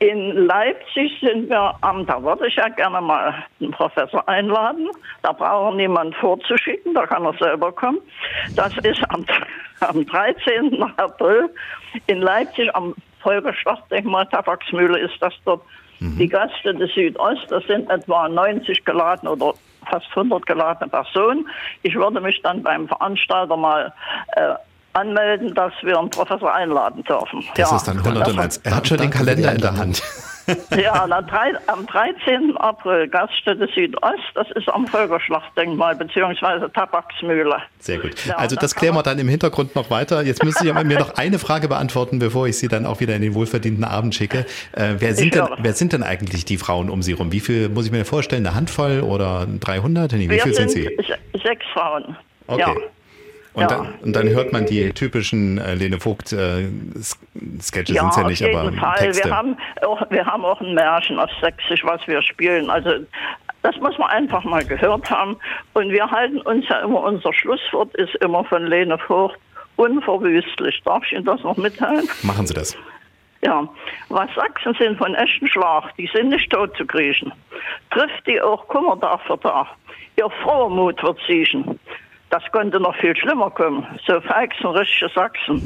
In 0.00 0.46
Leipzig 0.46 1.12
sind 1.20 1.48
wir 1.48 1.74
am, 1.80 2.04
da 2.04 2.22
würde 2.22 2.48
ich 2.48 2.56
ja 2.56 2.68
gerne 2.68 3.00
mal 3.00 3.44
einen 3.60 3.70
Professor 3.70 4.28
einladen. 4.28 4.90
Da 5.22 5.32
braucht 5.32 5.76
niemand 5.76 6.14
vorzuschicken, 6.16 6.92
da 6.92 7.06
kann 7.06 7.24
er 7.24 7.34
selber 7.34 7.72
kommen. 7.72 7.98
Das 8.56 8.72
ist 8.82 9.00
am, 9.08 9.24
am 9.80 10.04
13. 10.04 10.82
April 10.96 11.48
in 12.06 12.20
Leipzig 12.20 12.74
am 12.74 12.94
Volkerschlachtdenkmal 13.20 14.26
Tabaksmühle 14.26 14.98
ist 14.98 15.14
das 15.20 15.32
dort. 15.46 15.62
Die 16.18 16.28
Gaststätte 16.28 16.86
Südost, 16.94 17.46
das 17.50 17.64
sind 17.64 17.88
etwa 17.90 18.28
90 18.28 18.84
geladene 18.84 19.32
oder 19.32 19.54
fast 19.88 20.06
100 20.10 20.46
geladene 20.46 20.88
Personen. 20.90 21.46
Ich 21.82 21.94
würde 21.94 22.20
mich 22.20 22.40
dann 22.42 22.62
beim 22.62 22.88
Veranstalter 22.88 23.56
mal 23.56 23.92
äh, 24.36 24.54
anmelden, 24.94 25.54
dass 25.54 25.72
wir 25.82 25.98
einen 25.98 26.10
Professor 26.10 26.52
einladen 26.52 27.02
dürfen. 27.04 27.44
Das 27.56 27.70
Ja. 27.70 27.76
ist 27.76 27.88
dann 27.88 27.98
101. 27.98 28.58
Er 28.58 28.76
hat 28.76 28.86
schon 28.88 28.98
den 28.98 29.10
Kalender 29.10 29.52
in 29.52 29.60
der. 29.60 29.76
Hand. 29.76 30.02
Ja, 30.76 31.06
am 31.66 31.86
13. 31.86 32.56
April, 32.56 33.08
Gaststätte 33.08 33.68
Südost, 33.74 34.02
das 34.34 34.50
ist 34.52 34.68
am 34.68 34.86
Völkerschlachtdenkmal, 34.86 35.96
beziehungsweise 35.96 36.70
Tabaksmühle. 36.72 37.56
Sehr 37.78 37.98
gut. 37.98 38.24
Ja, 38.26 38.36
Also 38.36 38.56
das 38.56 38.74
klären 38.74 38.94
wir 38.94 39.02
dann 39.02 39.18
im 39.18 39.28
Hintergrund 39.28 39.74
noch 39.74 39.90
weiter. 39.90 40.22
Jetzt 40.22 40.42
müssen 40.44 40.62
Sie 40.62 40.70
aber 40.70 40.84
mir 40.84 40.98
noch 40.98 41.14
eine 41.16 41.38
Frage 41.38 41.68
beantworten, 41.68 42.18
bevor 42.18 42.46
ich 42.46 42.58
Sie 42.58 42.68
dann 42.68 42.86
auch 42.86 43.00
wieder 43.00 43.14
in 43.16 43.22
den 43.22 43.34
wohlverdienten 43.34 43.84
Abend 43.84 44.14
schicke. 44.14 44.46
Äh, 44.72 44.94
wer, 44.98 45.14
sind 45.14 45.26
Ich 45.26 45.32
denn, 45.32 45.48
wer 45.58 45.72
sind 45.72 45.92
denn 45.92 46.02
eigentlich 46.02 46.44
die 46.44 46.56
Frauen 46.58 46.90
um 46.90 47.02
Sie 47.02 47.12
rum? 47.12 47.32
Wie 47.32 47.40
viel 47.40 47.68
muss 47.68 47.86
ich 47.86 47.92
mir 47.92 48.04
vorstellen? 48.04 48.46
Eine 48.46 48.54
Handvoll 48.54 49.00
oder 49.00 49.46
300? 49.60 50.12
Nee, 50.12 50.20
wie 50.26 50.30
Wir 50.30 50.42
viel 50.42 50.54
sind, 50.54 50.70
sind 50.70 50.82
Sie? 50.84 50.96
se- 51.06 51.40
sechs 51.42 51.64
Frauen. 51.72 52.16
Okay. 52.46 52.60
Ja. 52.60 52.74
Und, 53.54 53.62
Ja. 53.62 53.68
dann, 53.68 53.94
und 54.02 54.12
dann 54.16 54.28
hört 54.28 54.52
man 54.52 54.66
die 54.66 54.90
typischen 54.92 55.58
äh, 55.58 55.74
Lene 55.74 56.00
Vogt 56.00 56.32
äh, 56.32 56.68
Sketche 57.60 57.92
sind 57.94 58.02
ja 58.02 58.08
auf 58.08 58.26
nicht, 58.26 58.40
jeden 58.40 58.56
aber 58.56 58.72
Fall. 58.72 58.98
Texte. 58.98 59.24
Wir 59.28 59.36
haben, 59.36 59.56
auch, 59.82 60.10
wir 60.10 60.26
haben 60.26 60.44
auch 60.44 60.60
ein 60.60 60.74
Märchen 60.74 61.18
auf 61.18 61.30
Sächsisch, 61.40 61.84
was 61.84 62.06
wir 62.08 62.20
spielen. 62.22 62.68
Also 62.68 62.90
das 63.62 63.76
muss 63.76 63.96
man 63.96 64.10
einfach 64.10 64.42
mal 64.44 64.64
gehört 64.64 65.08
haben. 65.10 65.36
Und 65.72 65.90
wir 65.90 66.10
halten 66.10 66.40
uns 66.42 66.68
ja 66.68 66.80
immer, 66.80 67.02
unser 67.04 67.32
Schlusswort 67.32 67.94
ist 67.94 68.14
immer 68.16 68.44
von 68.44 68.66
Lene 68.66 68.98
Vogt, 68.98 69.38
unverwüstlich. 69.76 70.82
Darf 70.84 71.04
ich 71.06 71.12
Ihnen 71.12 71.24
das 71.24 71.42
noch 71.42 71.56
mitteilen? 71.56 72.08
Machen 72.22 72.46
Sie 72.46 72.54
das. 72.54 72.76
Ja, 73.42 73.68
was 74.08 74.28
Sachsen 74.34 74.74
sind 74.78 74.96
von 74.96 75.14
echten 75.14 75.46
Schlag, 75.48 75.94
die 75.96 76.08
sind 76.14 76.30
nicht 76.30 76.50
tot 76.50 76.74
zu 76.76 76.86
kriechen. 76.86 77.30
Trifft 77.90 78.26
die 78.26 78.40
auch 78.40 78.66
Kummer 78.68 78.96
für 79.26 79.38
Tag. 79.38 79.66
Ihr 80.16 80.30
froher 80.42 80.70
Mut 80.70 81.02
wird 81.02 81.18
siechen. 81.26 81.78
Das 82.34 82.42
könnte 82.50 82.80
noch 82.80 82.96
viel 82.96 83.16
schlimmer 83.16 83.48
kommen. 83.48 83.86
So 84.08 84.20
feixen 84.20 84.66
richtige 84.66 85.08
Sachsen. 85.14 85.62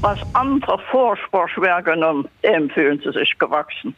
Was 0.00 0.18
andere 0.32 0.78
furchtbar 0.90 1.46
schwer 1.46 1.82
genommen, 1.82 2.26
dem 2.42 2.70
fühlen 2.70 2.98
sie 3.04 3.12
sich 3.12 3.38
gewachsen. 3.38 3.94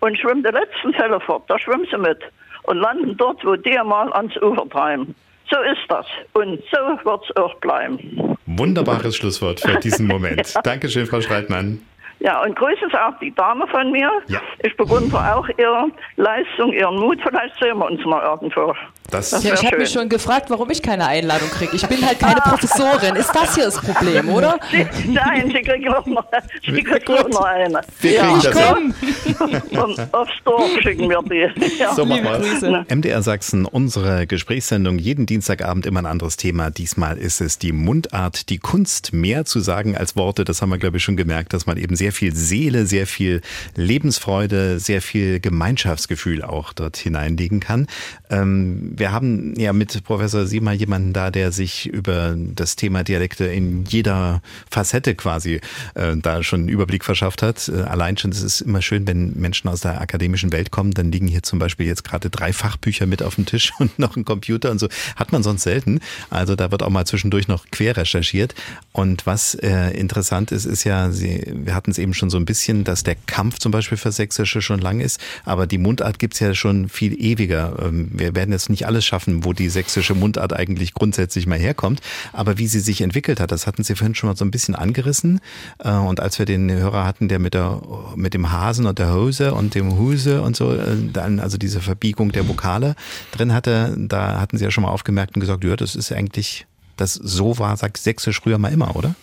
Und 0.00 0.18
schwimmen 0.18 0.42
die 0.42 0.50
letzten 0.50 0.92
Fälle 0.92 1.20
fort, 1.20 1.44
da 1.46 1.56
schwimmen 1.60 1.86
sie 1.88 1.98
mit 1.98 2.18
und 2.64 2.78
landen 2.78 3.16
dort, 3.16 3.44
wo 3.44 3.54
die 3.54 3.78
mal 3.84 4.12
ans 4.12 4.36
Ufer 4.38 4.68
treiben. 4.70 5.14
So 5.52 5.56
ist 5.60 5.86
das. 5.88 6.04
Und 6.32 6.60
so 6.72 6.78
wird's 7.04 7.30
auch 7.36 7.54
bleiben. 7.60 8.36
Wunderbares 8.46 9.14
Schlusswort 9.14 9.60
für 9.60 9.78
diesen 9.78 10.08
Moment. 10.08 10.52
Dankeschön, 10.64 11.06
Frau 11.06 11.20
Streitmann. 11.20 11.80
Ja, 12.18 12.42
und 12.42 12.56
grüßen 12.56 12.88
Sie 12.90 13.00
auch 13.00 13.16
die 13.20 13.32
Dame 13.36 13.68
von 13.68 13.92
mir. 13.92 14.10
Ja. 14.26 14.40
Ich 14.64 14.76
bewundere 14.76 15.36
auch 15.36 15.48
Ihre 15.58 15.92
Leistung, 16.16 16.72
Ihren 16.72 16.96
Mut. 16.96 17.20
Vielleicht 17.22 17.54
sehen 17.60 17.78
wir 17.78 17.86
uns 17.86 18.04
mal 18.04 18.22
irgendwo. 18.24 18.74
Das, 19.10 19.30
Das 19.30 19.44
Ja, 19.44 19.54
ich 19.54 19.64
habe 19.64 19.78
mich 19.78 19.90
schon 19.90 20.08
gefragt, 20.08 20.48
warum 20.48 20.70
ich 20.70 20.82
keine 20.82 21.06
Einladung 21.06 21.48
kriege. 21.50 21.74
Ich 21.74 21.86
bin 21.86 22.04
halt 22.04 22.18
keine 22.18 22.40
Professorin. 22.44 23.16
Ist 23.16 23.32
das 23.34 23.54
hier 23.54 23.64
das 23.64 23.76
Problem, 23.76 24.28
oder? 24.28 24.58
Nein, 25.06 25.52
Sie 25.54 25.62
kriegen 25.62 25.88
auch 25.88 26.06
noch, 26.06 26.24
Sie 26.64 26.82
kriegen 26.82 27.14
auch 27.14 27.28
noch 27.28 27.44
eine. 27.44 27.80
Wir 28.00 28.20
kriegen 28.20 28.40
das 28.42 28.58
ja. 28.58 28.76
hin. 28.76 29.78
Und 29.78 30.14
aufs 30.14 30.32
Dorf 30.44 30.70
schicken 30.80 31.08
wir 31.08 31.22
die. 31.22 31.78
Ja. 31.78 31.94
So 31.94 32.08
wir's. 32.08 32.42
Grüße. 32.42 32.86
MDR 32.88 33.22
Sachsen, 33.22 33.66
unsere 33.66 34.26
Gesprächssendung, 34.26 34.98
jeden 34.98 35.26
Dienstagabend 35.26 35.86
immer 35.86 36.00
ein 36.00 36.06
anderes 36.06 36.36
Thema. 36.36 36.70
Diesmal 36.70 37.18
ist 37.18 37.40
es 37.40 37.58
die 37.58 37.72
Mundart, 37.72 38.48
die 38.48 38.58
Kunst, 38.58 39.12
mehr 39.12 39.44
zu 39.44 39.60
sagen 39.60 39.96
als 39.96 40.16
Worte. 40.16 40.44
Das 40.44 40.62
haben 40.62 40.70
wir, 40.70 40.78
glaube 40.78 40.96
ich, 40.96 41.02
schon 41.02 41.16
gemerkt, 41.16 41.52
dass 41.52 41.66
man 41.66 41.76
eben 41.76 41.96
sehr 41.96 42.12
viel 42.12 42.34
Seele, 42.34 42.86
sehr 42.86 43.06
viel 43.06 43.42
Lebensfreude, 43.76 44.78
sehr 44.78 45.02
viel 45.02 45.40
Gemeinschaftsgefühl 45.40 46.42
auch 46.42 46.72
dort 46.72 46.96
hineinlegen 46.96 47.60
kann. 47.60 47.86
Ähm, 48.30 48.91
wir 48.98 49.12
haben 49.12 49.58
ja 49.58 49.72
mit 49.72 50.04
Professor 50.04 50.46
Siemer 50.46 50.72
jemanden 50.72 51.12
da, 51.12 51.30
der 51.30 51.52
sich 51.52 51.86
über 51.86 52.34
das 52.36 52.76
Thema 52.76 53.04
Dialekte 53.04 53.46
in 53.46 53.84
jeder 53.84 54.42
Facette 54.70 55.14
quasi 55.14 55.60
äh, 55.94 56.16
da 56.16 56.42
schon 56.42 56.60
einen 56.60 56.68
Überblick 56.68 57.04
verschafft 57.04 57.42
hat. 57.42 57.68
Äh, 57.68 57.82
allein 57.82 58.16
schon, 58.16 58.30
es 58.30 58.42
ist 58.42 58.60
immer 58.60 58.82
schön, 58.82 59.06
wenn 59.06 59.34
Menschen 59.38 59.68
aus 59.68 59.80
der 59.80 60.00
akademischen 60.00 60.52
Welt 60.52 60.70
kommen, 60.70 60.92
dann 60.92 61.12
liegen 61.12 61.26
hier 61.26 61.42
zum 61.42 61.58
Beispiel 61.58 61.86
jetzt 61.86 62.04
gerade 62.04 62.30
drei 62.30 62.52
Fachbücher 62.52 63.06
mit 63.06 63.22
auf 63.22 63.36
dem 63.36 63.46
Tisch 63.46 63.72
und 63.78 63.98
noch 63.98 64.16
ein 64.16 64.24
Computer 64.24 64.70
und 64.70 64.78
so. 64.78 64.88
Hat 65.16 65.32
man 65.32 65.42
sonst 65.42 65.62
selten. 65.62 66.00
Also 66.30 66.56
da 66.56 66.70
wird 66.70 66.82
auch 66.82 66.90
mal 66.90 67.06
zwischendurch 67.06 67.48
noch 67.48 67.66
quer 67.70 67.96
recherchiert. 67.96 68.54
Und 68.92 69.26
was 69.26 69.54
äh, 69.54 69.90
interessant 69.90 70.52
ist, 70.52 70.64
ist 70.64 70.84
ja, 70.84 71.10
Sie, 71.10 71.42
wir 71.54 71.74
hatten 71.74 71.90
es 71.90 71.98
eben 71.98 72.14
schon 72.14 72.30
so 72.30 72.36
ein 72.36 72.44
bisschen, 72.44 72.84
dass 72.84 73.02
der 73.02 73.16
Kampf 73.26 73.58
zum 73.58 73.72
Beispiel 73.72 73.98
für 73.98 74.12
Sächsische 74.12 74.62
schon 74.62 74.80
lang 74.80 75.00
ist, 75.00 75.20
aber 75.44 75.66
die 75.66 75.78
Mundart 75.78 76.18
gibt's 76.18 76.40
ja 76.40 76.54
schon 76.54 76.88
viel 76.88 77.18
ewiger. 77.20 77.76
Ähm, 77.82 78.10
wir 78.12 78.34
werden 78.34 78.52
jetzt 78.52 78.70
nicht 78.70 78.81
alles 78.86 79.04
schaffen, 79.04 79.44
wo 79.44 79.52
die 79.52 79.68
sächsische 79.68 80.14
Mundart 80.14 80.52
eigentlich 80.52 80.94
grundsätzlich 80.94 81.46
mal 81.46 81.58
herkommt, 81.58 82.00
aber 82.32 82.58
wie 82.58 82.66
sie 82.66 82.80
sich 82.80 83.00
entwickelt 83.00 83.40
hat, 83.40 83.52
das 83.52 83.66
hatten 83.66 83.84
Sie 83.84 83.94
vorhin 83.94 84.14
schon 84.14 84.28
mal 84.28 84.36
so 84.36 84.44
ein 84.44 84.50
bisschen 84.50 84.74
angerissen. 84.74 85.40
Äh, 85.78 85.92
und 85.92 86.20
als 86.20 86.38
wir 86.38 86.46
den 86.46 86.70
Hörer 86.70 87.04
hatten, 87.04 87.28
der 87.28 87.38
mit, 87.38 87.54
der, 87.54 87.80
mit 88.16 88.34
dem 88.34 88.52
Hasen 88.52 88.86
und 88.86 88.98
der 88.98 89.12
Hose 89.12 89.54
und 89.54 89.74
dem 89.74 89.98
Huse 89.98 90.42
und 90.42 90.56
so, 90.56 90.72
äh, 90.72 90.96
dann 91.12 91.40
also 91.40 91.58
diese 91.58 91.80
Verbiegung 91.80 92.32
der 92.32 92.48
Vokale 92.48 92.94
drin 93.32 93.52
hatte, 93.52 93.94
da 93.98 94.40
hatten 94.40 94.58
Sie 94.58 94.64
ja 94.64 94.70
schon 94.70 94.82
mal 94.82 94.90
aufgemerkt 94.90 95.34
und 95.34 95.40
gesagt, 95.40 95.64
ja, 95.64 95.76
das 95.76 95.94
ist 95.94 96.12
eigentlich, 96.12 96.66
das 96.96 97.14
so 97.14 97.58
war, 97.58 97.76
sagt 97.76 97.98
Sächsisch 97.98 98.40
früher 98.40 98.58
mal 98.58 98.72
immer, 98.72 98.96
oder? 98.96 99.14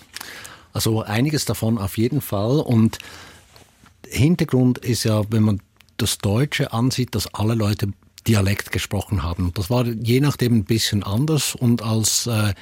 Also 0.73 1.01
einiges 1.01 1.45
davon 1.45 1.77
auf 1.77 1.97
jeden 1.97 2.21
Fall. 2.21 2.59
Und 2.59 2.99
Hintergrund 4.07 4.77
ist 4.79 5.03
ja, 5.03 5.23
wenn 5.31 5.43
man 5.43 5.61
das 5.97 6.17
Deutsche 6.17 6.73
ansieht, 6.73 7.15
dass 7.15 7.33
alle 7.33 7.55
Leute 7.55 7.89
Dialekt 8.23 8.71
gesprochen 8.71 9.23
haben. 9.23 9.51
Das 9.53 9.69
war 9.69 9.85
je 9.85 10.19
nachdem 10.19 10.55
ein 10.55 10.65
bisschen 10.65 11.03
anders 11.03 11.55
und 11.55 11.81
als 11.81 12.27
äh, 12.27 12.53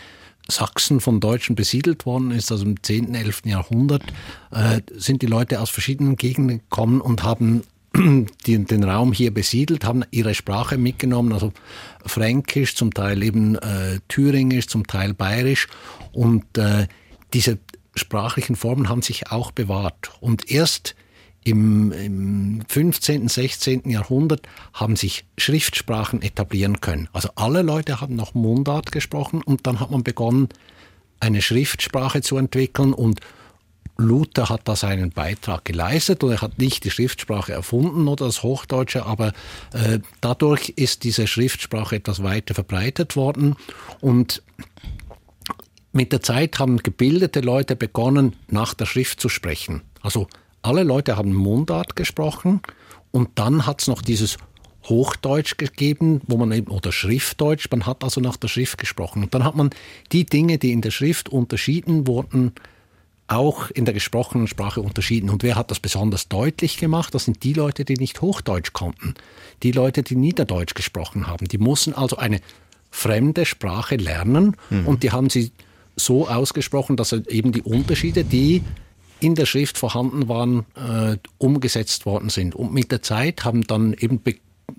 Sachsen 0.49 0.99
von 1.01 1.20
Deutschen 1.20 1.55
besiedelt 1.55 2.05
worden 2.05 2.32
ist, 2.32 2.51
also 2.51 2.66
im 2.66 2.82
10., 2.82 3.14
11. 3.14 3.41
Jahrhundert, 3.45 4.03
äh, 4.51 4.82
sind 4.95 5.22
die 5.22 5.28
Leute 5.28 5.60
aus 5.60 5.70
verschiedenen 5.70 6.16
Gegenden 6.16 6.60
gekommen 6.60 7.01
und 7.01 7.24
haben 7.24 7.64
die, 8.45 8.64
den 8.64 8.84
Raum 8.84 9.14
hier 9.14 9.34
besiedelt, 9.34 9.84
haben 9.84 10.03
ihre 10.12 10.34
Sprache 10.34 10.78
mitgenommen, 10.78 11.34
also 11.34 11.51
Fränkisch, 12.05 12.76
zum 12.76 12.93
Teil 12.93 13.24
eben 13.24 13.55
äh, 13.55 13.99
Thüringisch, 14.08 14.68
zum 14.68 14.88
Teil 14.88 15.14
Bayerisch 15.14 15.68
und 16.14 16.58
äh, 16.58 16.88
diese 17.34 17.58
sprachlichen 17.95 18.55
Formen 18.55 18.89
haben 18.89 19.01
sich 19.01 19.32
auch 19.32 19.51
bewahrt. 19.51 20.12
Und 20.22 20.49
erst 20.49 20.95
im, 21.48 21.91
im 21.93 22.62
15., 22.68 23.30
16. 23.30 23.89
Jahrhundert 23.89 24.48
haben 24.74 24.98
sich 24.98 25.26
Schriftsprachen 25.38 26.22
etablieren 26.22 26.82
können. 26.82 27.08
Also 27.14 27.30
alle 27.36 27.62
Leute 27.62 28.02
haben 28.02 28.16
noch 28.16 28.34
Mundart 28.34 28.91
gesprochen 28.91 29.41
und 29.41 29.66
dann 29.66 29.80
hat 29.80 29.89
man 29.89 30.04
begonnen, 30.04 30.50
eine 31.20 31.41
Schriftsprache 31.41 32.22
zu 32.22 32.38
entwickeln 32.38 32.93
und 32.93 33.22
Luther 33.98 34.50
hat 34.50 34.68
da 34.68 34.76
seinen 34.76 35.10
Beitrag 35.10 35.66
geleistet 35.66 36.24
und 36.24 36.32
er 36.32 36.41
hat 36.41 36.60
nicht 36.60 36.84
die 36.84 36.91
Schriftsprache 36.91 37.54
erfunden 37.54 38.08
oder 38.08 38.26
das 38.26 38.43
Hochdeutsche, 38.43 39.06
aber 39.06 39.30
äh, 39.74 40.00
dadurch 40.22 40.74
ist 40.76 41.04
diese 41.04 41.26
Schriftsprache 41.26 41.95
etwas 41.95 42.22
weiter 42.22 42.54
verbreitet 42.54 43.16
worden 43.16 43.56
und 44.02 44.43
mit 45.93 46.12
der 46.12 46.22
Zeit 46.22 46.60
haben 46.60 46.78
gebildete 46.84 47.39
Leute 47.39 47.76
begonnen, 47.76 48.36
nach 48.50 48.76
der 48.76 48.86
Schrift 48.86 49.20
zu 49.20 49.30
sprechen. 49.30 49.82
Also 50.02 50.28
alle 50.62 50.84
Leute 50.84 51.18
haben 51.18 51.34
Mundart 51.34 51.95
gesprochen 51.95 52.62
und 53.12 53.30
dann 53.36 53.66
hat 53.66 53.82
es 53.82 53.88
noch 53.88 54.01
dieses 54.01 54.38
Hochdeutsch 54.89 55.58
gegeben, 55.58 56.22
wo 56.28 56.38
man 56.38 56.51
eben, 56.51 56.72
oder 56.72 56.91
Schriftdeutsch, 56.91 57.68
man 57.72 57.86
hat 57.86 58.03
also 58.03 58.22
nach 58.22 58.38
der 58.38 58.47
Schrift 58.47 58.78
gesprochen. 58.78 59.24
Und 59.24 59.34
dann 59.34 59.43
hat 59.43 59.55
man 59.55 59.70
die 60.12 60.26
Dinge, 60.26 60.58
die 60.58 60.72
in 60.72 60.82
der 60.82 60.91
Schrift 60.91 61.30
unterschieden 61.30 62.08
wurden, 62.08 62.53
auch 63.28 63.70
in 63.72 63.84
der 63.84 63.93
gesprochenen 63.93 64.47
Sprache 64.47 64.82
unterschieden. 64.82 65.30
Und 65.30 65.43
wer 65.43 65.55
hat 65.55 65.70
das 65.72 65.82
besonders 65.82 66.30
deutlich 66.30 66.78
gemacht? 66.78 67.14
Das 67.14 67.26
sind 67.26 67.43
die 67.43 67.53
Leute, 67.53 67.84
die 67.84 67.95
nicht 67.95 68.22
Hochdeutsch 68.22 68.72
konnten. 68.72 69.16
Die 69.64 69.74
Leute, 69.74 70.03
die 70.03 70.16
Niederdeutsch 70.16 70.76
gesprochen 70.76 71.28
haben. 71.28 71.47
Die 71.47 71.58
mussten 71.58 71.93
also 71.93 72.16
eine 72.16 72.39
fremde 72.89 73.45
Sprache 73.45 73.97
lernen 73.97 74.55
mhm. 74.70 74.88
und 74.88 75.03
die 75.03 75.12
haben 75.12 75.30
sie 75.30 75.51
so 75.97 76.28
ausgesprochen, 76.28 76.95
dass 76.95 77.12
eben 77.12 77.51
die 77.51 77.64
Unterschiede, 77.64 78.24
die 78.24 78.64
in 79.20 79.36
der 79.36 79.45
Schrift 79.45 79.78
vorhanden 79.78 80.28
waren, 80.28 80.65
äh, 80.76 81.18
umgesetzt 81.38 82.05
worden 82.05 82.30
sind. 82.30 82.55
Und 82.55 82.74
mit 82.74 82.91
der 82.91 83.01
Zeit 83.01 83.45
haben 83.45 83.63
dann 83.63 83.93
eben 83.93 84.22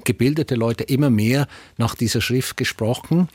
gebildete 0.05 0.55
Leute 0.55 0.84
immer 0.84 1.11
mehr 1.11 1.49
nach 1.76 1.95
dieser 1.95 2.20
Schrift 2.20 2.57
gesprochen. 2.57 3.28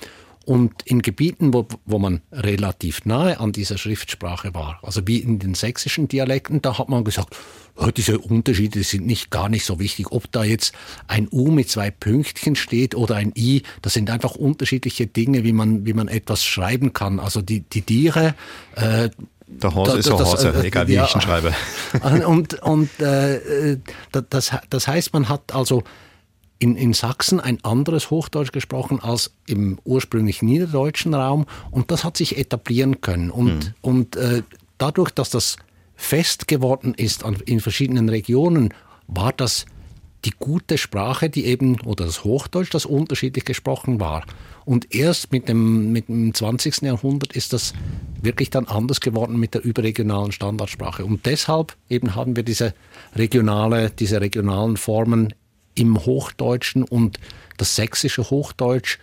Und 0.46 0.74
in 0.84 1.02
Gebieten, 1.02 1.54
wo, 1.54 1.68
wo 1.86 2.00
man 2.00 2.22
relativ 2.32 3.06
nahe 3.06 3.40
an 3.40 3.54
dieser 3.54 3.78
Schriftsprache 3.78 4.54
war, 4.54 4.78
also 4.82 5.08
wie 5.08 5.20
in 5.20 5.40
den 5.40 5.54
sächsischen 5.54 6.10
Dialekten, 6.10 6.62
da 6.62 6.78
hat 6.78 6.90
man 6.90 7.06
gesagt, 7.06 7.38
oh, 7.78 7.88
diese 7.96 8.20
Unterschiede 8.20 8.84
sind 8.84 9.06
nicht 9.06 9.32
gar 9.32 9.48
nicht 9.48 9.64
so 9.64 9.80
wichtig. 9.80 10.12
Ob 10.12 10.30
da 10.34 10.44
jetzt 10.44 10.74
ein 11.08 11.30
U 11.32 11.50
mit 11.50 11.70
zwei 11.70 11.92
Pünktchen 11.92 12.58
steht 12.58 12.94
oder 12.94 13.16
ein 13.16 13.32
I, 13.38 13.64
das 13.82 13.94
sind 13.94 14.10
einfach 14.10 14.36
unterschiedliche 14.36 15.08
Dinge, 15.08 15.46
wie 15.46 15.54
man, 15.54 15.86
wie 15.86 15.94
man 15.94 16.10
etwas 16.10 16.44
schreiben 16.44 16.92
kann. 16.92 17.22
Also 17.22 17.42
die, 17.42 17.62
die 17.62 17.82
Tiere, 17.82 18.36
äh, 18.76 19.10
der 19.62 19.76
Horse 19.76 19.92
da, 19.92 19.98
ist 19.98 20.10
der 20.10 20.18
Horse, 20.20 20.50
äh, 20.50 20.68
egal 20.68 20.88
wie 20.88 20.94
ja, 20.94 21.06
ich 21.06 21.16
ihn 21.16 21.22
schreibe. 21.22 21.54
Und, 22.26 22.62
und 22.64 23.00
äh, 23.00 23.78
das, 24.30 24.52
das 24.70 24.88
heißt, 24.88 25.14
man 25.14 25.30
hat 25.30 25.54
also 25.54 25.84
in, 26.60 26.76
in 26.76 26.94
Sachsen 26.94 27.40
ein 27.40 27.64
anderes 27.64 28.10
Hochdeutsch 28.10 28.52
gesprochen 28.52 29.02
als 29.02 29.34
im 29.48 29.80
ursprünglich 29.84 30.42
niederdeutschen 30.42 31.14
Raum 31.14 31.46
und 31.72 31.92
das 31.92 32.04
hat 32.04 32.18
sich 32.18 32.38
etablieren 32.38 33.02
können. 33.02 33.32
Und, 33.32 33.54
mhm. 33.54 33.74
und 33.82 34.16
äh, 34.16 34.44
dadurch, 34.78 35.12
dass 35.12 35.30
das 35.30 35.58
fest 35.96 36.48
geworden 36.48 36.94
ist 36.96 37.26
an, 37.26 37.36
in 37.46 37.60
verschiedenen 37.60 38.10
Regionen, 38.10 38.74
war 39.08 39.34
das 39.34 39.66
die 40.26 40.34
gute 40.40 40.78
Sprache, 40.78 41.30
die 41.30 41.46
eben, 41.46 41.80
oder 41.82 42.06
das 42.06 42.24
Hochdeutsch, 42.24 42.74
das 42.74 42.86
unterschiedlich 42.86 43.46
gesprochen 43.46 44.00
war. 44.00 44.24
Und 44.66 44.94
erst 44.96 45.32
mit 45.32 45.50
dem, 45.50 45.92
mit 45.92 46.08
dem 46.08 46.34
20. 46.34 46.84
Jahrhundert 46.84 47.34
ist 47.34 47.54
das 47.54 47.74
wirklich 48.22 48.50
dann 48.50 48.66
anders 48.66 49.02
geworden 49.02 49.38
mit 49.38 49.54
der 49.54 49.64
überregionalen 49.64 50.32
Standardsprache. 50.32 51.04
Und 51.04 51.26
deshalb 51.26 51.76
eben 51.90 52.16
haben 52.16 52.36
wir 52.36 52.44
diese 52.44 52.74
regionale, 53.16 53.90
diese 53.90 54.22
regionalen 54.22 54.78
Formen 54.78 55.34
im 55.76 56.06
Hochdeutschen 56.06 56.84
und 56.84 57.20
das 57.58 57.76
sächsische 57.76 58.30
Hochdeutsch 58.30 59.00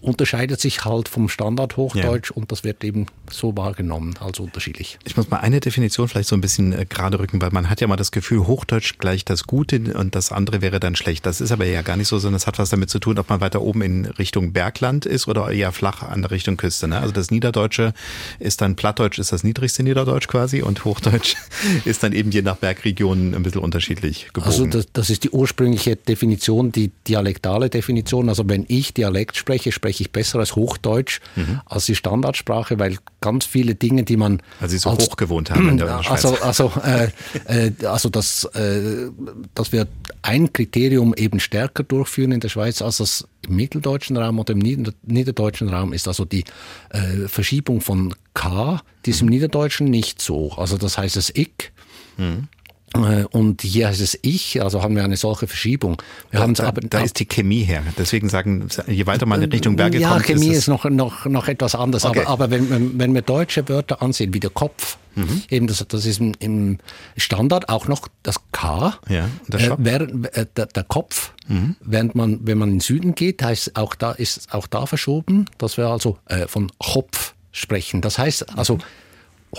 unterscheidet 0.00 0.60
sich 0.60 0.84
halt 0.84 1.08
vom 1.08 1.28
Standardhochdeutsch 1.28 2.30
ja. 2.30 2.36
und 2.36 2.52
das 2.52 2.64
wird 2.64 2.84
eben 2.84 3.06
so 3.30 3.56
wahrgenommen 3.56 4.14
als 4.20 4.40
unterschiedlich. 4.40 4.98
Ich 5.04 5.16
muss 5.16 5.30
mal 5.30 5.38
eine 5.38 5.60
Definition 5.60 6.08
vielleicht 6.08 6.28
so 6.28 6.36
ein 6.36 6.40
bisschen 6.40 6.72
äh, 6.72 6.86
gerade 6.88 7.18
rücken, 7.18 7.40
weil 7.40 7.50
man 7.50 7.68
hat 7.70 7.80
ja 7.80 7.86
mal 7.86 7.96
das 7.96 8.12
Gefühl, 8.12 8.46
Hochdeutsch 8.46 8.98
gleich 8.98 9.24
das 9.24 9.44
Gute 9.44 9.94
und 9.94 10.14
das 10.14 10.32
andere 10.32 10.60
wäre 10.62 10.80
dann 10.80 10.96
schlecht. 10.96 11.26
Das 11.26 11.40
ist 11.40 11.52
aber 11.52 11.66
ja 11.66 11.82
gar 11.82 11.96
nicht 11.96 12.08
so, 12.08 12.18
sondern 12.18 12.36
es 12.36 12.46
hat 12.46 12.58
was 12.58 12.70
damit 12.70 12.90
zu 12.90 12.98
tun, 12.98 13.18
ob 13.18 13.28
man 13.28 13.40
weiter 13.40 13.62
oben 13.62 13.82
in 13.82 14.06
Richtung 14.06 14.52
Bergland 14.52 15.06
ist 15.06 15.28
oder 15.28 15.50
eher 15.50 15.72
flach 15.72 16.02
an 16.02 16.22
der 16.22 16.30
Richtung 16.30 16.56
Küste. 16.56 16.88
Ne? 16.88 16.98
Also 16.98 17.12
das 17.12 17.30
Niederdeutsche 17.30 17.92
ist 18.38 18.60
dann 18.60 18.76
Plattdeutsch 18.76 19.18
ist 19.18 19.32
das 19.32 19.44
niedrigste 19.44 19.82
Niederdeutsch 19.82 20.28
quasi 20.28 20.62
und 20.62 20.84
Hochdeutsch 20.84 21.36
ist 21.84 22.02
dann 22.02 22.12
eben 22.12 22.30
je 22.30 22.42
nach 22.42 22.56
Bergregion 22.56 23.34
ein 23.34 23.42
bisschen 23.42 23.60
unterschiedlich 23.60 24.28
gebogen. 24.32 24.46
Also 24.46 24.66
das, 24.66 24.86
das 24.92 25.10
ist 25.10 25.24
die 25.24 25.30
ursprüngliche 25.30 25.96
Definition, 25.96 26.72
die 26.72 26.92
dialektale 27.06 27.70
Definition. 27.70 28.28
Also 28.28 28.48
wenn 28.48 28.64
ich 28.68 28.94
Dialekt 28.94 29.36
spreche, 29.36 29.72
spreche 29.72 29.85
spreche 29.86 30.02
ich 30.02 30.10
besser 30.10 30.40
als 30.40 30.56
Hochdeutsch 30.56 31.20
mhm. 31.36 31.60
als 31.64 31.86
die 31.86 31.94
Standardsprache, 31.94 32.78
weil 32.80 32.98
ganz 33.20 33.44
viele 33.44 33.76
Dinge, 33.76 34.02
die 34.02 34.16
man. 34.16 34.42
Weil 34.58 34.68
Sie 34.68 34.78
so 34.78 34.90
als, 34.90 35.04
hoch 35.04 35.16
gewohnt 35.16 35.50
haben 35.50 35.68
in 35.68 35.78
der 35.78 35.86
Schweiz. 36.02 36.24
Also, 36.24 36.42
also, 36.42 36.72
äh, 36.82 37.10
äh, 37.46 37.86
also 37.86 38.08
dass, 38.08 38.44
äh, 38.54 39.10
dass 39.54 39.70
wir 39.70 39.86
ein 40.22 40.52
Kriterium 40.52 41.14
eben 41.14 41.38
stärker 41.38 41.84
durchführen 41.84 42.32
in 42.32 42.40
der 42.40 42.48
Schweiz 42.48 42.82
als 42.82 42.96
das 42.96 43.28
im 43.46 43.54
mitteldeutschen 43.54 44.16
Raum 44.16 44.40
oder 44.40 44.54
im 44.54 44.58
niederdeutschen 44.58 45.68
Raum 45.68 45.92
ist 45.92 46.08
also 46.08 46.24
die 46.24 46.42
äh, 46.90 47.28
Verschiebung 47.28 47.80
von 47.80 48.12
K, 48.34 48.80
die 49.04 49.10
ist 49.10 49.22
im 49.22 49.28
Niederdeutschen 49.28 49.86
nicht 49.86 50.20
so. 50.20 50.52
Also 50.52 50.78
das 50.78 50.98
heißt 50.98 51.14
das 51.14 51.30
Ich. 51.30 51.70
Mhm. 52.16 52.48
Äh, 52.94 53.24
und 53.30 53.62
hier 53.62 53.88
heißt 53.88 54.00
es 54.00 54.18
ich, 54.22 54.62
also 54.62 54.82
haben 54.82 54.94
wir 54.96 55.04
eine 55.04 55.16
solche 55.16 55.46
Verschiebung. 55.46 56.00
Wir 56.30 56.40
da, 56.40 56.46
da, 56.46 56.64
aber, 56.68 56.80
da 56.82 57.00
ist 57.00 57.18
die 57.18 57.26
Chemie 57.26 57.64
her. 57.64 57.82
Deswegen 57.98 58.28
sagen, 58.28 58.68
je 58.86 59.06
weiter 59.06 59.26
man 59.26 59.42
in 59.42 59.50
Richtung 59.50 59.76
Berge 59.76 59.98
ja, 59.98 60.10
kommt. 60.10 60.28
Ja, 60.28 60.34
Chemie 60.34 60.48
ist, 60.48 60.58
ist, 60.58 60.68
noch, 60.68 60.84
noch, 60.84 61.26
noch 61.26 61.48
etwas 61.48 61.74
anders. 61.74 62.04
Okay. 62.04 62.20
Aber, 62.20 62.28
aber 62.44 62.50
wenn, 62.50 62.98
wenn 62.98 63.14
wir 63.14 63.22
deutsche 63.22 63.68
Wörter 63.68 64.02
ansehen, 64.02 64.32
wie 64.34 64.40
der 64.40 64.50
Kopf, 64.50 64.98
mhm. 65.16 65.42
eben 65.50 65.66
das, 65.66 65.84
das 65.86 66.06
ist 66.06 66.20
im 66.20 66.78
Standard 67.16 67.68
auch 67.68 67.88
noch 67.88 68.08
das 68.22 68.36
K. 68.52 68.98
Ja, 69.08 69.28
der, 69.48 69.60
äh, 69.60 69.74
während, 69.78 70.36
äh, 70.36 70.46
der, 70.56 70.66
der, 70.66 70.84
Kopf, 70.84 71.32
mhm. 71.48 71.76
während 71.80 72.14
man, 72.14 72.40
wenn 72.44 72.58
man 72.58 72.68
in 72.68 72.74
den 72.76 72.80
Süden 72.80 73.14
geht, 73.14 73.42
heißt 73.42 73.76
auch 73.76 73.94
da, 73.96 74.12
ist 74.12 74.52
auch 74.54 74.66
da 74.66 74.86
verschoben, 74.86 75.46
dass 75.58 75.76
wir 75.76 75.88
also 75.88 76.18
äh, 76.26 76.46
von 76.46 76.70
Kopf 76.78 77.34
sprechen. 77.50 78.00
Das 78.00 78.18
heißt 78.18 78.56
also, 78.56 78.78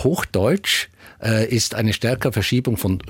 Hochdeutsch 0.04 0.88
äh, 1.22 1.46
ist 1.46 1.74
eine 1.74 1.92
stärkere 1.92 2.32
Verschiebung 2.32 2.76
von 2.76 3.02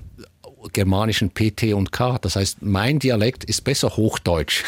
germanischen 0.72 1.30
PT 1.30 1.74
und 1.74 1.92
K. 1.92 2.18
Das 2.18 2.36
heißt, 2.36 2.62
mein 2.62 2.98
Dialekt 2.98 3.44
ist 3.44 3.62
besser 3.62 3.96
Hochdeutsch 3.96 4.64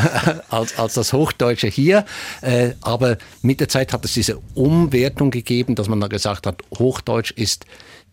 als, 0.48 0.78
als 0.78 0.94
das 0.94 1.12
Hochdeutsche 1.12 1.68
hier. 1.68 2.04
Äh, 2.40 2.70
aber 2.80 3.18
mit 3.42 3.60
der 3.60 3.68
Zeit 3.68 3.92
hat 3.92 4.04
es 4.04 4.14
diese 4.14 4.38
Umwertung 4.54 5.30
gegeben, 5.30 5.74
dass 5.74 5.88
man 5.88 6.00
dann 6.00 6.10
gesagt 6.10 6.46
hat, 6.46 6.62
Hochdeutsch 6.78 7.32
ist 7.32 7.66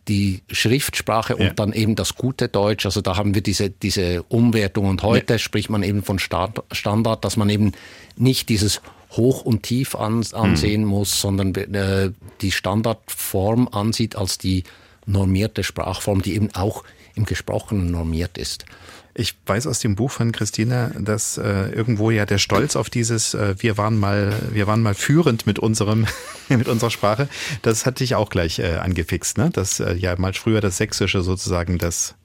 die 0.07 0.41
Schriftsprache 0.51 1.35
und 1.35 1.45
ja. 1.45 1.53
dann 1.53 1.73
eben 1.73 1.95
das 1.95 2.15
gute 2.15 2.47
Deutsch. 2.47 2.85
Also 2.85 3.01
da 3.01 3.17
haben 3.17 3.35
wir 3.35 3.41
diese, 3.41 3.69
diese 3.69 4.23
Umwertung. 4.23 4.85
Und 4.85 5.03
heute 5.03 5.33
ja. 5.33 5.39
spricht 5.39 5.69
man 5.69 5.83
eben 5.83 6.03
von 6.03 6.19
Standard, 6.19 7.23
dass 7.23 7.37
man 7.37 7.49
eben 7.49 7.73
nicht 8.17 8.49
dieses 8.49 8.81
Hoch 9.11 9.41
und 9.43 9.63
Tief 9.63 9.95
ansehen 9.95 10.81
mhm. 10.81 10.87
muss, 10.87 11.19
sondern 11.19 11.53
äh, 11.55 12.11
die 12.41 12.51
Standardform 12.51 13.67
ansieht 13.71 14.15
als 14.15 14.37
die 14.37 14.63
normierte 15.05 15.63
Sprachform, 15.63 16.21
die 16.21 16.35
eben 16.35 16.53
auch 16.53 16.83
im 17.15 17.25
Gesprochenen 17.25 17.91
normiert 17.91 18.37
ist. 18.37 18.65
Ich 19.13 19.35
weiß 19.45 19.67
aus 19.67 19.79
dem 19.79 19.95
Buch 19.95 20.09
von 20.09 20.31
Christina, 20.31 20.91
dass 20.97 21.37
äh, 21.37 21.69
irgendwo 21.71 22.11
ja 22.11 22.25
der 22.25 22.37
Stolz 22.37 22.77
auf 22.77 22.89
dieses 22.89 23.33
äh, 23.33 23.55
wir 23.59 23.77
waren 23.77 23.99
mal 23.99 24.33
wir 24.51 24.67
waren 24.67 24.81
mal 24.81 24.93
führend 24.93 25.45
mit 25.45 25.59
unserem 25.59 26.07
mit 26.49 26.69
unserer 26.69 26.91
Sprache, 26.91 27.27
das 27.61 27.85
hat 27.85 27.99
dich 27.99 28.15
auch 28.15 28.29
gleich 28.29 28.59
äh, 28.59 28.77
angefixt, 28.77 29.37
ne? 29.37 29.49
Dass 29.49 29.81
äh, 29.81 29.95
ja 29.95 30.15
mal 30.17 30.33
früher 30.33 30.61
das 30.61 30.77
sächsische 30.77 31.23
sozusagen 31.23 31.77
das 31.77 32.15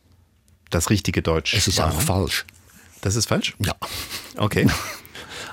das 0.71 0.91
richtige 0.91 1.23
Deutsch 1.23 1.55
Es 1.55 1.67
ist 1.67 1.79
war. 1.79 1.89
auch 1.93 2.01
falsch. 2.01 2.45
Das 3.01 3.17
ist 3.17 3.27
falsch? 3.27 3.57
Ja. 3.59 3.75
Okay. 4.37 4.69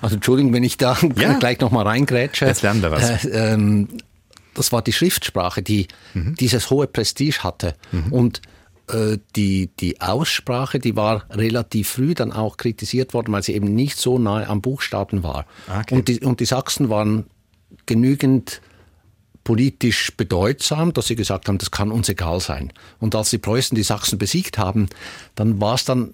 Also 0.04 0.16
Entschuldigung, 0.16 0.54
wenn 0.54 0.64
ich 0.64 0.78
da 0.78 0.97
ja. 1.16 1.34
gleich 1.39 1.60
nochmal 1.62 1.88
reingrätsche. 1.88 2.45
Jetzt 2.45 2.62
lernen 2.62 2.82
wir 2.82 2.91
was. 2.91 3.26
Äh, 3.26 3.54
ähm, 3.54 3.88
das 4.54 4.72
war 4.72 4.82
die 4.82 4.91
Schriftsprache, 4.91 5.64
die 5.64 5.88
mhm. 6.14 6.36
dieses 6.36 6.70
hohe 6.70 6.88
Prestige 6.88 7.43
hatte. 7.43 7.74
Mhm. 7.91 8.12
Und 8.12 8.41
äh, 8.89 9.18
die, 9.38 9.70
die 9.80 10.01
Aussprache, 10.01 10.80
die 10.80 10.97
war 10.97 11.26
relativ 11.32 11.89
früh 11.89 12.14
dann 12.14 12.34
auch 12.34 12.58
kritisiert 12.58 13.14
worden, 13.14 13.32
weil 13.32 13.43
sie 13.43 13.54
eben 13.54 13.74
nicht 13.74 13.97
so 13.97 14.20
nahe 14.20 14.47
am 14.47 14.62
Buchstaben 14.62 15.24
war. 15.24 15.45
Okay. 15.68 15.95
Und, 15.95 16.08
die, 16.10 16.20
und 16.20 16.41
die 16.41 16.45
Sachsen 16.45 16.89
waren 16.89 17.26
genügend 17.86 18.62
politisch 19.45 20.16
bedeutsam, 20.16 20.91
dass 20.91 21.08
sie 21.08 21.16
gesagt 21.16 21.47
haben, 21.47 21.58
das 21.58 21.72
kann 21.72 21.91
uns 21.91 22.10
egal 22.10 22.41
sein. 22.41 22.74
Und 22.99 23.16
als 23.16 23.30
die 23.30 23.38
Preußen 23.38 23.76
die 23.76 23.84
Sachsen 23.84 24.18
besiegt 24.18 24.58
haben, 24.58 24.88
dann 25.36 25.62
war 25.62 25.76
es 25.76 25.86
dann 25.86 26.14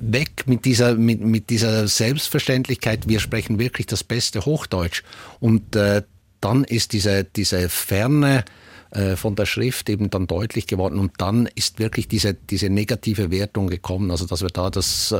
weg 0.00 0.44
mit 0.46 0.64
dieser, 0.64 0.94
mit, 0.94 1.20
mit 1.20 1.50
dieser 1.50 1.86
Selbstverständlichkeit, 1.86 3.08
wir 3.08 3.20
sprechen 3.20 3.58
wirklich 3.58 3.86
das 3.86 4.02
beste 4.02 4.44
Hochdeutsch. 4.44 5.02
Und 5.38 5.76
äh, 5.76 6.02
dann 6.40 6.64
ist 6.64 6.92
diese, 6.92 7.24
diese 7.24 7.68
Ferne 7.68 8.44
äh, 8.90 9.14
von 9.14 9.36
der 9.36 9.46
Schrift 9.46 9.88
eben 9.88 10.10
dann 10.10 10.26
deutlich 10.26 10.66
geworden 10.66 10.98
und 10.98 11.12
dann 11.18 11.48
ist 11.54 11.78
wirklich 11.78 12.08
diese, 12.08 12.34
diese 12.34 12.70
negative 12.70 13.30
Wertung 13.30 13.68
gekommen, 13.68 14.10
also 14.10 14.26
dass 14.26 14.42
wir 14.42 14.48
da 14.48 14.68
das 14.68 15.14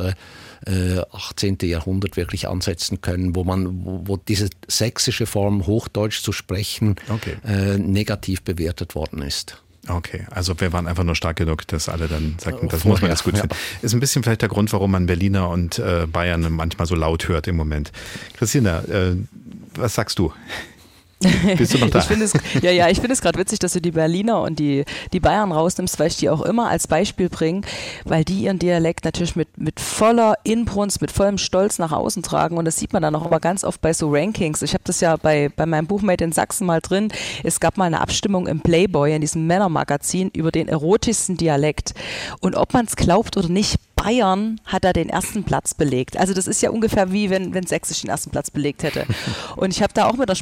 äh, 0.65 1.01
18. 1.11 1.59
Äh, 1.61 1.65
Jahrhundert 1.67 2.17
wirklich 2.17 2.49
ansetzen 2.49 2.99
können, 2.99 3.33
wo 3.35 3.45
man, 3.45 3.85
wo, 3.85 4.01
wo 4.05 4.17
diese 4.17 4.49
sächsische 4.67 5.25
Form 5.25 5.67
Hochdeutsch 5.67 6.21
zu 6.21 6.33
sprechen 6.33 6.95
okay. 7.07 7.37
äh, 7.45 7.77
negativ 7.77 8.41
bewertet 8.41 8.93
worden 8.95 9.21
ist. 9.21 9.63
Okay, 9.91 10.25
also 10.31 10.59
wir 10.59 10.71
waren 10.73 10.87
einfach 10.87 11.03
nur 11.03 11.15
stark 11.15 11.37
genug, 11.37 11.67
dass 11.67 11.89
alle 11.89 12.07
dann 12.07 12.35
sagten, 12.39 12.67
das 12.69 12.85
muss 12.85 13.01
man 13.01 13.11
jetzt 13.11 13.23
gut 13.23 13.37
finden. 13.37 13.55
Ist 13.81 13.93
ein 13.93 13.99
bisschen 13.99 14.23
vielleicht 14.23 14.41
der 14.41 14.49
Grund, 14.49 14.71
warum 14.73 14.91
man 14.91 15.05
Berliner 15.05 15.49
und 15.49 15.79
äh, 15.79 16.07
Bayern 16.07 16.51
manchmal 16.51 16.87
so 16.87 16.95
laut 16.95 17.27
hört 17.27 17.47
im 17.47 17.57
Moment. 17.57 17.91
Christina, 18.37 18.79
äh, 18.85 19.15
was 19.75 19.95
sagst 19.95 20.19
du? 20.19 20.33
Bist 21.57 21.73
du 21.73 21.77
noch 21.79 21.89
da? 21.89 21.99
ich 21.99 22.09
es, 22.09 22.33
ja, 22.61 22.71
ja, 22.71 22.89
ich 22.89 22.99
finde 22.99 23.13
es 23.13 23.21
gerade 23.21 23.37
witzig, 23.37 23.59
dass 23.59 23.73
du 23.73 23.81
die 23.81 23.91
Berliner 23.91 24.41
und 24.41 24.59
die, 24.59 24.85
die 25.13 25.19
Bayern 25.19 25.51
rausnimmst, 25.51 25.99
weil 25.99 26.07
ich 26.07 26.17
die 26.17 26.29
auch 26.29 26.41
immer 26.41 26.69
als 26.69 26.87
Beispiel 26.87 27.29
bringe, 27.29 27.61
weil 28.05 28.23
die 28.23 28.43
ihren 28.43 28.59
Dialekt 28.59 29.05
natürlich 29.05 29.35
mit, 29.35 29.57
mit 29.57 29.79
voller 29.79 30.35
Inbrunst, 30.43 31.01
mit 31.01 31.11
vollem 31.11 31.37
Stolz 31.37 31.79
nach 31.79 31.91
außen 31.91 32.23
tragen. 32.23 32.57
Und 32.57 32.65
das 32.65 32.77
sieht 32.77 32.93
man 32.93 33.01
dann 33.01 33.15
auch 33.15 33.25
immer 33.25 33.39
ganz 33.39 33.63
oft 33.63 33.81
bei 33.81 33.93
so 33.93 34.09
Rankings. 34.11 34.61
Ich 34.61 34.73
habe 34.73 34.83
das 34.85 34.99
ja 35.01 35.15
bei, 35.17 35.49
bei 35.55 35.65
meinem 35.65 35.87
Buch 35.87 36.01
Made 36.01 36.23
in 36.23 36.31
Sachsen 36.31 36.65
mal 36.65 36.81
drin. 36.81 37.11
Es 37.43 37.59
gab 37.59 37.77
mal 37.77 37.85
eine 37.85 38.01
Abstimmung 38.01 38.47
im 38.47 38.61
Playboy, 38.61 39.13
in 39.13 39.21
diesem 39.21 39.45
Männermagazin, 39.47 40.31
über 40.33 40.51
den 40.51 40.67
erotischsten 40.67 41.37
Dialekt. 41.37 41.93
Und 42.39 42.55
ob 42.55 42.73
man 42.73 42.85
es 42.85 42.95
glaubt 42.95 43.37
oder 43.37 43.49
nicht, 43.49 43.77
Bayern 44.03 44.59
hat 44.65 44.83
da 44.83 44.93
den 44.93 45.09
ersten 45.09 45.43
Platz 45.43 45.73
belegt. 45.73 46.17
Also 46.17 46.33
das 46.33 46.47
ist 46.47 46.61
ja 46.61 46.71
ungefähr 46.71 47.11
wie 47.11 47.29
wenn, 47.29 47.53
wenn 47.53 47.67
Sächsisch 47.67 48.01
den 48.01 48.09
ersten 48.09 48.31
Platz 48.31 48.49
belegt 48.49 48.83
hätte. 48.83 49.05
Und 49.55 49.71
ich 49.71 49.83
habe 49.83 49.93
da 49.93 50.07
auch 50.07 50.17
mit 50.17 50.27
der 50.27 50.35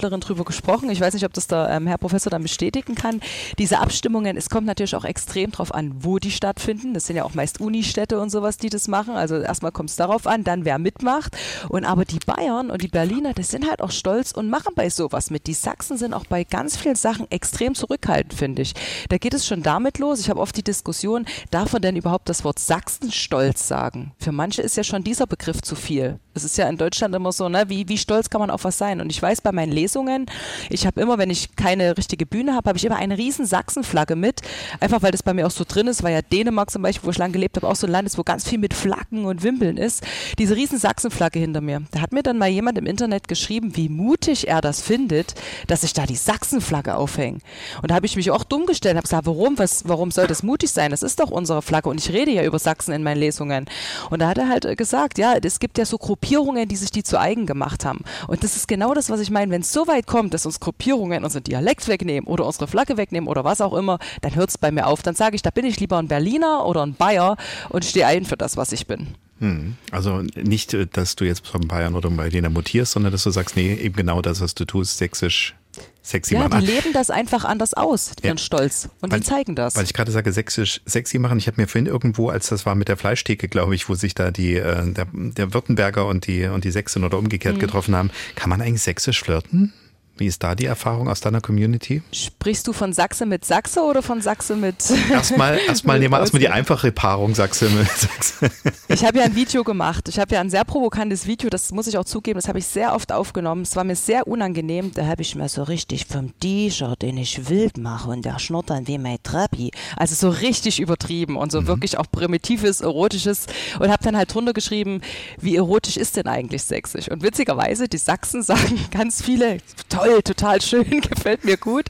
Sprachwissenschaftlerin 0.00 0.20
drüber 0.20 0.44
gesprochen. 0.44 0.90
Ich 0.90 1.00
weiß 1.00 1.14
nicht, 1.14 1.24
ob 1.24 1.32
das 1.32 1.46
der 1.46 1.68
ähm, 1.70 1.86
Herr 1.86 1.98
Professor 1.98 2.30
dann 2.30 2.42
bestätigen 2.42 2.94
kann. 2.94 3.20
Diese 3.58 3.78
Abstimmungen, 3.78 4.36
es 4.36 4.48
kommt 4.48 4.66
natürlich 4.66 4.96
auch 4.96 5.04
extrem 5.04 5.50
drauf 5.50 5.74
an, 5.74 5.92
wo 6.00 6.18
die 6.18 6.30
stattfinden. 6.30 6.94
Das 6.94 7.06
sind 7.06 7.16
ja 7.16 7.24
auch 7.24 7.34
meist 7.34 7.60
Unistädte 7.60 8.18
und 8.18 8.30
sowas, 8.30 8.56
die 8.56 8.70
das 8.70 8.88
machen. 8.88 9.14
Also 9.14 9.36
erstmal 9.36 9.72
kommt 9.72 9.90
es 9.90 9.96
darauf 9.96 10.26
an, 10.26 10.44
dann 10.44 10.64
wer 10.64 10.78
mitmacht. 10.78 11.36
Und 11.68 11.84
aber 11.84 12.04
die 12.04 12.18
Bayern 12.18 12.70
und 12.70 12.82
die 12.82 12.88
Berliner, 12.88 13.34
das 13.34 13.48
sind 13.48 13.68
halt 13.68 13.82
auch 13.82 13.90
stolz 13.90 14.32
und 14.32 14.48
machen 14.48 14.72
bei 14.74 14.88
sowas 14.90 15.30
mit. 15.30 15.46
Die 15.46 15.54
Sachsen 15.54 15.96
sind 15.96 16.14
auch 16.14 16.24
bei 16.26 16.44
ganz 16.44 16.76
vielen 16.76 16.96
Sachen 16.96 17.30
extrem 17.30 17.74
zurückhaltend, 17.74 18.34
finde 18.34 18.62
ich. 18.62 18.74
Da 19.08 19.18
geht 19.18 19.34
es 19.34 19.46
schon 19.46 19.62
damit 19.62 19.98
los. 19.98 20.20
Ich 20.20 20.30
habe 20.30 20.40
oft 20.40 20.56
die 20.56 20.64
Diskussion, 20.64 21.26
darf 21.50 21.72
man 21.72 21.82
denn 21.82 21.96
überhaupt 21.96 22.28
das 22.28 22.44
Wort 22.44 22.58
Sachsen 22.58 22.80
Sachsenstolz 22.80 23.68
sagen. 23.68 24.12
Für 24.18 24.32
manche 24.32 24.62
ist 24.62 24.76
ja 24.76 24.84
schon 24.84 25.04
dieser 25.04 25.26
Begriff 25.26 25.60
zu 25.62 25.74
viel. 25.74 26.18
Es 26.34 26.44
ist 26.44 26.56
ja 26.56 26.68
in 26.68 26.76
Deutschland 26.76 27.14
immer 27.14 27.32
so, 27.32 27.48
ne, 27.48 27.64
wie, 27.68 27.88
wie 27.88 27.98
stolz 27.98 28.30
kann 28.30 28.40
man 28.40 28.50
auf 28.50 28.64
was 28.64 28.78
sein? 28.78 29.00
Und 29.00 29.10
ich 29.10 29.20
weiß 29.20 29.40
bei 29.40 29.52
meinen 29.52 29.72
Lesungen, 29.90 30.26
ich 30.68 30.86
habe 30.86 31.00
immer, 31.00 31.18
wenn 31.18 31.30
ich 31.30 31.56
keine 31.56 31.96
richtige 31.96 32.24
Bühne 32.24 32.54
habe, 32.54 32.68
habe 32.68 32.78
ich 32.78 32.84
immer 32.84 32.96
eine 32.96 33.18
riesen 33.18 33.44
Sachsenflagge 33.44 34.14
mit. 34.14 34.40
Einfach 34.78 35.02
weil 35.02 35.10
das 35.10 35.22
bei 35.22 35.34
mir 35.34 35.46
auch 35.46 35.50
so 35.50 35.64
drin 35.66 35.88
ist, 35.88 36.04
weil 36.04 36.12
ja 36.12 36.22
Dänemark 36.22 36.70
zum 36.70 36.82
Beispiel, 36.82 37.06
wo 37.06 37.10
ich 37.10 37.18
lange 37.18 37.32
gelebt 37.32 37.56
habe, 37.56 37.66
auch 37.66 37.74
so 37.74 37.86
ein 37.86 37.92
Land 37.92 38.06
ist, 38.06 38.18
wo 38.18 38.22
ganz 38.22 38.48
viel 38.48 38.58
mit 38.58 38.72
Flaggen 38.72 39.24
und 39.24 39.42
Wimpeln 39.42 39.76
ist. 39.76 40.04
Diese 40.38 40.54
riesen 40.54 40.78
Sachsenflagge 40.78 41.40
hinter 41.40 41.60
mir. 41.60 41.82
Da 41.90 42.00
hat 42.00 42.12
mir 42.12 42.22
dann 42.22 42.38
mal 42.38 42.48
jemand 42.48 42.78
im 42.78 42.86
Internet 42.86 43.26
geschrieben, 43.26 43.76
wie 43.76 43.88
mutig 43.88 44.46
er 44.46 44.60
das 44.60 44.80
findet, 44.80 45.34
dass 45.66 45.82
ich 45.82 45.92
da 45.92 46.06
die 46.06 46.16
Sachsenflagge 46.16 46.94
aufhänge. 46.94 47.38
Und 47.82 47.90
da 47.90 47.96
habe 47.96 48.06
ich 48.06 48.14
mich 48.14 48.30
auch 48.30 48.44
dumm 48.44 48.66
gestellt, 48.66 48.96
habe 48.96 49.04
gesagt, 49.04 49.26
warum, 49.26 49.58
was, 49.58 49.88
warum 49.88 50.12
soll 50.12 50.28
das 50.28 50.44
mutig 50.44 50.70
sein? 50.70 50.92
Das 50.92 51.02
ist 51.02 51.18
doch 51.18 51.30
unsere 51.30 51.62
Flagge. 51.62 51.88
Und 51.88 51.98
ich 52.00 52.12
rede 52.12 52.30
ja 52.30 52.44
über 52.44 52.60
Sachsen 52.60 52.92
in 52.92 53.02
meinen 53.02 53.18
Lesungen. 53.18 53.66
Und 54.10 54.20
da 54.20 54.28
hat 54.28 54.38
er 54.38 54.48
halt 54.48 54.64
äh, 54.64 54.76
gesagt, 54.76 55.18
ja, 55.18 55.34
es 55.42 55.58
gibt 55.58 55.78
ja 55.78 55.84
so 55.84 55.98
Gruppierungen, 55.98 56.68
die 56.68 56.76
sich 56.76 56.90
die 56.90 57.02
zu 57.02 57.18
eigen 57.18 57.46
gemacht 57.46 57.84
haben. 57.84 58.00
Und 58.28 58.44
das 58.44 58.56
ist 58.56 58.68
genau 58.68 58.94
das, 58.94 59.10
was 59.10 59.20
ich 59.20 59.30
meine. 59.30 59.50
Wenn 59.50 59.62
es 59.62 59.72
so 59.72 59.79
weit 59.86 60.06
kommt, 60.06 60.34
dass 60.34 60.46
uns 60.46 60.60
Gruppierungen 60.60 61.24
unseren 61.24 61.44
Dialekt 61.44 61.88
wegnehmen 61.88 62.28
oder 62.28 62.46
unsere 62.46 62.66
Flagge 62.66 62.96
wegnehmen 62.96 63.28
oder 63.28 63.44
was 63.44 63.60
auch 63.60 63.74
immer, 63.74 63.98
dann 64.22 64.34
hört 64.34 64.50
es 64.50 64.58
bei 64.58 64.70
mir 64.70 64.86
auf. 64.86 65.02
Dann 65.02 65.14
sage 65.14 65.36
ich, 65.36 65.42
da 65.42 65.50
bin 65.50 65.64
ich 65.64 65.80
lieber 65.80 65.98
ein 65.98 66.08
Berliner 66.08 66.66
oder 66.66 66.84
ein 66.84 66.94
Bayer 66.94 67.36
und 67.68 67.84
stehe 67.84 68.06
ein 68.06 68.24
für 68.24 68.36
das, 68.36 68.56
was 68.56 68.72
ich 68.72 68.86
bin. 68.86 69.08
Hm. 69.40 69.76
Also 69.90 70.22
nicht, 70.34 70.74
äh, 70.74 70.86
dass 70.86 71.16
du 71.16 71.24
jetzt 71.24 71.46
von 71.46 71.66
Bayern 71.66 71.94
oder 71.94 72.10
Berliner 72.10 72.50
mutierst, 72.50 72.92
sondern 72.92 73.12
dass 73.12 73.24
du 73.24 73.30
sagst, 73.30 73.56
nee, 73.56 73.72
eben 73.74 73.96
genau 73.96 74.20
das, 74.20 74.40
was 74.40 74.54
du 74.54 74.64
tust, 74.64 74.98
sächsisch 74.98 75.54
sexy 76.02 76.34
ja, 76.34 76.40
machen. 76.40 76.52
Ja, 76.52 76.60
die 76.60 76.66
leben 76.66 76.92
das 76.92 77.10
einfach 77.10 77.44
anders 77.44 77.74
aus, 77.74 78.12
ihren 78.22 78.36
ja. 78.36 78.42
Stolz. 78.42 78.88
Und 79.00 79.12
weil, 79.12 79.20
die 79.20 79.26
zeigen 79.26 79.54
das. 79.54 79.76
Weil 79.76 79.84
ich 79.84 79.94
gerade 79.94 80.12
sage, 80.12 80.32
sächsisch 80.32 80.80
sexy 80.86 81.18
machen. 81.18 81.38
Ich 81.38 81.46
habe 81.46 81.60
mir 81.60 81.66
vorhin 81.66 81.86
irgendwo, 81.86 82.28
als 82.28 82.48
das 82.48 82.66
war 82.66 82.74
mit 82.74 82.88
der 82.88 82.96
Fleischtheke, 82.96 83.48
glaube 83.48 83.74
ich, 83.74 83.88
wo 83.88 83.94
sich 83.94 84.14
da 84.14 84.30
die, 84.30 84.56
äh, 84.56 84.92
der, 84.92 85.06
der 85.12 85.54
Württemberger 85.54 86.06
und 86.06 86.26
die, 86.26 86.46
und 86.46 86.64
die 86.64 86.70
Sächsin 86.70 87.04
oder 87.04 87.18
umgekehrt 87.18 87.56
mhm. 87.56 87.60
getroffen 87.60 87.96
haben. 87.96 88.10
Kann 88.34 88.50
man 88.50 88.60
eigentlich 88.60 88.82
sächsisch 88.82 89.22
flirten? 89.22 89.72
Wie 90.20 90.26
ist 90.26 90.42
da 90.42 90.54
die 90.54 90.66
Erfahrung 90.66 91.08
aus 91.08 91.22
deiner 91.22 91.40
Community? 91.40 92.02
Sprichst 92.12 92.66
du 92.66 92.74
von 92.74 92.92
Sachse 92.92 93.24
mit 93.24 93.46
Sachse 93.46 93.80
oder 93.80 94.02
von 94.02 94.20
Sachse 94.20 94.54
mit. 94.54 94.76
Erstmal, 95.10 95.58
erstmal 95.66 95.98
nehmen 95.98 96.12
wir 96.12 96.20
erstmal 96.20 96.40
die 96.40 96.50
einfache 96.50 96.92
Paarung 96.92 97.34
Sachse 97.34 97.70
mit 97.70 97.88
Sachse. 97.88 98.50
Ich 98.88 99.02
habe 99.02 99.20
ja 99.20 99.24
ein 99.24 99.34
Video 99.34 99.64
gemacht. 99.64 100.10
Ich 100.10 100.18
habe 100.18 100.34
ja 100.34 100.42
ein 100.42 100.50
sehr 100.50 100.64
provokantes 100.64 101.26
Video, 101.26 101.48
das 101.48 101.72
muss 101.72 101.86
ich 101.86 101.96
auch 101.96 102.04
zugeben, 102.04 102.36
das 102.36 102.48
habe 102.48 102.58
ich 102.58 102.66
sehr 102.66 102.94
oft 102.94 103.12
aufgenommen. 103.12 103.62
Es 103.62 103.76
war 103.76 103.84
mir 103.84 103.96
sehr 103.96 104.26
unangenehm. 104.26 104.92
Da 104.92 105.06
habe 105.06 105.22
ich 105.22 105.34
mir 105.36 105.48
so 105.48 105.62
richtig 105.62 106.04
vom 106.04 106.38
T-Shirt, 106.38 107.00
den 107.00 107.16
ich 107.16 107.48
wild 107.48 107.78
mache 107.78 108.10
und 108.10 108.22
der 108.22 108.38
schnurrt 108.38 108.68
dann 108.68 108.86
wie 108.88 108.98
mein 108.98 109.22
Trappi. 109.22 109.70
Also 109.96 110.14
so 110.14 110.28
richtig 110.28 110.80
übertrieben 110.80 111.36
und 111.36 111.50
so 111.50 111.62
mhm. 111.62 111.66
wirklich 111.66 111.96
auch 111.96 112.06
primitives, 112.12 112.82
erotisches 112.82 113.46
und 113.78 113.90
habe 113.90 114.04
dann 114.04 114.18
halt 114.18 114.34
drunter 114.34 114.52
geschrieben, 114.52 115.00
wie 115.40 115.56
erotisch 115.56 115.96
ist 115.96 116.18
denn 116.18 116.26
eigentlich 116.26 116.62
sächsisch? 116.62 117.08
Und 117.08 117.22
witzigerweise, 117.22 117.88
die 117.88 117.96
Sachsen 117.96 118.42
sagen 118.50 118.78
ganz 118.90 119.22
viele, 119.22 119.58
toll, 119.88 120.09
toll, 120.10 120.22
total 120.22 120.60
schön, 120.60 121.00
gefällt 121.00 121.44
mir 121.44 121.56
gut. 121.56 121.86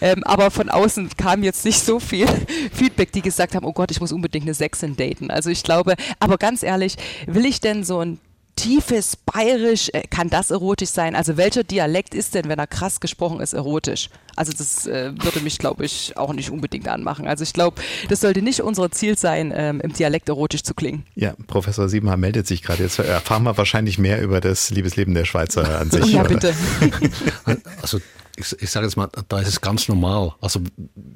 Ähm, 0.00 0.24
aber 0.24 0.50
von 0.50 0.68
außen 0.68 1.10
kam 1.16 1.42
jetzt 1.42 1.64
nicht 1.64 1.80
so 1.80 2.00
viel 2.00 2.26
Feedback, 2.72 3.12
die 3.12 3.22
gesagt 3.22 3.54
haben, 3.54 3.66
oh 3.66 3.72
Gott, 3.72 3.90
ich 3.90 4.00
muss 4.00 4.12
unbedingt 4.12 4.44
eine 4.44 4.54
Sechsin 4.54 4.96
daten. 4.96 5.30
Also 5.30 5.50
ich 5.50 5.62
glaube, 5.62 5.94
aber 6.18 6.38
ganz 6.38 6.62
ehrlich, 6.62 6.96
will 7.26 7.44
ich 7.46 7.60
denn 7.60 7.84
so 7.84 8.00
ein 8.00 8.18
tiefes 8.60 9.16
Bayerisch, 9.16 9.90
äh, 9.92 10.02
kann 10.02 10.28
das 10.28 10.50
erotisch 10.50 10.90
sein? 10.90 11.14
Also 11.16 11.36
welcher 11.36 11.64
Dialekt 11.64 12.14
ist 12.14 12.34
denn, 12.34 12.48
wenn 12.48 12.58
er 12.58 12.66
krass 12.66 13.00
gesprochen 13.00 13.40
ist, 13.40 13.52
erotisch? 13.54 14.10
Also 14.36 14.52
das 14.52 14.86
äh, 14.86 15.12
würde 15.22 15.40
mich, 15.40 15.58
glaube 15.58 15.84
ich, 15.84 16.16
auch 16.16 16.32
nicht 16.32 16.50
unbedingt 16.50 16.88
anmachen. 16.88 17.26
Also 17.26 17.42
ich 17.42 17.52
glaube, 17.52 17.80
das 18.08 18.20
sollte 18.20 18.42
nicht 18.42 18.60
unser 18.60 18.90
Ziel 18.90 19.16
sein, 19.16 19.52
ähm, 19.54 19.80
im 19.80 19.92
Dialekt 19.92 20.28
erotisch 20.28 20.62
zu 20.62 20.74
klingen. 20.74 21.06
Ja, 21.14 21.34
Professor 21.46 21.88
Siebenhaar 21.88 22.16
meldet 22.16 22.46
sich 22.46 22.62
gerade. 22.62 22.82
Jetzt 22.82 22.98
erfahren 22.98 23.44
wir 23.44 23.56
wahrscheinlich 23.56 23.98
mehr 23.98 24.20
über 24.20 24.40
das 24.40 24.70
Liebesleben 24.70 25.14
der 25.14 25.24
Schweizer 25.24 25.80
an 25.80 25.90
sich. 25.90 26.12
ja, 26.12 26.22
bitte. 26.22 26.54
also 27.82 27.98
ich, 28.36 28.60
ich 28.60 28.70
sage 28.70 28.86
jetzt 28.86 28.96
mal, 28.96 29.08
da 29.28 29.40
ist 29.40 29.48
es 29.48 29.60
ganz 29.60 29.88
normal. 29.88 30.34
Also 30.40 30.60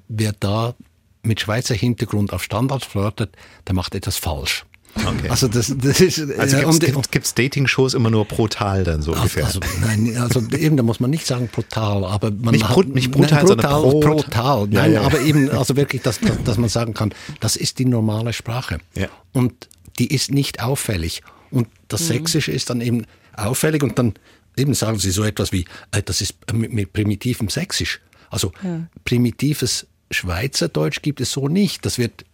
wer 0.08 0.32
da 0.32 0.74
mit 1.22 1.40
Schweizer 1.40 1.74
Hintergrund 1.74 2.32
auf 2.32 2.42
Standard 2.42 2.84
flirtet, 2.84 3.36
der 3.66 3.74
macht 3.74 3.94
etwas 3.94 4.16
falsch. 4.16 4.64
Okay. 4.96 5.28
Also 5.28 5.48
das, 5.48 5.74
das 5.76 6.00
ist 6.00 6.20
Also 6.38 6.56
äh, 6.56 6.60
gibt 6.78 6.96
und- 6.96 7.16
es 7.24 7.34
Dating-Shows 7.34 7.94
immer 7.94 8.10
nur 8.10 8.24
brutal 8.24 8.84
dann 8.84 9.02
so 9.02 9.12
ungefähr? 9.12 9.44
Also, 9.46 9.60
nein, 9.80 10.16
also 10.16 10.40
eben, 10.56 10.76
da 10.76 10.82
muss 10.82 11.00
man 11.00 11.10
nicht 11.10 11.26
sagen 11.26 11.48
brutal, 11.50 12.04
aber 12.04 12.30
man 12.30 12.54
Nicht 12.54 12.68
hat, 12.68 12.86
nicht 12.88 13.10
brutal, 13.10 13.38
nein, 13.38 13.46
sondern 13.48 13.82
brutal, 13.82 14.00
brot. 14.00 14.24
brutal. 14.24 14.68
Ja, 14.70 14.82
Nein, 14.82 14.92
ja. 14.92 15.00
aber 15.02 15.20
eben, 15.20 15.50
also 15.50 15.76
wirklich, 15.76 16.02
dass, 16.02 16.20
dass, 16.20 16.42
dass 16.44 16.58
man 16.58 16.68
sagen 16.68 16.94
kann, 16.94 17.12
das 17.40 17.56
ist 17.56 17.78
die 17.78 17.84
normale 17.86 18.32
Sprache. 18.32 18.78
Ja. 18.96 19.08
Und 19.32 19.68
die 19.98 20.14
ist 20.14 20.30
nicht 20.30 20.62
auffällig. 20.62 21.22
Und 21.50 21.68
das 21.88 22.06
Sächsische 22.06 22.52
ist 22.52 22.70
dann 22.70 22.80
eben 22.80 23.06
auffällig 23.36 23.82
und 23.82 23.98
dann 23.98 24.14
eben 24.56 24.74
sagen 24.74 24.98
sie 24.98 25.10
so 25.10 25.24
etwas 25.24 25.50
wie, 25.52 25.64
äh, 25.90 26.02
das 26.02 26.20
ist 26.20 26.34
mit, 26.52 26.72
mit 26.72 26.92
primitivem 26.92 27.48
Sächsisch. 27.48 28.00
Also 28.30 28.52
primitives 29.04 29.86
Schweizerdeutsch 30.10 31.02
gibt 31.02 31.20
es 31.20 31.32
so 31.32 31.48
nicht. 31.48 31.84
Das 31.84 31.98
wird 31.98 32.24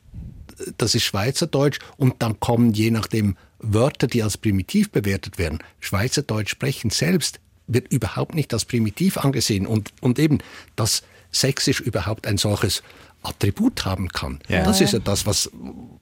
das 0.79 0.95
ist 0.95 1.05
Schweizerdeutsch 1.05 1.79
und 1.97 2.17
dann 2.21 2.41
kommen 2.41 2.73
je 2.73 2.91
nachdem 2.91 3.37
Wörter, 3.59 4.07
die 4.07 4.23
als 4.23 4.39
primitiv 4.39 4.91
bewertet 4.91 5.39
werden. 5.39 5.59
Schweizerdeutsch 5.81 6.51
sprechen 6.51 6.91
selbst 6.91 7.41
wird 7.67 7.93
überhaupt 7.93 8.35
nicht 8.35 8.53
als 8.53 8.65
primitiv 8.65 9.19
angesehen 9.19 9.67
und, 9.67 9.93
und 10.01 10.19
eben, 10.19 10.39
dass 10.77 11.03
Sächsisch 11.33 11.81
überhaupt 11.81 12.27
ein 12.27 12.39
solches 12.39 12.83
Attribut 13.23 13.85
haben 13.85 14.09
kann. 14.09 14.41
Ja. 14.49 14.65
Das 14.65 14.81
ist 14.81 14.93
ja 14.93 14.99
das, 14.99 15.27
was, 15.27 15.51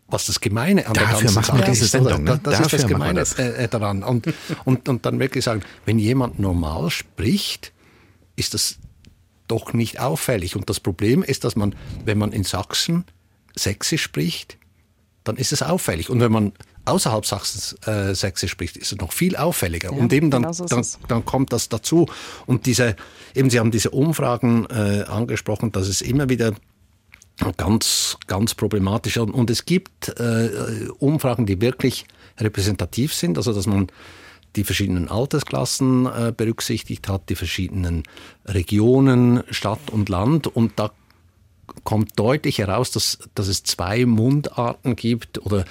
was 0.06 0.26
das 0.26 0.40
Gemeine 0.40 0.86
an 0.86 0.94
der 0.94 1.02
Dafür 1.02 1.18
ganzen 1.20 1.34
machen 1.34 1.54
wir 1.54 1.60
Sache 1.60 1.70
diese 1.72 1.84
ist. 1.84 1.90
Sendung, 1.90 2.24
ne? 2.24 2.40
Das 2.42 2.60
ist 2.60 2.60
das 2.60 2.70
Dafür 2.70 2.78
machen 2.78 2.88
wir 2.88 2.94
Gemeine 2.94 3.20
das. 3.20 3.38
äh, 3.38 3.64
äh, 3.64 3.68
daran. 3.68 4.02
Und, 4.02 4.32
und, 4.64 4.88
und 4.88 5.04
dann 5.04 5.18
wirklich 5.18 5.44
sagen, 5.44 5.62
wenn 5.84 5.98
jemand 5.98 6.38
normal 6.38 6.90
spricht, 6.90 7.72
ist 8.36 8.54
das 8.54 8.78
doch 9.48 9.72
nicht 9.72 10.00
auffällig. 10.00 10.56
Und 10.56 10.70
das 10.70 10.80
Problem 10.80 11.22
ist, 11.22 11.44
dass 11.44 11.56
man, 11.56 11.74
wenn 12.04 12.18
man 12.18 12.32
in 12.32 12.44
Sachsen 12.44 13.04
Sächsisch 13.58 14.02
spricht, 14.02 14.56
dann 15.24 15.36
ist 15.36 15.52
es 15.52 15.62
auffällig. 15.62 16.10
Und 16.10 16.20
wenn 16.20 16.32
man 16.32 16.52
außerhalb 16.86 17.26
Sachsens 17.26 17.76
äh, 17.86 18.14
Sächsisch 18.14 18.50
spricht, 18.50 18.76
ist 18.76 18.92
es 18.92 18.98
noch 18.98 19.12
viel 19.12 19.36
auffälliger. 19.36 19.92
und 19.92 20.12
eben 20.12 20.30
dann, 20.30 20.42
genau 20.42 20.50
ist 20.50 20.72
dann, 20.72 20.86
dann 21.08 21.24
kommt 21.24 21.52
das 21.52 21.68
dazu. 21.68 22.06
Und 22.46 22.66
diese, 22.66 22.96
eben 23.34 23.50
Sie 23.50 23.58
haben 23.58 23.70
diese 23.70 23.90
Umfragen 23.90 24.66
äh, 24.70 25.04
angesprochen, 25.06 25.72
dass 25.72 25.88
es 25.88 26.00
immer 26.00 26.28
wieder 26.28 26.54
ganz, 27.56 28.16
ganz 28.26 28.54
problematisch 28.54 29.16
und, 29.18 29.30
und 29.30 29.50
es 29.50 29.64
gibt 29.64 30.08
äh, 30.18 30.88
Umfragen, 30.98 31.46
die 31.46 31.60
wirklich 31.60 32.06
repräsentativ 32.38 33.14
sind, 33.14 33.36
also 33.36 33.52
dass 33.52 33.66
man 33.66 33.88
die 34.56 34.64
verschiedenen 34.64 35.08
Altersklassen 35.08 36.06
äh, 36.06 36.32
berücksichtigt 36.36 37.08
hat, 37.08 37.28
die 37.28 37.36
verschiedenen 37.36 38.02
Regionen, 38.46 39.44
Stadt 39.50 39.90
und 39.90 40.08
Land 40.08 40.46
und 40.46 40.72
da 40.76 40.90
kommt 41.84 42.18
deutlich 42.18 42.58
heraus, 42.58 42.90
dass, 42.90 43.18
dass 43.34 43.48
es 43.48 43.62
zwei 43.62 44.06
Mundarten 44.06 44.96
gibt 44.96 45.44
oder 45.44 45.64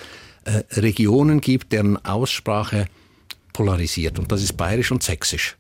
äh, 0.46 0.64
Regionen 0.80 1.42
gibt, 1.42 1.72
deren 1.72 2.04
Aussprache 2.06 2.88
polarisiert. 3.54 4.20
Und 4.20 4.32
das 4.32 4.44
ist 4.44 4.54
Bayerisch 4.58 4.92
und 4.92 5.04
Sächsisch. 5.04 5.56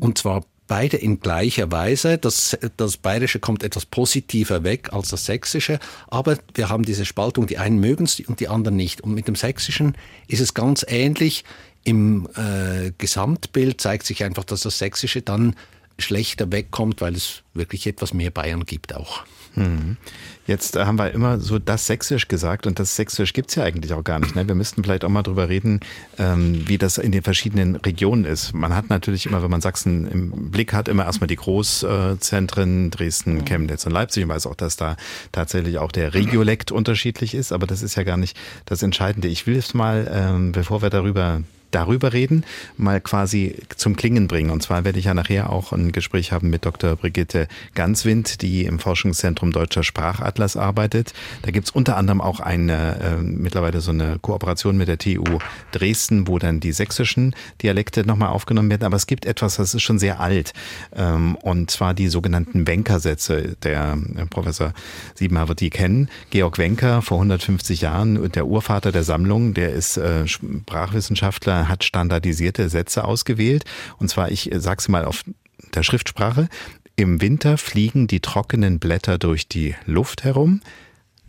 Und 0.00 0.18
zwar 0.18 0.44
beide 0.68 0.96
in 0.96 1.18
gleicher 1.18 1.72
Weise. 1.72 2.18
Das, 2.18 2.56
das 2.76 2.96
Bayerische 2.96 3.40
kommt 3.40 3.64
etwas 3.64 3.86
positiver 3.86 4.62
weg 4.62 4.92
als 4.92 5.08
das 5.08 5.24
Sächsische, 5.24 5.80
aber 6.06 6.38
wir 6.54 6.68
haben 6.68 6.84
diese 6.84 7.04
Spaltung, 7.04 7.46
die 7.48 7.58
einen 7.58 7.80
mögen 7.80 8.04
es 8.04 8.20
und 8.20 8.38
die 8.38 8.48
anderen 8.48 8.76
nicht. 8.76 9.00
Und 9.00 9.14
mit 9.14 9.26
dem 9.26 9.34
Sächsischen 9.34 9.96
ist 10.28 10.40
es 10.40 10.54
ganz 10.54 10.84
ähnlich. 10.86 11.44
Im 11.84 12.28
äh, 12.36 12.92
Gesamtbild 12.98 13.80
zeigt 13.80 14.06
sich 14.06 14.22
einfach, 14.22 14.44
dass 14.44 14.62
das 14.62 14.78
Sächsische 14.78 15.22
dann 15.22 15.56
schlechter 15.98 16.52
wegkommt, 16.52 17.00
weil 17.00 17.14
es 17.14 17.42
wirklich 17.54 17.86
etwas 17.86 18.14
mehr 18.14 18.30
Bayern 18.30 18.64
gibt 18.66 18.94
auch. 18.94 19.24
Jetzt 20.46 20.76
äh, 20.76 20.86
haben 20.86 20.98
wir 20.98 21.12
immer 21.12 21.38
so 21.38 21.58
das 21.58 21.86
Sächsisch 21.86 22.26
gesagt 22.26 22.66
und 22.66 22.78
das 22.78 22.96
Sächsisch 22.96 23.34
gibt's 23.34 23.54
ja 23.54 23.64
eigentlich 23.64 23.92
auch 23.92 24.02
gar 24.02 24.18
nicht. 24.18 24.34
Ne? 24.34 24.48
Wir 24.48 24.54
müssten 24.54 24.82
vielleicht 24.82 25.04
auch 25.04 25.10
mal 25.10 25.22
drüber 25.22 25.48
reden, 25.48 25.80
ähm, 26.18 26.66
wie 26.66 26.78
das 26.78 26.96
in 26.96 27.12
den 27.12 27.22
verschiedenen 27.22 27.76
Regionen 27.76 28.24
ist. 28.24 28.54
Man 28.54 28.74
hat 28.74 28.88
natürlich 28.88 29.26
immer, 29.26 29.42
wenn 29.42 29.50
man 29.50 29.60
Sachsen 29.60 30.08
im 30.10 30.50
Blick 30.50 30.72
hat, 30.72 30.88
immer 30.88 31.04
erstmal 31.04 31.28
die 31.28 31.36
Großzentren, 31.36 32.90
Dresden, 32.90 33.44
Chemnitz 33.44 33.84
und 33.84 33.92
Leipzig. 33.92 34.22
Ich 34.22 34.28
weiß 34.28 34.46
auch, 34.46 34.54
dass 34.54 34.76
da 34.76 34.96
tatsächlich 35.32 35.78
auch 35.78 35.92
der 35.92 36.14
Regiolekt 36.14 36.72
unterschiedlich 36.72 37.34
ist, 37.34 37.52
aber 37.52 37.66
das 37.66 37.82
ist 37.82 37.96
ja 37.96 38.02
gar 38.02 38.16
nicht 38.16 38.36
das 38.64 38.82
Entscheidende. 38.82 39.28
Ich 39.28 39.46
will 39.46 39.54
jetzt 39.54 39.74
mal, 39.74 40.10
ähm, 40.10 40.52
bevor 40.52 40.80
wir 40.80 40.90
darüber 40.90 41.42
darüber 41.70 42.12
reden, 42.12 42.44
mal 42.76 43.00
quasi 43.00 43.56
zum 43.76 43.96
Klingen 43.96 44.28
bringen. 44.28 44.50
Und 44.50 44.62
zwar 44.62 44.84
werde 44.84 44.98
ich 44.98 45.06
ja 45.06 45.14
nachher 45.14 45.50
auch 45.50 45.72
ein 45.72 45.92
Gespräch 45.92 46.32
haben 46.32 46.50
mit 46.50 46.64
Dr. 46.64 46.96
Brigitte 46.96 47.48
Ganswind, 47.74 48.42
die 48.42 48.64
im 48.64 48.78
Forschungszentrum 48.78 49.52
Deutscher 49.52 49.82
Sprachatlas 49.82 50.56
arbeitet. 50.56 51.12
Da 51.42 51.50
gibt's 51.50 51.70
unter 51.70 51.96
anderem 51.96 52.20
auch 52.20 52.40
eine 52.40 53.00
äh, 53.00 53.16
mittlerweile 53.22 53.80
so 53.80 53.90
eine 53.90 54.18
Kooperation 54.18 54.76
mit 54.76 54.88
der 54.88 54.98
TU 54.98 55.38
Dresden, 55.72 56.26
wo 56.26 56.38
dann 56.38 56.60
die 56.60 56.72
sächsischen 56.72 57.34
Dialekte 57.62 58.06
nochmal 58.06 58.30
aufgenommen 58.30 58.70
werden. 58.70 58.84
Aber 58.84 58.96
es 58.96 59.06
gibt 59.06 59.26
etwas, 59.26 59.56
das 59.56 59.74
ist 59.74 59.82
schon 59.82 59.98
sehr 59.98 60.20
alt. 60.20 60.52
Ähm, 60.94 61.36
und 61.36 61.70
zwar 61.70 61.94
die 61.94 62.08
sogenannten 62.08 62.66
Wenker-Sätze. 62.66 63.56
Der 63.62 63.98
äh, 64.16 64.26
Professor 64.26 64.72
wird 65.18 65.60
die 65.60 65.70
kennen. 65.70 66.08
Georg 66.30 66.58
Wenker 66.58 67.02
vor 67.02 67.18
150 67.18 67.80
Jahren, 67.80 68.30
der 68.32 68.46
Urvater 68.46 68.92
der 68.92 69.02
Sammlung, 69.02 69.54
der 69.54 69.72
ist 69.72 69.96
äh, 69.96 70.26
Sprachwissenschaftler, 70.26 71.57
hat 71.66 71.82
standardisierte 71.82 72.68
Sätze 72.68 73.04
ausgewählt. 73.04 73.64
Und 73.98 74.08
zwar, 74.08 74.30
ich 74.30 74.50
sage 74.54 74.78
es 74.78 74.88
mal 74.88 75.04
auf 75.04 75.24
der 75.74 75.82
Schriftsprache. 75.82 76.48
Im 76.94 77.20
Winter 77.20 77.58
fliegen 77.58 78.06
die 78.06 78.20
trockenen 78.20 78.78
Blätter 78.78 79.18
durch 79.18 79.48
die 79.48 79.74
Luft 79.86 80.24
herum. 80.24 80.60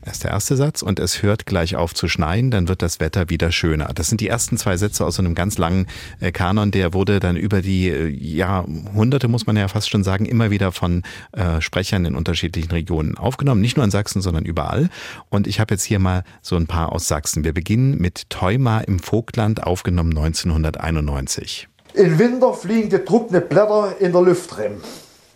Das 0.10 0.16
ist 0.16 0.24
der 0.24 0.32
erste 0.32 0.56
Satz. 0.56 0.82
Und 0.82 1.00
es 1.00 1.22
hört 1.22 1.46
gleich 1.46 1.76
auf 1.76 1.94
zu 1.94 2.08
schneien, 2.08 2.50
dann 2.50 2.68
wird 2.68 2.82
das 2.82 3.00
Wetter 3.00 3.30
wieder 3.30 3.52
schöner. 3.52 3.92
Das 3.94 4.08
sind 4.08 4.22
die 4.22 4.28
ersten 4.28 4.58
zwei 4.58 4.76
Sätze 4.76 5.06
aus 5.06 5.18
so 5.18 5.22
einem 5.22 5.36
ganz 5.36 5.60
langen 5.60 5.86
äh, 6.20 6.32
Kanon. 6.32 6.72
Der 6.72 6.96
wurde 6.96 7.20
dann 7.20 7.38
über 7.38 7.62
die 7.62 7.90
äh, 7.90 8.08
Jahrhunderte, 8.08 9.28
muss 9.28 9.46
man 9.46 9.56
ja 9.56 9.68
fast 9.68 9.88
schon 9.88 10.04
sagen, 10.04 10.26
immer 10.26 10.50
wieder 10.50 10.72
von 10.72 11.04
äh, 11.34 11.62
Sprechern 11.62 12.06
in 12.06 12.16
unterschiedlichen 12.16 12.72
Regionen 12.72 13.20
aufgenommen. 13.20 13.62
Nicht 13.62 13.78
nur 13.78 13.84
in 13.84 13.92
Sachsen, 13.92 14.24
sondern 14.24 14.46
überall. 14.46 14.90
Und 15.30 15.46
ich 15.46 15.60
habe 15.60 15.76
jetzt 15.76 15.84
hier 15.84 16.00
mal 16.00 16.24
so 16.42 16.56
ein 16.56 16.66
paar 16.66 16.92
aus 16.92 17.08
Sachsen. 17.08 17.44
Wir 17.44 17.54
beginnen 17.54 18.00
mit 18.00 18.32
Theuma 18.32 18.80
im 18.80 18.98
Vogtland, 18.98 19.62
aufgenommen 19.62 20.18
1991. 20.18 21.68
Im 21.94 22.18
Winter 22.18 22.56
fliegen 22.56 22.90
die 22.90 22.98
trockene 22.98 23.42
Blätter 23.42 23.94
in 24.00 24.12
der 24.12 24.24
Luft 24.24 24.58
rum. 24.58 24.82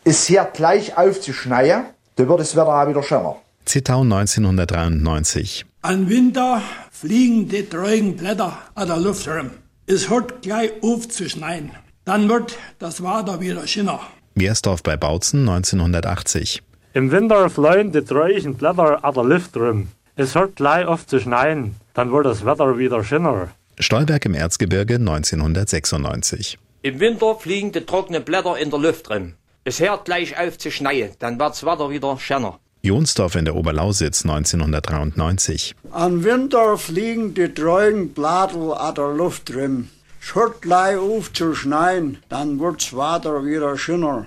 Es 0.03 0.27
hört 0.29 0.55
gleich 0.55 0.97
auf 0.97 1.21
zu 1.21 1.31
schneien, 1.31 1.83
dann 2.15 2.27
wird 2.27 2.39
das 2.39 2.55
Wetter 2.55 2.81
auch 2.81 2.87
wieder 2.87 3.03
schöner. 3.03 3.35
Zittau 3.65 4.01
1993. 4.01 5.65
An 5.81 6.09
Winter 6.09 6.61
fliegen 6.91 7.47
die 7.49 7.63
treugen 7.67 8.15
Blätter 8.17 8.57
an 8.75 8.87
der 8.87 8.97
Luft 8.97 9.27
rum. 9.27 9.51
Es 9.87 10.09
hört 10.09 10.41
gleich 10.41 10.71
auf 10.81 11.07
zu 11.07 11.29
schneien. 11.29 11.71
Dann 12.05 12.29
wird 12.29 12.57
das 12.79 13.01
Wetter 13.01 13.39
wieder 13.39 13.65
schöner. 13.65 14.01
Wiersdorf 14.35 14.83
bei 14.83 14.97
Bautzen 14.97 15.47
1980. 15.47 16.61
Im 16.93 17.11
Winter 17.11 17.49
fliegen 17.49 17.91
die 17.91 18.01
treulichen 18.01 18.55
Blätter 18.55 19.03
an 19.03 19.13
der 19.13 19.23
Luft 19.23 19.55
rum. 19.55 19.87
Es 20.15 20.35
hört 20.35 20.57
gleich 20.57 20.85
auf 20.85 21.07
zu 21.07 21.19
schneien, 21.19 21.75
dann 21.93 22.11
wird 22.11 22.25
das 22.25 22.45
Wetter 22.45 22.77
wieder 22.77 23.03
schöner. 23.03 23.49
Stolberg 23.79 24.25
im 24.25 24.35
Erzgebirge 24.35 24.95
1996. 24.95 26.59
Im 26.83 26.99
Winter 26.99 27.35
fliegen 27.35 27.71
die 27.71 27.81
trockenen 27.81 28.23
Blätter 28.23 28.57
in 28.57 28.69
der 28.69 28.79
Luft 28.79 29.09
rum. 29.09 29.33
Es 29.63 29.79
hört 29.79 30.05
gleich 30.05 30.37
auf 30.37 30.57
zu 30.57 30.69
schneien, 30.69 31.11
dann 31.19 31.39
wird's 31.39 31.65
Wetter 31.65 31.89
wieder 31.89 32.19
schöner. 32.19 32.59
Jonsdorf 32.85 33.35
in 33.35 33.45
der 33.45 33.55
Oberlausitz 33.55 34.25
1993. 34.25 35.73
An 35.91 36.25
Winter 36.25 36.77
fliegen 36.77 37.33
die 37.33 37.47
treuen 37.47 38.09
Blätter 38.09 38.77
an 38.77 38.95
der 38.95 39.13
Luft 39.13 39.49
hört 40.33 40.61
gleich 40.61 40.97
auf 40.97 41.31
zu 41.31 41.55
schneien, 41.55 42.17
dann 42.27 42.59
wird's 42.59 42.91
Wetter 42.91 43.45
wieder 43.45 43.77
schöner. 43.77 44.25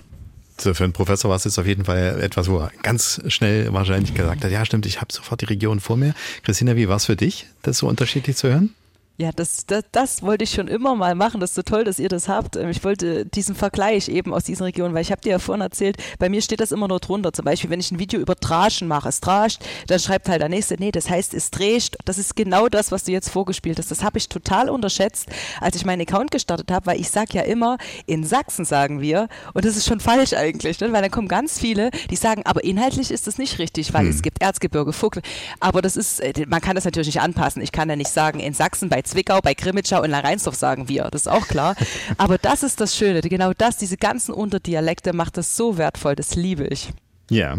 So, 0.58 0.72
für 0.72 0.84
einen 0.84 0.94
Professor 0.94 1.28
war 1.28 1.36
es 1.36 1.44
jetzt 1.44 1.58
auf 1.58 1.66
jeden 1.66 1.84
Fall 1.84 2.18
etwas, 2.22 2.48
wo 2.48 2.56
er 2.60 2.70
ganz 2.82 3.20
schnell 3.28 3.74
wahrscheinlich 3.74 4.14
gesagt 4.14 4.42
hat, 4.42 4.50
ja 4.50 4.64
stimmt, 4.64 4.86
ich 4.86 5.02
habe 5.02 5.12
sofort 5.12 5.42
die 5.42 5.46
Region 5.46 5.78
vor 5.78 5.98
mir. 5.98 6.14
Christina, 6.42 6.76
wie 6.76 6.88
war 6.88 6.96
es 6.96 7.04
für 7.04 7.16
dich, 7.16 7.46
das 7.60 7.76
so 7.76 7.86
unterschiedlich 7.86 8.38
zu 8.38 8.48
hören? 8.48 8.74
Ja, 9.18 9.30
das, 9.34 9.64
das, 9.64 9.84
das 9.93 10.22
wollte 10.22 10.44
ich 10.44 10.51
schon 10.51 10.68
immer 10.68 10.94
mal 10.94 11.14
machen. 11.14 11.40
Das 11.40 11.51
ist 11.51 11.55
so 11.56 11.62
toll, 11.62 11.84
dass 11.84 11.98
ihr 11.98 12.10
das 12.10 12.28
habt. 12.28 12.56
Ähm, 12.56 12.68
Ich 12.68 12.84
wollte 12.84 13.24
diesen 13.24 13.55
Vergleich 13.55 14.10
eben 14.10 14.34
aus 14.34 14.44
diesen 14.44 14.64
Regionen, 14.64 14.93
weil 14.93 15.01
ich 15.01 15.10
habe 15.10 15.22
dir 15.22 15.30
ja 15.30 15.38
vorhin 15.38 15.62
erzählt, 15.62 15.97
bei 16.18 16.28
mir 16.28 16.43
steht 16.43 16.60
das 16.60 16.70
immer 16.70 16.86
nur 16.86 17.01
drunter. 17.01 17.32
Zum 17.32 17.47
Beispiel, 17.47 17.70
wenn 17.70 17.80
ich 17.80 17.90
ein 17.90 17.98
Video 17.98 18.20
über 18.20 18.34
Draschen 18.34 18.88
mache, 18.88 19.09
es 19.09 19.20
drascht, 19.20 19.62
dann 19.86 19.98
schreibt 20.01 20.28
halt 20.28 20.43
der 20.43 20.51
Nächste, 20.51 20.76
nee, 20.78 20.93
das 20.93 21.09
heißt, 21.09 21.32
es 21.32 21.51
drescht. 21.51 21.97
Das 22.05 22.18
ist 22.18 22.36
genau 22.36 22.68
das, 22.68 22.93
was 22.93 23.05
du 23.05 23.12
jetzt 23.12 23.30
vorgespielt 23.30 23.78
hast. 23.78 23.90
Das 23.90 24.02
habe 24.05 24.18
ich 24.18 24.28
total 24.28 24.68
unterschätzt, 24.68 25.30
als 25.62 25.76
ich 25.76 25.86
meinen 25.86 26.02
Account 26.02 26.30
gestartet 26.30 26.70
habe, 26.70 26.84
weil 26.84 27.01
ich 27.01 27.09
sage 27.09 27.38
ja 27.38 27.43
immer, 27.43 27.78
in 28.05 28.22
Sachsen 28.22 28.66
sagen 28.66 29.01
wir, 29.01 29.28
und 29.55 29.64
das 29.64 29.78
ist 29.78 29.86
schon 29.86 30.01
falsch 30.01 30.34
eigentlich, 30.34 30.78
ne? 30.80 30.93
weil 30.93 31.01
dann 31.01 31.10
kommen 31.10 31.28
ganz 31.28 31.59
viele, 31.59 31.90
die 32.10 32.16
sagen, 32.16 32.43
aber 32.44 32.64
inhaltlich 32.64 33.10
ist 33.10 33.26
das 33.26 33.38
nicht 33.38 33.59
richtig, 33.60 33.94
weil 33.94 34.06
es 34.09 34.20
gibt 34.20 34.43
Erzgebirge, 34.43 34.93
Vogel. 34.93 35.22
Aber 35.59 35.80
das 35.80 35.97
ist, 35.97 36.20
äh, 36.20 36.44
man 36.47 36.60
kann 36.60 36.74
das 36.74 36.84
natürlich 36.84 37.09
nicht 37.09 37.22
anpassen. 37.22 37.62
Ich 37.62 37.72
kann 37.72 37.88
ja 37.88 37.97
nicht 37.97 38.10
sagen, 38.10 38.40
in 38.40 38.52
Sachsen 38.52 38.90
bei 38.90 39.05
Zwickau, 39.06 39.40
bei 39.40 39.54
Grimmitschau 39.54 40.02
und 40.02 40.12
Rheinsdorf 40.12 40.56
sagen 40.56 40.88
wir, 40.88 41.04
das 41.10 41.22
ist 41.22 41.28
auch 41.28 41.48
klar. 41.48 41.74
Aber 42.18 42.38
das 42.38 42.62
ist 42.62 42.80
das 42.80 42.96
Schöne, 42.96 43.20
genau 43.20 43.52
das, 43.56 43.76
diese 43.76 43.96
ganzen 43.96 44.34
Unterdialekte 44.34 45.12
macht 45.12 45.36
das 45.36 45.56
so 45.56 45.78
wertvoll, 45.78 46.16
das 46.16 46.34
liebe 46.34 46.66
ich. 46.66 46.90
Ja, 47.28 47.56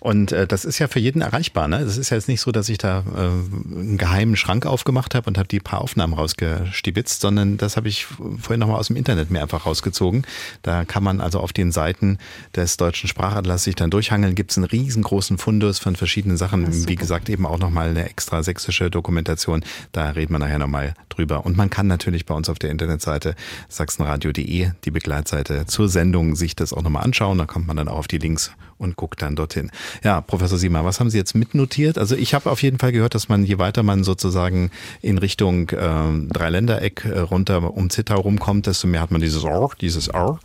Und 0.00 0.32
äh, 0.32 0.46
das 0.46 0.64
ist 0.64 0.78
ja 0.78 0.88
für 0.88 0.98
jeden 0.98 1.20
erreichbar. 1.20 1.68
Ne? 1.68 1.84
Das 1.84 1.98
ist 1.98 2.08
ja 2.08 2.16
jetzt 2.16 2.28
nicht 2.28 2.40
so, 2.40 2.52
dass 2.52 2.70
ich 2.70 2.78
da 2.78 3.04
äh, 3.14 3.20
einen 3.20 3.98
geheimen 3.98 4.34
Schrank 4.34 4.64
aufgemacht 4.64 5.14
habe 5.14 5.28
und 5.28 5.36
habe 5.36 5.46
die 5.46 5.60
paar 5.60 5.82
Aufnahmen 5.82 6.14
rausgestibitzt, 6.14 7.20
sondern 7.20 7.58
das 7.58 7.76
habe 7.76 7.88
ich 7.88 8.06
vorhin 8.06 8.60
nochmal 8.60 8.78
aus 8.78 8.86
dem 8.86 8.96
Internet 8.96 9.30
mir 9.30 9.42
einfach 9.42 9.66
rausgezogen. 9.66 10.26
Da 10.62 10.86
kann 10.86 11.02
man 11.02 11.20
also 11.20 11.38
auf 11.38 11.52
den 11.52 11.70
Seiten 11.70 12.16
des 12.56 12.78
Deutschen 12.78 13.08
Sprachatlas 13.08 13.64
sich 13.64 13.74
dann 13.74 13.90
durchhangeln. 13.90 14.34
Gibt 14.34 14.52
es 14.52 14.56
einen 14.56 14.64
riesengroßen 14.64 15.36
Fundus 15.36 15.78
von 15.78 15.96
verschiedenen 15.96 16.38
Sachen. 16.38 16.88
Wie 16.88 16.96
gesagt, 16.96 17.28
eben 17.28 17.44
auch 17.44 17.58
nochmal 17.58 17.90
eine 17.90 18.08
extra 18.08 18.42
sächsische 18.42 18.90
Dokumentation. 18.90 19.62
Da 19.92 20.10
reden 20.10 20.32
wir 20.32 20.38
nachher 20.38 20.58
nochmal 20.58 20.94
drüber. 21.10 21.44
Und 21.44 21.58
man 21.58 21.68
kann 21.68 21.86
natürlich 21.86 22.24
bei 22.24 22.34
uns 22.34 22.48
auf 22.48 22.58
der 22.58 22.70
Internetseite 22.70 23.34
sachsenradio.de, 23.68 24.70
die 24.82 24.90
Begleitseite 24.90 25.66
zur 25.66 25.90
Sendung, 25.90 26.36
sich 26.36 26.56
das 26.56 26.72
auch 26.72 26.82
nochmal 26.82 27.04
anschauen. 27.04 27.36
Da 27.36 27.44
kommt 27.44 27.66
man 27.66 27.76
dann 27.76 27.88
auch 27.88 27.98
auf 27.98 28.08
die 28.08 28.18
Links 28.18 28.52
und 28.80 28.96
guckt 28.96 29.22
dann 29.22 29.36
dorthin. 29.36 29.70
Ja, 30.02 30.20
Professor 30.20 30.58
Siemer, 30.58 30.84
was 30.84 31.00
haben 31.00 31.10
Sie 31.10 31.18
jetzt 31.18 31.34
mitnotiert? 31.34 31.98
Also 31.98 32.16
ich 32.16 32.34
habe 32.34 32.50
auf 32.50 32.62
jeden 32.62 32.78
Fall 32.78 32.92
gehört, 32.92 33.14
dass 33.14 33.28
man, 33.28 33.44
je 33.44 33.58
weiter 33.58 33.82
man 33.82 34.04
sozusagen 34.04 34.70
in 35.02 35.18
Richtung 35.18 35.68
äh, 35.70 36.26
Dreiländereck 36.28 37.04
äh, 37.04 37.18
runter 37.20 37.74
um 37.74 37.90
Zittau 37.90 38.20
rumkommt, 38.20 38.66
desto 38.66 38.86
mehr 38.86 39.00
hat 39.00 39.10
man 39.10 39.20
dieses 39.20 39.44
Ohr, 39.44 39.70
dieses 39.80 40.12
Ohr, 40.12 40.40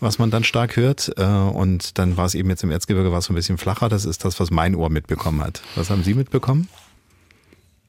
was 0.00 0.18
man 0.18 0.30
dann 0.30 0.44
stark 0.44 0.76
hört. 0.76 1.12
Äh, 1.16 1.24
und 1.24 1.98
dann 1.98 2.16
war 2.16 2.26
es 2.26 2.34
eben 2.34 2.50
jetzt 2.50 2.64
im 2.64 2.70
Erzgebirge 2.70 3.12
war 3.12 3.18
es 3.18 3.26
so 3.26 3.32
ein 3.32 3.36
bisschen 3.36 3.58
flacher. 3.58 3.88
Das 3.88 4.04
ist 4.04 4.24
das, 4.24 4.40
was 4.40 4.50
mein 4.50 4.74
Ohr 4.74 4.90
mitbekommen 4.90 5.42
hat. 5.42 5.62
Was 5.76 5.90
haben 5.90 6.02
Sie 6.02 6.14
mitbekommen? 6.14 6.68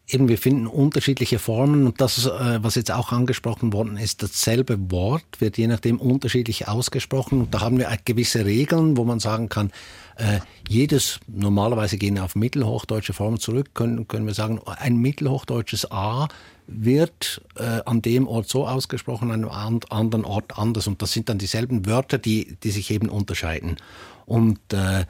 Eben, 0.10 0.30
wir 0.30 0.38
finden 0.38 0.68
unterschiedliche 0.68 1.38
Formen 1.38 1.86
und 1.86 2.00
das, 2.00 2.26
äh, 2.26 2.64
was 2.64 2.76
jetzt 2.76 2.92
auch 2.92 3.12
angesprochen 3.12 3.74
worden 3.74 3.98
ist, 3.98 4.24
dasselbe 4.24 4.92
Wort 4.92 5.26
wird 5.40 5.58
je 5.58 5.68
nachdem 5.68 6.00
unterschiedlich 6.00 6.68
ausgesprochen 6.68 7.42
und 7.42 7.54
da 7.54 7.62
haben 7.62 7.78
wir 7.78 7.90
gewisse 8.06 8.46
Regeln, 8.46 8.96
wo 8.98 9.04
man 9.04 9.20
sagen 9.20 9.50
kann, 9.50 9.72
äh, 10.16 10.40
jedes, 10.68 11.20
normalerweise 11.28 11.98
gehen 11.98 12.18
auf 12.20 12.36
mittelhochdeutsche 12.36 13.14
Formen 13.14 13.40
zurück, 13.40 13.72
können, 13.74 14.08
können 14.08 14.26
wir 14.26 14.34
sagen, 14.34 14.62
ein 14.66 14.98
mittelhochdeutsches 14.98 15.92
A 15.92 16.30
wird 16.68 17.42
äh, 17.56 17.82
an 17.86 18.02
dem 18.02 18.28
Ort 18.28 18.50
so 18.50 18.68
ausgesprochen, 18.68 19.32
an 19.32 19.46
einem 19.46 19.82
anderen 19.90 20.26
Ort 20.26 20.58
anders 20.58 20.88
und 20.88 21.02
das 21.02 21.12
sind 21.12 21.30
dann 21.30 21.38
dieselben 21.38 21.86
Wörter, 21.86 22.18
die, 22.18 22.58
die 22.64 22.72
sich 22.72 22.92
eben 22.92 23.10
unterscheiden. 23.10 23.78
Und 24.26 24.60
äh, 24.74 25.06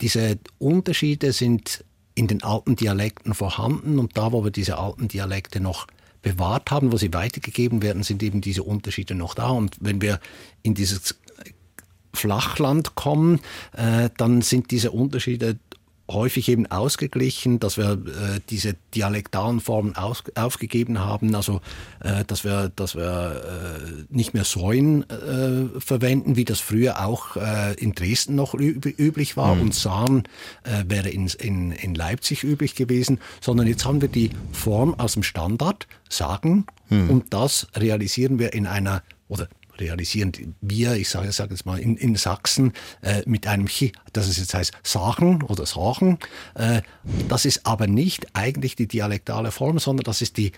diese 0.00 0.38
Unterschiede 0.58 1.32
sind 1.32 1.84
in 2.14 2.28
den 2.28 2.42
alten 2.42 2.76
Dialekten 2.76 3.34
vorhanden 3.34 3.98
und 3.98 4.16
da, 4.16 4.32
wo 4.32 4.44
wir 4.44 4.50
diese 4.50 4.78
alten 4.78 5.08
Dialekte 5.08 5.60
noch 5.60 5.86
bewahrt 6.22 6.70
haben, 6.70 6.92
wo 6.92 6.96
sie 6.96 7.12
weitergegeben 7.12 7.82
werden, 7.82 8.02
sind 8.02 8.22
eben 8.22 8.40
diese 8.40 8.62
Unterschiede 8.62 9.14
noch 9.14 9.34
da. 9.34 9.48
Und 9.48 9.76
wenn 9.80 10.00
wir 10.00 10.20
in 10.62 10.74
dieses 10.74 11.16
Flachland 12.14 12.94
kommen, 12.94 13.40
äh, 13.76 14.10
dann 14.16 14.40
sind 14.42 14.70
diese 14.70 14.90
Unterschiede 14.90 15.58
häufig 16.10 16.48
eben 16.48 16.66
ausgeglichen, 16.66 17.60
dass 17.60 17.78
wir 17.78 17.92
äh, 17.92 18.40
diese 18.50 18.76
dialektalen 18.94 19.60
Formen 19.60 19.96
aus, 19.96 20.22
aufgegeben 20.34 20.98
haben, 20.98 21.34
also 21.34 21.60
äh, 22.00 22.24
dass 22.24 22.44
wir, 22.44 22.70
dass 22.76 22.94
wir 22.94 23.42
äh, 23.42 24.04
nicht 24.10 24.34
mehr 24.34 24.44
Säuen 24.44 25.08
äh, 25.08 25.80
verwenden, 25.80 26.36
wie 26.36 26.44
das 26.44 26.60
früher 26.60 27.04
auch 27.04 27.36
äh, 27.36 27.74
in 27.74 27.92
Dresden 27.92 28.34
noch 28.34 28.54
üblich 28.54 29.36
war 29.36 29.54
mhm. 29.54 29.62
und 29.62 29.74
Sahn 29.74 30.24
äh, 30.64 30.84
wäre 30.86 31.08
in, 31.08 31.26
in, 31.26 31.72
in 31.72 31.94
Leipzig 31.94 32.44
üblich 32.44 32.74
gewesen, 32.74 33.18
sondern 33.40 33.66
jetzt 33.66 33.84
haben 33.84 34.02
wir 34.02 34.08
die 34.08 34.30
Form 34.52 34.94
aus 34.94 35.14
dem 35.14 35.22
Standard, 35.22 35.86
sagen, 36.10 36.66
mhm. 36.90 37.10
und 37.10 37.34
das 37.34 37.66
realisieren 37.74 38.38
wir 38.38 38.52
in 38.52 38.66
einer 38.66 39.02
oder 39.28 39.48
realisieren 39.78 40.54
wir, 40.60 40.94
ich 40.94 41.08
sage, 41.08 41.32
sage 41.32 41.54
jetzt 41.54 41.66
mal, 41.66 41.78
in, 41.78 41.96
in 41.96 42.16
Sachsen 42.16 42.72
äh, 43.02 43.22
mit 43.26 43.46
einem 43.46 43.66
Chi, 43.66 43.92
dass 44.12 44.28
es 44.28 44.38
jetzt 44.38 44.54
heißt 44.54 44.72
Sachen 44.82 45.42
oder 45.42 45.66
Sachen. 45.66 46.18
Äh, 46.54 46.82
das 47.28 47.44
ist 47.44 47.66
aber 47.66 47.86
nicht 47.86 48.26
eigentlich 48.34 48.76
die 48.76 48.86
dialektale 48.86 49.50
Form, 49.50 49.78
sondern 49.78 50.04
das 50.04 50.22
ist 50.22 50.36
die 50.36 50.52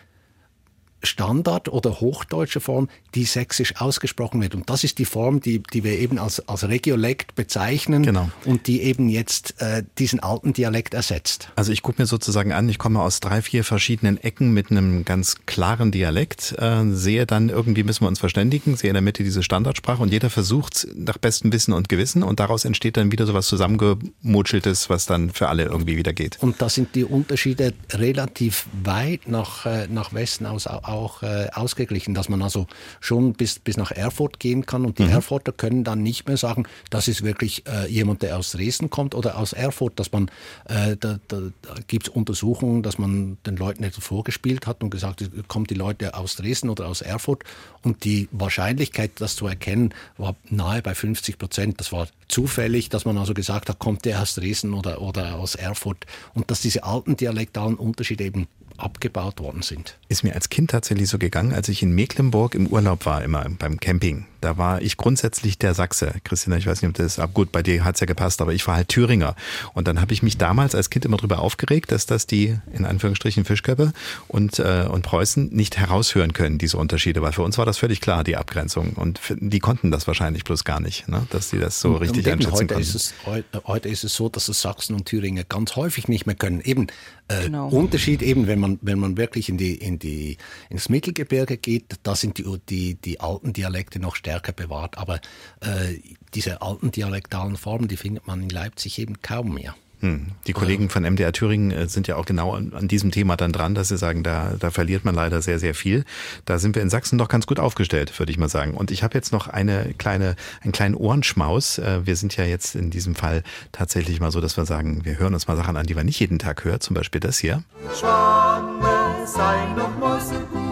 Standard- 1.02 1.68
oder 1.68 2.00
hochdeutsche 2.00 2.60
Form, 2.60 2.88
die 3.14 3.24
sächsisch 3.24 3.76
ausgesprochen 3.76 4.40
wird. 4.42 4.54
Und 4.54 4.68
das 4.70 4.84
ist 4.84 4.98
die 4.98 5.04
Form, 5.04 5.40
die, 5.40 5.62
die 5.62 5.84
wir 5.84 5.98
eben 5.98 6.18
als, 6.18 6.46
als 6.48 6.68
Regiolekt 6.68 7.34
bezeichnen 7.34 8.02
genau. 8.02 8.30
und 8.44 8.66
die 8.66 8.82
eben 8.82 9.08
jetzt 9.08 9.60
äh, 9.60 9.84
diesen 9.98 10.20
alten 10.20 10.52
Dialekt 10.52 10.94
ersetzt. 10.94 11.50
Also 11.56 11.72
ich 11.72 11.82
gucke 11.82 12.02
mir 12.02 12.06
sozusagen 12.06 12.52
an, 12.52 12.68
ich 12.68 12.78
komme 12.78 13.00
aus 13.00 13.20
drei, 13.20 13.42
vier 13.42 13.64
verschiedenen 13.64 14.18
Ecken 14.18 14.52
mit 14.52 14.70
einem 14.70 15.04
ganz 15.04 15.36
klaren 15.46 15.92
Dialekt, 15.92 16.54
äh, 16.58 16.84
sehe 16.90 17.26
dann 17.26 17.48
irgendwie 17.48 17.84
müssen 17.84 18.04
wir 18.04 18.08
uns 18.08 18.18
verständigen, 18.18 18.76
sehe 18.76 18.90
in 18.90 18.94
der 18.94 19.02
Mitte 19.02 19.22
diese 19.22 19.42
Standardsprache 19.42 20.02
und 20.02 20.12
jeder 20.12 20.30
versucht 20.30 20.86
nach 20.94 21.18
bestem 21.18 21.52
Wissen 21.52 21.72
und 21.72 21.88
Gewissen 21.88 22.22
und 22.22 22.40
daraus 22.40 22.64
entsteht 22.64 22.96
dann 22.96 23.12
wieder 23.12 23.26
so 23.26 23.34
was 23.34 23.46
zusammengemutscheltes, 23.46 24.90
was 24.90 25.06
dann 25.06 25.30
für 25.30 25.48
alle 25.48 25.64
irgendwie 25.64 25.96
wieder 25.96 26.12
geht. 26.12 26.38
Und 26.40 26.60
da 26.60 26.68
sind 26.68 26.94
die 26.94 27.04
Unterschiede 27.04 27.74
relativ 27.92 28.66
weit 28.82 29.28
nach, 29.28 29.66
äh, 29.66 29.86
nach 29.88 30.12
Westen 30.12 30.46
aus 30.46 30.66
auch 30.88 31.22
äh, 31.22 31.48
ausgeglichen, 31.52 32.14
dass 32.14 32.28
man 32.28 32.42
also 32.42 32.66
schon 33.00 33.32
bis, 33.34 33.58
bis 33.58 33.76
nach 33.76 33.90
Erfurt 33.90 34.40
gehen 34.40 34.66
kann 34.66 34.84
und 34.84 34.98
die 34.98 35.04
mhm. 35.04 35.10
Erfurter 35.10 35.52
können 35.52 35.84
dann 35.84 36.02
nicht 36.02 36.26
mehr 36.26 36.36
sagen, 36.36 36.64
das 36.90 37.08
ist 37.08 37.22
wirklich 37.22 37.64
äh, 37.66 37.86
jemand, 37.88 38.22
der 38.22 38.36
aus 38.38 38.52
Dresden 38.52 38.90
kommt 38.90 39.14
oder 39.14 39.38
aus 39.38 39.52
Erfurt, 39.52 39.98
dass 39.98 40.12
man, 40.12 40.30
äh, 40.68 40.96
da, 40.96 41.18
da, 41.28 41.40
da 41.62 41.74
gibt 41.86 42.08
es 42.08 42.14
Untersuchungen, 42.14 42.82
dass 42.82 42.98
man 42.98 43.38
den 43.46 43.56
Leuten 43.56 43.84
etwas 43.84 44.04
vorgespielt 44.04 44.66
hat 44.66 44.82
und 44.82 44.90
gesagt, 44.90 45.28
kommt 45.48 45.70
die 45.70 45.74
Leute 45.74 46.14
aus 46.14 46.36
Dresden 46.36 46.70
oder 46.70 46.86
aus 46.86 47.02
Erfurt 47.02 47.44
und 47.82 48.04
die 48.04 48.28
Wahrscheinlichkeit, 48.32 49.12
das 49.16 49.36
zu 49.36 49.46
erkennen, 49.46 49.94
war 50.18 50.36
nahe 50.48 50.82
bei 50.82 50.94
50 50.94 51.38
Prozent. 51.38 51.80
Das 51.80 51.92
war 51.92 52.08
zufällig, 52.28 52.88
dass 52.88 53.04
man 53.04 53.18
also 53.18 53.34
gesagt 53.34 53.68
hat, 53.68 53.78
kommt 53.78 54.04
der 54.04 54.20
aus 54.20 54.34
Dresden 54.34 54.74
oder, 54.74 55.00
oder 55.00 55.36
aus 55.36 55.54
Erfurt 55.54 56.06
und 56.34 56.50
dass 56.50 56.60
diese 56.60 56.84
alten 56.84 57.16
dialektalen 57.16 57.76
Unterschiede 57.76 58.24
eben 58.24 58.48
abgebaut 58.78 59.40
worden 59.40 59.62
sind. 59.62 59.98
Ist 60.08 60.24
mir 60.24 60.34
als 60.34 60.48
Kind 60.48 60.70
tatsächlich 60.70 61.08
so 61.08 61.18
gegangen, 61.18 61.52
als 61.52 61.68
ich 61.68 61.82
in 61.82 61.94
Mecklenburg 61.94 62.54
im 62.54 62.66
Urlaub 62.66 63.06
war, 63.06 63.22
immer 63.22 63.46
beim 63.58 63.80
Camping. 63.80 64.26
Da 64.46 64.56
war 64.58 64.80
ich 64.80 64.96
grundsätzlich 64.96 65.58
der 65.58 65.74
Sachse. 65.74 66.14
Christina, 66.22 66.56
ich 66.56 66.68
weiß 66.68 66.80
nicht, 66.80 66.88
ob 66.88 66.94
das 66.94 67.18
ab 67.18 67.34
gut, 67.34 67.50
bei 67.50 67.64
dir 67.64 67.84
hat's 67.84 67.98
ja 67.98 68.06
gepasst, 68.06 68.40
aber 68.40 68.54
ich 68.54 68.64
war 68.68 68.76
halt 68.76 68.86
Thüringer. 68.86 69.34
Und 69.74 69.88
dann 69.88 70.00
habe 70.00 70.12
ich 70.12 70.22
mich 70.22 70.38
damals 70.38 70.76
als 70.76 70.88
Kind 70.88 71.04
immer 71.04 71.16
darüber 71.16 71.40
aufgeregt, 71.40 71.90
dass 71.90 72.06
das 72.06 72.28
die, 72.28 72.56
in 72.72 72.84
Anführungsstrichen, 72.84 73.44
Fischköppe 73.44 73.92
und, 74.28 74.60
äh, 74.60 74.86
und 74.88 75.02
Preußen 75.02 75.48
nicht 75.48 75.78
heraushören 75.78 76.32
können, 76.32 76.58
diese 76.58 76.76
Unterschiede. 76.76 77.22
Weil 77.22 77.32
für 77.32 77.42
uns 77.42 77.58
war 77.58 77.66
das 77.66 77.78
völlig 77.78 78.00
klar, 78.00 78.22
die 78.22 78.36
Abgrenzung. 78.36 78.92
Und 78.92 79.18
die 79.30 79.58
konnten 79.58 79.90
das 79.90 80.06
wahrscheinlich 80.06 80.44
bloß 80.44 80.62
gar 80.62 80.78
nicht, 80.78 81.08
ne? 81.08 81.26
dass 81.30 81.50
die 81.50 81.58
das 81.58 81.80
so 81.80 81.94
und, 81.94 82.02
richtig 82.02 82.24
und 82.24 82.32
einschätzen 82.34 82.52
heute 82.52 82.66
konnten. 82.66 82.82
Ist 82.82 82.94
es, 82.94 83.14
heute, 83.24 83.62
heute 83.64 83.88
ist 83.88 84.04
es 84.04 84.14
so, 84.14 84.28
dass 84.28 84.46
es 84.46 84.62
Sachsen 84.62 84.94
und 84.94 85.06
Thüringer 85.06 85.42
ganz 85.42 85.74
häufig 85.74 86.06
nicht 86.06 86.26
mehr 86.26 86.36
können. 86.36 86.60
Eben 86.60 86.86
äh, 87.26 87.46
genau. 87.46 87.68
Unterschied 87.68 88.22
eben, 88.22 88.46
wenn 88.46 88.60
man, 88.60 88.78
wenn 88.80 89.00
man 89.00 89.16
wirklich 89.16 89.48
in 89.48 89.58
die, 89.58 89.74
in 89.74 89.98
die, 89.98 90.36
ins 90.70 90.88
Mittelgebirge 90.88 91.56
geht, 91.56 91.96
da 92.04 92.14
sind 92.14 92.38
die, 92.38 92.44
die, 92.68 92.94
die 92.94 93.18
alten 93.18 93.52
Dialekte 93.52 93.98
noch 93.98 94.14
stärker 94.14 94.35
bewahrt. 94.40 94.98
Aber 94.98 95.16
äh, 95.60 95.98
diese 96.34 96.62
alten 96.62 96.90
dialektalen 96.90 97.56
Formen, 97.56 97.88
die 97.88 97.96
findet 97.96 98.26
man 98.26 98.42
in 98.42 98.48
Leipzig 98.48 98.98
eben 98.98 99.22
kaum 99.22 99.54
mehr. 99.54 99.74
Hm. 100.00 100.26
Die 100.46 100.52
Kollegen 100.52 100.90
von 100.90 101.04
MDR 101.04 101.32
Thüringen 101.32 101.70
äh, 101.70 101.88
sind 101.88 102.06
ja 102.06 102.16
auch 102.16 102.26
genau 102.26 102.52
an, 102.52 102.86
diesem 102.86 103.10
Thema 103.12 103.36
dann 103.36 103.52
dran, 103.52 103.74
dass 103.74 103.88
sie 103.88 103.96
sagen, 103.96 104.22
da, 104.22 104.54
da 104.58 104.70
verliert 104.70 105.06
man 105.06 105.14
leider 105.14 105.40
sehr, 105.40 105.58
sehr 105.58 105.74
viel. 105.74 106.04
Da 106.44 106.58
sind 106.58 106.74
wir 106.74 106.82
in 106.82 106.90
Sachsen 106.90 107.16
doch 107.16 107.28
ganz 107.28 107.46
gut 107.46 107.58
aufgestellt, 107.58 108.16
würde 108.18 108.30
ich 108.30 108.36
mal 108.36 108.50
sagen. 108.50 108.74
Und 108.74 108.90
ich 108.90 109.02
habe 109.02 109.14
jetzt 109.14 109.32
noch 109.32 109.48
eine 109.48 109.94
kleine, 109.96 110.36
einen 110.62 110.72
kleinen 110.72 110.94
Ohrenschmaus. 110.94 111.78
Äh, 111.78 112.06
wir 112.06 112.16
sind 112.16 112.36
ja 112.36 112.44
jetzt 112.44 112.74
in 112.74 112.90
diesem 112.90 113.14
Fall 113.14 113.42
tatsächlich 113.72 114.20
mal 114.20 114.30
so, 114.30 114.42
dass 114.42 114.58
wir 114.58 114.66
sagen, 114.66 115.04
wir 115.04 115.18
hören 115.18 115.32
uns 115.32 115.48
mal 115.48 115.56
Sachen 115.56 115.76
an, 115.78 115.86
die 115.86 115.94
man 115.94 116.04
nicht 116.04 116.20
jeden 116.20 116.38
Tag 116.38 116.64
hört. 116.64 116.82
Zum 116.82 116.92
Beispiel 116.92 117.20
das 117.20 117.38
hier. 117.38 117.62
Schwamme 117.98 119.26
sei 119.26 119.66
noch 119.76 119.96
muss 119.98 120.28
gut, 120.52 120.65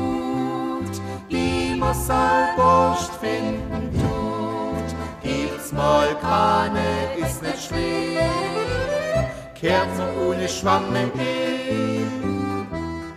die 1.95 2.57
muss 2.57 3.11
finden 3.21 3.91
tut. 3.99 4.95
Gibt's 5.23 5.73
mal 5.73 6.17
keine, 6.21 6.83
ist 7.25 7.43
nicht 7.43 7.69
schwer. 7.69 9.31
Kerzen 9.55 10.05
ohne 10.27 10.49
Schwamme 10.49 11.11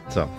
So. 0.10 0.30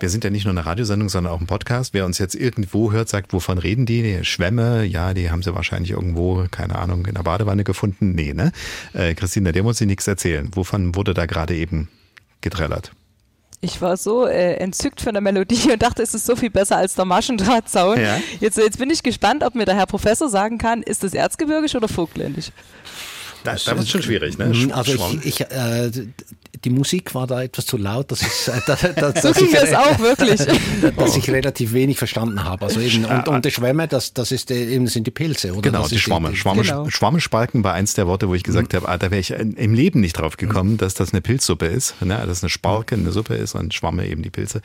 Wir 0.00 0.10
sind 0.10 0.24
ja 0.24 0.28
nicht 0.28 0.44
nur 0.44 0.52
eine 0.52 0.66
Radiosendung, 0.66 1.08
sondern 1.08 1.32
auch 1.32 1.40
ein 1.40 1.46
Podcast. 1.46 1.94
Wer 1.94 2.04
uns 2.04 2.18
jetzt 2.18 2.34
irgendwo 2.34 2.92
hört, 2.92 3.08
sagt, 3.08 3.32
wovon 3.32 3.56
reden 3.56 3.86
die? 3.86 4.02
die 4.02 4.24
Schwämme, 4.24 4.84
ja, 4.84 5.14
die 5.14 5.30
haben 5.30 5.42
sie 5.42 5.54
wahrscheinlich 5.54 5.92
irgendwo, 5.92 6.44
keine 6.50 6.76
Ahnung, 6.76 7.06
in 7.06 7.14
der 7.14 7.22
Badewanne 7.22 7.64
gefunden. 7.64 8.12
Nee, 8.14 8.34
ne? 8.34 8.52
Äh, 8.92 9.14
Christina, 9.14 9.52
der 9.52 9.62
muss 9.62 9.78
sie 9.78 9.86
nichts 9.86 10.06
erzählen. 10.06 10.50
Wovon 10.54 10.94
wurde 10.94 11.14
da 11.14 11.24
gerade 11.24 11.54
eben 11.54 11.88
getrellert? 12.42 12.92
Ich 13.64 13.80
war 13.80 13.96
so 13.96 14.26
äh, 14.26 14.56
entzückt 14.56 15.00
von 15.00 15.14
der 15.14 15.22
Melodie 15.22 15.72
und 15.72 15.82
dachte, 15.82 16.02
es 16.02 16.12
ist 16.12 16.26
so 16.26 16.36
viel 16.36 16.50
besser 16.50 16.76
als 16.76 16.94
der 16.94 17.06
Maschendrahtzaun. 17.06 17.98
Ja. 17.98 18.20
Jetzt, 18.38 18.58
jetzt 18.58 18.78
bin 18.78 18.90
ich 18.90 19.02
gespannt, 19.02 19.42
ob 19.42 19.54
mir 19.54 19.64
der 19.64 19.74
Herr 19.74 19.86
Professor 19.86 20.28
sagen 20.28 20.58
kann, 20.58 20.82
ist 20.82 21.02
das 21.02 21.14
erzgebirgisch 21.14 21.74
oder 21.74 21.88
vogtländisch? 21.88 22.50
Da, 23.42 23.54
da 23.54 23.72
wird 23.72 23.84
es 23.84 23.90
schon 23.90 24.02
schwierig, 24.02 24.36
ne? 24.36 24.52
Also 24.72 24.92
ich, 24.92 25.24
ich, 25.24 25.40
äh, 25.40 25.90
die 26.64 26.70
Musik 26.70 27.14
war 27.14 27.26
da 27.26 27.42
etwas 27.42 27.66
zu 27.66 27.76
laut, 27.76 28.10
dass, 28.10 28.22
ich, 28.22 28.48
äh, 28.52 28.60
da, 28.66 29.10
da, 29.12 29.20
so 29.20 29.32
ging 29.32 29.52
das 29.52 29.72
auch 29.74 29.98
wirklich. 29.98 30.40
dass 30.96 31.16
ich 31.16 31.30
relativ 31.30 31.72
wenig 31.72 31.98
verstanden 31.98 32.42
habe. 32.44 32.64
Also 32.64 32.80
eben, 32.80 33.04
und, 33.04 33.28
und 33.28 33.44
die 33.44 33.50
Schwämme, 33.50 33.86
das, 33.88 34.14
das 34.14 34.32
ist 34.32 34.50
äh, 34.50 34.64
eben 34.74 34.86
sind 34.86 35.06
die 35.06 35.10
Pilze, 35.10 35.52
oder? 35.52 35.62
Genau, 35.62 35.82
das 35.82 35.90
die 35.90 35.98
Schwamme. 35.98 36.30
die- 36.30 36.36
Schwamme, 36.36 36.62
Genau. 36.62 36.88
Schwammespalken 36.88 37.62
war 37.64 37.74
eins 37.74 37.94
der 37.94 38.06
Worte, 38.06 38.28
wo 38.28 38.34
ich 38.34 38.42
gesagt 38.42 38.74
habe, 38.74 38.88
ah, 38.88 38.96
da 38.98 39.10
wäre 39.10 39.20
ich 39.20 39.30
im 39.30 39.74
Leben 39.74 40.00
nicht 40.00 40.14
drauf 40.14 40.36
gekommen, 40.36 40.76
dass 40.78 40.94
das 40.94 41.12
eine 41.12 41.20
Pilzsuppe 41.20 41.66
ist, 41.66 42.00
ne? 42.02 42.22
dass 42.26 42.42
eine 42.42 42.50
Sparke 42.50 42.94
eine 42.94 43.10
Suppe 43.12 43.34
ist 43.34 43.54
und 43.54 43.74
Schwamme 43.74 44.06
eben 44.06 44.22
die 44.22 44.30
Pilze. 44.30 44.60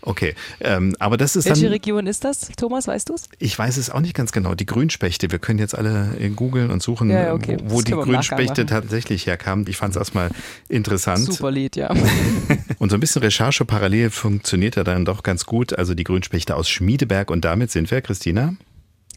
Okay, 0.00 0.34
ähm, 0.60 0.94
aber 0.98 1.16
das 1.16 1.36
ist 1.36 1.44
Welche 1.46 1.62
dann, 1.64 1.72
Region 1.72 2.06
ist 2.06 2.24
das, 2.24 2.48
Thomas, 2.56 2.86
weißt 2.86 3.08
du 3.10 3.14
es? 3.14 3.24
ich 3.38 3.58
weiß 3.58 3.76
es 3.76 3.90
auch 3.90 4.00
nicht 4.00 4.14
ganz 4.14 4.32
genau, 4.32 4.54
die 4.54 4.66
Grünspechte. 4.66 5.30
Wir 5.30 5.38
können 5.38 5.58
jetzt 5.58 5.76
alle 5.76 6.16
äh, 6.20 6.28
googeln 6.30 6.70
und 6.70 6.82
suchen, 6.82 7.10
Ja, 7.10 7.34
okay. 7.34 7.56
wo 7.64 7.76
Das 7.76 7.84
die 7.84 7.92
Grünspechte 7.92 8.66
tatsächlich 8.66 9.26
herkam. 9.26 9.64
Ich 9.68 9.76
fand 9.76 9.90
es 9.94 9.96
erstmal 9.96 10.30
interessant. 10.68 11.24
Super 11.24 11.41
Lied, 11.50 11.76
ja. 11.76 11.90
Und 12.78 12.90
so 12.90 12.96
ein 12.96 13.00
bisschen 13.00 13.22
Recherche 13.22 13.64
parallel 13.64 14.10
funktioniert 14.10 14.76
ja 14.76 14.84
dann 14.84 15.04
doch 15.04 15.22
ganz 15.22 15.46
gut. 15.46 15.76
Also 15.76 15.94
die 15.94 16.04
Grünspechte 16.04 16.56
aus 16.56 16.68
Schmiedeberg 16.68 17.30
und 17.30 17.44
damit 17.44 17.70
sind 17.70 17.90
wir, 17.90 18.00
Christina. 18.00 18.54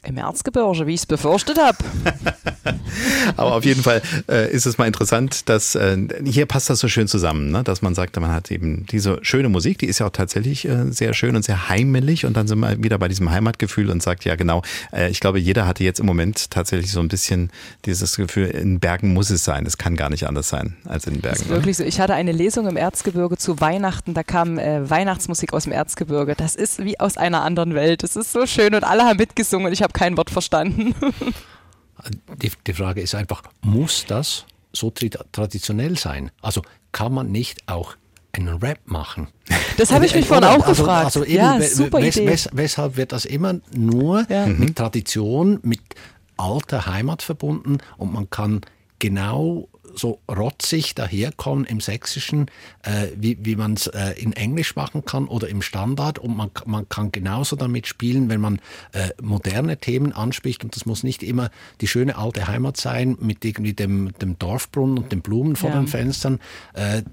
Im 0.05 0.17
Erzgebirge, 0.17 0.87
wie 0.87 0.93
ich 0.93 1.01
es 1.01 1.05
befürchtet 1.05 1.57
habe. 1.57 1.77
Aber 3.37 3.55
auf 3.55 3.65
jeden 3.65 3.81
Fall 3.81 4.01
äh, 4.29 4.51
ist 4.51 4.65
es 4.65 4.77
mal 4.77 4.85
interessant, 4.85 5.49
dass 5.49 5.75
äh, 5.75 5.97
hier 6.23 6.45
passt 6.45 6.69
das 6.69 6.79
so 6.79 6.87
schön 6.87 7.07
zusammen, 7.07 7.51
ne? 7.51 7.63
dass 7.63 7.81
man 7.81 7.95
sagt, 7.95 8.19
man 8.19 8.31
hat 8.31 8.51
eben 8.51 8.85
diese 8.85 9.19
schöne 9.23 9.49
Musik, 9.49 9.79
die 9.79 9.87
ist 9.87 9.99
ja 9.99 10.07
auch 10.07 10.11
tatsächlich 10.11 10.67
äh, 10.67 10.91
sehr 10.91 11.13
schön 11.13 11.35
und 11.35 11.43
sehr 11.43 11.69
heimelig 11.69 12.25
und 12.25 12.37
dann 12.37 12.47
sind 12.47 12.59
wir 12.59 12.81
wieder 12.83 12.97
bei 12.97 13.07
diesem 13.07 13.31
Heimatgefühl 13.31 13.89
und 13.89 14.01
sagt, 14.01 14.25
ja 14.25 14.35
genau, 14.35 14.61
äh, 14.93 15.09
ich 15.09 15.19
glaube, 15.19 15.39
jeder 15.39 15.67
hatte 15.67 15.83
jetzt 15.83 15.99
im 15.99 16.05
Moment 16.05 16.51
tatsächlich 16.51 16.91
so 16.91 16.99
ein 16.99 17.07
bisschen 17.07 17.51
dieses 17.85 18.15
Gefühl, 18.15 18.47
in 18.47 18.79
Bergen 18.79 19.13
muss 19.13 19.29
es 19.29 19.43
sein, 19.43 19.65
es 19.65 19.77
kann 19.77 19.95
gar 19.95 20.09
nicht 20.09 20.27
anders 20.27 20.49
sein 20.49 20.77
als 20.85 21.07
in 21.07 21.15
Das 21.15 21.21
Bergen. 21.21 21.35
ist 21.41 21.49
ne? 21.49 21.55
wirklich 21.55 21.77
so. 21.77 21.83
Ich 21.83 21.99
hatte 21.99 22.13
eine 22.13 22.31
Lesung 22.31 22.67
im 22.67 22.77
Erzgebirge 22.77 23.37
zu 23.37 23.59
Weihnachten, 23.59 24.13
da 24.13 24.23
kam 24.23 24.57
äh, 24.59 24.89
Weihnachtsmusik 24.89 25.53
aus 25.53 25.63
dem 25.63 25.73
Erzgebirge. 25.73 26.35
Das 26.35 26.55
ist 26.55 26.83
wie 26.83 26.99
aus 26.99 27.17
einer 27.17 27.41
anderen 27.43 27.73
Welt. 27.75 28.03
Das 28.03 28.15
ist 28.15 28.31
so 28.31 28.45
schön 28.45 28.73
und 28.75 28.83
alle 28.83 29.03
haben 29.03 29.17
mitgesungen 29.17 29.67
und 29.67 29.73
ich 29.73 29.81
habe 29.83 29.93
kein 29.95 30.17
Wort 30.17 30.29
verstanden. 30.29 30.93
Die, 32.41 32.51
die 32.67 32.73
Frage 32.73 33.01
ist 33.01 33.15
einfach, 33.15 33.41
muss 33.61 34.05
das 34.05 34.45
so 34.73 34.91
traditionell 35.31 35.97
sein? 35.97 36.29
Also 36.41 36.61
kann 36.91 37.13
man 37.13 37.31
nicht 37.31 37.63
auch 37.67 37.95
einen 38.33 38.57
Rap 38.57 38.79
machen? 38.85 39.29
Das 39.77 39.91
habe 39.93 40.05
ich 40.05 40.13
mich 40.13 40.25
Äh, 40.25 40.27
vorhin 40.27 40.43
auch 40.43 40.65
also, 40.67 40.83
gefragt. 40.83 41.05
Also 41.05 41.23
eben, 41.23 41.35
Ja, 41.37 41.61
super 41.61 42.01
wes, 42.01 42.17
Idee. 42.17 42.27
Wes, 42.27 42.49
weshalb 42.51 42.97
wird 42.97 43.13
das 43.13 43.23
immer 43.23 43.55
nur 43.73 44.25
Ja. 44.29 44.45
Mhm. 44.45 44.59
mit 44.59 44.75
Tradition, 44.75 45.59
mit 45.63 45.79
alter 46.35 46.85
Heimat 46.85 47.21
verbunden 47.21 47.77
und 47.97 48.11
man 48.11 48.29
kann 48.29 48.61
genau 48.99 49.69
so 49.95 50.19
rotzig 50.29 50.95
daherkommen 50.95 51.65
im 51.65 51.79
Sächsischen, 51.79 52.47
äh, 52.83 53.07
wie, 53.15 53.37
wie 53.41 53.55
man 53.55 53.73
es 53.73 53.87
äh, 53.87 54.11
in 54.17 54.33
Englisch 54.33 54.75
machen 54.75 55.05
kann 55.05 55.27
oder 55.27 55.47
im 55.47 55.61
Standard. 55.61 56.19
Und 56.19 56.35
man, 56.35 56.51
man 56.65 56.87
kann 56.89 57.11
genauso 57.11 57.55
damit 57.55 57.87
spielen, 57.87 58.29
wenn 58.29 58.41
man 58.41 58.59
äh, 58.91 59.09
moderne 59.21 59.77
Themen 59.77 60.13
anspricht. 60.13 60.63
Und 60.63 60.75
das 60.75 60.85
muss 60.85 61.03
nicht 61.03 61.23
immer 61.23 61.49
die 61.81 61.87
schöne 61.87 62.17
alte 62.17 62.47
Heimat 62.47 62.77
sein 62.77 63.17
mit 63.19 63.43
irgendwie 63.45 63.73
dem, 63.73 64.13
dem 64.19 64.37
Dorfbrunnen 64.37 64.97
und 64.97 65.11
den 65.11 65.21
Blumen 65.21 65.55
vor 65.55 65.69
Ja. 65.69 65.77
den 65.77 65.87
Fenstern. 65.87 66.39
Äh, 66.73 67.03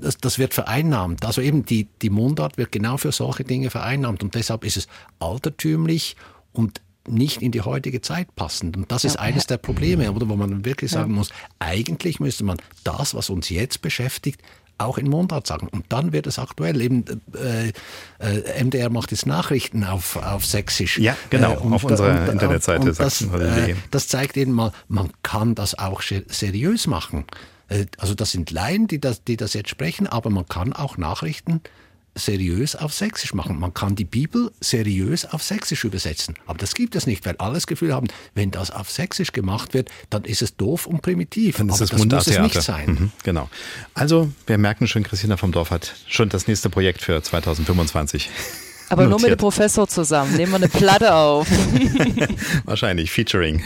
das, 0.00 0.18
das 0.18 0.38
wird 0.38 0.54
vereinnahmt. 0.54 1.24
Also 1.24 1.40
eben 1.40 1.64
die, 1.64 1.88
die 2.02 2.10
Mundart 2.10 2.58
wird 2.58 2.72
genau 2.72 2.96
für 2.96 3.12
solche 3.12 3.44
Dinge 3.44 3.70
vereinnahmt 3.70 4.22
und 4.22 4.34
deshalb 4.34 4.64
ist 4.64 4.76
es 4.76 4.88
altertümlich 5.20 6.16
und 6.52 6.80
nicht 7.08 7.42
in 7.42 7.52
die 7.52 7.60
heutige 7.62 8.00
Zeit 8.00 8.34
passend. 8.36 8.76
Und 8.76 8.90
das 8.92 9.04
ist 9.04 9.14
Ja. 9.16 9.20
eines 9.20 9.46
der 9.46 9.58
Probleme, 9.58 10.10
oder 10.12 10.28
wo 10.28 10.36
man 10.36 10.64
wirklich 10.64 10.90
sagen 10.90 11.12
muss, 11.12 11.30
eigentlich 11.58 12.20
müsste 12.20 12.44
man 12.44 12.56
das, 12.84 13.14
was 13.14 13.30
uns 13.30 13.48
jetzt 13.48 13.82
beschäftigt, 13.82 14.40
auch 14.80 14.96
in 14.96 15.08
Mundart 15.08 15.46
sagen. 15.46 15.66
Und 15.68 15.86
dann 15.88 16.12
wird 16.12 16.28
es 16.28 16.38
aktuell. 16.38 16.80
Eben, 16.80 17.04
äh, 17.34 17.72
äh, 18.20 18.62
MDR 18.62 18.90
macht 18.90 19.10
jetzt 19.10 19.26
Nachrichten 19.26 19.82
auf, 19.82 20.14
auf 20.16 20.44
Sächsisch. 20.46 20.98
Ja, 20.98 21.16
genau, 21.30 21.54
Äh, 21.54 21.56
und 21.56 21.72
auf 21.72 21.82
unserer 21.82 22.22
und- 22.22 22.28
Internetseite 22.28 22.88
und 22.90 23.00
das, 23.00 23.22
äh, 23.22 23.74
das 23.90 24.06
zeigt 24.06 24.36
eben 24.36 24.52
mal, 24.52 24.70
man 24.86 25.10
kann 25.24 25.56
das 25.56 25.76
auch 25.76 26.00
se- 26.02 26.24
seriös 26.28 26.86
machen. 26.86 27.24
Äh, 27.68 27.86
Also 27.98 28.14
das 28.14 28.30
sind 28.30 28.52
Laien, 28.52 28.86
die 28.86 29.00
das, 29.00 29.24
die 29.24 29.36
das 29.36 29.52
jetzt 29.52 29.68
sprechen, 29.68 30.06
aber 30.06 30.30
man 30.30 30.46
kann 30.46 30.72
auch 30.72 30.96
Nachrichten 30.96 31.60
seriös 32.18 32.76
auf 32.76 32.92
Sächsisch 32.92 33.34
machen. 33.34 33.58
Man 33.58 33.74
kann 33.74 33.94
die 33.94 34.04
Bibel 34.04 34.50
seriös 34.60 35.24
auf 35.24 35.42
Sächsisch 35.42 35.84
übersetzen. 35.84 36.34
Aber 36.46 36.58
das 36.58 36.74
gibt 36.74 36.94
es 36.96 37.06
nicht, 37.06 37.24
weil 37.24 37.36
alle 37.38 37.54
das 37.54 37.66
Gefühl 37.66 37.94
haben, 37.94 38.08
wenn 38.34 38.50
das 38.50 38.70
auf 38.70 38.90
Sächsisch 38.90 39.32
gemacht 39.32 39.74
wird, 39.74 39.90
dann 40.10 40.24
ist 40.24 40.42
es 40.42 40.56
doof 40.56 40.86
und 40.86 41.02
primitiv. 41.02 41.58
Dann 41.58 41.68
ist 41.68 41.76
aber 41.76 41.84
es 41.84 41.90
das 41.90 42.26
muss 42.26 42.26
es 42.26 42.38
nicht 42.38 42.62
sein. 42.62 42.90
Mhm, 42.90 43.12
genau. 43.22 43.48
Also, 43.94 44.30
wir 44.46 44.58
merken 44.58 44.86
schon, 44.86 45.02
Christina 45.02 45.36
vom 45.36 45.52
Dorf 45.52 45.70
hat 45.70 45.94
schon 46.06 46.28
das 46.28 46.46
nächste 46.46 46.70
Projekt 46.70 47.02
für 47.02 47.22
2025. 47.22 48.30
Aber 48.90 49.02
nur 49.02 49.16
mit 49.16 49.18
dem 49.18 49.22
notiert. 49.22 49.40
Professor 49.40 49.86
zusammen. 49.86 50.34
Nehmen 50.36 50.52
wir 50.52 50.56
eine 50.56 50.68
Platte 50.68 51.12
auf. 51.14 51.46
Wahrscheinlich, 52.64 53.10
Featuring. 53.10 53.62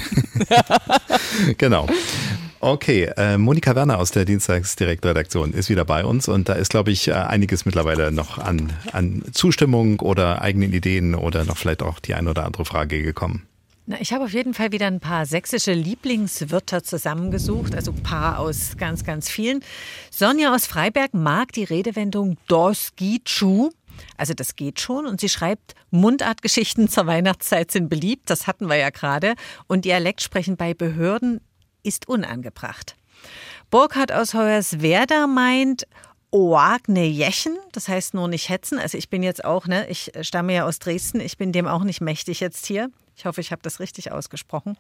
genau. 1.59 1.87
Okay, 2.65 3.11
äh, 3.17 3.39
Monika 3.39 3.75
Werner 3.75 3.99
aus 3.99 4.13
der 4.13 4.25
Dienstagsdirektredaktion 4.25 5.53
ist 5.53 5.69
wieder 5.69 5.85
bei 5.85 6.05
uns 6.05 6.29
und 6.29 6.49
da 6.49 6.53
ist, 6.53 6.71
glaube 6.71 6.93
ich, 6.93 7.09
äh, 7.09 7.13
einiges 7.15 7.65
mittlerweile 7.65 8.13
noch 8.13 8.39
an, 8.39 8.73
an 8.93 9.25
Zustimmung 9.33 9.99
oder 9.99 10.43
eigenen 10.43 10.73
Ideen 10.73 11.17
oder 11.17 11.45
noch 11.45 11.57
vielleicht 11.57 11.83
auch 11.83 11.99
die 11.99 12.15
eine 12.15 12.31
oder 12.31 12.47
andere 12.47 12.65
Frage 12.65 13.03
gekommen. 13.03 13.49
Na, 13.87 14.01
ich 14.01 14.13
habe 14.13 14.27
auf 14.27 14.33
jeden 14.33 14.55
Fall 14.55 14.71
wieder 14.71 14.87
ein 14.87 15.01
paar 15.01 15.27
sächsische 15.27 15.73
Lieblingswörter 15.73 16.85
zusammengesucht, 16.85 17.75
also 17.75 17.91
ein 17.91 18.05
paar 18.05 18.39
aus 18.39 18.77
ganz, 18.77 19.03
ganz 19.03 19.29
vielen. 19.29 19.65
Sonja 20.13 20.55
aus 20.55 20.67
Freiberg 20.67 21.15
mag 21.15 21.51
die 21.51 21.65
Redewendung 21.65 22.37
Das 22.47 22.95
geht 22.95 23.29
schu. 23.29 23.71
Also 24.17 24.35
das 24.35 24.55
geht 24.55 24.81
schon. 24.81 25.07
Und 25.07 25.21
sie 25.21 25.29
schreibt, 25.29 25.75
Mundartgeschichten 25.91 26.89
zur 26.89 27.09
Weihnachtszeit 27.09 27.73
sind 27.73 27.89
beliebt, 27.89 28.31
das 28.31 28.47
hatten 28.47 28.69
wir 28.69 28.77
ja 28.77 28.91
gerade. 28.91 29.35
Und 29.67 29.85
Dialektsprechen 29.85 30.57
bei 30.57 30.75
Behörden 30.75 31.41
ist 31.83 32.09
unangebracht. 32.09 32.97
Burkhard 33.71 34.13
aus 34.13 34.35
Hoyerswerda 34.35 35.27
meint, 35.27 35.87
Oagne 36.31 37.05
Jechen, 37.05 37.59
das 37.73 37.89
heißt 37.89 38.15
nur 38.15 38.27
nicht 38.27 38.49
hetzen. 38.49 38.79
Also 38.79 38.97
ich 38.97 39.11
bin 39.11 39.23
jetzt 39.23 39.45
auch, 39.45 39.67
ne, 39.67 39.87
ich 39.89 40.13
stamme 40.23 40.55
ja 40.55 40.65
aus 40.65 40.79
Dresden, 40.79 41.21
ich 41.21 41.37
bin 41.37 41.53
dem 41.53 41.67
auch 41.67 41.85
nicht 41.85 42.01
mächtig 42.01 42.41
jetzt 42.41 42.67
hier. 42.67 42.91
Ich 43.15 43.27
hoffe, 43.27 43.43
ich 43.43 43.53
habe 43.53 43.61
das 43.63 43.79
richtig 43.79 44.11
ausgesprochen. 44.11 44.79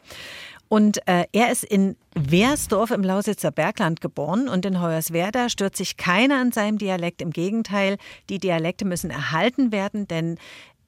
Und 0.68 1.06
äh, 1.06 1.26
er 1.32 1.52
ist 1.52 1.64
in 1.64 1.96
Wehrsdorf 2.14 2.90
im 2.90 3.04
Lausitzer 3.04 3.50
Bergland 3.50 4.00
geboren 4.00 4.48
und 4.48 4.64
in 4.64 4.80
Hoyerswerda 4.80 5.50
stört 5.50 5.76
sich 5.76 5.98
keiner 5.98 6.40
an 6.40 6.50
seinem 6.50 6.78
Dialekt. 6.78 7.20
Im 7.20 7.30
Gegenteil, 7.30 7.98
die 8.30 8.38
Dialekte 8.38 8.86
müssen 8.86 9.10
erhalten 9.10 9.70
werden, 9.70 10.08
denn 10.08 10.38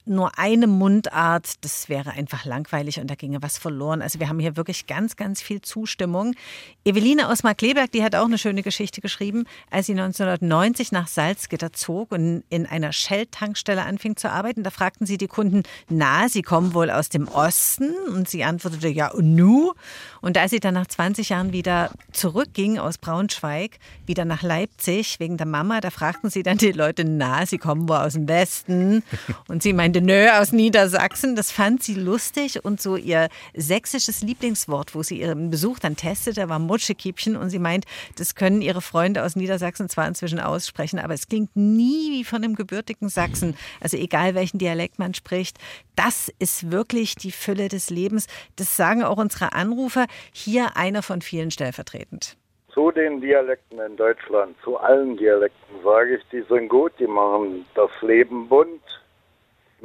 nur 0.05 0.37
eine 0.37 0.67
Mundart, 0.67 1.53
das 1.61 1.89
wäre 1.89 2.11
einfach 2.11 2.45
langweilig 2.45 2.99
und 2.99 3.07
da 3.07 3.15
ginge 3.15 3.41
was 3.41 3.57
verloren. 3.57 4.01
Also 4.01 4.19
wir 4.19 4.29
haben 4.29 4.39
hier 4.39 4.55
wirklich 4.55 4.87
ganz, 4.87 5.15
ganz 5.15 5.41
viel 5.41 5.61
Zustimmung. 5.61 6.35
Eveline 6.83 7.29
aus 7.29 7.43
Markleberg, 7.43 7.91
die 7.91 8.03
hat 8.03 8.15
auch 8.15 8.25
eine 8.25 8.37
schöne 8.37 8.63
Geschichte 8.63 9.01
geschrieben, 9.01 9.45
als 9.71 9.87
sie 9.87 9.93
1990 9.93 10.91
nach 10.91 11.07
Salzgitter 11.07 11.73
zog 11.73 12.11
und 12.11 12.43
in 12.49 12.65
einer 12.65 12.91
Shell-Tankstelle 12.91 13.83
anfing 13.83 14.15
zu 14.15 14.29
arbeiten. 14.29 14.63
Da 14.63 14.69
fragten 14.69 15.05
sie 15.05 15.17
die 15.17 15.27
Kunden, 15.27 15.63
na, 15.89 16.29
sie 16.29 16.41
kommen 16.41 16.73
wohl 16.73 16.89
aus 16.89 17.09
dem 17.09 17.27
Osten? 17.27 17.93
Und 18.13 18.29
sie 18.29 18.43
antwortete, 18.43 18.87
ja, 18.87 19.11
nu? 19.19 19.73
Und 20.21 20.37
als 20.37 20.51
sie 20.51 20.59
dann 20.59 20.75
nach 20.75 20.87
20 20.87 21.29
Jahren 21.29 21.51
wieder 21.53 21.91
zurückging 22.11 22.77
aus 22.77 22.97
Braunschweig, 22.97 23.77
wieder 24.05 24.25
nach 24.25 24.43
Leipzig 24.43 25.19
wegen 25.19 25.37
der 25.37 25.47
Mama, 25.47 25.81
da 25.81 25.89
fragten 25.89 26.29
sie 26.29 26.43
dann 26.43 26.57
die 26.57 26.71
Leute, 26.71 27.03
na, 27.03 27.45
sie 27.45 27.57
kommen 27.57 27.89
wohl 27.89 27.97
aus 27.97 28.13
dem 28.13 28.27
Westen? 28.27 29.03
Und 29.47 29.63
sie 29.63 29.73
meinte, 29.73 29.94
nö, 30.01 30.29
aus 30.29 30.51
Niedersachsen. 30.51 31.35
Das 31.35 31.51
fand 31.51 31.83
sie 31.83 31.95
lustig 31.95 32.63
und 32.63 32.81
so 32.81 32.95
ihr 32.95 33.29
sächsisches 33.53 34.21
Lieblingswort, 34.21 34.95
wo 34.95 35.03
sie 35.03 35.19
ihren 35.19 35.49
Besuch 35.49 35.79
dann 35.79 35.95
testete, 35.95 36.49
war 36.49 36.59
Mutschekiebchen. 36.59 37.35
Und 37.35 37.49
sie 37.49 37.59
meint, 37.59 37.85
das 38.17 38.35
können 38.35 38.61
ihre 38.61 38.81
Freunde 38.81 39.23
aus 39.23 39.35
Niedersachsen 39.35 39.89
zwar 39.89 40.07
inzwischen 40.07 40.39
aussprechen, 40.39 40.99
aber 40.99 41.13
es 41.13 41.27
klingt 41.27 41.55
nie 41.55 42.11
wie 42.11 42.23
von 42.23 42.43
einem 42.43 42.55
gebürtigen 42.55 43.09
Sachsen. 43.09 43.55
Also 43.81 43.97
egal 43.97 44.35
welchen 44.35 44.57
Dialekt 44.57 44.99
man 44.99 45.13
spricht, 45.13 45.57
das 45.95 46.31
ist 46.39 46.71
wirklich 46.71 47.15
die 47.15 47.31
Fülle 47.31 47.67
des 47.67 47.89
Lebens. 47.89 48.27
Das 48.55 48.75
sagen 48.77 49.03
auch 49.03 49.17
unsere 49.17 49.53
Anrufer. 49.53 50.05
Hier 50.33 50.75
einer 50.77 51.01
von 51.01 51.21
vielen 51.21 51.51
stellvertretend. 51.51 52.37
Zu 52.73 52.91
den 52.91 53.21
Dialekten 53.21 53.79
in 53.79 53.95
Deutschland, 53.95 54.57
zu 54.61 54.77
allen 54.77 55.15
Dialekten 55.15 55.81
sage 55.81 56.17
ich, 56.17 56.23
die 56.31 56.43
sind 56.49 56.67
gut, 56.67 56.91
die 56.99 57.07
machen 57.07 57.65
das 57.73 57.89
Leben 58.01 58.49
bunt, 58.49 58.81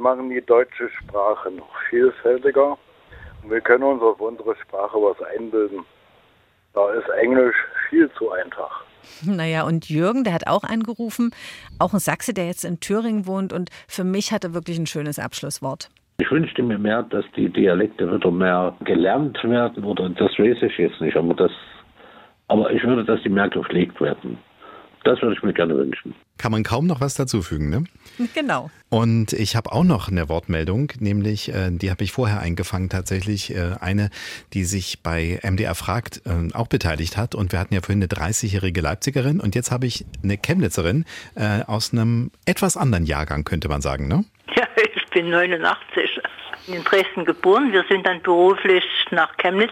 machen 0.01 0.29
die 0.29 0.41
deutsche 0.41 0.89
Sprache 0.89 1.51
noch 1.51 1.69
vielfältiger 1.89 2.77
und 3.43 3.51
wir 3.51 3.61
können 3.61 3.83
uns 3.83 4.01
auf 4.01 4.19
unsere 4.19 4.55
Sprache 4.57 4.97
was 4.97 5.21
einbilden. 5.21 5.85
Da 6.73 6.91
ist 6.93 7.07
Englisch 7.09 7.55
viel 7.89 8.09
zu 8.17 8.31
einfach. 8.31 8.83
Naja, 9.23 9.63
und 9.63 9.89
Jürgen, 9.89 10.23
der 10.23 10.33
hat 10.33 10.47
auch 10.47 10.63
angerufen, 10.63 11.31
auch 11.79 11.93
ein 11.93 11.99
Sachse, 11.99 12.33
der 12.33 12.47
jetzt 12.47 12.63
in 12.65 12.79
Thüringen 12.79 13.25
wohnt 13.25 13.53
und 13.53 13.69
für 13.87 14.03
mich 14.03 14.31
hat 14.31 14.43
er 14.43 14.53
wirklich 14.53 14.77
ein 14.77 14.87
schönes 14.87 15.19
Abschlusswort. 15.19 15.89
Ich 16.19 16.29
wünschte 16.29 16.61
mir 16.61 16.77
mehr, 16.77 17.03
dass 17.03 17.25
die 17.35 17.49
Dialekte 17.49 18.11
wieder 18.11 18.31
mehr 18.31 18.75
gelernt 18.83 19.43
werden 19.43 19.83
oder 19.83 20.09
das 20.09 20.31
weiß 20.37 20.57
ich 20.61 20.77
jetzt 20.77 21.01
nicht, 21.01 21.17
aber 21.17 21.33
dass 21.33 21.51
Aber 22.47 22.69
ich 22.71 22.83
würde, 22.83 23.05
dass 23.05 23.21
die 23.23 23.29
mehr 23.29 23.49
gepflegt 23.49 23.99
werden. 24.01 24.37
Das 25.03 25.21
würde 25.21 25.35
ich 25.35 25.43
mir 25.43 25.53
gerne 25.53 25.75
wünschen. 25.75 26.13
Kann 26.37 26.51
man 26.51 26.63
kaum 26.63 26.85
noch 26.85 27.01
was 27.01 27.15
dazufügen, 27.15 27.69
ne? 27.69 27.83
Genau. 28.35 28.69
Und 28.89 29.33
ich 29.33 29.55
habe 29.55 29.71
auch 29.71 29.83
noch 29.83 30.09
eine 30.09 30.29
Wortmeldung, 30.29 30.91
nämlich, 30.99 31.49
äh, 31.49 31.69
die 31.71 31.89
habe 31.89 32.03
ich 32.03 32.11
vorher 32.11 32.39
eingefangen, 32.39 32.89
tatsächlich 32.89 33.55
äh, 33.55 33.75
eine, 33.79 34.09
die 34.53 34.63
sich 34.63 35.01
bei 35.01 35.39
MDR 35.43 35.75
fragt, 35.75 36.21
äh, 36.25 36.53
auch 36.53 36.67
beteiligt 36.67 37.17
hat. 37.17 37.35
Und 37.35 37.51
wir 37.51 37.59
hatten 37.59 37.73
ja 37.73 37.81
vorhin 37.81 37.99
eine 37.99 38.07
30-jährige 38.07 38.81
Leipzigerin 38.81 39.39
und 39.39 39.55
jetzt 39.55 39.71
habe 39.71 39.87
ich 39.87 40.05
eine 40.23 40.37
Chemnitzerin 40.37 41.05
äh, 41.35 41.63
aus 41.65 41.93
einem 41.93 42.31
etwas 42.45 42.77
anderen 42.77 43.05
Jahrgang, 43.05 43.43
könnte 43.43 43.69
man 43.69 43.81
sagen, 43.81 44.07
ne? 44.07 44.25
Ja, 44.55 44.67
ich 44.75 45.05
bin 45.09 45.29
89, 45.29 46.21
in 46.67 46.83
Dresden 46.83 47.25
geboren. 47.25 47.71
Wir 47.71 47.85
sind 47.89 48.05
dann 48.05 48.21
beruflich 48.21 48.83
nach 49.11 49.35
Chemnitz 49.37 49.71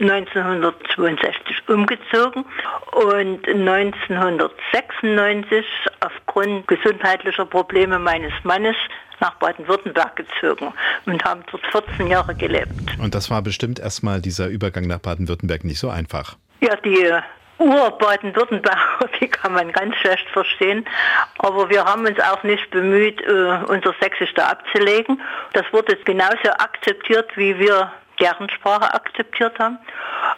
1962 0.00 1.68
umgezogen 1.68 2.44
und 2.92 3.48
1996 3.48 5.64
aufgrund 6.00 6.66
gesundheitlicher 6.66 7.46
Probleme 7.46 7.98
meines 7.98 8.32
Mannes 8.42 8.76
nach 9.20 9.34
Baden-Württemberg 9.36 10.16
gezogen 10.16 10.74
und 11.06 11.24
haben 11.24 11.42
dort 11.50 11.64
14 11.66 12.08
Jahre 12.08 12.34
gelebt. 12.34 12.98
Und 12.98 13.14
das 13.14 13.30
war 13.30 13.40
bestimmt 13.42 13.78
erstmal 13.78 14.20
dieser 14.20 14.48
Übergang 14.48 14.86
nach 14.86 14.98
Baden-Württemberg 14.98 15.64
nicht 15.64 15.78
so 15.78 15.88
einfach. 15.88 16.36
Ja, 16.60 16.76
die 16.76 17.10
Ur-Baden-Württemberger, 17.58 19.08
die 19.20 19.28
kann 19.28 19.52
man 19.52 19.72
ganz 19.72 19.96
schlecht 19.96 20.28
verstehen. 20.30 20.84
Aber 21.38 21.70
wir 21.70 21.84
haben 21.84 22.06
uns 22.06 22.18
auch 22.20 22.42
nicht 22.42 22.70
bemüht, 22.70 23.20
äh, 23.22 23.58
unser 23.68 23.94
Sächsisch 24.00 24.34
da 24.34 24.48
abzulegen. 24.48 25.20
Das 25.52 25.64
wurde 25.72 25.96
genauso 26.04 26.50
akzeptiert, 26.58 27.30
wie 27.36 27.58
wir 27.58 27.92
deren 28.20 28.48
Sprache 28.50 28.92
akzeptiert 28.94 29.58
haben. 29.58 29.78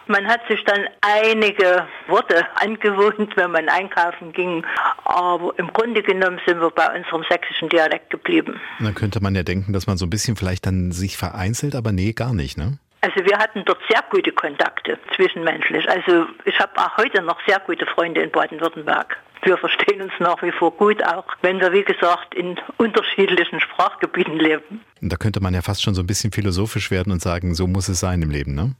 Man 0.07 0.27
hat 0.27 0.41
sich 0.47 0.63
dann 0.65 0.87
einige 1.01 1.87
Worte 2.07 2.45
angewohnt, 2.55 3.35
wenn 3.35 3.51
man 3.51 3.69
einkaufen 3.69 4.33
ging. 4.33 4.65
Aber 5.05 5.53
im 5.57 5.71
Grunde 5.73 6.03
genommen 6.03 6.39
sind 6.45 6.59
wir 6.59 6.69
bei 6.71 6.95
unserem 6.95 7.23
sächsischen 7.29 7.69
Dialekt 7.69 8.09
geblieben. 8.09 8.59
Dann 8.79 8.95
könnte 8.95 9.21
man 9.21 9.35
ja 9.35 9.43
denken, 9.43 9.73
dass 9.73 9.87
man 9.87 9.97
so 9.97 10.05
ein 10.05 10.09
bisschen 10.09 10.35
vielleicht 10.35 10.65
dann 10.65 10.91
sich 10.91 11.17
vereinzelt, 11.17 11.75
aber 11.75 11.91
nee, 11.91 12.13
gar 12.13 12.33
nicht, 12.33 12.57
ne? 12.57 12.79
Also 13.01 13.23
wir 13.25 13.37
hatten 13.37 13.63
dort 13.63 13.79
sehr 13.89 14.03
gute 14.09 14.31
Kontakte 14.31 14.97
zwischenmenschlich. 15.15 15.87
Also 15.87 16.25
ich 16.45 16.59
habe 16.59 16.71
auch 16.77 16.97
heute 16.97 17.21
noch 17.21 17.37
sehr 17.47 17.59
gute 17.59 17.85
Freunde 17.85 18.21
in 18.21 18.31
Baden-Württemberg. 18.31 19.17
Wir 19.47 19.57
verstehen 19.57 20.01
uns 20.01 20.11
nach 20.19 20.43
wie 20.43 20.51
vor 20.51 20.71
gut, 20.71 21.01
auch 21.05 21.23
wenn 21.41 21.61
wir, 21.61 21.71
wie 21.71 21.85
gesagt, 21.85 22.35
in 22.35 22.59
unterschiedlichen 22.75 23.61
Sprachgebieten 23.61 24.37
leben. 24.37 24.81
Da 24.99 25.15
könnte 25.15 25.39
man 25.39 25.53
ja 25.53 25.61
fast 25.61 25.81
schon 25.81 25.95
so 25.95 26.01
ein 26.01 26.05
bisschen 26.05 26.33
philosophisch 26.33 26.91
werden 26.91 27.13
und 27.13 27.21
sagen, 27.21 27.55
so 27.55 27.65
muss 27.65 27.87
es 27.87 28.01
sein 28.01 28.21
im 28.21 28.29
Leben, 28.29 28.55
ne? 28.55 28.75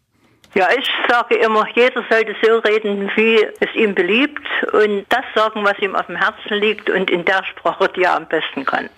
Ja, 0.55 0.67
ich 0.77 0.89
sage 1.07 1.35
immer, 1.35 1.65
jeder 1.73 2.03
sollte 2.09 2.35
so 2.43 2.57
reden, 2.57 3.09
wie 3.15 3.47
es 3.61 3.75
ihm 3.75 3.95
beliebt 3.95 4.45
und 4.73 5.05
das 5.07 5.23
sagen, 5.33 5.63
was 5.63 5.79
ihm 5.79 5.95
auf 5.95 6.07
dem 6.07 6.17
Herzen 6.17 6.55
liegt 6.55 6.89
und 6.89 7.09
in 7.09 7.23
der 7.23 7.45
Sprache, 7.45 7.89
die 7.95 8.03
er 8.03 8.17
am 8.17 8.27
besten 8.27 8.65
kann. 8.65 8.89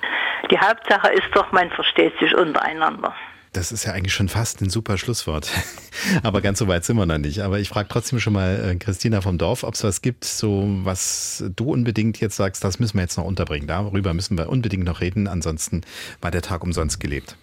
Die 0.49 0.57
Hauptsache 0.57 1.09
ist 1.09 1.27
doch, 1.33 1.51
man 1.51 1.69
versteht 1.69 2.17
sich 2.17 2.33
untereinander. 2.35 3.13
Das 3.51 3.71
ist 3.71 3.85
ja 3.85 3.93
eigentlich 3.93 4.13
schon 4.13 4.29
fast 4.29 4.61
ein 4.61 4.69
super 4.69 4.97
Schlusswort. 4.97 5.49
Aber 6.23 6.41
ganz 6.41 6.59
so 6.59 6.67
weit 6.67 6.85
sind 6.85 6.97
wir 6.97 7.05
noch 7.05 7.17
nicht. 7.17 7.39
Aber 7.39 7.59
ich 7.59 7.69
frage 7.69 7.89
trotzdem 7.89 8.19
schon 8.19 8.33
mal 8.33 8.71
äh, 8.71 8.75
Christina 8.75 9.21
vom 9.21 9.37
Dorf, 9.37 9.63
ob 9.63 9.73
es 9.73 9.83
was 9.83 10.01
gibt, 10.01 10.23
so 10.23 10.67
was 10.83 11.43
du 11.55 11.71
unbedingt 11.71 12.19
jetzt 12.19 12.35
sagst, 12.35 12.63
das 12.63 12.79
müssen 12.79 12.97
wir 12.97 13.01
jetzt 13.01 13.17
noch 13.17 13.25
unterbringen. 13.25 13.67
Darüber 13.67 14.13
müssen 14.13 14.37
wir 14.37 14.49
unbedingt 14.49 14.83
noch 14.83 15.01
reden. 15.01 15.27
Ansonsten 15.27 15.81
war 16.21 16.29
der 16.29 16.43
Tag 16.43 16.63
umsonst 16.63 16.99
gelebt. 16.99 17.35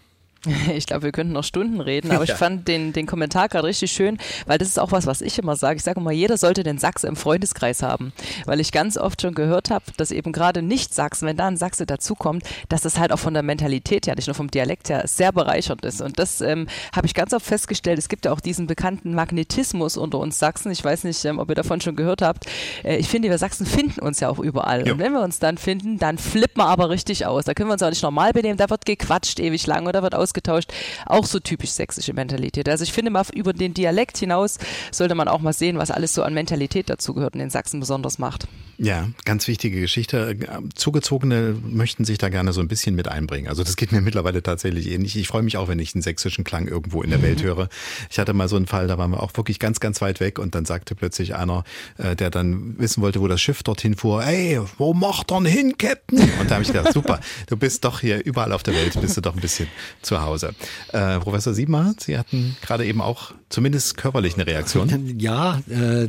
Ich 0.77 0.86
glaube, 0.86 1.05
wir 1.05 1.12
könnten 1.12 1.32
noch 1.32 1.44
Stunden 1.44 1.81
reden, 1.81 2.10
aber 2.10 2.24
ja. 2.24 2.35
ich 2.35 2.39
fand 2.39 2.68
den, 2.68 2.93
den 2.93 3.06
Kommentar 3.06 3.48
gerade 3.48 3.66
richtig 3.66 3.93
schön, 3.93 4.18
weil 4.47 4.59
das 4.59 4.68
ist 4.68 4.78
auch 4.78 4.93
was, 4.93 5.06
was 5.06 5.20
ich 5.20 5.39
immer 5.39 5.56
sage. 5.56 5.77
Ich 5.77 5.82
sage 5.82 6.01
immer, 6.01 6.10
jeder 6.10 6.36
sollte 6.36 6.62
den 6.62 6.78
Sachse 6.78 7.06
im 7.06 7.16
Freundeskreis 7.16 7.82
haben, 7.82 8.12
weil 8.44 8.60
ich 8.60 8.73
ganz 8.73 8.97
oft 8.97 9.23
schon 9.23 9.35
gehört 9.35 9.70
habe, 9.70 9.85
dass 9.97 10.10
eben 10.10 10.32
gerade 10.32 10.62
nicht 10.62 10.94
Sachsen, 10.94 11.27
wenn 11.27 11.36
da 11.36 11.47
ein 11.47 11.56
Sachse 11.56 11.86
dazukommt, 11.86 12.44
dass 12.68 12.82
das 12.82 12.98
halt 12.98 13.12
auch 13.12 13.18
von 13.18 13.35
der 13.35 13.43
Mentalität 13.43 14.06
her, 14.06 14.14
nicht 14.16 14.27
nur 14.27 14.35
vom 14.35 14.51
Dialekt 14.51 14.89
her, 14.89 15.02
sehr 15.06 15.32
bereichernd 15.32 15.85
ist. 15.85 16.01
Und 16.01 16.18
das 16.18 16.40
ähm, 16.40 16.66
habe 16.94 17.06
ich 17.06 17.14
ganz 17.14 17.32
oft 17.32 17.47
festgestellt. 17.47 17.98
Es 17.98 18.09
gibt 18.09 18.24
ja 18.24 18.32
auch 18.32 18.40
diesen 18.40 18.66
bekannten 18.66 19.14
Magnetismus 19.14 19.97
unter 19.97 20.18
uns 20.18 20.39
Sachsen. 20.39 20.70
Ich 20.70 20.85
weiß 20.85 21.05
nicht, 21.05 21.24
ähm, 21.24 21.39
ob 21.39 21.48
ihr 21.48 21.55
davon 21.55 21.81
schon 21.81 21.97
gehört 21.97 22.23
habt. 22.23 22.47
Äh, 22.85 22.97
ich 22.97 23.09
finde, 23.09 23.31
wir 23.31 23.39
Sachsen 23.39 23.66
finden 23.66 24.01
uns 24.01 24.20
ja 24.20 24.28
auch 24.28 24.39
überall. 24.39 24.86
Ja. 24.86 24.93
Und 24.93 24.98
wenn 24.98 25.12
wir 25.12 25.23
uns 25.23 25.39
dann 25.39 25.59
finden, 25.59 25.98
dann 25.98 26.18
flippen 26.18 26.62
wir 26.62 26.66
aber 26.66 26.90
richtig 26.90 27.27
aus. 27.27 27.44
Da 27.44 27.55
können 27.55 27.68
wir 27.68 27.74
uns 27.74 27.82
auch 27.82 27.90
nicht 27.90 28.02
normal 28.02 28.32
benehmen. 28.32 28.56
Da 28.56 28.70
wird 28.70 28.85
gequatscht 28.85 29.40
ewig 29.40 29.66
lang 29.66 29.86
oder 29.86 30.02
wird 30.02 30.14
ausgegangen 30.14 30.36
ausgetauscht. 30.37 30.73
Auch 31.07 31.25
so 31.27 31.41
typisch 31.41 31.71
sächsische 31.71 32.13
Mentalität. 32.13 32.69
Also 32.69 32.85
ich 32.85 32.93
finde 32.93 33.11
mal 33.11 33.25
über 33.35 33.53
den 33.53 33.75
Dialekt 33.75 34.19
hinaus 34.19 34.59
sollte 34.93 35.15
man 35.15 35.29
auch 35.29 35.41
mal 35.41 35.53
sehen, 35.53 35.79
was 35.79 35.91
alles 35.91 36.15
so 36.15 36.23
an 36.23 36.35
Mentalität 36.35 36.91
dazugehört 36.91 37.35
und 37.35 37.41
den 37.41 37.51
Sachsen 37.51 37.81
besonders 37.81 38.19
macht. 38.19 38.47
Ja, 38.78 39.09
ganz 39.24 39.48
wichtige 39.48 39.81
Geschichte. 39.81 40.36
Zugezogene 40.74 41.57
möchten 41.62 42.05
sich 42.05 42.19
da 42.19 42.28
gerne 42.28 42.53
so 42.53 42.61
ein 42.61 42.69
bisschen 42.69 42.94
mit 42.94 43.09
einbringen. 43.09 43.48
Also 43.48 43.65
das 43.65 43.77
geht 43.77 43.93
mir 43.93 44.01
mittlerweile 44.03 44.43
tatsächlich 44.43 44.90
ähnlich. 44.90 45.16
Ich 45.16 45.28
freue 45.28 45.43
mich 45.43 45.57
auch, 45.57 45.69
wenn 45.69 45.78
ich 45.78 45.94
einen 45.94 46.03
sächsischen 46.03 46.44
Klang 46.44 46.69
irgendwo 46.69 47.03
in 47.03 47.11
der 47.11 47.23
Welt 47.23 47.40
mhm. 47.40 47.47
höre. 47.47 47.69
Ich 48.11 48.19
hatte 48.19 48.32
mal 48.35 48.48
so 48.48 48.57
einen 48.57 48.66
Fall, 48.66 48.86
da 48.86 48.98
waren 48.98 49.11
wir 49.11 49.23
auch 49.23 49.32
wirklich 49.36 49.59
ganz, 49.59 49.81
ganz 49.81 50.01
weit 50.01 50.20
weg 50.20 50.39
und 50.39 50.55
dann 50.55 50.65
sagte 50.65 50.94
plötzlich 50.94 51.35
einer, 51.35 51.65
äh, 51.98 52.16
der 52.16 52.31
dann 52.31 52.78
wissen 52.78 53.03
wollte, 53.03 53.20
wo 53.20 53.28
das 53.28 53.40
Schiff 53.40 53.62
dorthin 53.62 53.97
fuhr, 53.97 54.24
ey, 54.24 54.61
wo 54.78 54.94
macht 54.94 55.32
er 55.32 55.40
denn 55.40 55.47
hin, 55.47 55.78
Captain? 55.78 56.19
Und 56.40 56.51
da 56.51 56.57
habe 56.57 56.62
ich 56.62 56.73
gedacht, 56.73 56.93
super, 56.93 57.20
du 57.47 57.57
bist 57.57 57.85
doch 57.85 58.01
hier 58.01 58.24
überall 58.24 58.53
auf 58.53 58.62
der 58.62 58.74
Welt, 58.74 59.01
bist 59.01 59.16
du 59.16 59.20
doch 59.20 59.35
ein 59.35 59.40
bisschen 59.40 59.69
zu 60.03 60.20
Hause. 60.20 60.55
Äh, 60.93 61.19
Professor 61.20 61.55
Siebmar, 61.55 61.94
Sie 61.98 62.19
hatten 62.19 62.57
gerade 62.62 62.85
eben 62.85 63.01
auch 63.01 63.32
zumindest 63.48 63.97
körperlich 63.97 64.35
eine 64.35 64.47
Reaktion. 64.47 65.19
Ja, 65.19 65.61
äh, 65.69 66.09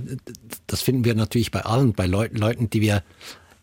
das 0.67 0.81
finden 0.81 1.05
wir 1.05 1.15
natürlich 1.15 1.51
bei 1.51 1.61
allen, 1.61 1.93
bei 1.93 2.05
Leuten, 2.07 2.37
Leuten, 2.37 2.56
die 2.59 2.81
wir 2.81 3.03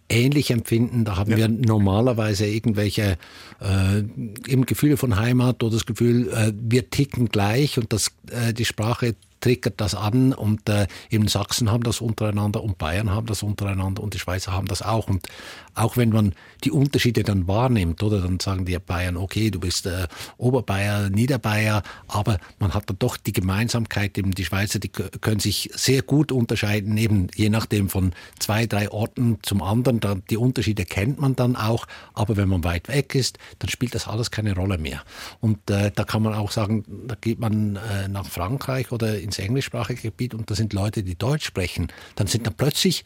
ähnlich 0.08 0.50
empfinden. 0.50 1.04
Da 1.04 1.16
haben 1.16 1.30
ja. 1.30 1.36
wir 1.36 1.48
normalerweise 1.48 2.46
irgendwelche 2.46 3.16
äh, 3.60 3.98
eben 4.46 4.66
Gefühle 4.66 4.96
von 4.96 5.16
Heimat 5.16 5.62
oder 5.62 5.74
das 5.74 5.86
Gefühl, 5.86 6.28
äh, 6.28 6.52
wir 6.54 6.90
ticken 6.90 7.28
gleich 7.28 7.78
und 7.78 7.92
das, 7.92 8.12
äh, 8.30 8.52
die 8.52 8.64
Sprache 8.64 9.16
triggert 9.40 9.74
das 9.80 9.94
an 9.94 10.32
und 10.32 10.68
äh, 10.70 10.86
eben 11.10 11.28
Sachsen 11.28 11.70
haben 11.70 11.82
das 11.82 12.00
untereinander 12.00 12.62
und 12.62 12.78
Bayern 12.78 13.10
haben 13.10 13.26
das 13.26 13.42
untereinander 13.42 14.02
und 14.02 14.14
die 14.14 14.18
Schweizer 14.18 14.52
haben 14.52 14.66
das 14.66 14.80
auch. 14.80 15.08
Und 15.08 15.26
auch 15.74 15.96
wenn 15.96 16.10
man 16.10 16.34
die 16.62 16.70
Unterschiede 16.70 17.22
dann 17.22 17.46
wahrnimmt, 17.48 18.02
oder 18.02 18.20
dann 18.20 18.40
sagen 18.40 18.64
die 18.64 18.78
Bayern, 18.78 19.16
okay, 19.16 19.50
du 19.50 19.60
bist 19.60 19.86
äh, 19.86 20.06
Oberbayer, 20.36 21.10
Niederbayer, 21.10 21.82
aber 22.08 22.38
man 22.58 22.74
hat 22.74 22.88
dann 22.88 22.98
doch 22.98 23.16
die 23.16 23.32
Gemeinsamkeit, 23.32 24.16
eben 24.18 24.32
die 24.32 24.44
Schweizer, 24.44 24.78
die 24.78 24.88
können 24.88 25.40
sich 25.40 25.70
sehr 25.74 26.02
gut 26.02 26.32
unterscheiden, 26.32 26.96
eben 26.96 27.28
je 27.34 27.48
nachdem 27.48 27.88
von 27.88 28.12
zwei, 28.38 28.66
drei 28.66 28.90
Orten 28.90 29.38
zum 29.42 29.62
anderen. 29.62 30.00
Da, 30.00 30.16
die 30.30 30.36
Unterschiede 30.36 30.84
kennt 30.84 31.20
man 31.20 31.36
dann 31.36 31.56
auch, 31.56 31.86
aber 32.14 32.36
wenn 32.36 32.48
man 32.48 32.64
weit 32.64 32.88
weg 32.88 33.14
ist, 33.14 33.38
dann 33.58 33.68
spielt 33.68 33.94
das 33.94 34.08
alles 34.08 34.30
keine 34.30 34.54
Rolle 34.54 34.78
mehr. 34.78 35.02
Und 35.40 35.70
äh, 35.70 35.90
da 35.94 36.04
kann 36.04 36.22
man 36.22 36.34
auch 36.34 36.50
sagen, 36.50 36.84
da 37.06 37.14
geht 37.20 37.40
man 37.40 37.76
äh, 37.76 38.08
nach 38.08 38.26
Frankreich 38.26 38.92
oder 38.92 39.18
ins 39.18 39.38
englischsprachige 39.38 40.02
Gebiet 40.02 40.34
und 40.34 40.50
da 40.50 40.54
sind 40.54 40.72
Leute, 40.72 41.02
die 41.02 41.16
Deutsch 41.16 41.46
sprechen, 41.46 41.88
dann 42.14 42.26
sind 42.26 42.46
da 42.46 42.50
plötzlich 42.50 43.04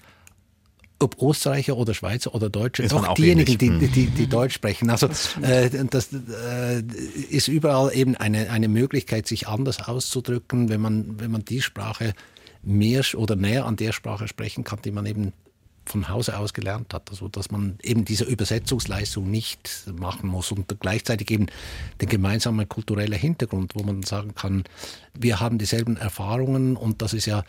ob 1.01 1.23
Österreicher 1.23 1.77
oder 1.77 1.95
Schweizer 1.95 2.35
oder 2.35 2.51
Deutsche, 2.51 2.83
ist 2.83 2.93
doch 2.93 3.15
diejenigen, 3.15 3.57
die, 3.57 3.79
die, 3.79 3.89
die, 3.89 4.07
die, 4.07 4.27
Deutsch 4.27 4.55
sprechen. 4.55 4.91
Also 4.91 5.09
äh, 5.43 5.71
das 5.91 6.11
äh, 6.13 6.83
ist 7.31 7.49
überall 7.49 7.95
eben 7.95 8.17
eine, 8.17 8.51
eine 8.51 8.69
Möglichkeit, 8.69 9.27
sich 9.27 9.47
anders 9.47 9.87
auszudrücken, 9.87 10.69
wenn 10.69 10.81
man, 10.81 11.21
wenn 11.21 11.31
man 11.31 11.45
die 11.45 11.63
Sprache 11.63 12.15
mehr 12.63 13.05
oder 13.15 13.37
näher 13.37 13.67
an 13.67 13.77
der 13.77 13.93
Sprache 13.93 14.27
sprechen 14.27 14.65
kann, 14.65 14.81
die 14.83 14.91
man 14.91 15.07
eben 15.07 15.33
von 15.85 16.09
Hause 16.09 16.37
aus 16.37 16.53
gelernt 16.53 16.93
hat. 16.93 17.11
Also 17.11 17.29
dass 17.29 17.51
man 17.51 17.79
eben 17.83 18.05
diese 18.05 18.25
Übersetzungsleistung 18.25 19.31
nicht 19.31 19.85
machen 19.97 20.29
muss 20.29 20.53
und 20.53 20.67
gleichzeitig 20.81 21.31
eben 21.31 21.47
den 22.01 22.09
gemeinsamen 22.09 22.69
kulturellen 22.69 23.19
Hintergrund, 23.19 23.75
wo 23.75 23.83
man 23.83 24.03
sagen 24.03 24.35
kann, 24.35 24.65
wir 25.15 25.41
haben 25.41 25.59
dieselben 25.59 25.97
Erfahrungen 25.97 26.77
und 26.77 27.03
das 27.03 27.15
ist 27.15 27.27
ja 27.27 27.45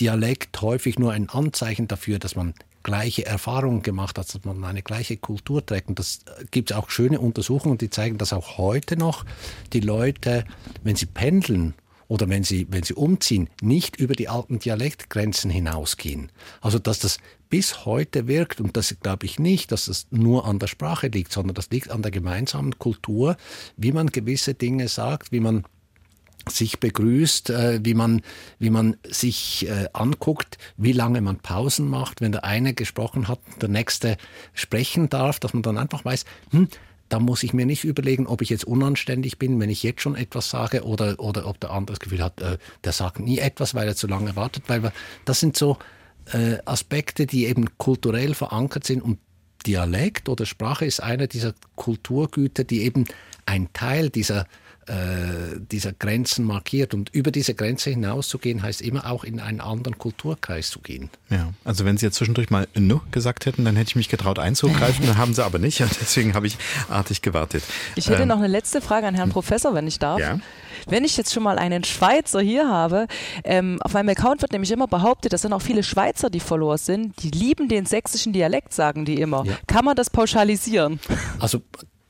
Dialekt 0.00 0.60
häufig 0.60 0.98
nur 0.98 1.12
ein 1.12 1.28
Anzeichen 1.28 1.88
dafür, 1.88 2.18
dass 2.18 2.36
man 2.36 2.54
gleiche 2.84 3.26
Erfahrungen 3.26 3.82
gemacht 3.82 4.16
hat, 4.18 4.32
dass 4.32 4.44
man 4.44 4.62
eine 4.62 4.82
gleiche 4.82 5.16
Kultur 5.16 5.66
trägt. 5.66 5.88
Und 5.88 5.98
das 5.98 6.20
gibt 6.52 6.70
es 6.70 6.76
auch 6.76 6.90
schöne 6.90 7.18
Untersuchungen, 7.18 7.78
die 7.78 7.90
zeigen, 7.90 8.18
dass 8.18 8.32
auch 8.32 8.58
heute 8.58 8.96
noch 8.96 9.24
die 9.72 9.80
Leute, 9.80 10.44
wenn 10.84 10.94
sie 10.94 11.06
pendeln 11.06 11.74
oder 12.06 12.28
wenn 12.28 12.44
sie, 12.44 12.68
wenn 12.70 12.84
sie 12.84 12.94
umziehen, 12.94 13.48
nicht 13.60 13.96
über 13.96 14.14
die 14.14 14.28
alten 14.28 14.60
Dialektgrenzen 14.60 15.50
hinausgehen. 15.50 16.30
Also 16.60 16.78
dass 16.78 17.00
das 17.00 17.18
bis 17.48 17.84
heute 17.86 18.26
wirkt, 18.26 18.60
und 18.60 18.76
das 18.76 18.94
glaube 19.00 19.26
ich 19.26 19.38
nicht, 19.38 19.72
dass 19.72 19.86
das 19.86 20.06
nur 20.10 20.44
an 20.44 20.58
der 20.58 20.66
Sprache 20.66 21.08
liegt, 21.08 21.32
sondern 21.32 21.54
das 21.54 21.70
liegt 21.70 21.90
an 21.90 22.02
der 22.02 22.10
gemeinsamen 22.10 22.78
Kultur, 22.78 23.36
wie 23.76 23.92
man 23.92 24.08
gewisse 24.08 24.54
Dinge 24.54 24.88
sagt, 24.88 25.32
wie 25.32 25.40
man 25.40 25.64
sich 26.48 26.80
begrüßt, 26.80 27.50
äh, 27.50 27.80
wie 27.82 27.94
man, 27.94 28.22
wie 28.58 28.70
man 28.70 28.96
sich 29.08 29.68
äh, 29.68 29.88
anguckt, 29.92 30.58
wie 30.76 30.92
lange 30.92 31.20
man 31.20 31.38
Pausen 31.38 31.88
macht, 31.88 32.20
wenn 32.20 32.32
der 32.32 32.44
eine 32.44 32.74
gesprochen 32.74 33.28
hat, 33.28 33.40
der 33.60 33.68
nächste 33.68 34.16
sprechen 34.52 35.08
darf, 35.08 35.40
dass 35.40 35.54
man 35.54 35.62
dann 35.62 35.78
einfach 35.78 36.04
weiß, 36.04 36.24
hm, 36.50 36.68
da 37.08 37.20
muss 37.20 37.42
ich 37.42 37.52
mir 37.52 37.66
nicht 37.66 37.84
überlegen, 37.84 38.26
ob 38.26 38.42
ich 38.42 38.50
jetzt 38.50 38.64
unanständig 38.64 39.38
bin, 39.38 39.60
wenn 39.60 39.70
ich 39.70 39.82
jetzt 39.82 40.00
schon 40.00 40.16
etwas 40.16 40.50
sage 40.50 40.84
oder, 40.84 41.20
oder 41.20 41.46
ob 41.46 41.60
der 41.60 41.70
andere 41.70 41.96
das 41.96 42.00
Gefühl 42.00 42.22
hat, 42.22 42.40
äh, 42.40 42.58
der 42.82 42.92
sagt 42.92 43.20
nie 43.20 43.38
etwas, 43.38 43.74
weil 43.74 43.86
er 43.86 43.96
zu 43.96 44.06
lange 44.06 44.36
wartet. 44.36 44.64
Weil 44.68 44.92
das 45.24 45.40
sind 45.40 45.56
so 45.56 45.78
Aspekte, 46.64 47.26
die 47.26 47.44
eben 47.44 47.76
kulturell 47.76 48.32
verankert 48.32 48.86
sind 48.86 49.02
und 49.02 49.18
Dialekt 49.66 50.30
oder 50.30 50.46
Sprache 50.46 50.86
ist 50.86 51.02
einer 51.02 51.26
dieser 51.26 51.54
Kulturgüter, 51.76 52.64
die 52.64 52.82
eben 52.82 53.04
ein 53.46 53.72
Teil 53.74 54.10
dieser 54.10 54.46
äh, 54.86 55.58
dieser 55.58 55.92
Grenzen 55.92 56.44
markiert. 56.44 56.94
Und 56.94 57.10
über 57.10 57.30
diese 57.30 57.54
Grenze 57.54 57.90
hinauszugehen, 57.90 58.62
heißt 58.62 58.82
immer 58.82 59.10
auch 59.10 59.24
in 59.24 59.40
einen 59.40 59.60
anderen 59.60 59.98
Kulturkreis 59.98 60.70
zu 60.70 60.80
gehen. 60.80 61.10
Ja, 61.30 61.52
also 61.64 61.84
wenn 61.84 61.96
Sie 61.96 62.06
jetzt 62.06 62.16
zwischendurch 62.16 62.50
mal 62.50 62.68
nu 62.74 63.00
gesagt 63.10 63.46
hätten, 63.46 63.64
dann 63.64 63.76
hätte 63.76 63.88
ich 63.90 63.96
mich 63.96 64.08
getraut 64.08 64.38
einzugreifen, 64.38 65.06
dann 65.06 65.16
haben 65.16 65.34
Sie 65.34 65.44
aber 65.44 65.58
nicht 65.58 65.80
und 65.82 65.90
deswegen 66.00 66.34
habe 66.34 66.46
ich 66.46 66.56
artig 66.88 67.22
gewartet. 67.22 67.62
Ich 67.96 68.08
hätte 68.08 68.22
Ähm, 68.22 68.28
noch 68.28 68.38
eine 68.38 68.48
letzte 68.48 68.80
Frage 68.80 69.06
an 69.06 69.14
Herrn 69.14 69.30
Professor, 69.30 69.74
wenn 69.74 69.86
ich 69.86 69.98
darf. 69.98 70.20
Ja. 70.20 70.38
Wenn 70.86 71.04
ich 71.04 71.16
jetzt 71.16 71.32
schon 71.32 71.42
mal 71.42 71.58
einen 71.58 71.82
Schweizer 71.84 72.40
hier 72.40 72.68
habe, 72.68 73.06
ähm, 73.44 73.78
auf 73.80 73.94
meinem 73.94 74.10
Account 74.10 74.42
wird 74.42 74.52
nämlich 74.52 74.70
immer 74.70 74.86
behauptet, 74.86 75.32
das 75.32 75.42
sind 75.42 75.52
auch 75.54 75.62
viele 75.62 75.82
Schweizer, 75.82 76.28
die 76.28 76.40
Follower 76.40 76.76
sind, 76.76 77.14
die 77.22 77.30
lieben 77.30 77.68
den 77.68 77.86
sächsischen 77.86 78.32
Dialekt, 78.34 78.74
sagen 78.74 79.04
die 79.06 79.14
immer. 79.20 79.44
Kann 79.66 79.84
man 79.84 79.96
das 79.96 80.10
pauschalisieren? 80.10 81.00
Also 81.38 81.62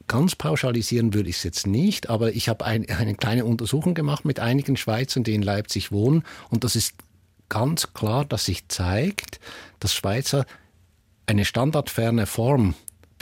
ganz 0.08 0.36
pauschalisieren 0.36 1.14
würde 1.14 1.30
ich 1.30 1.36
es 1.36 1.42
jetzt 1.42 1.66
nicht, 1.66 2.10
aber 2.10 2.32
ich 2.34 2.48
habe 2.48 2.64
ein, 2.64 2.88
eine 2.88 3.14
kleine 3.14 3.44
Untersuchung 3.44 3.94
gemacht 3.94 4.24
mit 4.24 4.40
einigen 4.40 4.76
Schweizern, 4.76 5.24
die 5.24 5.34
in 5.34 5.42
Leipzig 5.42 5.92
wohnen 5.92 6.24
und 6.50 6.64
das 6.64 6.76
ist 6.76 6.94
ganz 7.48 7.92
klar, 7.92 8.24
dass 8.24 8.46
sich 8.46 8.68
zeigt, 8.68 9.40
dass 9.80 9.94
Schweizer 9.94 10.46
eine 11.26 11.44
standardferne 11.44 12.26
Form 12.26 12.74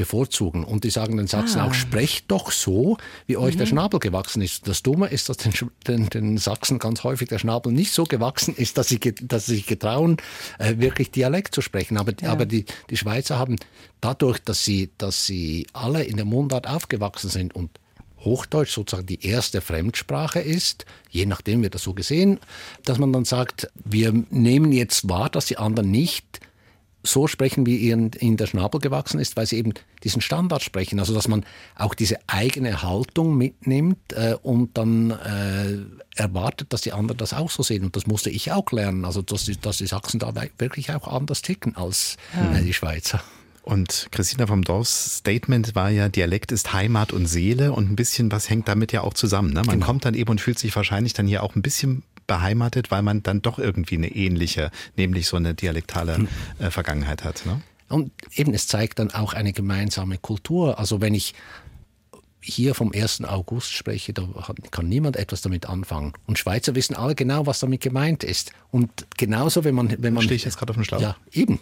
bevorzugen. 0.03 0.65
Und 0.65 0.85
die 0.85 0.91
sagen 0.91 1.17
den 1.17 1.27
Sachsen 1.29 1.61
Ah. 1.61 1.67
auch, 1.67 1.75
sprecht 1.75 2.31
doch 2.31 2.51
so, 2.51 2.97
wie 3.27 3.37
euch 3.37 3.57
der 3.57 3.67
Mhm. 3.67 3.71
Schnabel 3.71 4.01
gewachsen 4.01 4.43
ist. 4.43 4.67
Das 4.67 4.83
Dumme 4.83 5.07
ist, 5.09 5.29
dass 5.29 5.37
den, 5.39 5.53
den, 5.87 6.09
den 6.11 6.39
Sachsen 6.39 6.79
ganz 6.79 7.05
häufig 7.05 7.29
der 7.29 7.39
Schnabel 7.39 7.73
nicht 7.73 7.93
so 7.93 8.05
gewachsen 8.05 8.55
ist, 8.57 8.77
dass 8.79 8.89
sie, 8.89 8.99
dass 8.99 9.47
sie 9.47 9.55
sich 9.57 9.67
getrauen, 9.67 10.17
äh, 10.59 10.75
wirklich 10.79 11.11
Dialekt 11.13 11.55
zu 11.55 11.61
sprechen. 11.61 11.97
Aber, 11.97 12.13
Ja. 12.21 12.33
aber 12.33 12.47
die, 12.47 12.65
die 12.91 12.97
Schweizer 12.97 13.39
haben 13.39 13.57
dadurch, 14.01 14.39
dass 14.41 14.65
sie, 14.65 14.91
dass 14.99 15.25
sie 15.27 15.67
alle 15.73 16.03
in 16.03 16.17
der 16.17 16.25
Mundart 16.27 16.67
aufgewachsen 16.69 17.31
sind 17.31 17.55
und 17.55 17.71
Hochdeutsch 18.21 18.73
sozusagen 18.73 19.07
die 19.07 19.25
erste 19.27 19.61
Fremdsprache 19.61 20.39
ist, 20.41 20.85
je 21.11 21.27
nachdem 21.27 21.63
wird 21.63 21.75
das 21.75 21.83
so 21.83 21.93
gesehen, 21.93 22.39
dass 22.85 22.99
man 22.99 23.13
dann 23.13 23.25
sagt, 23.25 23.69
wir 23.85 24.13
nehmen 24.31 24.71
jetzt 24.73 25.09
wahr, 25.09 25.29
dass 25.29 25.47
die 25.47 25.59
anderen 25.59 25.91
nicht 25.91 26.41
so 27.03 27.27
sprechen, 27.27 27.67
wie 27.67 27.79
ihnen 27.79 28.11
in 28.19 28.37
der 28.37 28.47
Schnabel 28.47 28.81
gewachsen 28.81 29.19
ist, 29.21 29.37
weil 29.37 29.47
sie 29.47 29.57
eben 29.57 29.75
diesen 30.05 30.21
Standard 30.21 30.63
sprechen. 30.63 30.99
Also 31.01 31.15
dass 31.15 31.29
man 31.29 31.45
auch 31.77 31.95
diese 31.95 32.19
eigene 32.27 32.83
Haltung 32.83 33.37
mitnimmt 33.37 34.13
äh, 34.13 34.35
und 34.43 34.77
dann 34.79 35.11
äh, 35.11 36.21
erwartet, 36.21 36.73
dass 36.73 36.83
die 36.83 36.93
anderen 36.93 37.19
das 37.19 37.33
auch 37.33 37.51
so 37.51 37.63
sehen. 37.63 37.85
Und 37.85 37.97
das 37.97 38.07
musste 38.07 38.31
ich 38.31 38.53
auch 38.53 38.71
lernen. 38.73 39.05
Also 39.05 39.23
dass 39.23 39.45
die, 39.45 39.57
dass 39.57 39.79
die 39.79 39.87
Sachsen 39.87 40.21
da 40.21 40.33
wirklich 40.59 40.93
auch 40.93 41.09
anders 41.09 41.43
ticken 41.43 41.77
als 41.77 42.17
Ja. 42.35 42.59
äh, 42.59 42.63
die 42.63 42.75
Schweizer. 42.75 43.23
Und 43.63 44.09
Christina 44.11 44.49
vom 44.49 44.63
Dorfs 44.63 45.19
Statement 45.19 45.77
war 45.77 45.89
ja, 45.89 46.09
Dialekt 46.09 46.51
ist 46.51 46.73
Heimat 46.73 47.13
und 47.13 47.27
Seele 47.27 47.73
und 47.73 47.91
ein 47.91 47.97
bisschen 47.97 48.33
was 48.33 48.51
hängt 48.51 48.67
damit 48.67 48.91
ja 48.93 49.03
auch 49.03 49.15
zusammen. 49.15 49.53
Ne? 49.53 49.63
Man 49.65 49.79
kommt 49.79 50.05
dann 50.05 50.15
eben 50.15 50.31
und 50.31 50.41
fühlt 50.41 50.59
sich 50.59 50.75
wahrscheinlich 50.75 51.13
dann 51.13 51.29
hier 51.29 51.45
auch 51.45 51.55
ein 51.55 51.63
bisschen 51.63 52.03
beheimatet, 52.27 52.91
weil 52.91 53.03
man 53.03 53.23
dann 53.23 53.43
doch 53.43 53.59
irgendwie 53.59 53.97
eine 53.97 54.09
ähnliche, 54.09 54.71
nämlich 54.97 55.27
so 55.27 55.37
eine 55.37 55.55
dialektale 55.55 56.27
äh, 56.59 56.71
Vergangenheit 56.71 57.25
hat. 57.25 57.45
Ne? 57.47 57.61
Und 57.89 58.11
eben, 58.35 58.55
es 58.55 58.67
zeigt 58.67 58.99
dann 58.99 59.11
auch 59.11 59.35
eine 59.35 59.53
gemeinsame 59.53 60.19
Kultur. 60.19 60.79
Also 60.79 61.01
wenn 61.01 61.15
ich 61.15 61.35
hier 62.41 62.75
vom 62.75 62.93
1. 62.93 63.25
August 63.25 63.73
spreche, 63.73 64.13
da 64.13 64.27
kann 64.71 64.89
niemand 64.89 65.17
etwas 65.17 65.43
damit 65.43 65.69
anfangen. 65.69 66.13
Und 66.27 66.39
Schweizer 66.39 66.75
wissen 66.75 66.97
alle 66.97 67.15
genau, 67.15 67.47
was 67.47 67.61
damit 67.61 67.81
gemeint 67.81 68.25
ist. 68.25 68.53
Und 68.71 68.91
genauso, 69.17 69.63
wenn 69.65 69.75
man... 69.75 69.95
Wenn 69.99 70.15
man 70.15 70.25
Stehe 70.25 70.37
ich 70.37 70.45
jetzt 70.45 70.59
gerade 70.59 70.71
auf 70.71 70.77
dem 70.77 70.85
Schlauch? 70.85 71.01
Ja, 71.01 71.17
eben. 71.33 71.61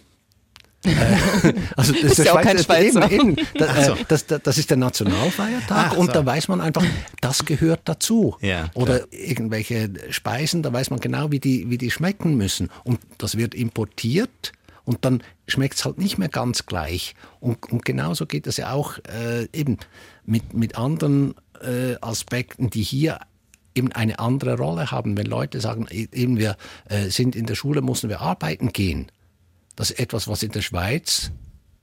Äh, 0.85 1.53
also 1.75 1.93
das 1.93 2.17
Ist 2.19 2.25
ja 2.25 2.33
auch 2.33 2.41
kein 2.41 2.57
Schweizer. 2.57 3.11
Eben, 3.11 3.31
eben. 3.37 3.47
Da, 3.57 3.67
Ach 3.69 3.83
so. 3.83 3.93
äh, 3.93 4.05
das, 4.07 4.25
das, 4.25 4.41
das 4.43 4.57
ist 4.57 4.69
der 4.69 4.77
Nationalfeiertag 4.77 5.91
Ach 5.91 5.97
und 5.97 6.07
so. 6.07 6.11
da 6.13 6.25
weiß 6.25 6.47
man 6.47 6.61
einfach, 6.61 6.83
das 7.21 7.45
gehört 7.45 7.81
dazu. 7.85 8.35
Ja, 8.41 8.69
Oder 8.73 9.11
irgendwelche 9.11 9.91
Speisen, 10.09 10.63
da 10.63 10.73
weiß 10.73 10.89
man 10.89 10.99
genau, 10.99 11.31
wie 11.31 11.39
die, 11.39 11.69
wie 11.69 11.77
die 11.77 11.91
schmecken 11.91 12.35
müssen. 12.35 12.69
Und 12.83 12.99
das 13.17 13.37
wird 13.37 13.53
importiert 13.53 14.51
und 14.83 15.05
dann 15.05 15.21
schmeckt 15.47 15.75
es 15.75 15.85
halt 15.85 15.97
nicht 15.99 16.17
mehr 16.17 16.29
ganz 16.29 16.65
gleich. 16.65 17.13
Und, 17.39 17.71
und 17.71 17.85
genauso 17.85 18.25
geht 18.25 18.47
es 18.47 18.57
ja 18.57 18.71
auch 18.71 18.97
äh, 18.99 19.47
eben 19.53 19.77
mit, 20.25 20.53
mit 20.53 20.77
anderen 20.77 21.35
äh, 21.61 21.95
Aspekten, 22.01 22.69
die 22.69 22.81
hier 22.83 23.19
eben 23.75 23.91
eine 23.91 24.19
andere 24.19 24.57
Rolle 24.57 24.91
haben. 24.91 25.15
Wenn 25.17 25.27
Leute 25.27 25.61
sagen, 25.61 25.85
e- 25.89 26.07
eben 26.11 26.37
wir 26.37 26.57
äh, 26.89 27.09
sind 27.09 27.35
in 27.35 27.45
der 27.45 27.55
Schule, 27.55 27.81
müssen 27.81 28.09
wir 28.09 28.21
arbeiten 28.21 28.73
gehen. 28.73 29.11
Das 29.75 29.91
ist 29.91 29.99
etwas, 29.99 30.27
was 30.27 30.43
in 30.43 30.51
der 30.51 30.61
Schweiz 30.61 31.31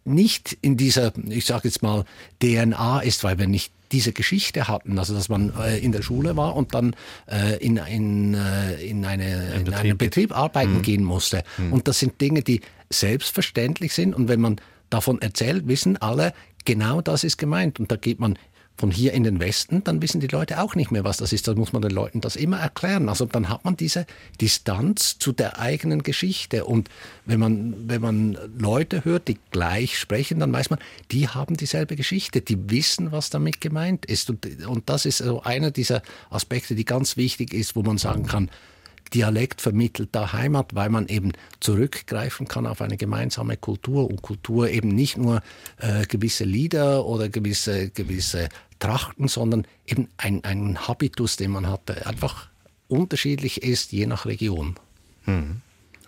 nicht 0.04 0.56
in 0.62 0.76
dieser, 0.76 1.12
ich 1.28 1.44
sage 1.44 1.68
jetzt 1.68 1.82
mal, 1.82 2.04
DNA 2.42 3.00
ist, 3.00 3.24
weil 3.24 3.38
wir 3.38 3.46
nicht 3.46 3.72
diese 3.92 4.12
Geschichte 4.12 4.68
hatten, 4.68 4.98
also 4.98 5.14
dass 5.14 5.28
man 5.28 5.52
äh, 5.58 5.78
in 5.78 5.92
der 5.92 6.02
Schule 6.02 6.36
war 6.36 6.56
und 6.56 6.74
dann 6.74 6.94
äh, 7.30 7.56
in, 7.56 7.76
in, 7.78 8.34
äh, 8.34 8.74
in, 8.82 9.04
eine, 9.04 9.54
in 9.54 9.72
einen 9.72 9.96
Betrieb 9.96 10.36
arbeiten 10.36 10.78
Mhm. 10.78 10.82
gehen 10.82 11.04
musste. 11.04 11.42
Mhm. 11.56 11.72
Und 11.72 11.88
das 11.88 11.98
sind 11.98 12.20
Dinge, 12.20 12.42
die 12.42 12.60
selbstverständlich 12.90 13.94
sind 13.94 14.14
und 14.14 14.28
wenn 14.28 14.40
man 14.40 14.60
davon 14.90 15.20
erzählt, 15.20 15.68
wissen 15.68 15.96
alle, 15.96 16.32
genau 16.64 17.00
das 17.00 17.24
ist 17.24 17.38
gemeint. 17.38 17.80
Und 17.80 17.90
da 17.90 17.96
geht 17.96 18.20
man 18.20 18.38
von 18.78 18.92
hier 18.92 19.12
in 19.12 19.24
den 19.24 19.40
Westen, 19.40 19.82
dann 19.82 20.00
wissen 20.00 20.20
die 20.20 20.28
Leute 20.28 20.60
auch 20.62 20.76
nicht 20.76 20.92
mehr, 20.92 21.02
was 21.02 21.16
das 21.16 21.32
ist. 21.32 21.48
Da 21.48 21.54
muss 21.54 21.72
man 21.72 21.82
den 21.82 21.90
Leuten 21.90 22.20
das 22.20 22.36
immer 22.36 22.60
erklären. 22.60 23.08
Also 23.08 23.26
dann 23.26 23.48
hat 23.48 23.64
man 23.64 23.76
diese 23.76 24.06
Distanz 24.40 25.18
zu 25.18 25.32
der 25.32 25.58
eigenen 25.58 26.04
Geschichte. 26.04 26.64
Und 26.64 26.88
wenn 27.26 27.40
man, 27.40 27.88
wenn 27.88 28.00
man 28.00 28.38
Leute 28.56 29.04
hört, 29.04 29.26
die 29.26 29.36
gleich 29.50 29.98
sprechen, 29.98 30.38
dann 30.38 30.52
weiß 30.52 30.70
man, 30.70 30.78
die 31.10 31.26
haben 31.26 31.56
dieselbe 31.56 31.96
Geschichte, 31.96 32.40
die 32.40 32.70
wissen, 32.70 33.10
was 33.10 33.30
damit 33.30 33.60
gemeint 33.60 34.06
ist. 34.06 34.30
Und, 34.30 34.46
und 34.66 34.88
das 34.88 35.06
ist 35.06 35.18
so 35.18 35.42
einer 35.42 35.72
dieser 35.72 36.02
Aspekte, 36.30 36.76
die 36.76 36.84
ganz 36.84 37.16
wichtig 37.16 37.52
ist, 37.52 37.74
wo 37.74 37.82
man 37.82 37.98
sagen 37.98 38.26
kann, 38.26 38.48
Dialekt 39.14 39.60
vermittelt 39.60 40.10
da 40.12 40.32
Heimat, 40.32 40.74
weil 40.74 40.90
man 40.90 41.08
eben 41.08 41.32
zurückgreifen 41.60 42.46
kann 42.46 42.66
auf 42.66 42.82
eine 42.82 42.96
gemeinsame 42.96 43.56
Kultur 43.56 44.08
und 44.08 44.22
Kultur 44.22 44.68
eben 44.68 44.88
nicht 44.88 45.16
nur 45.16 45.42
äh, 45.78 46.04
gewisse 46.06 46.44
Lieder 46.44 47.06
oder 47.06 47.28
gewisse, 47.28 47.90
gewisse 47.90 48.48
Trachten, 48.78 49.28
sondern 49.28 49.66
eben 49.86 50.08
ein, 50.16 50.44
ein 50.44 50.86
Habitus, 50.86 51.36
den 51.36 51.50
man 51.50 51.66
hat, 51.68 51.88
der 51.88 52.06
einfach 52.06 52.48
unterschiedlich 52.88 53.62
ist, 53.62 53.92
je 53.92 54.06
nach 54.06 54.26
Region. 54.26 54.76
Hm. 55.24 55.60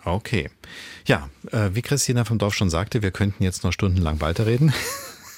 Okay. 0.03 0.49
Ja, 1.05 1.29
äh, 1.51 1.69
wie 1.73 1.81
Christina 1.81 2.25
vom 2.25 2.39
Dorf 2.39 2.55
schon 2.55 2.69
sagte, 2.69 3.01
wir 3.01 3.11
könnten 3.11 3.43
jetzt 3.43 3.63
noch 3.63 3.71
stundenlang 3.71 4.19
weiterreden. 4.19 4.73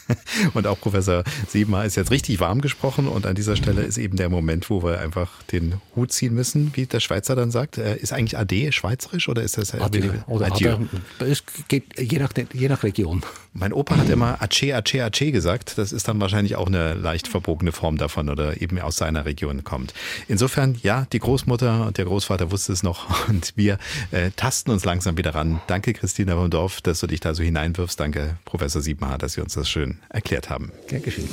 Und 0.54 0.68
auch 0.68 0.80
Professor 0.80 1.24
Siebenmar 1.48 1.86
ist 1.86 1.96
jetzt 1.96 2.12
richtig 2.12 2.40
warm 2.40 2.62
gesprochen 2.62 3.08
und 3.08 3.26
an 3.26 3.36
dieser 3.36 3.56
Stelle 3.56 3.82
ist 3.82 3.98
eben 3.98 4.18
der 4.18 4.30
Moment, 4.30 4.70
wo 4.70 4.84
wir 4.84 5.00
einfach 5.00 5.44
den 5.52 5.76
Hut 5.96 6.12
ziehen 6.12 6.34
müssen, 6.34 6.72
wie 6.76 6.86
der 6.86 7.00
Schweizer 7.00 7.36
dann 7.36 7.52
sagt. 7.52 7.78
Äh, 7.78 7.98
Ist 7.98 8.14
eigentlich 8.14 8.38
Ade 8.38 8.72
schweizerisch 8.72 9.30
oder 9.30 9.42
ist 9.44 9.58
das 9.58 9.74
Adieu. 9.74 10.12
Oder 10.28 10.48
Adieu? 10.48 10.78
Es 11.20 11.44
geht 11.68 12.00
je 12.00 12.20
nach, 12.20 12.32
je 12.54 12.68
nach 12.68 12.84
Region. 12.84 13.24
Mein 13.54 13.72
Opa 13.72 13.98
hat 13.98 14.10
immer 14.10 14.42
Ace, 14.42 14.72
Ace, 14.74 14.96
Ace 14.96 15.32
gesagt. 15.32 15.78
Das 15.78 15.92
ist 15.92 16.08
dann 16.08 16.20
wahrscheinlich 16.20 16.56
auch 16.56 16.68
eine 16.68 16.96
leicht 16.96 17.28
verbogene 17.28 17.72
Form 17.72 17.98
davon 17.98 18.30
oder 18.30 18.62
eben 18.62 18.80
aus 18.80 18.98
seiner 18.98 19.26
Region 19.26 19.64
kommt. 19.64 19.94
Insofern, 20.28 20.76
ja, 20.82 21.06
die 21.12 21.20
Großmutter 21.20 21.88
und 21.88 21.98
der 21.98 22.06
Großvater 22.06 22.52
wusste 22.52 22.74
es 22.74 22.84
noch 22.84 23.28
und 23.30 23.54
wir 23.56 23.78
äh, 24.12 24.32
tasten 24.36 24.72
uns 24.72 24.86
langsam 24.86 25.18
wieder 25.18 25.36
ran. 25.36 25.62
Danke, 25.68 25.94
Christina 25.94 26.36
vom 26.36 26.50
Dorf, 26.50 26.82
dass 26.82 27.00
du 27.00 27.08
dich 27.08 27.20
da 27.20 27.34
so 27.34 27.44
hineinwirfst. 27.44 28.00
Danke, 28.00 28.38
Professor 28.46 28.82
Siebmar, 28.82 29.18
dass 29.18 29.34
Sie 29.34 29.42
uns 29.42 29.54
das 29.54 29.70
schön 29.70 30.00
erklärt 30.10 30.50
haben. 30.50 30.72
Gern 30.88 31.02
geschehen. 31.02 31.30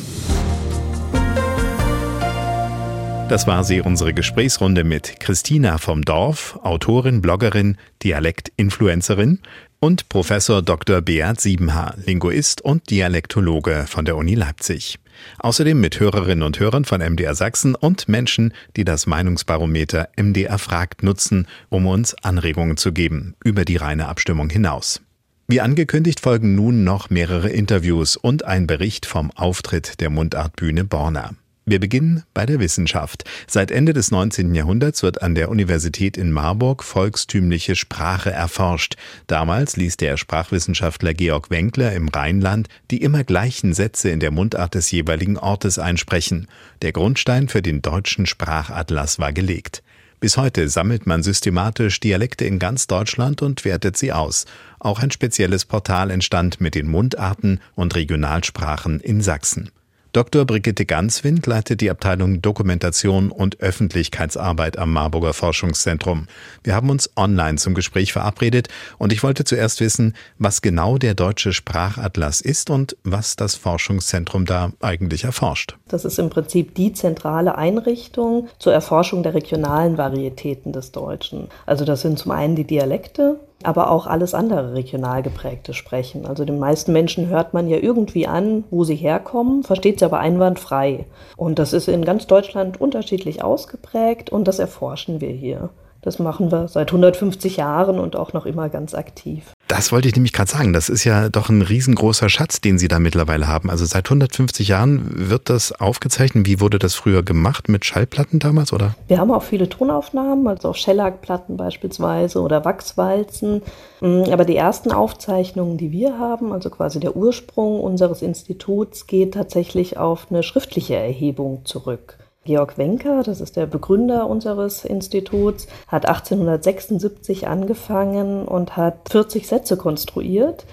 Das 3.31 3.47
war 3.47 3.63
sie, 3.63 3.81
unsere 3.81 4.13
Gesprächsrunde 4.13 4.83
mit 4.83 5.21
Christina 5.21 5.79
vom 5.79 6.03
Dorf, 6.05 6.59
Autorin, 6.65 7.23
Bloggerin, 7.23 7.77
Dialekt-Influencerin 8.03 9.39
und 9.79 10.09
Professor 10.09 10.63
Dr. 10.63 11.01
Beat 11.01 11.41
Siebenhaar, 11.41 11.95
Linguist 12.05 12.61
und 12.61 12.91
Dialektologe 12.91 13.85
von 13.87 14.05
der 14.05 14.17
Uni 14.17 14.35
Leipzig. 14.35 14.99
Außerdem 15.39 15.81
mit 15.81 16.01
Hörerinnen 16.01 16.43
und 16.43 16.59
Hörern 16.59 16.85
von 16.85 17.01
MDR 17.01 17.37
Sachsen 17.37 17.77
und 17.77 18.09
Menschen, 18.09 18.53
die 18.77 18.85
das 18.85 19.07
Meinungsbarometer 19.07 20.09
MDR 20.17 20.59
fragt 20.59 21.05
nutzen, 21.05 21.47
um 21.69 21.87
uns 21.87 22.15
Anregungen 22.25 22.79
zu 22.79 22.93
geben, 22.93 23.37
über 23.45 23.65
die 23.65 23.77
reine 23.77 24.09
Abstimmung 24.09 24.51
hinaus. 24.51 25.01
Wie 25.51 25.60
angekündigt 25.60 26.20
folgen 26.20 26.55
nun 26.55 26.85
noch 26.85 27.10
mehrere 27.10 27.48
Interviews 27.48 28.14
und 28.14 28.44
ein 28.44 28.68
Bericht 28.68 29.05
vom 29.05 29.32
Auftritt 29.32 29.98
der 29.98 30.09
Mundartbühne 30.09 30.85
Borna. 30.85 31.32
Wir 31.64 31.81
beginnen 31.81 32.22
bei 32.35 32.47
der 32.47 32.60
Wissenschaft. 32.60 33.24
Seit 33.48 33.72
Ende 33.72 33.93
des 33.93 34.12
19. 34.12 34.55
Jahrhunderts 34.55 35.02
wird 35.02 35.22
an 35.22 35.35
der 35.35 35.48
Universität 35.48 36.16
in 36.16 36.31
Marburg 36.31 36.85
volkstümliche 36.85 37.74
Sprache 37.74 38.31
erforscht. 38.31 38.94
Damals 39.27 39.77
ließ 39.77 39.97
der 39.97 40.16
Sprachwissenschaftler 40.16 41.14
Georg 41.14 41.51
Wenkler 41.51 41.94
im 41.94 42.06
Rheinland 42.06 42.68
die 42.93 43.02
immer 43.02 43.24
gleichen 43.24 43.74
Sätze 43.74 44.10
in 44.10 44.20
der 44.20 44.31
Mundart 44.31 44.77
des 44.77 44.93
jeweiligen 44.93 45.36
Ortes 45.36 45.81
einsprechen. 45.81 46.47
Der 46.82 46.93
Grundstein 46.93 47.48
für 47.48 47.60
den 47.60 47.82
deutschen 47.82 48.27
Sprachatlas 48.27 49.18
war 49.18 49.32
gelegt. 49.32 49.82
Bis 50.21 50.37
heute 50.37 50.69
sammelt 50.69 51.07
man 51.07 51.23
systematisch 51.23 51.99
Dialekte 51.99 52.45
in 52.45 52.59
ganz 52.59 52.87
Deutschland 52.87 53.41
und 53.41 53.65
wertet 53.65 53.97
sie 53.97 54.13
aus. 54.13 54.45
Auch 54.79 55.01
ein 55.01 55.11
spezielles 55.11 55.65
Portal 55.65 56.11
entstand 56.11 56.61
mit 56.61 56.75
den 56.75 56.89
Mundarten 56.89 57.59
und 57.75 57.95
Regionalsprachen 57.95 59.01
in 59.01 59.23
Sachsen. 59.23 59.71
Dr. 60.12 60.45
Brigitte 60.45 60.87
Ganswind 60.87 61.47
leitet 61.47 61.81
die 61.81 61.89
Abteilung 61.89 62.43
Dokumentation 62.43 63.31
und 63.31 63.61
Öffentlichkeitsarbeit 63.61 64.77
am 64.77 64.93
Marburger 64.93 65.32
Forschungszentrum. 65.32 66.27
Wir 66.65 66.74
haben 66.74 66.91
uns 66.91 67.11
online 67.16 67.59
zum 67.59 67.74
Gespräch 67.74 68.12
verabredet 68.12 68.66
und 68.99 69.12
ich 69.12 69.23
wollte 69.23 69.45
zuerst 69.45 69.81
wissen, 69.81 70.16
was 70.37 70.62
genau 70.62 70.99
der 70.99 71.15
deutsche 71.15 71.53
Sprachatlas 71.53 72.41
ist 72.41 72.70
und 72.70 72.97
was 73.05 73.37
das 73.37 73.55
Forschungszentrum 73.55 74.47
da 74.47 74.73
eigentlich 74.81 75.23
erforscht. 75.23 75.77
Das 75.87 76.05
ist 76.05 76.19
im 76.19 76.28
Prinzip 76.28 76.74
die 76.74 76.93
zentrale 76.93 77.57
Einrichtung 77.57 78.49
zur 78.59 78.73
Erforschung 78.73 79.23
der 79.23 79.35
regionalen 79.35 79.97
Varietäten 79.97 80.73
des 80.73 80.91
Deutschen. 80.91 81.47
Also 81.66 81.85
das 81.85 82.01
sind 82.01 82.19
zum 82.19 82.32
einen 82.32 82.57
die 82.57 82.66
Dialekte, 82.66 83.39
aber 83.62 83.91
auch 83.91 84.07
alles 84.07 84.35
andere 84.35 84.74
regional 84.74 85.23
geprägte 85.23 85.74
Sprechen. 85.74 86.27
Also 86.27 86.45
den 86.45 86.59
meisten 86.59 86.93
Menschen 86.93 87.28
hört 87.28 87.53
man 87.53 87.69
ja 87.69 87.77
irgendwie 87.77 88.27
an, 88.27 88.65
wo 88.70 88.85
sie 88.85 88.95
herkommen, 88.95 89.62
versteht 89.62 89.99
sie 89.99 90.05
aber 90.05 90.19
einwandfrei. 90.19 91.07
Und 91.37 91.59
das 91.59 91.73
ist 91.73 91.89
in 91.89 92.05
ganz 92.05 92.27
Deutschland 92.27 92.81
unterschiedlich 92.81 93.43
ausgeprägt 93.45 94.31
und 94.31 94.49
das 94.49 94.59
erforschen 94.59 95.20
wir 95.20 95.31
hier. 95.31 95.70
Das 96.03 96.19
machen 96.19 96.51
wir 96.51 96.69
seit 96.69 96.89
150 96.89 97.59
Jahren 97.59 97.99
und 97.99 98.16
auch 98.16 98.32
noch 98.32 98.47
immer 98.47 98.70
ganz 98.70 98.95
aktiv. 98.95 99.53
Das 99.71 99.93
wollte 99.93 100.09
ich 100.09 100.17
nämlich 100.17 100.33
gerade 100.33 100.51
sagen. 100.51 100.73
Das 100.73 100.89
ist 100.89 101.05
ja 101.05 101.29
doch 101.29 101.49
ein 101.49 101.63
riesengroßer 101.63 102.29
Schatz, 102.29 102.61
den 102.61 102.77
Sie 102.77 102.89
da 102.89 102.99
mittlerweile 102.99 103.47
haben. 103.47 103.71
Also 103.71 103.85
seit 103.85 104.07
150 104.07 104.67
Jahren 104.67 105.31
wird 105.31 105.49
das 105.49 105.71
aufgezeichnet. 105.71 106.45
Wie 106.45 106.59
wurde 106.59 106.81
das 106.81 106.97
früher 106.97 107.23
gemacht? 107.23 107.69
Mit 107.69 107.85
Schallplatten 107.85 108.41
damals, 108.41 108.73
oder? 108.73 108.97
Wir 109.07 109.19
haben 109.19 109.31
auch 109.31 109.45
viele 109.45 109.69
Tonaufnahmen, 109.69 110.49
also 110.49 110.71
auch 110.71 110.75
Schellackplatten 110.75 111.57
beispielsweise 111.57 112.41
oder 112.41 112.65
Wachswalzen. 112.65 113.63
Mm, 114.01 114.25
aber 114.33 114.45
die 114.45 114.57
ersten 114.57 114.91
Aufzeichnungen, 114.91 115.79
die 115.79 115.93
wir 115.93 116.19
haben, 116.19 116.53
also 116.53 116.69
quasi 116.69 116.99
der 116.99 117.15
Ursprung 117.15 117.79
unseres 117.79 118.23
Instituts, 118.23 119.07
geht 119.07 119.35
tatsächlich 119.35 119.97
auf 119.97 120.27
eine 120.31 120.43
schriftliche 120.43 120.97
Erhebung 120.97 121.65
zurück. 121.65 122.19
Georg 122.45 122.79
Wenker, 122.79 123.23
das 123.23 123.43
ist 123.43 123.57
der 123.57 123.67
Begründer 123.67 124.27
unseres 124.27 124.87
Instituts, 124.87 125.67
hat 125.87 126.07
1876 126.07 127.47
angefangen 127.47 128.47
und 128.47 128.79
hat 128.79 129.11
40 129.11 129.47
Sätze 129.47 129.77
konstruiert, 129.77 130.65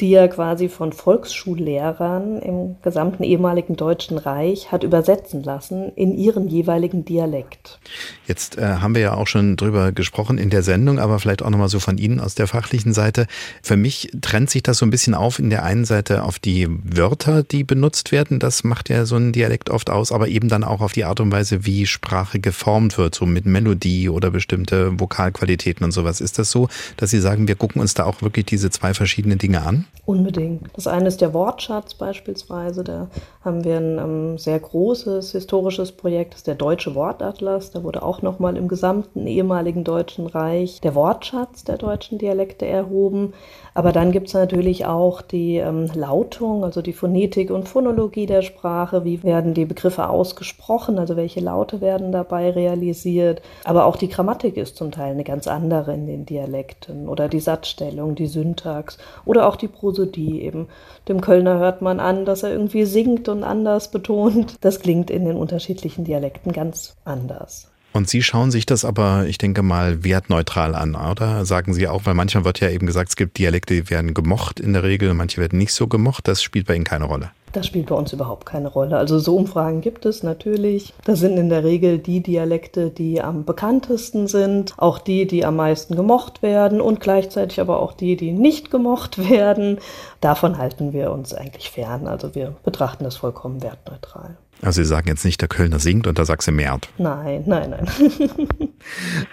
die 0.00 0.12
er 0.12 0.28
quasi 0.28 0.68
von 0.68 0.92
Volksschullehrern 0.92 2.38
im 2.40 2.76
gesamten 2.82 3.22
ehemaligen 3.22 3.76
Deutschen 3.76 4.18
Reich 4.18 4.70
hat 4.70 4.84
übersetzen 4.84 5.42
lassen 5.42 5.90
in 5.96 6.16
ihren 6.16 6.48
jeweiligen 6.48 7.04
Dialekt. 7.04 7.78
Jetzt 8.26 8.58
äh, 8.58 8.76
haben 8.80 8.94
wir 8.94 9.02
ja 9.02 9.14
auch 9.14 9.26
schon 9.26 9.56
drüber 9.56 9.92
gesprochen 9.92 10.36
in 10.36 10.50
der 10.50 10.62
Sendung, 10.62 10.98
aber 10.98 11.18
vielleicht 11.18 11.42
auch 11.42 11.48
nochmal 11.48 11.70
so 11.70 11.80
von 11.80 11.96
Ihnen 11.96 12.20
aus 12.20 12.34
der 12.34 12.46
fachlichen 12.46 12.92
Seite. 12.92 13.26
Für 13.62 13.76
mich 13.76 14.10
trennt 14.20 14.50
sich 14.50 14.62
das 14.62 14.78
so 14.78 14.86
ein 14.86 14.90
bisschen 14.90 15.14
auf 15.14 15.38
in 15.38 15.48
der 15.48 15.64
einen 15.64 15.86
Seite 15.86 16.24
auf 16.24 16.38
die 16.38 16.68
Wörter, 16.68 17.42
die 17.42 17.64
benutzt 17.64 18.12
werden. 18.12 18.38
Das 18.38 18.64
macht 18.64 18.90
ja 18.90 19.06
so 19.06 19.16
ein 19.16 19.32
Dialekt 19.32 19.70
oft 19.70 19.88
aus, 19.88 20.12
aber 20.12 20.28
eben 20.28 20.48
dann 20.48 20.64
auch 20.64 20.82
auf 20.82 20.92
die 20.92 21.04
Art 21.04 21.20
und 21.20 21.32
Weise, 21.32 21.64
wie 21.64 21.86
Sprache 21.86 22.38
geformt 22.38 22.98
wird, 22.98 23.14
so 23.14 23.24
mit 23.24 23.46
Melodie 23.46 24.10
oder 24.10 24.30
bestimmte 24.30 25.00
Vokalqualitäten 25.00 25.84
und 25.84 25.92
sowas. 25.92 26.20
Ist 26.20 26.38
das 26.38 26.50
so, 26.50 26.68
dass 26.98 27.10
Sie 27.10 27.20
sagen, 27.20 27.48
wir 27.48 27.54
gucken 27.54 27.80
uns 27.80 27.94
da 27.94 28.04
auch 28.04 28.20
wirklich 28.20 28.44
diese 28.44 28.70
zwei 28.70 28.92
verschiedenen 28.92 29.38
Dinge 29.38 29.62
an? 29.62 29.85
Unbedingt. 30.06 30.68
Das 30.74 30.86
eine 30.86 31.08
ist 31.08 31.20
der 31.20 31.34
Wortschatz 31.34 31.94
beispielsweise. 31.94 32.84
Da 32.84 33.08
haben 33.44 33.64
wir 33.64 33.76
ein 33.76 33.98
ähm, 33.98 34.38
sehr 34.38 34.60
großes 34.60 35.32
historisches 35.32 35.90
Projekt, 35.90 36.34
das 36.34 36.40
ist 36.40 36.46
der 36.46 36.54
Deutsche 36.54 36.94
Wortatlas. 36.94 37.72
Da 37.72 37.82
wurde 37.82 38.04
auch 38.04 38.22
nochmal 38.22 38.56
im 38.56 38.68
gesamten 38.68 39.26
ehemaligen 39.26 39.82
Deutschen 39.82 40.28
Reich 40.28 40.80
der 40.80 40.94
Wortschatz 40.94 41.64
der 41.64 41.78
deutschen 41.78 42.18
Dialekte 42.18 42.66
erhoben. 42.66 43.32
Aber 43.74 43.92
dann 43.92 44.12
gibt 44.12 44.28
es 44.28 44.34
natürlich 44.34 44.86
auch 44.86 45.22
die 45.22 45.56
ähm, 45.56 45.90
Lautung, 45.92 46.64
also 46.64 46.82
die 46.82 46.92
Phonetik 46.92 47.50
und 47.50 47.68
Phonologie 47.68 48.26
der 48.26 48.42
Sprache. 48.42 49.04
Wie 49.04 49.22
werden 49.24 49.54
die 49.54 49.64
Begriffe 49.64 50.08
ausgesprochen? 50.08 51.00
Also 51.00 51.16
welche 51.16 51.40
Laute 51.40 51.80
werden 51.80 52.12
dabei 52.12 52.50
realisiert? 52.50 53.42
Aber 53.64 53.86
auch 53.86 53.96
die 53.96 54.08
Grammatik 54.08 54.56
ist 54.56 54.76
zum 54.76 54.92
Teil 54.92 55.10
eine 55.10 55.24
ganz 55.24 55.46
andere 55.48 55.92
in 55.92 56.06
den 56.06 56.24
Dialekten 56.24 57.08
oder 57.08 57.28
die 57.28 57.40
Satzstellung, 57.40 58.14
die 58.14 58.28
Syntax 58.28 58.98
oder 59.24 59.48
auch 59.48 59.56
die 59.56 59.68
Prosodie 59.78 60.42
eben. 60.42 60.68
Dem 61.08 61.20
Kölner 61.20 61.58
hört 61.58 61.82
man 61.82 62.00
an, 62.00 62.24
dass 62.24 62.42
er 62.42 62.50
irgendwie 62.50 62.84
singt 62.84 63.28
und 63.28 63.44
anders 63.44 63.90
betont. 63.90 64.56
Das 64.60 64.80
klingt 64.80 65.10
in 65.10 65.24
den 65.24 65.36
unterschiedlichen 65.36 66.04
Dialekten 66.04 66.52
ganz 66.52 66.96
anders. 67.04 67.70
Und 67.96 68.08
Sie 68.08 68.22
schauen 68.22 68.50
sich 68.50 68.66
das 68.66 68.84
aber, 68.84 69.26
ich 69.26 69.38
denke 69.38 69.62
mal, 69.62 70.04
wertneutral 70.04 70.74
an, 70.74 70.94
oder? 70.94 71.44
Sagen 71.46 71.72
Sie 71.72 71.88
auch, 71.88 72.02
weil 72.04 72.14
manchmal 72.14 72.44
wird 72.44 72.60
ja 72.60 72.68
eben 72.68 72.86
gesagt, 72.86 73.08
es 73.08 73.16
gibt 73.16 73.38
Dialekte, 73.38 73.74
die 73.74 73.90
werden 73.90 74.14
gemocht 74.14 74.60
in 74.60 74.74
der 74.74 74.82
Regel, 74.82 75.14
manche 75.14 75.40
werden 75.40 75.58
nicht 75.58 75.72
so 75.72 75.86
gemocht. 75.86 76.28
Das 76.28 76.42
spielt 76.42 76.66
bei 76.66 76.74
Ihnen 76.74 76.84
keine 76.84 77.06
Rolle. 77.06 77.30
Das 77.52 77.66
spielt 77.66 77.86
bei 77.86 77.94
uns 77.94 78.12
überhaupt 78.12 78.44
keine 78.44 78.68
Rolle. 78.68 78.98
Also 78.98 79.18
so 79.18 79.34
Umfragen 79.34 79.80
gibt 79.80 80.04
es 80.04 80.22
natürlich. 80.22 80.92
Das 81.04 81.20
sind 81.20 81.38
in 81.38 81.48
der 81.48 81.64
Regel 81.64 81.98
die 81.98 82.20
Dialekte, 82.20 82.90
die 82.90 83.22
am 83.22 83.46
bekanntesten 83.46 84.26
sind, 84.26 84.74
auch 84.76 84.98
die, 84.98 85.26
die 85.26 85.46
am 85.46 85.56
meisten 85.56 85.96
gemocht 85.96 86.42
werden 86.42 86.82
und 86.82 87.00
gleichzeitig 87.00 87.60
aber 87.60 87.80
auch 87.80 87.94
die, 87.94 88.16
die 88.16 88.32
nicht 88.32 88.70
gemocht 88.70 89.30
werden. 89.30 89.78
Davon 90.20 90.58
halten 90.58 90.92
wir 90.92 91.12
uns 91.12 91.32
eigentlich 91.32 91.70
fern. 91.70 92.06
Also 92.06 92.34
wir 92.34 92.54
betrachten 92.62 93.04
das 93.04 93.16
vollkommen 93.16 93.62
wertneutral. 93.62 94.36
Also 94.62 94.82
Sie 94.82 94.88
sagen 94.88 95.08
jetzt 95.08 95.24
nicht, 95.24 95.40
der 95.40 95.48
Kölner 95.48 95.78
singt 95.78 96.06
und 96.06 96.18
der 96.18 96.24
Sachse 96.24 96.50
mehrt. 96.52 96.88
Nein, 96.98 97.44
nein, 97.46 97.70
nein. 97.70 97.86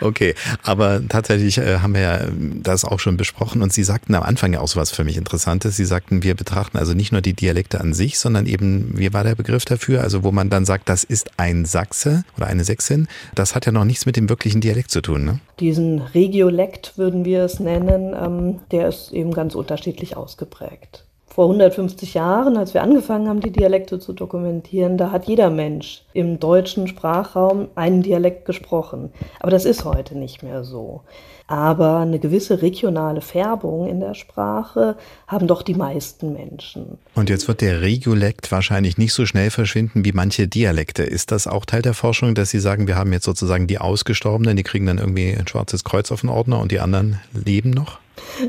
okay, 0.02 0.36
aber 0.64 1.02
tatsächlich 1.08 1.58
äh, 1.58 1.80
haben 1.80 1.94
wir 1.94 2.02
ja 2.02 2.20
das 2.62 2.86
auch 2.86 3.00
schon 3.00 3.18
besprochen 3.18 3.62
und 3.62 3.72
Sie 3.72 3.84
sagten 3.84 4.16
am 4.16 4.24
Anfang 4.24 4.54
ja 4.54 4.60
auch 4.60 4.68
so 4.68 4.80
was 4.80 4.92
für 4.92 5.04
mich 5.04 5.18
Interessantes. 5.18 5.78
Sie 5.78 5.86
sagten, 5.86 6.24
wir 6.24 6.36
betrachten 6.36 6.78
also 6.78 6.94
nicht 6.94 7.12
nur 7.12 7.22
die 7.22 7.34
Dialekte 7.34 7.80
an 7.80 7.94
sich, 7.94 8.20
sondern 8.20 8.46
eben, 8.46 8.98
wie 8.98 9.14
war 9.14 9.24
der 9.24 9.36
Begriff 9.36 9.66
dafür? 9.66 10.02
Also 10.02 10.24
wo 10.24 10.32
man 10.32 10.50
dann 10.50 10.66
sagt, 10.66 10.90
das 10.90 11.04
ist 11.04 11.32
ein 11.38 11.66
Sachse 11.66 12.26
oder 12.38 12.48
eine 12.48 12.64
Sächsin. 12.64 13.08
Das 13.36 13.56
hat 13.56 13.66
ja 13.66 13.72
noch 13.72 13.86
nichts 13.86 14.06
mit 14.06 14.18
dem 14.18 14.30
wirklichen 14.30 14.62
Dialekt 14.62 14.92
zu 14.92 15.02
tun, 15.02 15.26
ne? 15.26 15.40
Diesen 15.60 16.00
Regiolekt 16.02 16.98
würden 16.98 17.26
wir 17.26 17.44
es 17.44 17.60
nennen, 17.60 18.16
ähm, 18.20 18.60
der 18.72 18.90
ist 18.90 19.12
eben 19.12 19.34
ganz 19.34 19.56
unterschiedlich 19.56 20.18
ausgeprägt 20.18 21.06
vor 21.34 21.46
150 21.46 22.14
Jahren, 22.14 22.58
als 22.58 22.76
wir 22.76 22.84
angefangen 22.84 23.28
haben, 23.28 23.40
die 23.40 23.50
Dialekte 23.50 23.98
zu 23.98 24.14
dokumentieren, 24.14 25.00
da 25.00 25.10
hat 25.10 25.26
jeder 25.26 25.50
Mensch 25.50 26.04
im 26.14 26.40
deutschen 26.40 26.88
Sprachraum 26.88 27.70
einen 27.74 28.04
Dialekt 28.04 28.46
gesprochen. 28.46 29.12
Aber 29.40 29.50
das 29.50 29.66
ist 29.66 29.84
heute 29.84 30.16
nicht 30.16 30.44
mehr 30.44 30.64
so. 30.64 31.02
Aber 31.48 31.98
eine 31.98 32.20
gewisse 32.20 32.62
regionale 32.62 33.22
Färbung 33.22 33.88
in 33.88 34.00
der 34.00 34.14
Sprache 34.14 34.96
haben 35.28 35.48
doch 35.48 35.64
die 35.64 35.74
meisten 35.74 36.34
Menschen. 36.34 37.00
Und 37.16 37.32
jetzt 37.32 37.48
wird 37.48 37.62
der 37.62 37.82
Regiolekt 37.82 38.52
wahrscheinlich 38.52 39.00
nicht 39.00 39.14
so 39.14 39.26
schnell 39.26 39.50
verschwinden 39.50 40.06
wie 40.06 40.12
manche 40.12 40.48
Dialekte. 40.48 41.02
Ist 41.02 41.32
das 41.32 41.48
auch 41.48 41.66
Teil 41.66 41.82
der 41.82 41.96
Forschung, 41.96 42.36
dass 42.36 42.52
Sie 42.52 42.60
sagen, 42.60 42.86
wir 42.86 42.96
haben 42.96 43.12
jetzt 43.12 43.26
sozusagen 43.26 43.66
die 43.66 43.80
Ausgestorbenen, 43.80 44.56
die 44.56 44.64
kriegen 44.64 44.86
dann 44.86 45.00
irgendwie 45.00 45.36
ein 45.36 45.48
schwarzes 45.48 45.84
Kreuz 45.84 46.12
auf 46.12 46.22
den 46.22 46.30
Ordner 46.30 46.60
und 46.60 46.72
die 46.72 46.80
anderen 46.80 47.20
leben 47.34 47.72
noch? 47.72 48.03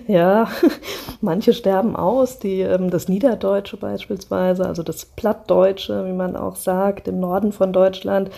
Ja, 0.07 0.49
manche 1.21 1.53
sterben 1.53 1.97
aus, 1.97 2.39
die, 2.39 2.61
ähm, 2.61 2.91
das 2.91 3.09
Niederdeutsche 3.09 3.77
beispielsweise, 3.77 4.67
also 4.67 4.83
das 4.83 5.05
Plattdeutsche, 5.05 6.07
wie 6.07 6.13
man 6.13 6.37
auch 6.37 6.57
sagt, 6.57 7.09
im 7.09 7.21
Norden 7.21 7.53
von 7.53 7.73
Deutschland. 7.73 8.31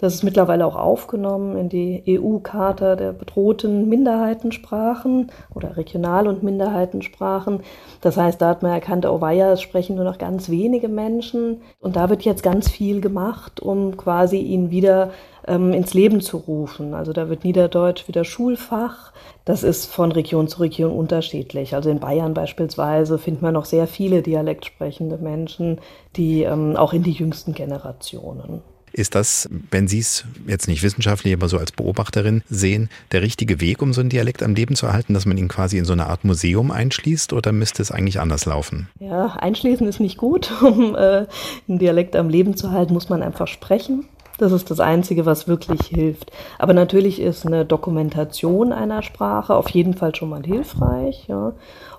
Das 0.00 0.14
ist 0.14 0.22
mittlerweile 0.22 0.66
auch 0.66 0.76
aufgenommen 0.76 1.56
in 1.56 1.68
die 1.68 2.02
EU-Charta 2.06 2.96
der 2.96 3.12
bedrohten 3.12 3.88
Minderheitensprachen 3.88 5.30
oder 5.54 5.76
Regional- 5.76 6.28
und 6.28 6.42
Minderheitensprachen. 6.42 7.60
Das 8.00 8.16
heißt, 8.16 8.40
da 8.42 8.48
hat 8.48 8.62
man 8.62 8.72
erkannt, 8.72 9.06
oh 9.06 9.20
weia, 9.20 9.52
es 9.52 9.62
sprechen 9.62 9.96
nur 9.96 10.04
noch 10.04 10.18
ganz 10.18 10.50
wenige 10.50 10.88
Menschen. 10.88 11.62
Und 11.80 11.96
da 11.96 12.10
wird 12.10 12.22
jetzt 12.22 12.42
ganz 12.42 12.70
viel 12.70 13.00
gemacht, 13.00 13.60
um 13.60 13.96
quasi 13.96 14.38
ihn 14.38 14.70
wieder 14.70 15.10
ähm, 15.46 15.72
ins 15.72 15.94
Leben 15.94 16.20
zu 16.20 16.38
rufen. 16.38 16.94
Also 16.94 17.12
da 17.12 17.28
wird 17.28 17.44
Niederdeutsch 17.44 18.08
wieder 18.08 18.24
Schulfach. 18.24 19.12
Das 19.44 19.62
ist 19.62 19.86
von 19.86 20.12
Region 20.12 20.48
zu 20.48 20.60
Region 20.60 20.92
unterschiedlich. 20.92 21.74
Also 21.74 21.90
in 21.90 22.00
Bayern 22.00 22.34
beispielsweise 22.34 23.18
findet 23.18 23.42
man 23.42 23.54
noch 23.54 23.64
sehr 23.64 23.86
viele 23.86 24.22
dialektsprechende 24.22 25.18
Menschen, 25.18 25.80
die 26.16 26.42
ähm, 26.42 26.76
auch 26.76 26.92
in 26.92 27.02
die 27.02 27.12
jüngsten 27.12 27.52
Generationen. 27.52 28.62
Ist 28.96 29.16
das, 29.16 29.48
wenn 29.72 29.88
Sie 29.88 29.98
es 29.98 30.24
jetzt 30.46 30.68
nicht 30.68 30.84
wissenschaftlich, 30.84 31.34
aber 31.34 31.48
so 31.48 31.58
als 31.58 31.72
Beobachterin 31.72 32.44
sehen, 32.48 32.88
der 33.10 33.22
richtige 33.22 33.60
Weg, 33.60 33.82
um 33.82 33.92
so 33.92 34.00
einen 34.00 34.08
Dialekt 34.08 34.40
am 34.40 34.54
Leben 34.54 34.76
zu 34.76 34.86
erhalten, 34.86 35.14
dass 35.14 35.26
man 35.26 35.36
ihn 35.36 35.48
quasi 35.48 35.78
in 35.78 35.84
so 35.84 35.92
eine 35.92 36.06
Art 36.06 36.24
Museum 36.24 36.70
einschließt 36.70 37.32
oder 37.32 37.50
müsste 37.50 37.82
es 37.82 37.90
eigentlich 37.90 38.20
anders 38.20 38.46
laufen? 38.46 38.88
Ja, 39.00 39.34
einschließen 39.40 39.88
ist 39.88 39.98
nicht 39.98 40.16
gut. 40.16 40.52
Um 40.64 40.94
äh, 40.94 41.26
einen 41.68 41.78
Dialekt 41.78 42.16
am 42.16 42.28
Leben 42.28 42.56
zu 42.56 42.70
halten, 42.70 42.94
muss 42.94 43.08
man 43.08 43.22
einfach 43.22 43.48
sprechen. 43.48 44.06
Das 44.38 44.50
ist 44.50 44.70
das 44.70 44.80
Einzige, 44.80 45.26
was 45.26 45.46
wirklich 45.46 45.82
hilft. 45.86 46.32
Aber 46.58 46.74
natürlich 46.74 47.20
ist 47.20 47.46
eine 47.46 47.64
Dokumentation 47.64 48.72
einer 48.72 49.02
Sprache 49.02 49.54
auf 49.54 49.68
jeden 49.70 49.94
Fall 49.94 50.14
schon 50.14 50.30
mal 50.30 50.42
hilfreich. 50.42 51.26
Ja? 51.28 51.52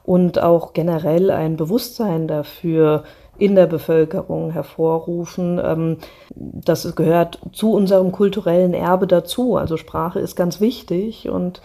Und 0.04 0.42
auch 0.42 0.74
generell 0.74 1.32
ein 1.32 1.56
Bewusstsein 1.56 2.28
dafür 2.28 3.04
in 3.38 3.56
der 3.56 3.68
Bevölkerung 3.68 4.52
hervorrufen. 4.52 5.60
Ähm, 5.64 5.98
das 6.36 6.96
gehört 6.96 7.40
zu 7.54 7.72
unserem 7.72 8.12
kulturellen 8.12 8.74
Erbe 8.74 9.08
dazu. 9.08 9.56
Also 9.56 9.78
Sprache 9.78 10.20
ist 10.20 10.36
ganz 10.36 10.60
wichtig 10.60 11.30
und 11.30 11.62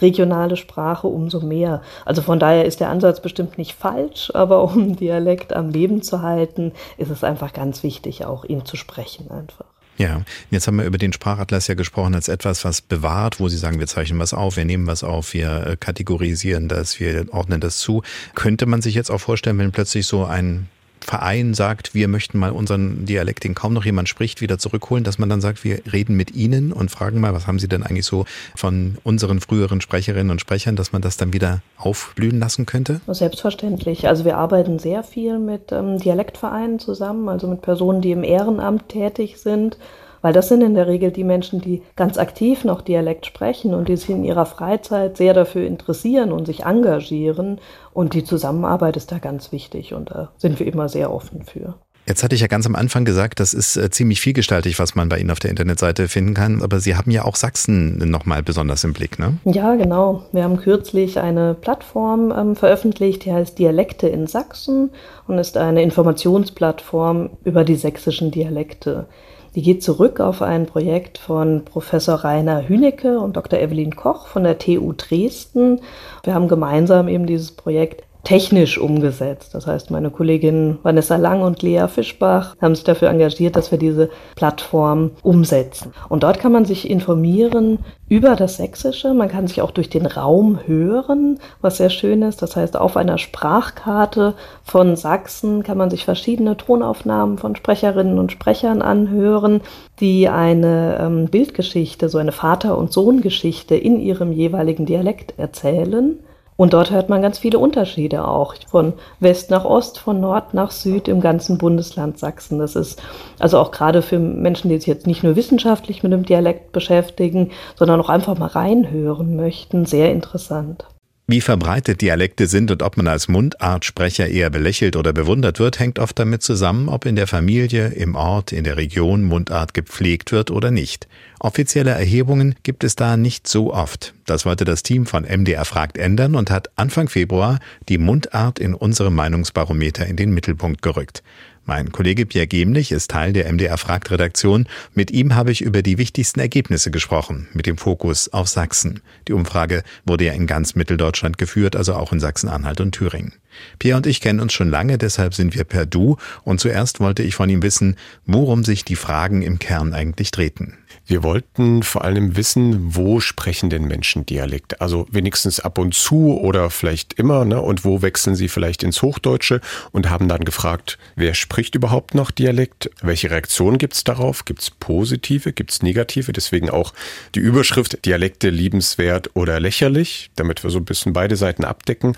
regionale 0.00 0.56
Sprache 0.56 1.06
umso 1.06 1.40
mehr. 1.40 1.82
Also 2.04 2.22
von 2.22 2.38
daher 2.38 2.64
ist 2.64 2.80
der 2.80 2.90
Ansatz 2.90 3.20
bestimmt 3.20 3.58
nicht 3.58 3.74
falsch, 3.74 4.32
aber 4.34 4.64
um 4.64 4.96
Dialekt 4.96 5.54
am 5.54 5.68
Leben 5.68 6.02
zu 6.02 6.22
halten, 6.22 6.72
ist 6.98 7.10
es 7.10 7.24
einfach 7.24 7.52
ganz 7.52 7.82
wichtig, 7.82 8.24
auch 8.24 8.44
ihn 8.44 8.64
zu 8.64 8.76
sprechen 8.76 9.30
einfach. 9.30 9.73
Ja, 9.96 10.22
jetzt 10.50 10.66
haben 10.66 10.76
wir 10.78 10.84
über 10.84 10.98
den 10.98 11.12
Sprachatlas 11.12 11.68
ja 11.68 11.74
gesprochen 11.74 12.14
als 12.14 12.28
etwas, 12.28 12.64
was 12.64 12.80
bewahrt, 12.80 13.38
wo 13.38 13.48
Sie 13.48 13.56
sagen, 13.56 13.78
wir 13.78 13.86
zeichnen 13.86 14.18
was 14.18 14.34
auf, 14.34 14.56
wir 14.56 14.64
nehmen 14.64 14.86
was 14.86 15.04
auf, 15.04 15.34
wir 15.34 15.66
äh, 15.66 15.76
kategorisieren 15.76 16.68
das, 16.68 16.98
wir 16.98 17.32
ordnen 17.32 17.60
das 17.60 17.78
zu. 17.78 18.02
Könnte 18.34 18.66
man 18.66 18.82
sich 18.82 18.94
jetzt 18.94 19.10
auch 19.10 19.18
vorstellen, 19.18 19.58
wenn 19.58 19.70
plötzlich 19.70 20.06
so 20.06 20.24
ein 20.24 20.68
Verein 21.04 21.54
sagt, 21.54 21.94
wir 21.94 22.08
möchten 22.08 22.38
mal 22.38 22.50
unseren 22.50 23.04
Dialekt, 23.04 23.44
den 23.44 23.54
kaum 23.54 23.74
noch 23.74 23.84
jemand 23.84 24.08
spricht, 24.08 24.40
wieder 24.40 24.58
zurückholen, 24.58 25.04
dass 25.04 25.18
man 25.18 25.28
dann 25.28 25.40
sagt, 25.40 25.62
wir 25.62 25.80
reden 25.92 26.16
mit 26.16 26.34
Ihnen 26.34 26.72
und 26.72 26.90
fragen 26.90 27.20
mal, 27.20 27.34
was 27.34 27.46
haben 27.46 27.58
Sie 27.58 27.68
denn 27.68 27.82
eigentlich 27.82 28.06
so 28.06 28.24
von 28.56 28.96
unseren 29.04 29.40
früheren 29.40 29.80
Sprecherinnen 29.80 30.30
und 30.30 30.40
Sprechern, 30.40 30.76
dass 30.76 30.92
man 30.92 31.02
das 31.02 31.16
dann 31.16 31.32
wieder 31.32 31.60
aufblühen 31.76 32.40
lassen 32.40 32.64
könnte? 32.64 33.00
Selbstverständlich. 33.06 34.08
Also 34.08 34.24
wir 34.24 34.38
arbeiten 34.38 34.78
sehr 34.78 35.02
viel 35.02 35.38
mit 35.38 35.72
ähm, 35.72 35.98
Dialektvereinen 35.98 36.78
zusammen, 36.78 37.28
also 37.28 37.46
mit 37.46 37.60
Personen, 37.60 38.00
die 38.00 38.12
im 38.12 38.24
Ehrenamt 38.24 38.88
tätig 38.88 39.38
sind 39.38 39.76
weil 40.24 40.32
das 40.32 40.48
sind 40.48 40.62
in 40.62 40.72
der 40.72 40.86
Regel 40.86 41.10
die 41.10 41.22
Menschen, 41.22 41.60
die 41.60 41.82
ganz 41.96 42.16
aktiv 42.16 42.64
noch 42.64 42.80
Dialekt 42.80 43.26
sprechen 43.26 43.74
und 43.74 43.90
die 43.90 43.96
sich 43.98 44.08
in 44.08 44.24
ihrer 44.24 44.46
Freizeit 44.46 45.18
sehr 45.18 45.34
dafür 45.34 45.66
interessieren 45.66 46.32
und 46.32 46.46
sich 46.46 46.64
engagieren. 46.64 47.60
Und 47.92 48.14
die 48.14 48.24
Zusammenarbeit 48.24 48.96
ist 48.96 49.12
da 49.12 49.18
ganz 49.18 49.52
wichtig 49.52 49.92
und 49.92 50.10
da 50.10 50.32
sind 50.38 50.58
wir 50.58 50.66
immer 50.66 50.88
sehr 50.88 51.12
offen 51.12 51.44
für. 51.44 51.74
Jetzt 52.06 52.24
hatte 52.24 52.34
ich 52.34 52.40
ja 52.40 52.46
ganz 52.46 52.64
am 52.64 52.74
Anfang 52.74 53.04
gesagt, 53.04 53.38
das 53.38 53.52
ist 53.52 53.76
äh, 53.76 53.90
ziemlich 53.90 54.22
vielgestaltig, 54.22 54.78
was 54.78 54.94
man 54.94 55.10
bei 55.10 55.18
Ihnen 55.18 55.30
auf 55.30 55.40
der 55.40 55.50
Internetseite 55.50 56.08
finden 56.08 56.32
kann. 56.32 56.62
Aber 56.62 56.80
Sie 56.80 56.96
haben 56.96 57.10
ja 57.10 57.26
auch 57.26 57.36
Sachsen 57.36 57.98
nochmal 58.10 58.42
besonders 58.42 58.82
im 58.84 58.94
Blick, 58.94 59.18
ne? 59.18 59.36
Ja, 59.44 59.74
genau. 59.74 60.24
Wir 60.32 60.44
haben 60.44 60.56
kürzlich 60.56 61.18
eine 61.18 61.52
Plattform 61.52 62.32
ähm, 62.34 62.56
veröffentlicht, 62.56 63.26
die 63.26 63.32
heißt 63.32 63.58
Dialekte 63.58 64.08
in 64.08 64.26
Sachsen 64.26 64.90
und 65.26 65.36
ist 65.36 65.58
eine 65.58 65.82
Informationsplattform 65.82 67.28
über 67.44 67.62
die 67.64 67.76
sächsischen 67.76 68.30
Dialekte. 68.30 69.06
Die 69.54 69.62
geht 69.62 69.84
zurück 69.84 70.18
auf 70.18 70.42
ein 70.42 70.66
Projekt 70.66 71.18
von 71.18 71.64
Professor 71.64 72.16
Rainer 72.16 72.68
Hünecke 72.68 73.20
und 73.20 73.36
Dr. 73.36 73.60
Evelyn 73.60 73.94
Koch 73.94 74.26
von 74.26 74.42
der 74.42 74.58
TU 74.58 74.92
Dresden. 74.92 75.80
Wir 76.24 76.34
haben 76.34 76.48
gemeinsam 76.48 77.06
eben 77.06 77.26
dieses 77.26 77.52
Projekt 77.52 78.02
technisch 78.24 78.78
umgesetzt. 78.78 79.54
Das 79.54 79.66
heißt, 79.66 79.90
meine 79.90 80.10
Kolleginnen 80.10 80.78
Vanessa 80.82 81.16
Lang 81.16 81.42
und 81.42 81.62
Lea 81.62 81.86
Fischbach 81.88 82.56
haben 82.60 82.74
sich 82.74 82.84
dafür 82.84 83.10
engagiert, 83.10 83.54
dass 83.54 83.70
wir 83.70 83.78
diese 83.78 84.10
Plattform 84.34 85.12
umsetzen. 85.22 85.92
Und 86.08 86.22
dort 86.22 86.40
kann 86.40 86.52
man 86.52 86.64
sich 86.64 86.88
informieren 86.90 87.78
über 88.08 88.36
das 88.36 88.56
Sächsische. 88.56 89.14
Man 89.14 89.28
kann 89.28 89.46
sich 89.46 89.62
auch 89.62 89.70
durch 89.70 89.88
den 89.88 90.06
Raum 90.06 90.58
hören, 90.66 91.38
was 91.60 91.76
sehr 91.76 91.90
schön 91.90 92.22
ist. 92.22 92.42
Das 92.42 92.56
heißt, 92.56 92.76
auf 92.76 92.96
einer 92.96 93.18
Sprachkarte 93.18 94.34
von 94.62 94.96
Sachsen 94.96 95.62
kann 95.62 95.78
man 95.78 95.90
sich 95.90 96.04
verschiedene 96.04 96.56
Tonaufnahmen 96.56 97.38
von 97.38 97.56
Sprecherinnen 97.56 98.18
und 98.18 98.32
Sprechern 98.32 98.82
anhören, 98.82 99.60
die 100.00 100.28
eine 100.28 100.98
ähm, 101.00 101.26
Bildgeschichte, 101.26 102.08
so 102.08 102.18
eine 102.18 102.32
Vater- 102.32 102.76
und 102.76 102.92
Sohngeschichte 102.92 103.74
in 103.74 104.00
ihrem 104.00 104.32
jeweiligen 104.32 104.86
Dialekt 104.86 105.38
erzählen. 105.38 106.18
Und 106.56 106.72
dort 106.72 106.90
hört 106.90 107.08
man 107.08 107.20
ganz 107.20 107.38
viele 107.38 107.58
Unterschiede 107.58 108.26
auch, 108.26 108.54
von 108.68 108.92
West 109.18 109.50
nach 109.50 109.64
Ost, 109.64 109.98
von 109.98 110.20
Nord 110.20 110.54
nach 110.54 110.70
Süd 110.70 111.08
im 111.08 111.20
ganzen 111.20 111.58
Bundesland 111.58 112.18
Sachsen. 112.18 112.58
Das 112.60 112.76
ist 112.76 113.02
also 113.40 113.58
auch 113.58 113.72
gerade 113.72 114.02
für 114.02 114.20
Menschen, 114.20 114.68
die 114.68 114.78
sich 114.78 114.86
jetzt 114.86 115.06
nicht 115.06 115.24
nur 115.24 115.34
wissenschaftlich 115.34 116.02
mit 116.02 116.12
dem 116.12 116.24
Dialekt 116.24 116.70
beschäftigen, 116.72 117.50
sondern 117.76 118.00
auch 118.00 118.08
einfach 118.08 118.38
mal 118.38 118.46
reinhören 118.46 119.34
möchten, 119.34 119.84
sehr 119.84 120.12
interessant. 120.12 120.84
Wie 121.26 121.40
verbreitet 121.40 122.02
Dialekte 122.02 122.46
sind 122.46 122.70
und 122.70 122.82
ob 122.82 122.98
man 122.98 123.08
als 123.08 123.28
Mundartsprecher 123.28 124.28
eher 124.28 124.50
belächelt 124.50 124.94
oder 124.94 125.14
bewundert 125.14 125.58
wird, 125.58 125.78
hängt 125.78 125.98
oft 125.98 126.18
damit 126.18 126.42
zusammen, 126.42 126.90
ob 126.90 127.06
in 127.06 127.16
der 127.16 127.26
Familie, 127.26 127.88
im 127.88 128.14
Ort, 128.14 128.52
in 128.52 128.62
der 128.62 128.76
Region 128.76 129.24
Mundart 129.24 129.72
gepflegt 129.72 130.32
wird 130.32 130.50
oder 130.50 130.70
nicht. 130.70 131.08
Offizielle 131.44 131.90
Erhebungen 131.90 132.54
gibt 132.62 132.84
es 132.84 132.96
da 132.96 133.18
nicht 133.18 133.46
so 133.46 133.74
oft. 133.74 134.14
Das 134.24 134.46
wollte 134.46 134.64
das 134.64 134.82
Team 134.82 135.04
von 135.04 135.24
MDR 135.24 135.66
Fragt 135.66 135.98
ändern 135.98 136.36
und 136.36 136.50
hat 136.50 136.70
Anfang 136.76 137.10
Februar 137.10 137.58
die 137.90 137.98
Mundart 137.98 138.58
in 138.58 138.72
unserem 138.72 139.14
Meinungsbarometer 139.14 140.06
in 140.06 140.16
den 140.16 140.32
Mittelpunkt 140.32 140.80
gerückt. 140.80 141.22
Mein 141.66 141.92
Kollege 141.92 142.24
Pierre 142.24 142.46
Gemlich 142.46 142.92
ist 142.92 143.10
Teil 143.10 143.34
der 143.34 143.52
MDR 143.52 143.76
Fragt 143.76 144.10
Redaktion. 144.10 144.66
Mit 144.94 145.10
ihm 145.10 145.34
habe 145.34 145.50
ich 145.50 145.60
über 145.60 145.82
die 145.82 145.98
wichtigsten 145.98 146.40
Ergebnisse 146.40 146.90
gesprochen, 146.90 147.48
mit 147.52 147.66
dem 147.66 147.76
Fokus 147.76 148.32
auf 148.32 148.48
Sachsen. 148.48 149.00
Die 149.28 149.34
Umfrage 149.34 149.82
wurde 150.06 150.24
ja 150.24 150.32
in 150.32 150.46
ganz 150.46 150.74
Mitteldeutschland 150.74 151.36
geführt, 151.36 151.76
also 151.76 151.92
auch 151.94 152.14
in 152.14 152.20
Sachsen-Anhalt 152.20 152.80
und 152.80 152.92
Thüringen. 152.92 153.34
Pierre 153.78 153.98
und 153.98 154.06
ich 154.06 154.22
kennen 154.22 154.40
uns 154.40 154.54
schon 154.54 154.70
lange, 154.70 154.96
deshalb 154.96 155.34
sind 155.34 155.54
wir 155.54 155.64
per 155.64 155.84
Du 155.84 156.16
und 156.42 156.58
zuerst 156.58 157.00
wollte 157.00 157.22
ich 157.22 157.34
von 157.34 157.50
ihm 157.50 157.62
wissen, 157.62 157.96
worum 158.24 158.64
sich 158.64 158.86
die 158.86 158.96
Fragen 158.96 159.42
im 159.42 159.58
Kern 159.58 159.92
eigentlich 159.92 160.30
drehten. 160.30 160.78
Wir 161.06 161.22
wollten 161.22 161.82
vor 161.82 162.02
allem 162.02 162.36
wissen, 162.36 162.94
wo 162.96 163.20
sprechen 163.20 163.68
denn 163.68 163.84
Menschen 163.84 164.24
Dialekt? 164.24 164.80
Also 164.80 165.06
wenigstens 165.10 165.60
ab 165.60 165.78
und 165.78 165.94
zu 165.94 166.38
oder 166.38 166.70
vielleicht 166.70 167.12
immer, 167.14 167.44
ne? 167.44 167.60
Und 167.60 167.84
wo 167.84 168.00
wechseln 168.00 168.34
sie 168.34 168.48
vielleicht 168.48 168.82
ins 168.82 169.02
Hochdeutsche 169.02 169.60
und 169.92 170.08
haben 170.08 170.28
dann 170.28 170.44
gefragt, 170.44 170.98
wer 171.14 171.34
spricht 171.34 171.74
überhaupt 171.74 172.14
noch 172.14 172.30
Dialekt? 172.30 172.90
Welche 173.02 173.30
Reaktionen 173.30 173.76
gibt 173.76 173.94
es 173.94 174.04
darauf? 174.04 174.46
Gibt 174.46 174.62
es 174.62 174.70
positive, 174.70 175.52
gibt 175.52 175.72
es 175.72 175.82
negative? 175.82 176.32
Deswegen 176.32 176.70
auch 176.70 176.94
die 177.34 177.40
Überschrift 177.40 178.06
Dialekte 178.06 178.48
liebenswert 178.48 179.30
oder 179.34 179.60
lächerlich, 179.60 180.30
damit 180.36 180.62
wir 180.62 180.70
so 180.70 180.78
ein 180.78 180.86
bisschen 180.86 181.12
beide 181.12 181.36
Seiten 181.36 181.64
abdecken. 181.64 182.16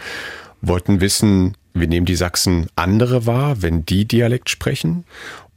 Wollten 0.63 1.01
wissen, 1.01 1.57
wie 1.75 1.87
nehmen 1.87 2.07
die 2.07 2.17
Sachsen 2.17 2.69
andere 2.77 3.27
wahr, 3.27 3.61
wenn 3.63 3.85
die 3.85 4.07
Dialekt 4.07 4.49
sprechen? 4.49 5.05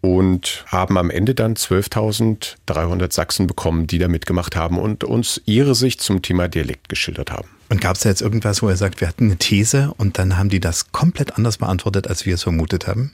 Und 0.01 0.65
haben 0.67 0.97
am 0.97 1.09
Ende 1.09 1.35
dann 1.35 1.55
12.300 1.55 3.13
Sachsen 3.13 3.47
bekommen, 3.47 3.87
die 3.87 3.97
da 3.97 4.07
mitgemacht 4.07 4.55
haben 4.55 4.79
und 4.79 5.03
uns 5.03 5.41
ihre 5.45 5.75
Sicht 5.75 6.01
zum 6.01 6.21
Thema 6.21 6.47
Dialekt 6.47 6.89
geschildert 6.89 7.31
haben. 7.31 7.49
Und 7.69 7.81
gab 7.81 7.95
es 7.95 8.01
da 8.01 8.09
jetzt 8.09 8.21
irgendwas, 8.21 8.61
wo 8.61 8.69
er 8.69 8.77
sagt, 8.77 9.01
wir 9.01 9.07
hatten 9.07 9.25
eine 9.25 9.37
These 9.37 9.93
und 9.97 10.17
dann 10.17 10.37
haben 10.37 10.49
die 10.49 10.59
das 10.59 10.91
komplett 10.91 11.37
anders 11.37 11.57
beantwortet, 11.57 12.07
als 12.07 12.25
wir 12.25 12.35
es 12.35 12.43
vermutet 12.43 12.87
haben? 12.87 13.11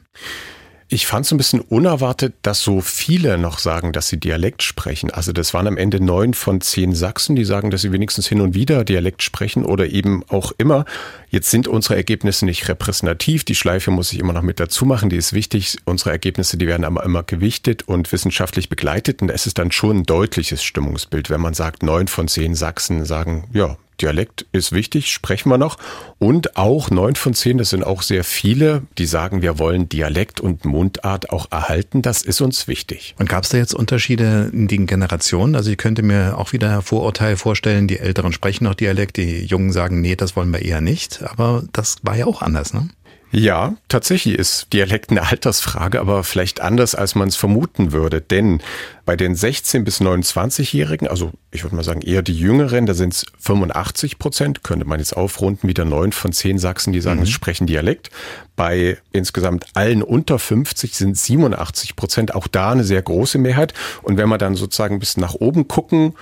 Ich 0.88 1.08
fand 1.08 1.26
es 1.26 1.32
ein 1.32 1.38
bisschen 1.38 1.62
unerwartet, 1.62 2.36
dass 2.44 2.62
so 2.62 2.80
viele 2.80 3.40
noch 3.40 3.58
sagen, 3.58 3.92
dass 3.92 4.08
sie 4.08 4.20
Dialekt 4.20 4.62
sprechen. 4.62 5.10
Also 5.10 5.32
das 5.32 5.52
waren 5.56 5.66
am 5.66 5.78
Ende 5.78 6.00
neun 6.00 6.36
von 6.36 6.62
zehn 6.62 6.94
Sachsen, 6.94 7.36
die 7.36 7.44
sagen, 7.44 7.72
dass 7.72 7.82
sie 7.82 7.92
wenigstens 7.92 8.28
hin 8.28 8.40
und 8.40 8.54
wieder 8.54 8.84
Dialekt 8.84 9.24
sprechen 9.24 9.66
oder 9.66 9.88
eben 9.88 10.24
auch 10.30 10.52
immer. 10.60 10.86
Jetzt 11.32 11.50
sind 11.50 11.68
unsere 11.68 11.96
Ergebnisse 11.96 12.46
nicht 12.46 12.70
repräsentativ. 12.70 13.44
Die 13.44 13.56
Schleife 13.56 13.90
muss 13.90 14.14
ich 14.14 14.20
immer 14.20 14.34
noch 14.34 14.44
mit 14.44 14.60
dazu 14.60 14.86
machen. 14.86 15.10
Die 15.10 15.18
ist 15.18 15.34
wichtig. 15.34 15.78
Unsere 15.86 16.12
Ergebnisse, 16.12 16.56
die 16.56 16.68
werden 16.68 16.86
aber 16.86 17.04
immer 17.04 17.24
gewichtet 17.24 17.82
und 17.88 18.12
wissenschaftlich 18.12 18.70
begleitet. 18.70 19.24
Und 19.24 19.32
es 19.32 19.48
ist 19.48 19.58
dann 19.58 19.72
schon 19.72 19.98
ein 19.98 20.04
deutliches 20.04 20.64
Stimmungsbild, 20.64 21.32
wenn 21.32 21.42
man 21.42 21.56
sagt, 21.56 21.82
neun 21.82 22.08
von 22.08 22.28
zehn 22.28 22.54
Sachsen 22.54 23.06
sagen, 23.06 23.50
ja, 23.54 23.76
Dialekt 24.02 24.46
ist 24.52 24.72
wichtig, 24.72 25.12
sprechen 25.12 25.50
wir 25.50 25.58
noch. 25.58 25.78
Und 26.20 26.58
auch 26.58 26.90
neun 26.90 27.16
von 27.16 27.34
zehn, 27.34 27.58
das 27.58 27.70
sind 27.70 27.84
auch 27.84 28.02
sehr 28.02 28.24
viele, 28.24 28.84
die 28.98 29.06
sagen, 29.06 29.42
wir 29.42 29.60
wollen 29.60 29.90
Dialekt 29.90 30.40
und 30.40 30.66
Mundart 30.66 31.30
auch 31.30 31.52
erhalten. 31.52 32.02
Das 32.02 32.22
ist 32.22 32.42
uns 32.42 32.68
wichtig. 32.68 33.16
Und 33.18 33.30
gab 33.30 33.44
es 33.44 33.50
da 33.50 33.58
jetzt 33.58 33.74
Unterschiede 33.74 34.50
in 34.54 34.68
den 34.68 34.88
Generationen? 34.88 35.56
Also 35.56 35.72
ich 35.72 35.78
könnte 35.78 36.04
mir 36.04 36.38
auch 36.38 36.54
wieder 36.54 36.82
Vorurteile 36.82 37.38
vorstellen, 37.38 37.88
die 37.88 38.00
Älteren 38.00 38.34
sprechen 38.34 38.66
noch 38.66 38.76
Dialekt, 38.76 39.18
die 39.18 39.46
Jungen 39.46 39.72
sagen, 39.72 40.02
nee, 40.02 40.16
das 40.16 40.36
wollen 40.36 40.52
wir 40.52 40.62
eher 40.62 40.82
nicht. 40.82 41.24
Aber 41.24 41.64
das 41.74 41.98
war 42.04 42.16
ja 42.16 42.26
auch 42.26 42.42
anders, 42.42 42.74
ne? 42.74 42.90
Ja, 43.32 43.76
tatsächlich 43.90 44.40
ist 44.40 44.72
Dialekt 44.72 45.12
eine 45.12 45.24
Altersfrage, 45.30 46.00
aber 46.00 46.24
vielleicht 46.24 46.62
anders, 46.62 46.96
als 46.96 47.16
man 47.16 47.28
es 47.28 47.36
vermuten 47.36 47.92
würde. 47.92 48.22
Denn 48.22 48.62
bei 49.06 49.16
den 49.16 49.36
16- 49.36 49.84
bis 49.84 50.02
29-Jährigen, 50.02 51.08
also 51.08 51.32
ich 51.52 51.64
würde 51.64 51.76
mal 51.76 51.84
sagen 51.84 52.02
eher 52.02 52.24
die 52.24 52.38
Jüngeren, 52.38 52.88
da 52.88 52.96
sind 52.96 53.14
es 53.14 53.26
85 53.40 54.18
Prozent, 54.18 54.64
könnte 54.64 54.86
man 54.86 55.00
jetzt 55.00 55.16
aufrunden, 55.16 55.70
wieder 55.70 55.86
neun 55.86 56.12
von 56.12 56.34
zehn 56.34 56.58
Sachsen, 56.58 56.92
die 56.92 57.02
sagen, 57.02 57.20
mhm. 57.20 57.26
sie 57.26 57.32
sprechen 57.32 57.68
Dialekt. 57.68 58.10
Bei 58.56 58.98
insgesamt 59.12 59.66
allen 59.74 60.02
unter 60.02 60.40
50 60.40 60.96
sind 60.96 61.18
87 61.18 61.96
Prozent, 61.96 62.34
auch 62.34 62.48
da 62.48 62.72
eine 62.72 62.84
sehr 62.84 63.02
große 63.02 63.38
Mehrheit. 63.38 63.74
Und 64.02 64.18
wenn 64.18 64.30
wir 64.30 64.38
dann 64.38 64.56
sozusagen 64.56 64.96
ein 64.96 65.00
bisschen 65.00 65.22
nach 65.22 65.36
oben 65.36 65.68
gucken, 65.68 66.14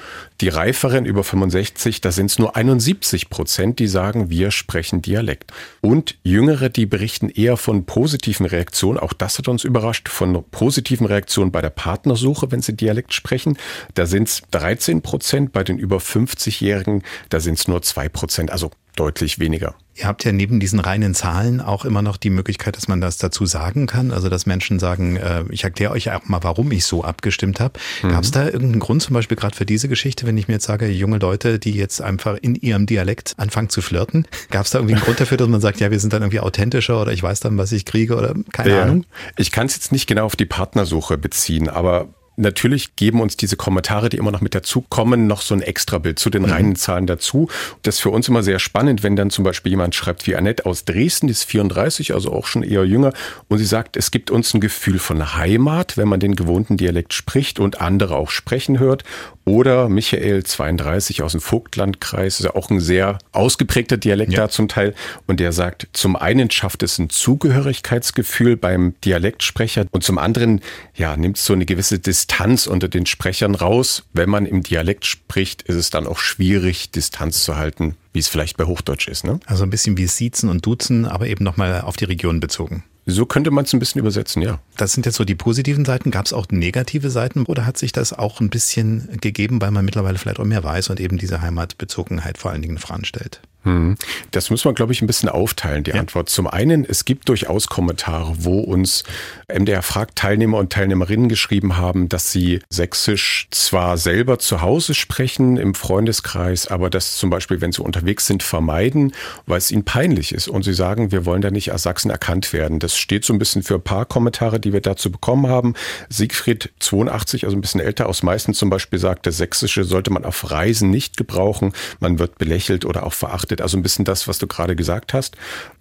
die 0.41 0.49
Reiferen 0.49 1.05
über 1.05 1.23
65, 1.23 2.01
da 2.01 2.11
sind 2.11 2.31
es 2.31 2.39
nur 2.39 2.55
71 2.55 3.29
Prozent, 3.29 3.79
die 3.79 3.87
sagen, 3.87 4.29
wir 4.29 4.51
sprechen 4.51 5.01
Dialekt. 5.01 5.53
Und 5.81 6.15
Jüngere, 6.23 6.69
die 6.69 6.87
berichten 6.87 7.29
eher 7.29 7.55
von 7.55 7.85
positiven 7.85 8.47
Reaktionen, 8.47 8.97
auch 8.97 9.13
das 9.13 9.37
hat 9.37 9.47
uns 9.47 9.63
überrascht, 9.63 10.09
von 10.09 10.43
positiven 10.49 11.05
Reaktionen 11.05 11.51
bei 11.51 11.61
der 11.61 11.69
Partnersuche, 11.69 12.51
wenn 12.51 12.61
sie 12.61 12.72
Dialekt 12.73 13.13
sprechen. 13.13 13.57
Da 13.93 14.05
sind 14.05 14.27
es 14.27 14.41
13 14.51 15.01
Prozent, 15.01 15.51
bei 15.51 15.63
den 15.63 15.77
über 15.77 15.97
50-Jährigen, 15.97 17.03
da 17.29 17.39
sind 17.39 17.59
es 17.59 17.67
nur 17.67 17.81
2 17.81 18.09
Prozent, 18.09 18.51
also 18.51 18.71
deutlich 18.95 19.39
weniger. 19.39 19.75
Ihr 19.95 20.07
habt 20.07 20.23
ja 20.23 20.31
neben 20.31 20.59
diesen 20.59 20.79
reinen 20.79 21.13
Zahlen 21.13 21.61
auch 21.61 21.85
immer 21.85 22.01
noch 22.01 22.17
die 22.17 22.31
Möglichkeit, 22.31 22.75
dass 22.75 22.87
man 22.87 22.99
das 22.99 23.17
dazu 23.17 23.45
sagen 23.45 23.85
kann. 23.85 24.11
Also 24.11 24.27
dass 24.27 24.47
Menschen 24.47 24.79
sagen, 24.79 25.17
äh, 25.17 25.43
ich 25.51 25.63
erkläre 25.63 25.91
euch 25.91 26.11
auch 26.11 26.25
mal, 26.25 26.41
warum 26.41 26.71
ich 26.71 26.85
so 26.85 27.03
abgestimmt 27.03 27.59
habe. 27.59 27.79
Mhm. 28.01 28.09
Gab 28.09 28.23
es 28.23 28.31
da 28.31 28.45
irgendeinen 28.45 28.79
Grund 28.79 29.03
zum 29.03 29.13
Beispiel 29.13 29.37
gerade 29.37 29.55
für 29.55 29.67
diese 29.67 29.87
Geschichte, 29.87 30.25
wenn 30.25 30.37
ich 30.37 30.47
mir 30.47 30.55
jetzt 30.55 30.65
sage, 30.65 30.87
junge 30.87 31.19
Leute, 31.19 31.59
die 31.59 31.73
jetzt 31.73 32.01
einfach 32.01 32.37
in 32.41 32.55
ihrem 32.55 32.87
Dialekt 32.87 33.33
anfangen 33.37 33.69
zu 33.69 33.81
flirten? 33.81 34.27
Gab 34.49 34.65
es 34.65 34.71
da 34.71 34.79
irgendwie 34.79 34.95
einen 34.95 35.03
Grund 35.03 35.19
dafür, 35.19 35.37
dass 35.37 35.47
man 35.47 35.61
sagt, 35.61 35.79
ja, 35.79 35.91
wir 35.91 35.99
sind 35.99 36.11
dann 36.11 36.23
irgendwie 36.23 36.39
authentischer 36.39 36.99
oder 36.99 37.11
ich 37.11 37.21
weiß 37.21 37.41
dann, 37.41 37.57
was 37.59 37.71
ich 37.71 37.85
kriege 37.85 38.15
oder 38.15 38.33
keine 38.51 38.71
ja. 38.71 38.81
Ahnung? 38.81 39.05
Ich 39.37 39.51
kann 39.51 39.67
es 39.67 39.75
jetzt 39.75 39.91
nicht 39.91 40.07
genau 40.07 40.25
auf 40.25 40.35
die 40.35 40.45
Partnersuche 40.45 41.19
beziehen, 41.19 41.69
aber 41.69 42.07
Natürlich 42.35 42.95
geben 42.95 43.21
uns 43.21 43.37
diese 43.37 43.55
Kommentare, 43.55 44.09
die 44.09 44.17
immer 44.17 44.31
noch 44.31 44.41
mit 44.41 44.55
dazukommen, 44.55 45.27
noch 45.27 45.41
so 45.41 45.53
ein 45.53 45.61
Extrabild 45.61 46.17
zu 46.17 46.29
den 46.29 46.43
mhm. 46.43 46.49
reinen 46.49 46.75
Zahlen 46.75 47.05
dazu. 47.05 47.47
Das 47.83 47.95
ist 47.95 48.01
für 48.01 48.09
uns 48.09 48.27
immer 48.27 48.41
sehr 48.41 48.59
spannend, 48.59 49.03
wenn 49.03 49.15
dann 49.15 49.29
zum 49.29 49.43
Beispiel 49.43 49.71
jemand 49.71 49.93
schreibt 49.93 50.25
wie 50.25 50.35
Annette 50.35 50.65
aus 50.65 50.85
Dresden, 50.85 51.27
die 51.27 51.31
ist 51.31 51.43
34, 51.43 52.13
also 52.13 52.31
auch 52.31 52.47
schon 52.47 52.63
eher 52.63 52.85
jünger, 52.85 53.13
und 53.49 53.59
sie 53.59 53.65
sagt, 53.65 53.97
es 53.97 54.09
gibt 54.09 54.31
uns 54.31 54.53
ein 54.53 54.61
Gefühl 54.61 54.97
von 54.97 55.35
Heimat, 55.35 55.95
wenn 55.95 56.07
man 56.07 56.19
den 56.19 56.35
gewohnten 56.35 56.77
Dialekt 56.77 57.13
spricht 57.13 57.59
und 57.59 57.81
andere 57.81 58.15
auch 58.15 58.31
sprechen 58.31 58.79
hört. 58.79 59.03
Oder 59.45 59.89
Michael 59.89 60.43
32 60.43 61.21
aus 61.21 61.33
dem 61.33 61.41
Vogtlandkreis, 61.41 62.39
ist 62.39 62.45
ja 62.45 62.55
auch 62.55 62.69
ein 62.69 62.79
sehr 62.79 63.17
ausgeprägter 63.33 63.97
Dialekt 63.97 64.31
ja. 64.31 64.43
da 64.43 64.49
zum 64.49 64.69
Teil. 64.69 64.95
Und 65.27 65.41
der 65.41 65.51
sagt, 65.51 65.89
zum 65.91 66.15
einen 66.15 66.49
schafft 66.49 66.81
es 66.81 66.97
ein 66.97 67.09
Zugehörigkeitsgefühl 67.09 68.55
beim 68.55 68.95
Dialektsprecher 69.03 69.85
und 69.91 70.03
zum 70.03 70.17
anderen, 70.17 70.61
ja, 70.95 71.17
nimmt 71.17 71.37
es 71.37 71.45
so 71.45 71.51
eine 71.51 71.65
gewisse 71.65 71.99
Distanz 71.99 72.22
unter 72.67 72.87
den 72.87 73.05
Sprechern 73.05 73.55
raus. 73.55 74.03
Wenn 74.13 74.29
man 74.29 74.45
im 74.45 74.63
Dialekt 74.63 75.05
spricht, 75.05 75.61
ist 75.63 75.75
es 75.75 75.89
dann 75.89 76.07
auch 76.07 76.19
schwierig, 76.19 76.91
Distanz 76.91 77.43
zu 77.43 77.55
halten, 77.55 77.95
wie 78.11 78.19
es 78.19 78.27
vielleicht 78.27 78.57
bei 78.57 78.65
Hochdeutsch 78.65 79.07
ist. 79.07 79.23
Ne? 79.23 79.39
Also 79.45 79.63
ein 79.63 79.69
bisschen 79.69 79.97
wie 79.97 80.07
Siezen 80.07 80.49
und 80.49 80.65
Duzen, 80.65 81.05
aber 81.05 81.27
eben 81.27 81.43
nochmal 81.43 81.81
auf 81.81 81.95
die 81.95 82.05
Region 82.05 82.39
bezogen. 82.39 82.83
So 83.05 83.25
könnte 83.25 83.51
man 83.51 83.65
es 83.65 83.73
ein 83.73 83.79
bisschen 83.79 83.99
übersetzen, 83.99 84.41
ja. 84.41 84.59
Das 84.77 84.93
sind 84.93 85.05
jetzt 85.05 85.17
so 85.17 85.25
die 85.25 85.35
positiven 85.35 85.83
Seiten. 85.83 86.09
Gab 86.09 86.25
es 86.25 86.31
auch 86.31 86.47
negative 86.49 87.09
Seiten 87.09 87.43
oder 87.43 87.65
hat 87.65 87.77
sich 87.77 87.91
das 87.91 88.13
auch 88.13 88.39
ein 88.39 88.49
bisschen 88.49 89.17
gegeben, 89.19 89.61
weil 89.61 89.71
man 89.71 89.83
mittlerweile 89.83 90.17
vielleicht 90.17 90.39
auch 90.39 90.45
mehr 90.45 90.63
weiß 90.63 90.89
und 90.89 91.01
eben 91.01 91.17
diese 91.17 91.41
Heimatbezogenheit 91.41 92.37
vor 92.37 92.51
allen 92.51 92.61
Dingen 92.61 92.77
voranstellt? 92.77 93.41
Hm. 93.63 93.95
Das 94.31 94.49
muss 94.49 94.65
man, 94.65 94.75
glaube 94.75 94.93
ich, 94.93 95.01
ein 95.01 95.07
bisschen 95.07 95.29
aufteilen, 95.29 95.83
die 95.83 95.91
ja. 95.91 95.99
Antwort. 95.99 96.29
Zum 96.29 96.47
einen, 96.47 96.85
es 96.85 97.05
gibt 97.05 97.29
durchaus 97.29 97.67
Kommentare, 97.67 98.33
wo 98.39 98.59
uns 98.59 99.03
MDR 99.47 99.81
fragt 99.81 100.17
Teilnehmer 100.17 100.57
und 100.57 100.71
Teilnehmerinnen 100.73 101.29
geschrieben 101.29 101.77
haben, 101.77 102.09
dass 102.09 102.31
sie 102.31 102.59
Sächsisch 102.69 103.47
zwar 103.51 103.97
selber 103.97 104.39
zu 104.39 104.61
Hause 104.61 104.93
sprechen 104.93 105.57
im 105.57 105.75
Freundeskreis, 105.75 106.67
aber 106.67 106.89
das 106.89 107.15
zum 107.15 107.29
Beispiel, 107.29 107.61
wenn 107.61 107.71
sie 107.71 107.81
unterwegs 107.81 108.27
sind, 108.27 108.43
vermeiden, 108.43 109.13
weil 109.45 109.57
es 109.57 109.71
ihnen 109.71 109.85
peinlich 109.85 110.33
ist. 110.33 110.47
Und 110.47 110.63
sie 110.63 110.73
sagen, 110.73 111.11
wir 111.11 111.25
wollen 111.25 111.41
da 111.41 111.51
nicht 111.51 111.71
als 111.71 111.83
Sachsen 111.83 112.11
erkannt 112.11 112.51
werden. 112.51 112.79
Das 112.79 112.97
steht 112.97 113.23
so 113.23 113.33
ein 113.33 113.39
bisschen 113.39 113.63
für 113.63 113.75
ein 113.75 113.81
paar 113.81 114.05
Kommentare, 114.05 114.59
die 114.59 114.73
wir 114.73 114.81
dazu 114.81 115.11
bekommen 115.11 115.47
haben. 115.47 115.73
Siegfried 116.09 116.71
82, 116.79 117.45
also 117.45 117.55
ein 117.55 117.61
bisschen 117.61 117.81
älter 117.81 118.09
aus 118.09 118.23
Meißen 118.23 118.53
zum 118.53 118.69
Beispiel, 118.69 118.99
sagt, 118.99 119.25
das 119.25 119.37
Sächsische 119.37 119.83
sollte 119.83 120.11
man 120.11 120.25
auf 120.25 120.51
Reisen 120.51 120.89
nicht 120.89 121.15
gebrauchen. 121.15 121.73
Man 121.99 122.19
wird 122.19 122.37
belächelt 122.37 122.85
oder 122.85 123.05
auch 123.05 123.13
verachtet 123.13 123.52
beachtet. 123.53 123.61
Also 123.61 123.77
ein 123.77 123.83
bisschen 123.83 124.05
das, 124.05 124.27
was 124.27 124.39
du 124.39 124.47
gerade 124.47 124.75
gesagt 124.75 125.13
hast. 125.13 125.35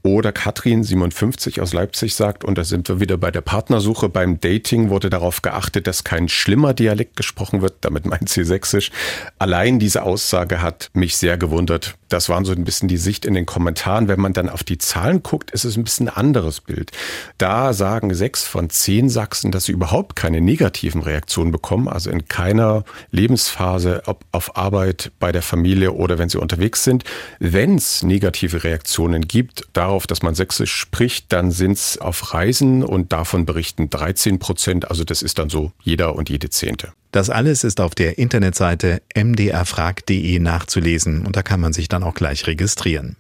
Oder 0.05 0.33
Katrin 0.33 0.83
57 0.83 1.61
aus 1.61 1.73
Leipzig 1.73 2.17
sagt, 2.17 2.45
und 2.45 2.59
da 2.59 2.65
sind 2.65 2.89
wir 2.89 2.99
wieder 2.99 3.17
bei 3.19 3.31
der 3.31 3.41
Partnersuche, 3.41 4.09
beim 4.09 4.41
Dating 4.41 4.91
wurde 4.91 5.11
darauf 5.11 5.43
geachtet, 5.43 5.87
dass 5.87 6.03
kein 6.03 6.29
schlimmer 6.29 6.75
Dialekt 6.75 7.15
gesprochen 7.15 7.63
wird, 7.63 7.75
damit 7.83 8.05
meint 8.05 8.29
sie 8.29 8.43
sächsisch. 8.43 8.91
Allein 9.39 9.79
diese 9.79 10.03
Aussage 10.03 10.61
hat 10.61 10.91
mich 10.93 11.17
sehr 11.17 11.37
gewundert. 11.39 11.95
Das 12.09 12.29
waren 12.29 12.45
so 12.45 12.53
ein 12.53 12.65
bisschen 12.65 12.89
die 12.89 12.99
Sicht 12.99 13.25
in 13.25 13.35
den 13.35 13.47
Kommentaren. 13.47 14.09
Wenn 14.09 14.21
man 14.21 14.33
dann 14.33 14.49
auf 14.49 14.65
die 14.65 14.77
Zahlen 14.77 15.23
guckt, 15.23 15.51
ist 15.53 15.65
es 15.65 15.77
ein 15.77 15.85
bisschen 15.85 16.09
anderes 16.09 16.61
Bild. 16.61 16.91
Da 17.39 17.73
sagen 17.73 18.13
sechs 18.13 18.45
von 18.45 18.69
zehn 18.71 19.09
Sachsen, 19.09 19.51
dass 19.51 19.65
sie 19.65 19.73
überhaupt 19.73 20.17
keine 20.17 20.41
negativen 20.41 21.01
Reaktionen 21.01 21.53
bekommen, 21.53 21.89
also 21.89 22.11
in 22.11 22.27
keiner 22.27 22.85
Lebensphase, 23.13 24.03
ob 24.07 24.25
auf 24.33 24.57
Arbeit, 24.57 25.13
bei 25.21 25.33
der 25.33 25.43
Familie 25.43 25.93
oder 25.93 26.19
wenn 26.19 26.29
sie 26.29 26.39
unterwegs 26.39 26.85
sind. 26.85 27.05
Wenn 27.39 27.77
es 27.77 28.03
negative 28.03 28.65
Reaktionen 28.65 29.27
gibt, 29.27 29.69
darauf, 29.93 30.07
dass 30.07 30.23
man 30.23 30.35
Sächsisch 30.35 30.75
spricht, 30.75 31.31
dann 31.35 31.51
sind 31.51 31.73
es 31.73 31.99
auf 31.99 32.33
Reisen 32.33 32.83
und 32.83 33.13
davon 33.13 33.45
berichten 33.45 33.91
13 33.91 34.39
Prozent. 34.39 34.89
Also 34.91 35.05
das 35.05 35.21
ist 35.21 35.39
dann 35.39 35.51
so 35.51 35.73
jeder 35.83 36.15
und 36.15 36.31
jede 36.31 36.49
Zehnte. 36.49 36.95
Das 37.11 37.29
alles 37.29 37.63
ist 37.63 37.79
auf 37.79 37.95
der 37.95 38.17
Internetseite 38.17 39.03
mdrfrag.de 39.15 40.39
nachzulesen 40.39 41.27
und 41.27 41.37
da 41.37 41.43
kann 41.43 41.61
man 41.61 41.75
sich 41.75 41.89
dann 41.91 42.03
auch 42.03 42.15
gleich 42.15 42.47
registrieren. 42.47 43.17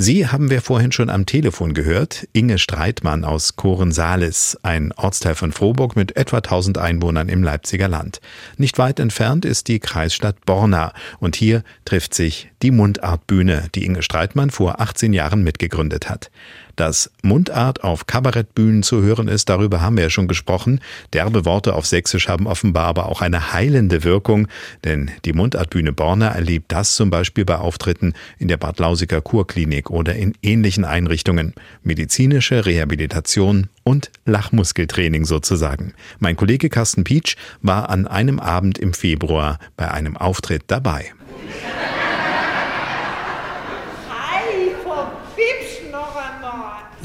Sie 0.00 0.28
haben 0.28 0.48
wir 0.48 0.60
vorhin 0.60 0.92
schon 0.92 1.10
am 1.10 1.26
Telefon 1.26 1.74
gehört. 1.74 2.28
Inge 2.32 2.58
Streitmann 2.58 3.24
aus 3.24 3.56
Korensalis, 3.56 4.56
ein 4.62 4.92
Ortsteil 4.92 5.34
von 5.34 5.50
Frohburg 5.50 5.96
mit 5.96 6.16
etwa 6.16 6.36
1000 6.36 6.78
Einwohnern 6.78 7.28
im 7.28 7.42
Leipziger 7.42 7.88
Land. 7.88 8.20
Nicht 8.58 8.78
weit 8.78 9.00
entfernt 9.00 9.44
ist 9.44 9.66
die 9.66 9.80
Kreisstadt 9.80 10.46
Borna 10.46 10.92
und 11.18 11.34
hier 11.34 11.64
trifft 11.84 12.14
sich 12.14 12.48
die 12.62 12.70
Mundartbühne, 12.70 13.70
die 13.74 13.84
Inge 13.84 14.02
Streitmann 14.02 14.50
vor 14.50 14.80
18 14.80 15.12
Jahren 15.12 15.42
mitgegründet 15.42 16.08
hat. 16.08 16.30
Dass 16.78 17.10
Mundart 17.24 17.82
auf 17.82 18.06
Kabarettbühnen 18.06 18.84
zu 18.84 19.02
hören 19.02 19.26
ist, 19.26 19.48
darüber 19.48 19.80
haben 19.80 19.96
wir 19.96 20.04
ja 20.04 20.10
schon 20.10 20.28
gesprochen. 20.28 20.80
Derbe 21.12 21.44
Worte 21.44 21.74
auf 21.74 21.86
Sächsisch 21.86 22.28
haben 22.28 22.46
offenbar 22.46 22.84
aber 22.84 23.06
auch 23.06 23.20
eine 23.20 23.52
heilende 23.52 24.04
Wirkung, 24.04 24.46
denn 24.84 25.10
die 25.24 25.32
Mundartbühne 25.32 25.92
Borna 25.92 26.28
erlebt 26.28 26.70
das 26.70 26.94
zum 26.94 27.10
Beispiel 27.10 27.44
bei 27.44 27.56
Auftritten 27.56 28.14
in 28.38 28.46
der 28.46 28.58
Bad 28.58 28.78
Lausiger 28.78 29.20
Kurklinik 29.20 29.90
oder 29.90 30.14
in 30.14 30.34
ähnlichen 30.40 30.84
Einrichtungen. 30.84 31.52
Medizinische 31.82 32.64
Rehabilitation 32.64 33.66
und 33.82 34.12
Lachmuskeltraining 34.24 35.24
sozusagen. 35.24 35.94
Mein 36.20 36.36
Kollege 36.36 36.68
Carsten 36.68 37.02
Pietsch 37.02 37.34
war 37.60 37.90
an 37.90 38.06
einem 38.06 38.38
Abend 38.38 38.78
im 38.78 38.94
Februar 38.94 39.58
bei 39.76 39.90
einem 39.90 40.16
Auftritt 40.16 40.62
dabei. 40.68 41.12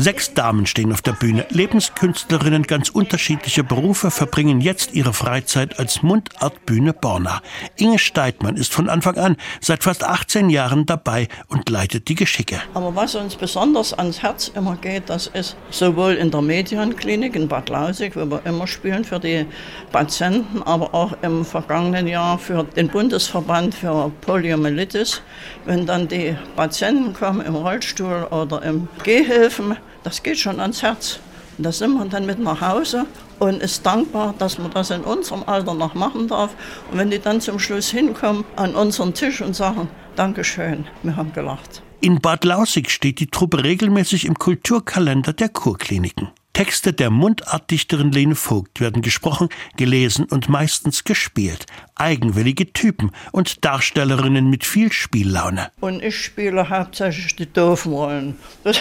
Sechs 0.04 0.34
Damen 0.34 0.66
stehen 0.66 0.92
auf 0.92 1.02
der 1.02 1.14
Bühne. 1.14 1.46
Lebenskünstlerinnen 1.50 2.64
ganz 2.64 2.90
unterschiedlicher 2.90 3.64
Berufe 3.64 4.12
verbringen 4.12 4.60
jetzt 4.60 4.94
ihre 4.94 5.14
Freizeit 5.14 5.80
als 5.80 6.04
Mundartbühne 6.04 6.92
Borna. 6.92 7.42
Inge 7.78 8.00
Steidmann 8.00 8.58
ist 8.58 8.74
von 8.74 8.90
Anfang 8.90 9.16
an 9.16 9.38
seit 9.62 9.82
fast 9.82 10.04
18 10.04 10.50
Jahren 10.50 10.86
dabei 10.86 11.30
und 11.48 11.70
leitet 11.70 12.10
die 12.10 12.16
Geschicke. 12.16 12.60
Aber 12.74 12.94
was 12.98 13.16
uns 13.16 13.38
besonders 13.38 13.94
ans 13.94 14.22
Herz 14.22 14.52
immer 14.54 14.76
geht, 14.76 15.10
das 15.10 15.28
ist 15.28 15.56
sowohl 15.70 16.16
in 16.16 16.32
der 16.32 16.42
Medienklinik 16.42 17.38
in 17.38 17.48
Bad 17.48 17.70
Lausig, 17.70 18.18
wo 18.18 18.30
wir 18.30 18.46
immer 18.46 18.68
spielen 18.68 19.06
für 19.06 19.22
die 19.22 19.46
Patienten, 19.94 20.64
aber 20.64 20.94
auch 20.94 21.14
im 21.22 21.46
vergangenen 21.46 22.08
Jahr 22.08 22.38
für 22.38 22.66
den 22.66 22.90
Bundesverband 22.90 23.74
für 23.74 24.12
Poliomyelitis. 24.20 25.22
Wenn 25.64 25.86
dann 25.86 26.10
die 26.10 26.36
Patienten 26.58 27.14
kommen 27.14 27.40
im 27.40 27.56
Rollstuhl 27.56 28.28
oder 28.30 28.62
im 28.64 28.90
Gehhilfen, 29.06 29.78
das 30.04 30.24
geht 30.24 30.40
schon 30.40 30.60
ans 30.60 30.82
Herz. 30.82 31.20
Und 31.58 31.66
da 31.66 31.72
sind 31.72 31.94
wir 31.94 32.06
dann 32.06 32.26
mit 32.26 32.40
nach 32.40 32.62
Hause 32.62 33.06
und 33.40 33.62
ist 33.62 33.86
dankbar, 33.86 34.34
dass 34.38 34.58
man 34.58 34.72
das 34.72 34.90
in 34.90 35.02
unserem 35.02 35.44
Alter 35.44 35.74
noch 35.74 35.94
machen 35.94 36.28
darf. 36.28 36.56
Und 36.92 36.98
wenn 36.98 37.12
die 37.12 37.20
dann 37.20 37.42
zum 37.42 37.60
Schluss 37.60 37.90
hinkommen 37.90 38.44
an 38.56 38.76
unseren 38.76 39.14
Tisch 39.14 39.42
und 39.42 39.56
sagen, 39.56 39.88
Dankeschön, 40.16 40.86
wir 41.04 41.16
haben 41.16 41.34
gelacht. 41.34 41.82
In 42.02 42.20
Bad 42.20 42.44
Lausig 42.44 42.90
steht 42.92 43.20
die 43.20 43.28
Truppe 43.28 43.64
regelmäßig 43.64 44.26
im 44.26 44.36
Kulturkalender 44.36 45.34
der 45.34 45.50
Kurkliniken. 45.50 46.30
Texte 46.54 46.94
der 46.94 47.10
Mundartdichterin 47.10 48.12
Lene 48.12 48.36
Vogt 48.36 48.80
werden 48.80 49.02
gesprochen, 49.02 49.50
gelesen 49.76 50.26
und 50.26 50.50
meistens 50.50 51.04
gespielt. 51.04 51.66
Eigenwillige 51.96 52.72
Typen 52.74 53.12
und 53.32 53.66
Darstellerinnen 53.66 54.48
mit 54.52 54.64
viel 54.64 54.92
Spiellaune. 54.92 55.72
Und 55.80 56.04
ich 56.04 56.16
spiele 56.16 56.70
hauptsächlich 56.70 57.36
die 57.36 57.52
doofen 57.52 57.94
Rollen. 57.94 58.38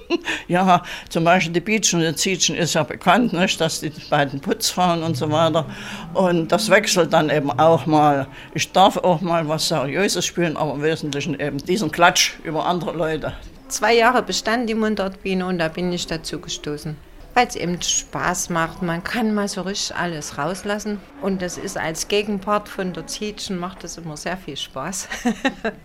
ja, 0.48 0.82
zum 1.08 1.24
Beispiel 1.24 1.52
die 1.52 1.60
Beach 1.60 1.92
und 1.94 2.00
die 2.00 2.14
Zietschen 2.14 2.56
ist 2.56 2.74
ja 2.74 2.82
bekannt, 2.82 3.32
nicht, 3.32 3.60
dass 3.60 3.80
die 3.80 3.92
beiden 4.10 4.40
Putz 4.40 4.70
fahren 4.70 5.02
und 5.02 5.16
so 5.16 5.30
weiter. 5.30 5.66
Und 6.14 6.52
das 6.52 6.70
wechselt 6.70 7.12
dann 7.12 7.30
eben 7.30 7.50
auch 7.50 7.86
mal. 7.86 8.26
Ich 8.54 8.70
darf 8.72 8.96
auch 8.96 9.20
mal 9.20 9.48
was 9.48 9.68
Seriöses 9.68 10.24
spielen, 10.24 10.56
aber 10.56 10.74
im 10.74 10.82
Wesentlichen 10.82 11.38
eben 11.38 11.58
diesen 11.58 11.90
Klatsch 11.90 12.34
über 12.44 12.66
andere 12.66 12.92
Leute. 12.92 13.32
Zwei 13.68 13.94
Jahre 13.94 14.22
bestand 14.22 14.68
die 14.68 14.74
Mundartbiene 14.74 15.46
und 15.46 15.58
da 15.58 15.68
bin 15.68 15.92
ich 15.92 16.06
dazu 16.06 16.40
gestoßen 16.40 16.96
weil 17.34 17.46
es 17.46 17.56
eben 17.56 17.80
Spaß 17.80 18.50
macht. 18.50 18.82
Man 18.82 19.02
kann 19.02 19.34
mal 19.34 19.48
so 19.48 19.62
richtig 19.62 19.96
alles 19.96 20.38
rauslassen. 20.38 21.00
Und 21.20 21.40
das 21.40 21.56
ist 21.56 21.78
als 21.78 22.08
Gegenpart 22.08 22.68
von 22.68 22.92
der 22.92 23.06
Tietchen 23.06 23.58
macht 23.58 23.84
das 23.84 23.96
immer 23.96 24.16
sehr 24.16 24.36
viel 24.36 24.56
Spaß. 24.56 25.08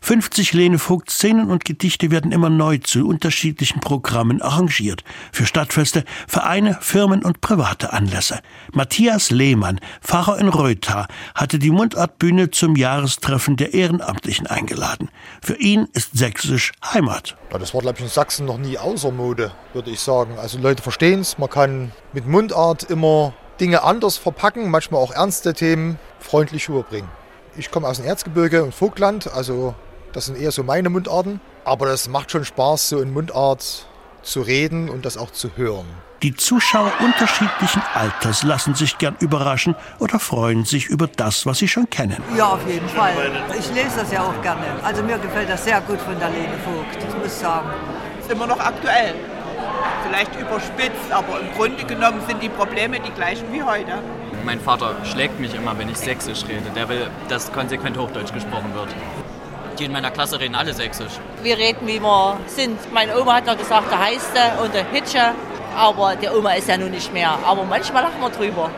50 0.01 0.53
Lene 0.53 0.79
Vogt 0.79 1.09
Szenen 1.09 1.49
und 1.49 1.65
Gedichte 1.65 2.11
werden 2.11 2.31
immer 2.31 2.49
neu 2.49 2.77
zu 2.79 3.07
unterschiedlichen 3.07 3.79
Programmen 3.79 4.41
arrangiert. 4.41 5.03
Für 5.31 5.45
Stadtfeste, 5.45 6.03
Vereine, 6.27 6.77
Firmen 6.81 7.23
und 7.23 7.41
private 7.41 7.93
Anlässe. 7.93 8.39
Matthias 8.73 9.31
Lehmann, 9.31 9.79
Pfarrer 10.01 10.39
in 10.39 10.49
Reuthar, 10.49 11.07
hatte 11.35 11.59
die 11.59 11.71
Mundartbühne 11.71 12.51
zum 12.51 12.75
Jahrestreffen 12.75 13.55
der 13.55 13.73
Ehrenamtlichen 13.73 14.47
eingeladen. 14.47 15.09
Für 15.41 15.55
ihn 15.55 15.87
ist 15.93 16.17
Sächsisch 16.17 16.71
Heimat. 16.83 17.37
Ja, 17.51 17.59
das 17.59 17.73
war, 17.73 17.81
glaube 17.81 17.97
ich, 17.97 18.03
in 18.03 18.09
Sachsen 18.09 18.45
noch 18.45 18.57
nie 18.57 18.77
außer 18.77 19.11
Mode, 19.11 19.51
würde 19.73 19.91
ich 19.91 19.99
sagen. 19.99 20.37
Also 20.37 20.57
Leute 20.57 20.83
verstehen 20.83 21.21
es, 21.21 21.36
man 21.37 21.49
kann 21.49 21.91
mit 22.13 22.27
Mundart 22.27 22.83
immer 22.83 23.33
Dinge 23.59 23.83
anders 23.83 24.17
verpacken, 24.17 24.69
manchmal 24.69 25.01
auch 25.01 25.11
ernste 25.11 25.53
Themen 25.53 25.99
freundlich 26.19 26.69
rüberbringen. 26.69 27.09
Ich 27.55 27.71
komme 27.71 27.87
aus 27.87 27.97
dem 27.97 28.05
Erzgebirge 28.05 28.63
und 28.63 28.73
Vogtland, 28.73 29.31
also 29.33 29.73
das 30.13 30.25
sind 30.25 30.39
eher 30.39 30.51
so 30.51 30.63
meine 30.63 30.89
Mundarten. 30.89 31.41
Aber 31.63 31.85
das 31.85 32.07
macht 32.07 32.31
schon 32.31 32.45
Spaß, 32.45 32.89
so 32.89 33.01
in 33.01 33.11
Mundart 33.11 33.87
zu 34.21 34.41
reden 34.41 34.89
und 34.89 35.05
das 35.05 35.17
auch 35.17 35.31
zu 35.31 35.49
hören. 35.55 35.85
Die 36.23 36.35
Zuschauer 36.35 36.91
unterschiedlichen 36.99 37.83
Alters 37.93 38.41
lassen 38.41 38.73
sich 38.73 38.97
gern 38.97 39.15
überraschen 39.19 39.75
oder 39.99 40.17
freuen 40.17 40.65
sich 40.65 40.87
über 40.87 41.07
das, 41.07 41.45
was 41.45 41.59
sie 41.59 41.67
schon 41.67 41.89
kennen. 41.89 42.17
Ja, 42.35 42.47
auf 42.53 42.67
jeden 42.67 42.89
Fall. 42.89 43.13
Ich 43.51 43.71
lese 43.73 43.97
das 43.97 44.11
ja 44.11 44.23
auch 44.23 44.41
gerne. 44.41 44.65
Also 44.83 45.03
mir 45.03 45.19
gefällt 45.19 45.49
das 45.49 45.63
sehr 45.63 45.79
gut 45.81 46.01
von 46.01 46.17
der 46.17 46.29
Lene 46.29 46.57
Vogt, 46.65 46.95
das 46.95 47.15
muss 47.15 47.27
ich 47.27 47.33
sagen. 47.33 47.69
Ist 48.19 48.31
immer 48.31 48.47
noch 48.47 48.59
aktuell. 48.59 49.13
Vielleicht 50.03 50.35
überspitzt, 50.39 51.11
aber 51.11 51.39
im 51.39 51.51
Grunde 51.53 51.83
genommen 51.83 52.21
sind 52.27 52.41
die 52.41 52.49
Probleme 52.49 52.99
die 52.99 53.11
gleichen 53.11 53.51
wie 53.51 53.63
heute. 53.63 53.99
Mein 54.45 54.59
Vater 54.59 54.95
schlägt 55.03 55.39
mich 55.39 55.53
immer, 55.53 55.77
wenn 55.77 55.89
ich 55.89 55.97
Sächsisch 55.97 56.43
rede. 56.47 56.69
Der 56.75 56.87
will, 56.87 57.07
dass 57.27 57.51
konsequent 57.51 57.97
Hochdeutsch 57.97 58.33
gesprochen 58.33 58.73
wird. 58.73 58.89
Die 59.77 59.85
in 59.85 59.91
meiner 59.91 60.11
Klasse 60.11 60.39
reden 60.39 60.55
alle 60.55 60.73
Sächsisch. 60.73 61.13
Wir 61.43 61.57
reden, 61.57 61.85
wie 61.85 62.01
wir 62.01 62.39
sind. 62.47 62.91
Meine 62.93 63.19
Oma 63.19 63.35
hat 63.35 63.45
noch 63.45 63.57
gesagt, 63.57 63.91
der 63.91 63.99
Heiste 63.99 64.39
und 64.63 64.73
der 64.73 64.85
Hitsche 64.85 65.33
aber 65.77 66.15
der 66.15 66.35
Oma 66.35 66.53
ist 66.53 66.67
ja 66.67 66.75
nun 66.75 66.89
nicht 66.89 67.13
mehr. 67.13 67.37
Aber 67.45 67.63
manchmal 67.63 68.03
lachen 68.03 68.19
wir 68.19 68.29
drüber. 68.31 68.71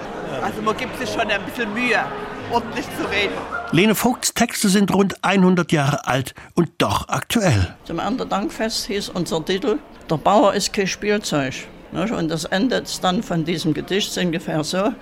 Also 0.43 0.61
man 0.61 0.75
gibt 0.75 0.97
sich 0.99 1.09
schon 1.09 1.21
ein 1.21 1.41
bisschen 1.43 1.73
Mühe, 1.73 2.03
ordentlich 2.51 2.85
zu 2.97 3.05
reden. 3.09 3.33
Lene 3.71 3.95
Vogts 3.95 4.33
Texte 4.33 4.69
sind 4.69 4.93
rund 4.93 5.23
100 5.23 5.71
Jahre 5.71 6.07
alt 6.07 6.33
und 6.55 6.69
doch 6.77 7.07
aktuell. 7.07 7.75
Zum 7.85 7.99
Erntedankfest 7.99 8.87
hieß 8.87 9.09
unser 9.09 9.43
Titel, 9.45 9.77
der 10.09 10.17
Bauer 10.17 10.53
ist 10.53 10.73
kein 10.73 10.87
Spielzeug. 10.87 11.53
Und 11.91 12.29
das 12.29 12.45
endet 12.45 13.03
dann 13.03 13.23
von 13.23 13.45
diesem 13.45 13.73
Gedicht 13.73 14.17
ungefähr 14.17 14.63
so, 14.63 14.93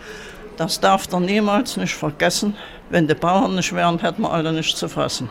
das 0.58 0.80
darf 0.80 1.06
der 1.08 1.20
niemals 1.20 1.78
nicht 1.78 1.94
vergessen, 1.94 2.56
wenn 2.90 3.08
die 3.08 3.14
Bauern 3.14 3.56
nicht 3.56 3.74
wären, 3.74 4.00
hätten 4.00 4.24
wir 4.24 4.32
alle 4.32 4.52
nichts 4.52 4.80
zu 4.80 4.90
fassen. 4.90 5.30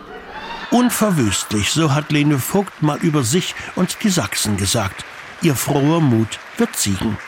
Unverwüstlich, 0.71 1.71
so 1.71 1.95
hat 1.95 2.13
Lene 2.13 2.39
Vogt 2.39 2.83
mal 2.83 2.99
über 2.99 3.23
sich 3.23 3.55
und 3.75 4.03
die 4.03 4.11
Sachsen 4.11 4.57
gesagt. 4.57 5.05
Ihr 5.43 5.55
froher 5.55 6.01
Mut 6.01 6.39
wird 6.57 6.77
siegen. 6.77 7.19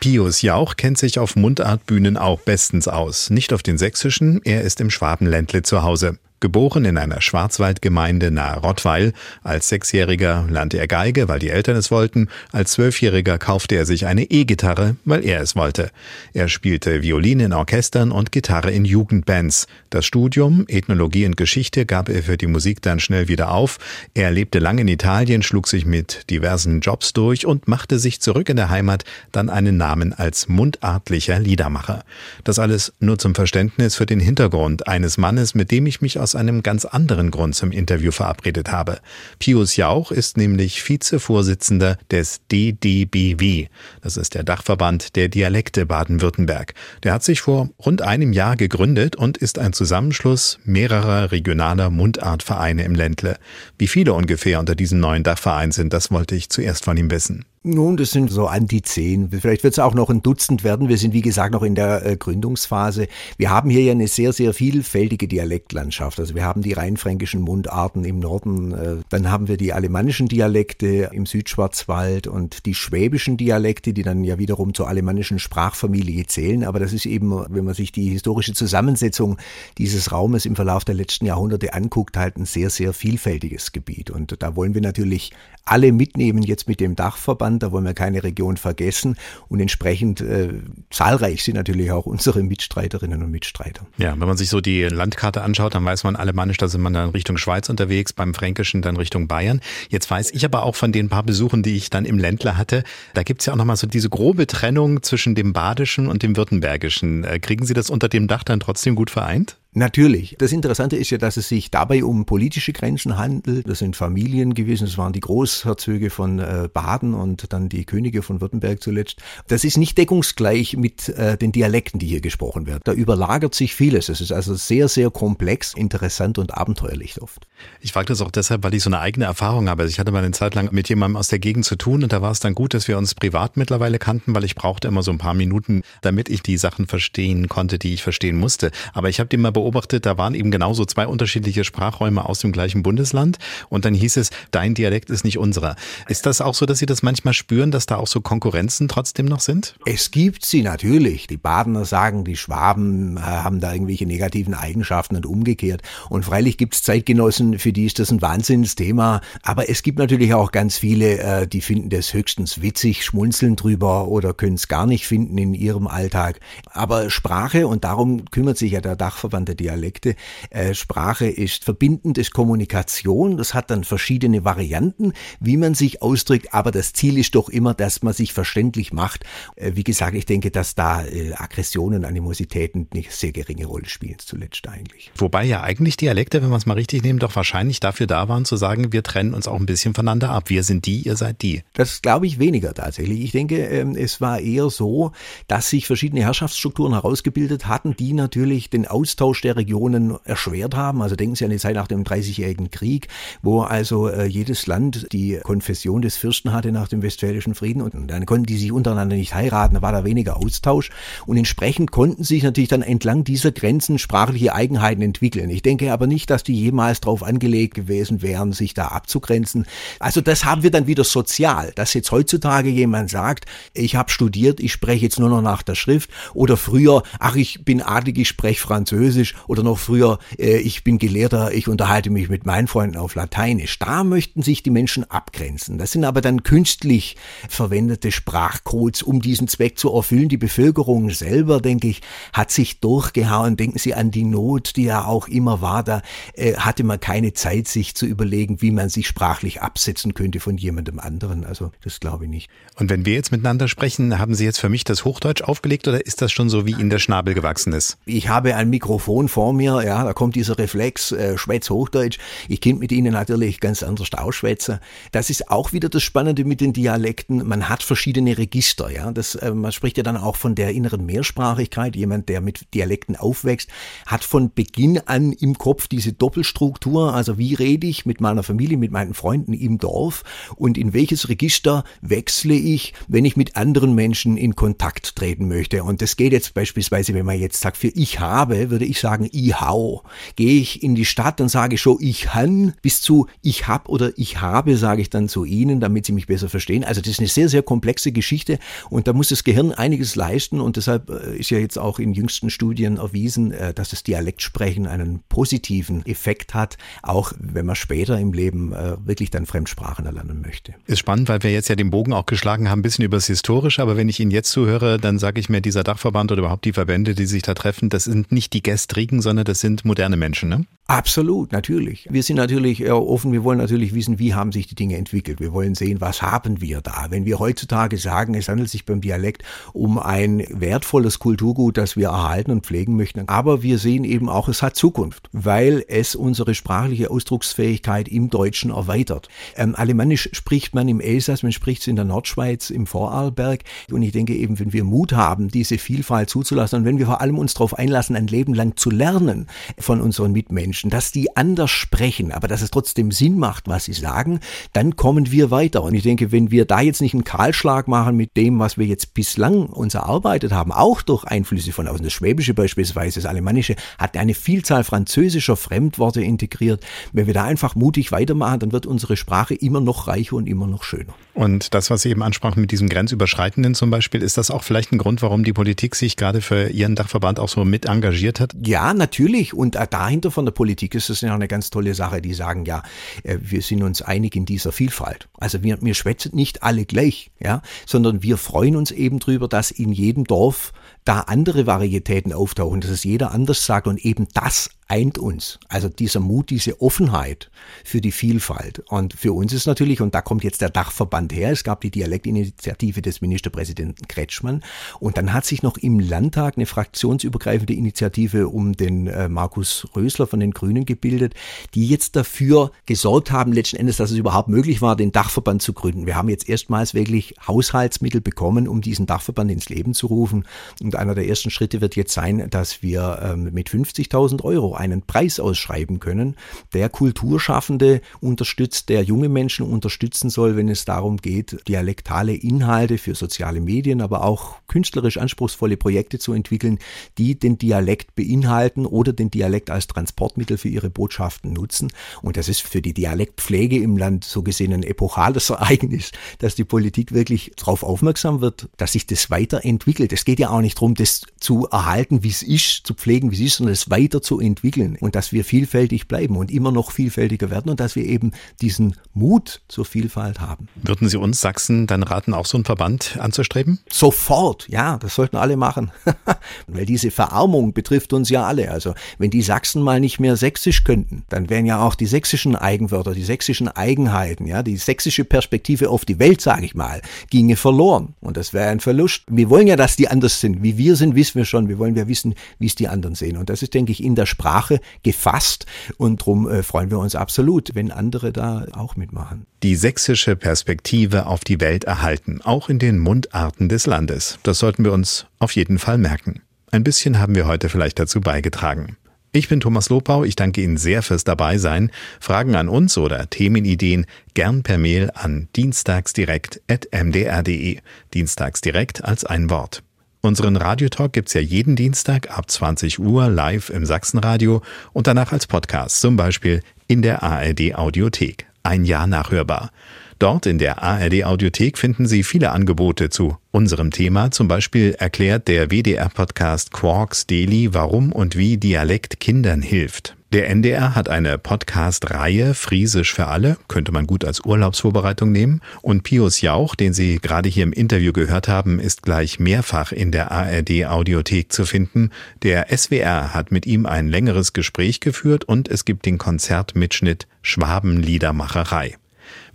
Pius 0.00 0.42
Jauch 0.42 0.76
kennt 0.76 0.96
sich 0.96 1.18
auf 1.18 1.34
Mundartbühnen 1.34 2.16
auch 2.16 2.40
bestens 2.40 2.86
aus. 2.86 3.30
Nicht 3.30 3.52
auf 3.52 3.64
den 3.64 3.78
sächsischen, 3.78 4.40
er 4.44 4.62
ist 4.62 4.80
im 4.80 4.90
Schwabenländle 4.90 5.62
zu 5.62 5.82
Hause. 5.82 6.18
Geboren 6.40 6.84
in 6.84 6.98
einer 6.98 7.20
Schwarzwaldgemeinde 7.20 8.30
nahe 8.30 8.60
Rottweil. 8.60 9.12
Als 9.42 9.68
Sechsjähriger 9.68 10.46
lernte 10.48 10.78
er 10.78 10.86
Geige, 10.86 11.26
weil 11.26 11.40
die 11.40 11.48
Eltern 11.50 11.74
es 11.74 11.90
wollten. 11.90 12.28
Als 12.52 12.72
Zwölfjähriger 12.72 13.38
kaufte 13.38 13.74
er 13.74 13.84
sich 13.84 14.06
eine 14.06 14.22
E-Gitarre, 14.22 14.94
weil 15.04 15.24
er 15.24 15.40
es 15.40 15.56
wollte. 15.56 15.90
Er 16.34 16.48
spielte 16.48 17.02
Violine 17.02 17.46
in 17.46 17.52
Orchestern 17.52 18.12
und 18.12 18.30
Gitarre 18.30 18.70
in 18.70 18.84
Jugendbands. 18.84 19.66
Das 19.90 20.06
Studium, 20.06 20.64
Ethnologie 20.68 21.26
und 21.26 21.36
Geschichte 21.36 21.86
gab 21.86 22.08
er 22.08 22.22
für 22.22 22.36
die 22.36 22.46
Musik 22.46 22.82
dann 22.82 23.00
schnell 23.00 23.26
wieder 23.26 23.50
auf. 23.50 23.78
Er 24.14 24.30
lebte 24.30 24.60
lange 24.60 24.82
in 24.82 24.88
Italien, 24.88 25.42
schlug 25.42 25.66
sich 25.66 25.86
mit 25.86 26.30
diversen 26.30 26.80
Jobs 26.82 27.14
durch 27.14 27.46
und 27.46 27.66
machte 27.66 27.98
sich 27.98 28.20
zurück 28.20 28.48
in 28.48 28.56
der 28.56 28.70
Heimat 28.70 29.04
dann 29.32 29.50
einen 29.50 29.76
Namen 29.76 30.12
als 30.12 30.48
mundartlicher 30.48 31.40
Liedermacher. 31.40 32.04
Das 32.44 32.60
alles 32.60 32.92
nur 33.00 33.18
zum 33.18 33.34
Verständnis 33.34 33.96
für 33.96 34.06
den 34.06 34.20
Hintergrund 34.20 34.86
eines 34.86 35.18
Mannes, 35.18 35.56
mit 35.56 35.72
dem 35.72 35.86
ich 35.86 36.00
mich 36.00 36.20
aus 36.20 36.27
aus 36.28 36.34
einem 36.34 36.62
ganz 36.62 36.84
anderen 36.84 37.30
Grund 37.30 37.54
zum 37.54 37.72
Interview 37.72 38.10
verabredet 38.10 38.70
habe. 38.70 38.98
Pius 39.38 39.76
Jauch 39.76 40.12
ist 40.12 40.36
nämlich 40.36 40.86
Vizevorsitzender 40.86 41.96
des 42.10 42.42
DDBW. 42.52 43.68
Das 44.02 44.18
ist 44.18 44.34
der 44.34 44.44
Dachverband 44.44 45.16
der 45.16 45.28
Dialekte 45.28 45.86
Baden-Württemberg. 45.86 46.74
Der 47.02 47.14
hat 47.14 47.24
sich 47.24 47.40
vor 47.40 47.70
rund 47.82 48.02
einem 48.02 48.34
Jahr 48.34 48.56
gegründet 48.56 49.16
und 49.16 49.38
ist 49.38 49.58
ein 49.58 49.72
Zusammenschluss 49.72 50.58
mehrerer 50.66 51.32
regionaler 51.32 51.88
Mundartvereine 51.88 52.84
im 52.84 52.94
Ländle. 52.94 53.38
Wie 53.78 53.88
viele 53.88 54.12
ungefähr 54.12 54.60
unter 54.60 54.74
diesem 54.74 55.00
neuen 55.00 55.22
Dachverein 55.22 55.72
sind, 55.72 55.94
das 55.94 56.10
wollte 56.10 56.34
ich 56.34 56.50
zuerst 56.50 56.84
von 56.84 56.98
ihm 56.98 57.10
wissen. 57.10 57.46
Nun, 57.64 57.96
das 57.96 58.12
sind 58.12 58.30
so 58.30 58.46
an 58.46 58.68
die 58.68 58.82
zehn. 58.82 59.30
Vielleicht 59.30 59.64
wird 59.64 59.74
es 59.74 59.80
auch 59.80 59.92
noch 59.92 60.10
ein 60.10 60.22
Dutzend 60.22 60.62
werden. 60.62 60.88
Wir 60.88 60.96
sind, 60.96 61.12
wie 61.12 61.22
gesagt, 61.22 61.52
noch 61.52 61.64
in 61.64 61.74
der 61.74 62.06
äh, 62.06 62.16
Gründungsphase. 62.16 63.08
Wir 63.36 63.50
haben 63.50 63.68
hier 63.68 63.82
ja 63.82 63.92
eine 63.92 64.06
sehr, 64.06 64.32
sehr 64.32 64.54
vielfältige 64.54 65.26
Dialektlandschaft. 65.26 66.20
Also 66.20 66.36
wir 66.36 66.44
haben 66.44 66.62
die 66.62 66.74
rheinfränkischen 66.74 67.40
Mundarten 67.40 68.04
im 68.04 68.20
Norden, 68.20 68.72
äh, 68.72 68.96
dann 69.08 69.28
haben 69.30 69.48
wir 69.48 69.56
die 69.56 69.72
alemannischen 69.72 70.28
Dialekte 70.28 71.10
im 71.12 71.26
Südschwarzwald 71.26 72.28
und 72.28 72.64
die 72.64 72.74
schwäbischen 72.74 73.36
Dialekte, 73.36 73.92
die 73.92 74.04
dann 74.04 74.22
ja 74.22 74.38
wiederum 74.38 74.72
zur 74.72 74.86
alemannischen 74.86 75.40
Sprachfamilie 75.40 76.26
zählen. 76.26 76.62
Aber 76.62 76.78
das 76.78 76.92
ist 76.92 77.06
eben, 77.06 77.44
wenn 77.48 77.64
man 77.64 77.74
sich 77.74 77.90
die 77.90 78.08
historische 78.10 78.54
Zusammensetzung 78.54 79.36
dieses 79.78 80.12
Raumes 80.12 80.46
im 80.46 80.54
Verlauf 80.54 80.84
der 80.84 80.94
letzten 80.94 81.26
Jahrhunderte 81.26 81.74
anguckt, 81.74 82.16
halt 82.16 82.36
ein 82.36 82.46
sehr, 82.46 82.70
sehr 82.70 82.92
vielfältiges 82.92 83.72
Gebiet. 83.72 84.10
Und 84.10 84.40
da 84.40 84.54
wollen 84.54 84.74
wir 84.74 84.80
natürlich 84.80 85.32
alle 85.70 85.92
mitnehmen 85.92 86.42
jetzt 86.42 86.68
mit 86.68 86.80
dem 86.80 86.96
Dachverband, 86.96 87.62
da 87.62 87.72
wollen 87.72 87.84
wir 87.84 87.94
keine 87.94 88.22
Region 88.22 88.56
vergessen 88.56 89.16
und 89.48 89.60
entsprechend 89.60 90.20
äh, 90.20 90.54
zahlreich 90.90 91.44
sind 91.44 91.54
natürlich 91.54 91.90
auch 91.92 92.06
unsere 92.06 92.42
Mitstreiterinnen 92.42 93.22
und 93.22 93.30
Mitstreiter. 93.30 93.86
Ja, 93.98 94.12
wenn 94.18 94.26
man 94.26 94.36
sich 94.36 94.48
so 94.48 94.60
die 94.60 94.84
Landkarte 94.84 95.42
anschaut, 95.42 95.74
dann 95.74 95.84
weiß 95.84 96.04
man 96.04 96.16
alemannisch, 96.16 96.56
da 96.56 96.68
sind 96.68 96.80
man 96.80 96.92
dann 96.92 97.10
Richtung 97.10 97.36
Schweiz 97.36 97.68
unterwegs, 97.68 98.12
beim 98.12 98.34
Fränkischen 98.34 98.82
dann 98.82 98.96
Richtung 98.96 99.28
Bayern. 99.28 99.60
Jetzt 99.88 100.10
weiß 100.10 100.30
ich 100.32 100.44
aber 100.44 100.62
auch 100.62 100.74
von 100.74 100.92
den 100.92 101.08
paar 101.08 101.22
Besuchen, 101.22 101.62
die 101.62 101.76
ich 101.76 101.90
dann 101.90 102.04
im 102.04 102.18
Ländler 102.18 102.56
hatte, 102.56 102.84
da 103.14 103.22
gibt's 103.22 103.46
ja 103.46 103.52
auch 103.52 103.56
nochmal 103.56 103.76
so 103.76 103.86
diese 103.86 104.08
grobe 104.08 104.46
Trennung 104.46 105.02
zwischen 105.02 105.34
dem 105.34 105.52
Badischen 105.52 106.08
und 106.08 106.22
dem 106.22 106.36
Württembergischen. 106.36 107.24
Äh, 107.24 107.38
kriegen 107.40 107.66
Sie 107.66 107.74
das 107.74 107.90
unter 107.90 108.08
dem 108.08 108.28
Dach 108.28 108.44
dann 108.44 108.60
trotzdem 108.60 108.94
gut 108.94 109.10
vereint? 109.10 109.56
Natürlich. 109.74 110.34
Das 110.38 110.52
Interessante 110.52 110.96
ist 110.96 111.10
ja, 111.10 111.18
dass 111.18 111.36
es 111.36 111.48
sich 111.48 111.70
dabei 111.70 112.02
um 112.02 112.24
politische 112.24 112.72
Grenzen 112.72 113.18
handelt. 113.18 113.68
Das 113.68 113.80
sind 113.80 113.96
Familien 113.96 114.54
gewesen, 114.54 114.86
das 114.86 114.96
waren 114.96 115.12
die 115.12 115.20
Großherzöge 115.20 116.08
von 116.08 116.38
äh, 116.38 116.70
Baden 116.72 117.12
und 117.12 117.52
dann 117.52 117.68
die 117.68 117.84
Könige 117.84 118.22
von 118.22 118.40
Württemberg 118.40 118.82
zuletzt. 118.82 119.20
Das 119.46 119.64
ist 119.64 119.76
nicht 119.76 119.98
deckungsgleich 119.98 120.78
mit 120.78 121.10
äh, 121.10 121.36
den 121.36 121.52
Dialekten, 121.52 122.00
die 122.00 122.06
hier 122.06 122.22
gesprochen 122.22 122.66
werden. 122.66 122.80
Da 122.84 122.94
überlagert 122.94 123.54
sich 123.54 123.74
vieles. 123.74 124.08
Es 124.08 124.22
ist 124.22 124.32
also 124.32 124.54
sehr, 124.54 124.88
sehr 124.88 125.10
komplex, 125.10 125.74
interessant 125.74 126.38
und 126.38 126.56
abenteuerlich 126.56 127.20
oft. 127.20 127.46
Ich 127.80 127.92
frage 127.92 128.06
das 128.06 128.22
auch 128.22 128.30
deshalb, 128.30 128.64
weil 128.64 128.72
ich 128.72 128.82
so 128.82 128.88
eine 128.88 129.00
eigene 129.00 129.26
Erfahrung 129.26 129.68
habe. 129.68 129.82
Also 129.82 129.90
ich 129.90 130.00
hatte 130.00 130.12
mal 130.12 130.24
eine 130.24 130.32
Zeit 130.32 130.54
lang 130.54 130.72
mit 130.72 130.88
jemandem 130.88 131.18
aus 131.18 131.28
der 131.28 131.40
Gegend 131.40 131.66
zu 131.66 131.76
tun 131.76 132.02
und 132.02 132.12
da 132.12 132.22
war 132.22 132.30
es 132.30 132.40
dann 132.40 132.54
gut, 132.54 132.72
dass 132.72 132.88
wir 132.88 132.96
uns 132.96 133.14
privat 133.14 133.58
mittlerweile 133.58 133.98
kannten, 133.98 134.34
weil 134.34 134.44
ich 134.44 134.54
brauchte 134.54 134.88
immer 134.88 135.02
so 135.02 135.10
ein 135.10 135.18
paar 135.18 135.34
Minuten, 135.34 135.82
damit 136.00 136.30
ich 136.30 136.42
die 136.42 136.56
Sachen 136.56 136.86
verstehen 136.86 137.50
konnte, 137.50 137.78
die 137.78 137.92
ich 137.92 138.02
verstehen 138.02 138.36
musste. 138.36 138.70
Aber 138.94 139.10
ich 139.10 139.20
habe 139.20 139.28
den 139.28 139.42
mal 139.42 139.57
beobachtet, 139.58 140.06
da 140.06 140.16
waren 140.16 140.34
eben 140.34 140.52
genauso 140.52 140.84
zwei 140.84 141.06
unterschiedliche 141.06 141.64
Sprachräume 141.64 142.24
aus 142.24 142.38
dem 142.38 142.52
gleichen 142.52 142.84
Bundesland 142.84 143.38
und 143.68 143.84
dann 143.84 143.94
hieß 143.94 144.16
es, 144.16 144.30
dein 144.52 144.74
Dialekt 144.74 145.10
ist 145.10 145.24
nicht 145.24 145.38
unserer. 145.38 145.74
Ist 146.06 146.26
das 146.26 146.40
auch 146.40 146.54
so, 146.54 146.64
dass 146.64 146.78
Sie 146.78 146.86
das 146.86 147.02
manchmal 147.02 147.34
spüren, 147.34 147.72
dass 147.72 147.86
da 147.86 147.96
auch 147.96 148.06
so 148.06 148.20
Konkurrenzen 148.20 148.86
trotzdem 148.86 149.26
noch 149.26 149.40
sind? 149.40 149.74
Es 149.84 150.12
gibt 150.12 150.44
sie 150.44 150.62
natürlich. 150.62 151.26
Die 151.26 151.36
Badener 151.36 151.84
sagen, 151.84 152.24
die 152.24 152.36
Schwaben 152.36 153.16
äh, 153.16 153.20
haben 153.20 153.60
da 153.60 153.72
irgendwelche 153.72 154.06
negativen 154.06 154.54
Eigenschaften 154.54 155.16
und 155.16 155.26
umgekehrt. 155.26 155.82
Und 156.08 156.24
freilich 156.24 156.56
gibt 156.56 156.74
es 156.74 156.82
Zeitgenossen, 156.82 157.58
für 157.58 157.72
die 157.72 157.86
ist 157.86 157.98
das 157.98 158.12
ein 158.12 158.22
Wahnsinnsthema. 158.22 159.20
Aber 159.42 159.68
es 159.68 159.82
gibt 159.82 159.98
natürlich 159.98 160.34
auch 160.34 160.52
ganz 160.52 160.78
viele, 160.78 161.18
äh, 161.18 161.48
die 161.48 161.60
finden 161.60 161.90
das 161.90 162.14
höchstens 162.14 162.62
witzig, 162.62 163.04
schmunzeln 163.04 163.56
drüber 163.56 164.06
oder 164.06 164.34
können 164.34 164.54
es 164.54 164.68
gar 164.68 164.86
nicht 164.86 165.06
finden 165.06 165.36
in 165.38 165.54
ihrem 165.54 165.88
Alltag. 165.88 166.38
Aber 166.70 167.10
Sprache, 167.10 167.66
und 167.66 167.84
darum 167.84 168.24
kümmert 168.30 168.58
sich 168.58 168.72
ja 168.72 168.80
der 168.80 168.94
Dachverband 168.94 169.47
der 169.48 169.54
Dialekte. 169.54 170.14
Äh, 170.50 170.74
Sprache 170.74 171.26
ist 171.26 171.64
verbindend, 171.64 172.18
ist 172.18 172.32
Kommunikation. 172.32 173.36
Das 173.36 173.54
hat 173.54 173.70
dann 173.70 173.84
verschiedene 173.84 174.44
Varianten, 174.44 175.12
wie 175.40 175.56
man 175.56 175.74
sich 175.74 176.02
ausdrückt. 176.02 176.54
Aber 176.54 176.70
das 176.70 176.92
Ziel 176.92 177.18
ist 177.18 177.34
doch 177.34 177.48
immer, 177.48 177.74
dass 177.74 178.02
man 178.02 178.12
sich 178.12 178.32
verständlich 178.32 178.92
macht. 178.92 179.24
Äh, 179.56 179.72
wie 179.74 179.84
gesagt, 179.84 180.14
ich 180.14 180.26
denke, 180.26 180.50
dass 180.50 180.74
da 180.74 181.04
äh, 181.04 181.32
Aggressionen, 181.34 182.04
Animositäten 182.04 182.88
eine 182.92 183.04
sehr 183.08 183.32
geringe 183.32 183.66
Rolle 183.66 183.88
spielen 183.88 184.16
zuletzt 184.18 184.68
eigentlich. 184.68 185.10
Wobei 185.16 185.44
ja 185.44 185.62
eigentlich 185.62 185.96
Dialekte, 185.96 186.42
wenn 186.42 186.50
man 186.50 186.58
es 186.58 186.66
mal 186.66 186.74
richtig 186.74 187.02
nimmt, 187.02 187.22
doch 187.22 187.34
wahrscheinlich 187.34 187.80
dafür 187.80 188.06
da 188.06 188.28
waren 188.28 188.44
zu 188.44 188.56
sagen, 188.56 188.92
wir 188.92 189.02
trennen 189.02 189.34
uns 189.34 189.48
auch 189.48 189.58
ein 189.58 189.66
bisschen 189.66 189.94
voneinander 189.94 190.30
ab. 190.30 190.50
Wir 190.50 190.62
sind 190.62 190.86
die, 190.86 191.02
ihr 191.02 191.16
seid 191.16 191.42
die. 191.42 191.62
Das 191.72 192.02
glaube 192.02 192.26
ich 192.26 192.38
weniger 192.38 192.74
tatsächlich. 192.74 193.20
Ich 193.20 193.32
denke, 193.32 193.56
ähm, 193.66 193.96
es 193.96 194.20
war 194.20 194.40
eher 194.40 194.70
so, 194.70 195.12
dass 195.46 195.70
sich 195.70 195.86
verschiedene 195.86 196.22
Herrschaftsstrukturen 196.22 196.92
herausgebildet 196.92 197.66
hatten, 197.66 197.96
die 197.96 198.12
natürlich 198.12 198.70
den 198.70 198.86
Austausch 198.86 199.37
der 199.40 199.56
Regionen 199.56 200.16
erschwert 200.24 200.74
haben. 200.74 201.02
Also 201.02 201.16
denken 201.16 201.34
Sie 201.34 201.44
an 201.44 201.50
die 201.50 201.58
Zeit 201.58 201.74
nach 201.74 201.88
dem 201.88 202.04
Dreißigjährigen 202.04 202.70
Krieg, 202.70 203.08
wo 203.42 203.62
also 203.62 204.08
äh, 204.08 204.26
jedes 204.26 204.66
Land 204.66 205.08
die 205.12 205.38
Konfession 205.42 206.02
des 206.02 206.16
Fürsten 206.16 206.52
hatte 206.52 206.72
nach 206.72 206.88
dem 206.88 207.02
Westfälischen 207.02 207.54
Frieden 207.54 207.82
und 207.82 208.08
dann 208.08 208.26
konnten 208.26 208.46
die 208.46 208.58
sich 208.58 208.72
untereinander 208.72 209.16
nicht 209.16 209.34
heiraten, 209.34 209.74
da 209.74 209.82
war 209.82 209.92
da 209.92 210.04
weniger 210.04 210.36
Austausch 210.36 210.90
und 211.26 211.36
entsprechend 211.36 211.90
konnten 211.90 212.24
sich 212.24 212.42
natürlich 212.42 212.68
dann 212.68 212.82
entlang 212.82 213.24
dieser 213.24 213.52
Grenzen 213.52 213.98
sprachliche 213.98 214.54
Eigenheiten 214.54 215.02
entwickeln. 215.02 215.50
Ich 215.50 215.62
denke 215.62 215.92
aber 215.92 216.06
nicht, 216.06 216.30
dass 216.30 216.42
die 216.42 216.54
jemals 216.54 217.00
darauf 217.00 217.22
angelegt 217.22 217.74
gewesen 217.74 218.22
wären, 218.22 218.52
sich 218.52 218.74
da 218.74 218.88
abzugrenzen. 218.88 219.66
Also 220.00 220.20
das 220.20 220.44
haben 220.44 220.62
wir 220.62 220.70
dann 220.70 220.86
wieder 220.86 221.04
sozial, 221.04 221.72
dass 221.74 221.94
jetzt 221.94 222.12
heutzutage 222.12 222.68
jemand 222.68 223.10
sagt, 223.10 223.46
ich 223.74 223.96
habe 223.96 224.10
studiert, 224.10 224.60
ich 224.60 224.72
spreche 224.72 225.04
jetzt 225.04 225.18
nur 225.18 225.28
noch 225.28 225.42
nach 225.42 225.62
der 225.62 225.74
Schrift 225.74 226.10
oder 226.34 226.56
früher, 226.56 227.02
ach 227.18 227.36
ich 227.36 227.64
bin 227.64 227.82
adlig, 227.82 228.18
ich 228.18 228.28
spreche 228.28 228.60
Französisch 228.60 229.27
oder 229.46 229.62
noch 229.62 229.78
früher, 229.78 230.18
äh, 230.38 230.58
ich 230.58 230.84
bin 230.84 230.98
Gelehrter, 230.98 231.52
ich 231.52 231.68
unterhalte 231.68 232.10
mich 232.10 232.28
mit 232.28 232.46
meinen 232.46 232.66
Freunden 232.66 232.96
auf 232.96 233.14
Lateinisch. 233.14 233.78
Da 233.78 234.04
möchten 234.04 234.42
sich 234.42 234.62
die 234.62 234.70
Menschen 234.70 235.10
abgrenzen. 235.10 235.78
Das 235.78 235.92
sind 235.92 236.04
aber 236.04 236.20
dann 236.20 236.42
künstlich 236.42 237.16
verwendete 237.48 238.12
Sprachcodes, 238.12 239.02
um 239.02 239.20
diesen 239.20 239.48
Zweck 239.48 239.78
zu 239.78 239.92
erfüllen. 239.92 240.28
Die 240.28 240.36
Bevölkerung 240.36 241.10
selber, 241.10 241.60
denke 241.60 241.88
ich, 241.88 242.02
hat 242.32 242.50
sich 242.50 242.80
durchgehauen. 242.80 243.56
Denken 243.56 243.78
Sie 243.78 243.94
an 243.94 244.10
die 244.10 244.24
Not, 244.24 244.76
die 244.76 244.84
ja 244.84 245.04
auch 245.04 245.28
immer 245.28 245.60
war. 245.60 245.82
Da 245.82 246.02
äh, 246.34 246.54
hatte 246.54 246.84
man 246.84 247.00
keine 247.00 247.32
Zeit, 247.32 247.68
sich 247.68 247.94
zu 247.94 248.06
überlegen, 248.06 248.60
wie 248.62 248.70
man 248.70 248.88
sich 248.88 249.06
sprachlich 249.06 249.62
absetzen 249.62 250.14
könnte 250.14 250.40
von 250.40 250.56
jemandem 250.56 250.98
anderen. 250.98 251.44
Also 251.44 251.70
das 251.82 252.00
glaube 252.00 252.24
ich 252.24 252.30
nicht. 252.30 252.50
Und 252.76 252.90
wenn 252.90 253.04
wir 253.04 253.14
jetzt 253.14 253.32
miteinander 253.32 253.68
sprechen, 253.68 254.18
haben 254.18 254.34
Sie 254.34 254.44
jetzt 254.44 254.60
für 254.60 254.68
mich 254.68 254.84
das 254.84 255.04
Hochdeutsch 255.04 255.42
aufgelegt 255.42 255.88
oder 255.88 256.04
ist 256.04 256.22
das 256.22 256.32
schon 256.32 256.48
so, 256.48 256.66
wie 256.66 256.72
Ihnen 256.72 256.90
der 256.90 256.98
Schnabel 256.98 257.34
gewachsen 257.34 257.72
ist? 257.72 257.98
Ich 258.04 258.28
habe 258.28 258.54
ein 258.54 258.70
Mikrofon 258.70 259.17
vor 259.26 259.52
mir, 259.52 259.82
ja, 259.84 260.04
da 260.04 260.12
kommt 260.12 260.36
dieser 260.36 260.56
Reflex, 260.58 261.10
äh, 261.10 261.36
Schwätz 261.36 261.70
Hochdeutsch. 261.70 262.18
Ich 262.48 262.60
könnte 262.60 262.78
mit 262.78 262.92
Ihnen 262.92 263.14
natürlich 263.14 263.58
ganz 263.58 263.82
anders 263.82 264.12
ausschwätzen. 264.12 264.78
Das 265.10 265.30
ist 265.30 265.50
auch 265.50 265.72
wieder 265.72 265.88
das 265.88 266.04
Spannende 266.04 266.44
mit 266.44 266.60
den 266.60 266.72
Dialekten. 266.72 267.46
Man 267.48 267.68
hat 267.68 267.82
verschiedene 267.82 268.38
Register, 268.38 268.90
ja. 268.90 269.10
Das, 269.10 269.34
äh, 269.34 269.52
man 269.52 269.72
spricht 269.72 269.96
ja 269.96 270.04
dann 270.04 270.16
auch 270.16 270.36
von 270.36 270.54
der 270.54 270.70
inneren 270.70 271.04
Mehrsprachigkeit. 271.06 271.96
Jemand, 271.96 272.28
der 272.28 272.40
mit 272.40 272.74
Dialekten 272.74 273.16
aufwächst, 273.16 273.70
hat 274.06 274.22
von 274.22 274.52
Beginn 274.54 275.00
an 275.06 275.32
im 275.32 275.58
Kopf 275.58 275.88
diese 275.88 276.12
Doppelstruktur. 276.12 277.14
Also 277.14 277.38
wie 277.38 277.54
rede 277.54 277.86
ich 277.86 278.06
mit 278.06 278.20
meiner 278.20 278.42
Familie, 278.42 278.76
mit 278.76 278.92
meinen 278.92 279.14
Freunden 279.14 279.54
im 279.54 279.78
Dorf 279.78 280.22
und 280.56 280.76
in 280.76 280.92
welches 280.92 281.28
Register 281.28 281.84
wechsle 282.02 282.54
ich, 282.54 282.94
wenn 283.08 283.24
ich 283.24 283.36
mit 283.36 283.56
anderen 283.56 283.94
Menschen 283.94 284.36
in 284.36 284.54
Kontakt 284.54 285.16
treten 285.16 285.48
möchte. 285.48 285.82
Und 285.82 286.02
das 286.02 286.16
geht 286.16 286.32
jetzt 286.32 286.52
beispielsweise, 286.52 287.14
wenn 287.14 287.24
man 287.24 287.38
jetzt 287.38 287.60
sagt, 287.60 287.78
für 287.78 287.88
ich 287.88 288.20
habe, 288.20 288.70
würde 288.70 288.84
ich 288.84 289.00
sagen, 289.00 289.07
ich 289.30 289.60
hau. 289.60 290.02
Gehe 290.36 290.60
ich 290.60 290.82
in 290.82 290.94
die 290.94 291.04
Stadt 291.04 291.40
und 291.40 291.48
sage 291.48 291.78
schon, 291.78 291.98
ich 292.00 292.34
han, 292.34 292.74
bis 292.82 293.00
zu 293.00 293.26
ich 293.42 293.68
hab 293.68 293.88
oder 293.88 294.10
ich 294.16 294.40
habe, 294.40 294.76
sage 294.76 295.02
ich 295.02 295.10
dann 295.10 295.28
zu 295.28 295.44
Ihnen, 295.44 295.80
damit 295.80 296.06
Sie 296.06 296.12
mich 296.12 296.26
besser 296.26 296.48
verstehen. 296.48 296.84
Also 296.84 297.00
das 297.00 297.10
ist 297.10 297.18
eine 297.20 297.28
sehr, 297.28 297.48
sehr 297.48 297.62
komplexe 297.62 298.12
Geschichte 298.12 298.58
und 298.90 299.08
da 299.08 299.12
muss 299.12 299.28
das 299.28 299.44
Gehirn 299.44 299.72
einiges 299.72 300.16
leisten 300.16 300.60
und 300.60 300.76
deshalb 300.76 301.10
äh, 301.10 301.36
ist 301.36 301.50
ja 301.50 301.58
jetzt 301.58 301.78
auch 301.78 301.98
in 301.98 302.12
jüngsten 302.12 302.50
Studien 302.50 302.98
erwiesen, 302.98 303.52
äh, 303.52 303.74
dass 303.74 303.90
das 303.90 304.02
Dialektsprechen 304.02 304.86
einen 304.86 305.20
positiven 305.28 306.04
Effekt 306.06 306.54
hat, 306.54 306.76
auch 307.02 307.32
wenn 307.38 307.66
man 307.66 307.76
später 307.76 308.18
im 308.18 308.32
Leben 308.32 308.72
äh, 308.72 308.96
wirklich 309.04 309.30
dann 309.30 309.46
Fremdsprachen 309.46 310.06
erlernen 310.06 310.42
möchte. 310.42 310.74
Ist 310.86 310.98
spannend, 310.98 311.28
weil 311.28 311.42
wir 311.42 311.52
jetzt 311.52 311.68
ja 311.68 311.76
den 311.76 311.90
Bogen 311.90 312.12
auch 312.12 312.26
geschlagen 312.26 312.70
haben, 312.70 312.80
ein 312.80 312.82
bisschen 312.82 313.04
übers 313.04 313.26
Historische, 313.26 313.82
aber 313.82 313.96
wenn 313.96 314.08
ich 314.08 314.20
Ihnen 314.20 314.30
jetzt 314.30 314.50
zuhöre, 314.50 314.98
dann 314.98 315.18
sage 315.18 315.40
ich 315.40 315.48
mir, 315.48 315.60
dieser 315.60 315.84
Dachverband 315.84 316.32
oder 316.32 316.40
überhaupt 316.40 316.64
die 316.64 316.72
Verbände, 316.72 317.14
die 317.14 317.26
sich 317.26 317.42
da 317.42 317.54
treffen, 317.54 317.88
das 317.88 318.04
sind 318.04 318.32
nicht 318.32 318.52
die 318.52 318.62
Gestrigen, 318.98 319.22
sondern 319.22 319.44
das 319.44 319.60
sind 319.60 319.84
moderne 319.84 320.16
Menschen, 320.16 320.48
ne? 320.48 320.64
Absolut, 320.90 321.52
natürlich. 321.52 322.08
Wir 322.10 322.22
sind 322.22 322.36
natürlich 322.36 322.80
äh, 322.80 322.88
offen, 322.88 323.30
wir 323.30 323.44
wollen 323.44 323.58
natürlich 323.58 323.94
wissen, 323.94 324.18
wie 324.18 324.32
haben 324.32 324.52
sich 324.52 324.68
die 324.68 324.74
Dinge 324.74 324.96
entwickelt. 324.96 325.38
Wir 325.38 325.52
wollen 325.52 325.74
sehen, 325.74 326.00
was 326.00 326.22
haben 326.22 326.62
wir 326.62 326.80
da. 326.80 327.08
Wenn 327.10 327.26
wir 327.26 327.38
heutzutage 327.38 327.98
sagen, 327.98 328.32
es 328.32 328.48
handelt 328.48 328.70
sich 328.70 328.86
beim 328.86 329.02
Dialekt 329.02 329.42
um 329.74 329.98
ein 329.98 330.46
wertvolles 330.48 331.18
Kulturgut, 331.18 331.76
das 331.76 331.96
wir 331.96 332.08
erhalten 332.08 332.52
und 332.52 332.64
pflegen 332.64 332.96
möchten, 332.96 333.28
aber 333.28 333.62
wir 333.62 333.76
sehen 333.76 334.04
eben 334.04 334.30
auch, 334.30 334.48
es 334.48 334.62
hat 334.62 334.76
Zukunft, 334.76 335.28
weil 335.32 335.84
es 335.88 336.14
unsere 336.14 336.54
sprachliche 336.54 337.10
Ausdrucksfähigkeit 337.10 338.08
im 338.08 338.30
Deutschen 338.30 338.70
erweitert. 338.70 339.28
Ähm, 339.56 339.74
Alemannisch 339.76 340.30
spricht 340.32 340.74
man 340.74 340.88
im 340.88 341.00
Elsass, 341.00 341.42
man 341.42 341.52
spricht 341.52 341.82
es 341.82 341.88
in 341.88 341.96
der 341.96 342.06
Nordschweiz, 342.06 342.70
im 342.70 342.86
Vorarlberg 342.86 343.60
und 343.92 344.00
ich 344.00 344.12
denke 344.12 344.34
eben, 344.34 344.58
wenn 344.58 344.72
wir 344.72 344.84
Mut 344.84 345.12
haben, 345.12 345.48
diese 345.48 345.76
Vielfalt 345.76 346.30
zuzulassen 346.30 346.78
und 346.78 346.84
wenn 346.86 346.96
wir 346.96 347.04
vor 347.04 347.20
allem 347.20 347.36
uns 347.36 347.52
darauf 347.52 347.78
einlassen, 347.78 348.16
ein 348.16 348.26
Leben 348.26 348.54
lang 348.54 348.78
zu 348.78 348.87
lernen 348.90 349.46
von 349.78 350.00
unseren 350.00 350.32
Mitmenschen, 350.32 350.68
Menschen, 350.68 350.90
dass 350.90 351.12
die 351.12 351.36
anders 351.36 351.70
sprechen, 351.70 352.32
aber 352.32 352.48
dass 352.48 352.62
es 352.62 352.70
trotzdem 352.70 353.10
Sinn 353.10 353.38
macht, 353.38 353.68
was 353.68 353.84
sie 353.84 353.92
sagen, 353.92 354.40
dann 354.72 354.96
kommen 354.96 355.30
wir 355.30 355.50
weiter. 355.50 355.82
Und 355.82 355.94
ich 355.94 356.02
denke, 356.02 356.30
wenn 356.30 356.50
wir 356.50 356.64
da 356.64 356.80
jetzt 356.80 357.00
nicht 357.00 357.14
einen 357.14 357.24
Kahlschlag 357.24 357.88
machen 357.88 358.16
mit 358.16 358.36
dem, 358.36 358.58
was 358.58 358.76
wir 358.76 358.86
jetzt 358.86 359.14
bislang 359.14 359.66
uns 359.66 359.94
erarbeitet 359.94 360.52
haben, 360.52 360.72
auch 360.72 361.02
durch 361.02 361.24
Einflüsse 361.24 361.72
von 361.72 361.88
außen, 361.88 362.04
das 362.04 362.12
Schwäbische 362.12 362.54
beispielsweise, 362.54 363.20
das 363.20 363.28
Alemannische, 363.28 363.76
hat 363.98 364.16
eine 364.16 364.34
Vielzahl 364.34 364.84
französischer 364.84 365.56
Fremdworte 365.56 366.22
integriert. 366.22 366.84
Wenn 367.12 367.26
wir 367.26 367.34
da 367.34 367.44
einfach 367.44 367.74
mutig 367.74 368.12
weitermachen, 368.12 368.60
dann 368.60 368.72
wird 368.72 368.86
unsere 368.86 369.16
Sprache 369.16 369.54
immer 369.54 369.80
noch 369.80 370.06
reicher 370.06 370.36
und 370.36 370.46
immer 370.48 370.66
noch 370.66 370.82
schöner. 370.82 371.14
Und 371.38 371.72
das, 371.72 371.88
was 371.88 372.02
Sie 372.02 372.10
eben 372.10 372.24
ansprachen 372.24 372.60
mit 372.60 372.72
diesem 372.72 372.88
Grenzüberschreitenden 372.88 373.76
zum 373.76 373.92
Beispiel, 373.92 374.22
ist 374.22 374.36
das 374.38 374.50
auch 374.50 374.64
vielleicht 374.64 374.90
ein 374.90 374.98
Grund, 374.98 375.22
warum 375.22 375.44
die 375.44 375.52
Politik 375.52 375.94
sich 375.94 376.16
gerade 376.16 376.40
für 376.40 376.68
Ihren 376.70 376.96
Dachverband 376.96 377.38
auch 377.38 377.48
so 377.48 377.64
mit 377.64 377.86
engagiert 377.86 378.40
hat? 378.40 378.56
Ja, 378.60 378.92
natürlich. 378.92 379.54
Und 379.54 379.76
dahinter 379.76 380.32
von 380.32 380.46
der 380.46 380.50
Politik 380.50 380.96
ist 380.96 381.10
das 381.10 381.20
ja 381.20 381.32
eine 381.32 381.46
ganz 381.46 381.70
tolle 381.70 381.94
Sache. 381.94 382.20
Die 382.20 382.34
sagen 382.34 382.64
ja, 382.64 382.82
äh, 383.22 383.38
wir 383.40 383.62
sind 383.62 383.84
uns 383.84 384.02
einig 384.02 384.34
in 384.34 384.46
dieser 384.46 384.72
Vielfalt. 384.72 385.28
Also 385.38 385.62
wir, 385.62 385.80
wir 385.80 385.94
schwätzen 385.94 386.34
nicht 386.34 386.64
alle 386.64 386.84
gleich, 386.86 387.30
ja, 387.38 387.62
sondern 387.86 388.20
wir 388.24 388.36
freuen 388.36 388.74
uns 388.74 388.90
eben 388.90 389.20
drüber, 389.20 389.46
dass 389.46 389.70
in 389.70 389.92
jedem 389.92 390.24
Dorf 390.24 390.72
da 391.04 391.20
andere 391.20 391.68
Varietäten 391.68 392.32
auftauchen, 392.32 392.80
dass 392.80 392.90
es 392.90 393.04
jeder 393.04 393.30
anders 393.30 393.64
sagt 393.64 393.86
und 393.86 394.04
eben 394.04 394.26
das 394.34 394.70
eint 394.88 395.18
uns. 395.18 395.58
Also 395.68 395.88
dieser 395.88 396.20
Mut, 396.20 396.50
diese 396.50 396.80
Offenheit 396.80 397.50
für 397.84 398.00
die 398.00 398.10
Vielfalt. 398.10 398.80
Und 398.88 399.12
für 399.12 399.34
uns 399.34 399.52
ist 399.52 399.66
natürlich, 399.66 400.00
und 400.00 400.14
da 400.14 400.22
kommt 400.22 400.44
jetzt 400.44 400.62
der 400.62 400.70
Dachverband 400.70 401.32
her, 401.32 401.52
es 401.52 401.62
gab 401.62 401.82
die 401.82 401.90
Dialektinitiative 401.90 403.02
des 403.02 403.20
Ministerpräsidenten 403.20 404.08
Kretschmann 404.08 404.62
und 404.98 405.18
dann 405.18 405.34
hat 405.34 405.44
sich 405.44 405.62
noch 405.62 405.76
im 405.76 406.00
Landtag 406.00 406.56
eine 406.56 406.64
fraktionsübergreifende 406.64 407.74
Initiative 407.74 408.48
um 408.48 408.72
den 408.72 409.06
äh, 409.06 409.28
Markus 409.28 409.86
Rösler 409.94 410.26
von 410.26 410.40
den 410.40 410.52
Grünen 410.52 410.86
gebildet, 410.86 411.34
die 411.74 411.86
jetzt 411.86 412.16
dafür 412.16 412.72
gesorgt 412.86 413.30
haben, 413.30 413.52
letzten 413.52 413.76
Endes, 413.76 413.98
dass 413.98 414.10
es 414.10 414.16
überhaupt 414.16 414.48
möglich 414.48 414.80
war, 414.80 414.96
den 414.96 415.12
Dachverband 415.12 415.60
zu 415.60 415.74
gründen. 415.74 416.06
Wir 416.06 416.16
haben 416.16 416.30
jetzt 416.30 416.48
erstmals 416.48 416.94
wirklich 416.94 417.34
Haushaltsmittel 417.46 418.22
bekommen, 418.22 418.66
um 418.66 418.80
diesen 418.80 419.04
Dachverband 419.04 419.50
ins 419.50 419.68
Leben 419.68 419.92
zu 419.92 420.06
rufen. 420.06 420.46
Und 420.80 420.96
einer 420.96 421.14
der 421.14 421.28
ersten 421.28 421.50
Schritte 421.50 421.82
wird 421.82 421.94
jetzt 421.94 422.14
sein, 422.14 422.48
dass 422.48 422.82
wir 422.82 423.20
ähm, 423.22 423.50
mit 423.52 423.68
50.000 423.68 424.42
Euro 424.42 424.77
einen 424.78 425.02
Preis 425.02 425.40
ausschreiben 425.40 426.00
können, 426.00 426.36
der 426.72 426.88
Kulturschaffende 426.88 428.00
unterstützt, 428.20 428.88
der 428.88 429.02
junge 429.02 429.28
Menschen 429.28 429.66
unterstützen 429.66 430.30
soll, 430.30 430.56
wenn 430.56 430.68
es 430.68 430.84
darum 430.84 431.18
geht, 431.18 431.58
dialektale 431.68 432.34
Inhalte 432.34 432.98
für 432.98 433.14
soziale 433.14 433.60
Medien, 433.60 434.00
aber 434.00 434.24
auch 434.24 434.56
künstlerisch 434.68 435.18
anspruchsvolle 435.18 435.76
Projekte 435.76 436.18
zu 436.18 436.32
entwickeln, 436.32 436.78
die 437.18 437.38
den 437.38 437.58
Dialekt 437.58 438.14
beinhalten 438.14 438.86
oder 438.86 439.12
den 439.12 439.30
Dialekt 439.30 439.70
als 439.70 439.86
Transportmittel 439.86 440.58
für 440.58 440.68
ihre 440.68 440.90
Botschaften 440.90 441.52
nutzen. 441.52 441.92
Und 442.22 442.36
das 442.36 442.48
ist 442.48 442.62
für 442.62 442.82
die 442.82 442.94
Dialektpflege 442.94 443.78
im 443.78 443.96
Land 443.96 444.24
so 444.24 444.42
gesehen 444.42 444.72
ein 444.72 444.82
epochales 444.82 445.50
Ereignis, 445.50 446.12
dass 446.38 446.54
die 446.54 446.64
Politik 446.64 447.12
wirklich 447.12 447.52
darauf 447.56 447.82
aufmerksam 447.82 448.40
wird, 448.40 448.68
dass 448.76 448.92
sich 448.92 449.06
das 449.06 449.30
weiterentwickelt. 449.30 450.12
Es 450.12 450.24
geht 450.24 450.38
ja 450.38 450.50
auch 450.50 450.60
nicht 450.60 450.76
darum, 450.76 450.94
das 450.94 451.22
zu 451.40 451.66
erhalten, 451.68 452.22
wie 452.22 452.28
es 452.28 452.42
ist, 452.42 452.86
zu 452.86 452.94
pflegen, 452.94 453.30
wie 453.30 453.36
es 453.36 453.54
ist, 453.54 453.60
und 453.60 453.68
es 453.68 453.90
weiterzuentwickeln 453.90 454.96
und 455.00 455.14
dass 455.14 455.32
wir 455.32 455.44
vielfältig 455.44 456.08
bleiben 456.08 456.36
und 456.36 456.50
immer 456.50 456.72
noch 456.72 456.90
vielfältiger 456.90 457.50
werden 457.50 457.70
und 457.70 457.80
dass 457.80 457.96
wir 457.96 458.04
eben 458.04 458.32
diesen 458.60 458.96
Mut 459.14 459.60
zur 459.68 459.84
Vielfalt 459.84 460.40
haben. 460.40 460.68
Würden 460.76 461.08
Sie 461.08 461.16
uns 461.16 461.40
Sachsen 461.40 461.86
dann 461.86 462.02
raten, 462.02 462.34
auch 462.34 462.46
so 462.46 462.56
einen 462.56 462.64
Verband 462.64 463.18
anzustreben? 463.18 463.80
Sofort, 463.90 464.68
ja, 464.68 464.98
das 464.98 465.14
sollten 465.14 465.36
alle 465.36 465.56
machen. 465.56 465.90
Weil 466.66 466.86
diese 466.86 467.10
Verarmung 467.10 467.72
betrifft 467.72 468.12
uns 468.12 468.28
ja 468.30 468.46
alle. 468.46 468.70
Also 468.70 468.94
wenn 469.18 469.30
die 469.30 469.42
Sachsen 469.42 469.82
mal 469.82 470.00
nicht 470.00 470.20
mehr 470.20 470.36
sächsisch 470.36 470.84
könnten, 470.84 471.24
dann 471.28 471.50
wären 471.50 471.66
ja 471.66 471.82
auch 471.82 471.94
die 471.94 472.06
sächsischen 472.06 472.56
Eigenwörter, 472.56 473.14
die 473.14 473.24
sächsischen 473.24 473.68
Eigenheiten, 473.68 474.46
ja, 474.46 474.62
die 474.62 474.76
sächsische 474.76 475.24
Perspektive 475.24 475.90
auf 475.90 476.04
die 476.04 476.18
Welt, 476.18 476.40
sage 476.40 476.64
ich 476.64 476.74
mal, 476.74 477.02
ginge 477.30 477.56
verloren. 477.56 478.14
Und 478.20 478.36
das 478.36 478.52
wäre 478.52 478.70
ein 478.70 478.80
Verlust. 478.80 479.22
Wir 479.28 479.50
wollen 479.50 479.66
ja, 479.66 479.76
dass 479.76 479.96
die 479.96 480.08
anders 480.08 480.40
sind. 480.40 480.62
Wie 480.62 480.78
wir 480.78 480.96
sind, 480.96 481.14
wissen 481.14 481.27
wir 481.34 481.44
schon. 481.44 481.68
Wir 481.68 481.78
wollen 481.78 481.94
ja 481.94 482.08
wissen, 482.08 482.34
wie 482.58 482.66
es 482.66 482.74
die 482.74 482.88
anderen 482.88 483.14
sehen. 483.14 483.36
Und 483.36 483.50
das 483.50 483.62
ist, 483.62 483.74
denke 483.74 483.92
ich, 483.92 484.02
in 484.02 484.14
der 484.14 484.26
Sprache 484.26 484.80
gefasst. 485.02 485.66
Und 485.96 486.20
darum 486.20 486.48
äh, 486.48 486.62
freuen 486.62 486.90
wir 486.90 486.98
uns 486.98 487.14
absolut, 487.14 487.74
wenn 487.74 487.90
andere 487.90 488.32
da 488.32 488.66
auch 488.72 488.96
mitmachen. 488.96 489.46
Die 489.62 489.76
sächsische 489.76 490.36
Perspektive 490.36 491.26
auf 491.26 491.44
die 491.44 491.60
Welt 491.60 491.84
erhalten, 491.84 492.40
auch 492.42 492.68
in 492.68 492.78
den 492.78 492.98
Mundarten 492.98 493.68
des 493.68 493.86
Landes. 493.86 494.38
Das 494.42 494.58
sollten 494.58 494.84
wir 494.84 494.92
uns 494.92 495.26
auf 495.38 495.52
jeden 495.52 495.78
Fall 495.78 495.98
merken. 495.98 496.40
Ein 496.70 496.84
bisschen 496.84 497.18
haben 497.18 497.34
wir 497.34 497.46
heute 497.46 497.68
vielleicht 497.68 497.98
dazu 497.98 498.20
beigetragen. 498.20 498.96
Ich 499.30 499.48
bin 499.48 499.60
Thomas 499.60 499.90
Lopau, 499.90 500.24
ich 500.24 500.36
danke 500.36 500.62
Ihnen 500.62 500.78
sehr 500.78 501.02
fürs 501.02 501.22
Dabeisein. 501.22 501.90
Fragen 502.18 502.54
an 502.54 502.70
uns 502.70 502.96
oder 502.96 503.28
Themenideen 503.28 504.06
gern 504.32 504.62
per 504.62 504.78
Mail 504.78 505.10
an 505.12 505.48
dienstagsdirekt.mdr.de. 505.54 507.80
Dienstagsdirekt 508.14 509.04
als 509.04 509.24
ein 509.24 509.50
Wort. 509.50 509.82
Unseren 510.20 510.56
Radiotalk 510.56 511.12
gibt's 511.12 511.34
ja 511.34 511.40
jeden 511.40 511.76
Dienstag 511.76 512.36
ab 512.36 512.50
20 512.50 512.98
Uhr 512.98 513.28
live 513.28 513.70
im 513.70 513.86
Sachsenradio 513.86 514.62
und 514.92 515.06
danach 515.06 515.32
als 515.32 515.46
Podcast, 515.46 516.00
zum 516.00 516.16
Beispiel 516.16 516.62
in 516.88 517.02
der 517.02 517.22
ARD 517.22 517.76
Audiothek. 517.76 518.46
Ein 518.64 518.84
Jahr 518.84 519.06
nachhörbar. 519.06 519.70
Dort 520.18 520.46
in 520.46 520.58
der 520.58 520.82
ARD 520.82 521.24
Audiothek 521.24 521.78
finden 521.78 522.06
Sie 522.06 522.24
viele 522.24 522.50
Angebote 522.50 523.08
zu 523.08 523.36
unserem 523.52 523.92
Thema. 523.92 524.32
Zum 524.32 524.48
Beispiel 524.48 524.96
erklärt 524.98 525.46
der 525.46 525.70
WDR-Podcast 525.70 526.72
Quarks 526.72 527.28
Daily, 527.28 527.72
warum 527.72 528.10
und 528.10 528.36
wie 528.36 528.56
Dialekt 528.56 529.20
Kindern 529.20 529.62
hilft. 529.62 530.17
Der 530.34 530.50
NDR 530.50 530.94
hat 530.94 531.08
eine 531.08 531.38
Podcast-Reihe 531.38 532.52
Friesisch 532.52 533.14
für 533.14 533.28
alle, 533.28 533.56
könnte 533.66 533.92
man 533.92 534.06
gut 534.06 534.26
als 534.26 534.44
Urlaubsvorbereitung 534.44 535.32
nehmen. 535.32 535.62
Und 535.80 536.02
Pius 536.02 536.42
Jauch, 536.42 536.74
den 536.74 536.92
Sie 536.92 537.18
gerade 537.18 537.48
hier 537.48 537.62
im 537.62 537.72
Interview 537.72 538.12
gehört 538.12 538.46
haben, 538.46 538.78
ist 538.78 539.02
gleich 539.02 539.40
mehrfach 539.40 539.90
in 539.90 540.12
der 540.12 540.30
ARD 540.30 540.84
Audiothek 540.84 541.50
zu 541.50 541.64
finden. 541.64 542.10
Der 542.42 542.66
SWR 542.76 543.32
hat 543.32 543.52
mit 543.52 543.64
ihm 543.64 543.86
ein 543.86 544.08
längeres 544.08 544.52
Gespräch 544.52 545.00
geführt 545.00 545.44
und 545.44 545.66
es 545.66 545.86
gibt 545.86 546.04
den 546.04 546.18
Konzertmitschnitt 546.18 547.26
Schwabenliedermacherei. 547.40 548.96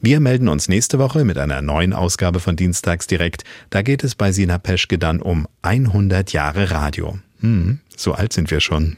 Wir 0.02 0.20
melden 0.20 0.48
uns 0.48 0.70
nächste 0.70 0.98
Woche 0.98 1.24
mit 1.24 1.38
einer 1.38 1.62
neuen 1.62 1.94
Ausgabe 1.94 2.40
von 2.40 2.56
Dienstags 2.56 3.06
direkt. 3.06 3.44
Da 3.70 3.84
geht 3.84 4.04
es 4.04 4.16
bei 4.16 4.32
Sina 4.32 4.58
Peschke 4.58 4.98
dann 4.98 5.22
um 5.22 5.48
100 5.62 6.34
Jahre 6.34 6.72
Radio. 6.72 7.20
Hm, 7.41 7.78
so 7.95 8.14
alt 8.14 8.34
sind 8.34 8.50
wir 8.50 8.60
schon. 8.60 8.98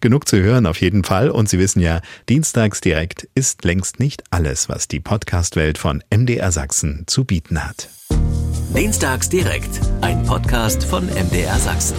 Genug 0.00 0.28
zu 0.28 0.38
hören 0.38 0.66
auf 0.66 0.80
jeden 0.80 1.04
Fall 1.04 1.30
und 1.30 1.48
Sie 1.48 1.58
wissen 1.58 1.80
ja, 1.80 2.00
Dienstags 2.28 2.80
direkt 2.80 3.28
ist 3.34 3.64
längst 3.64 4.00
nicht 4.00 4.22
alles, 4.30 4.68
was 4.68 4.88
die 4.88 5.00
Podcastwelt 5.00 5.78
von 5.78 6.02
MDR 6.14 6.52
Sachsen 6.52 7.04
zu 7.06 7.24
bieten 7.24 7.64
hat. 7.64 7.88
Dienstags 8.74 9.28
direkt, 9.28 9.80
ein 10.02 10.22
Podcast 10.24 10.84
von 10.84 11.06
MDR 11.06 11.58
Sachsen. 11.58 11.96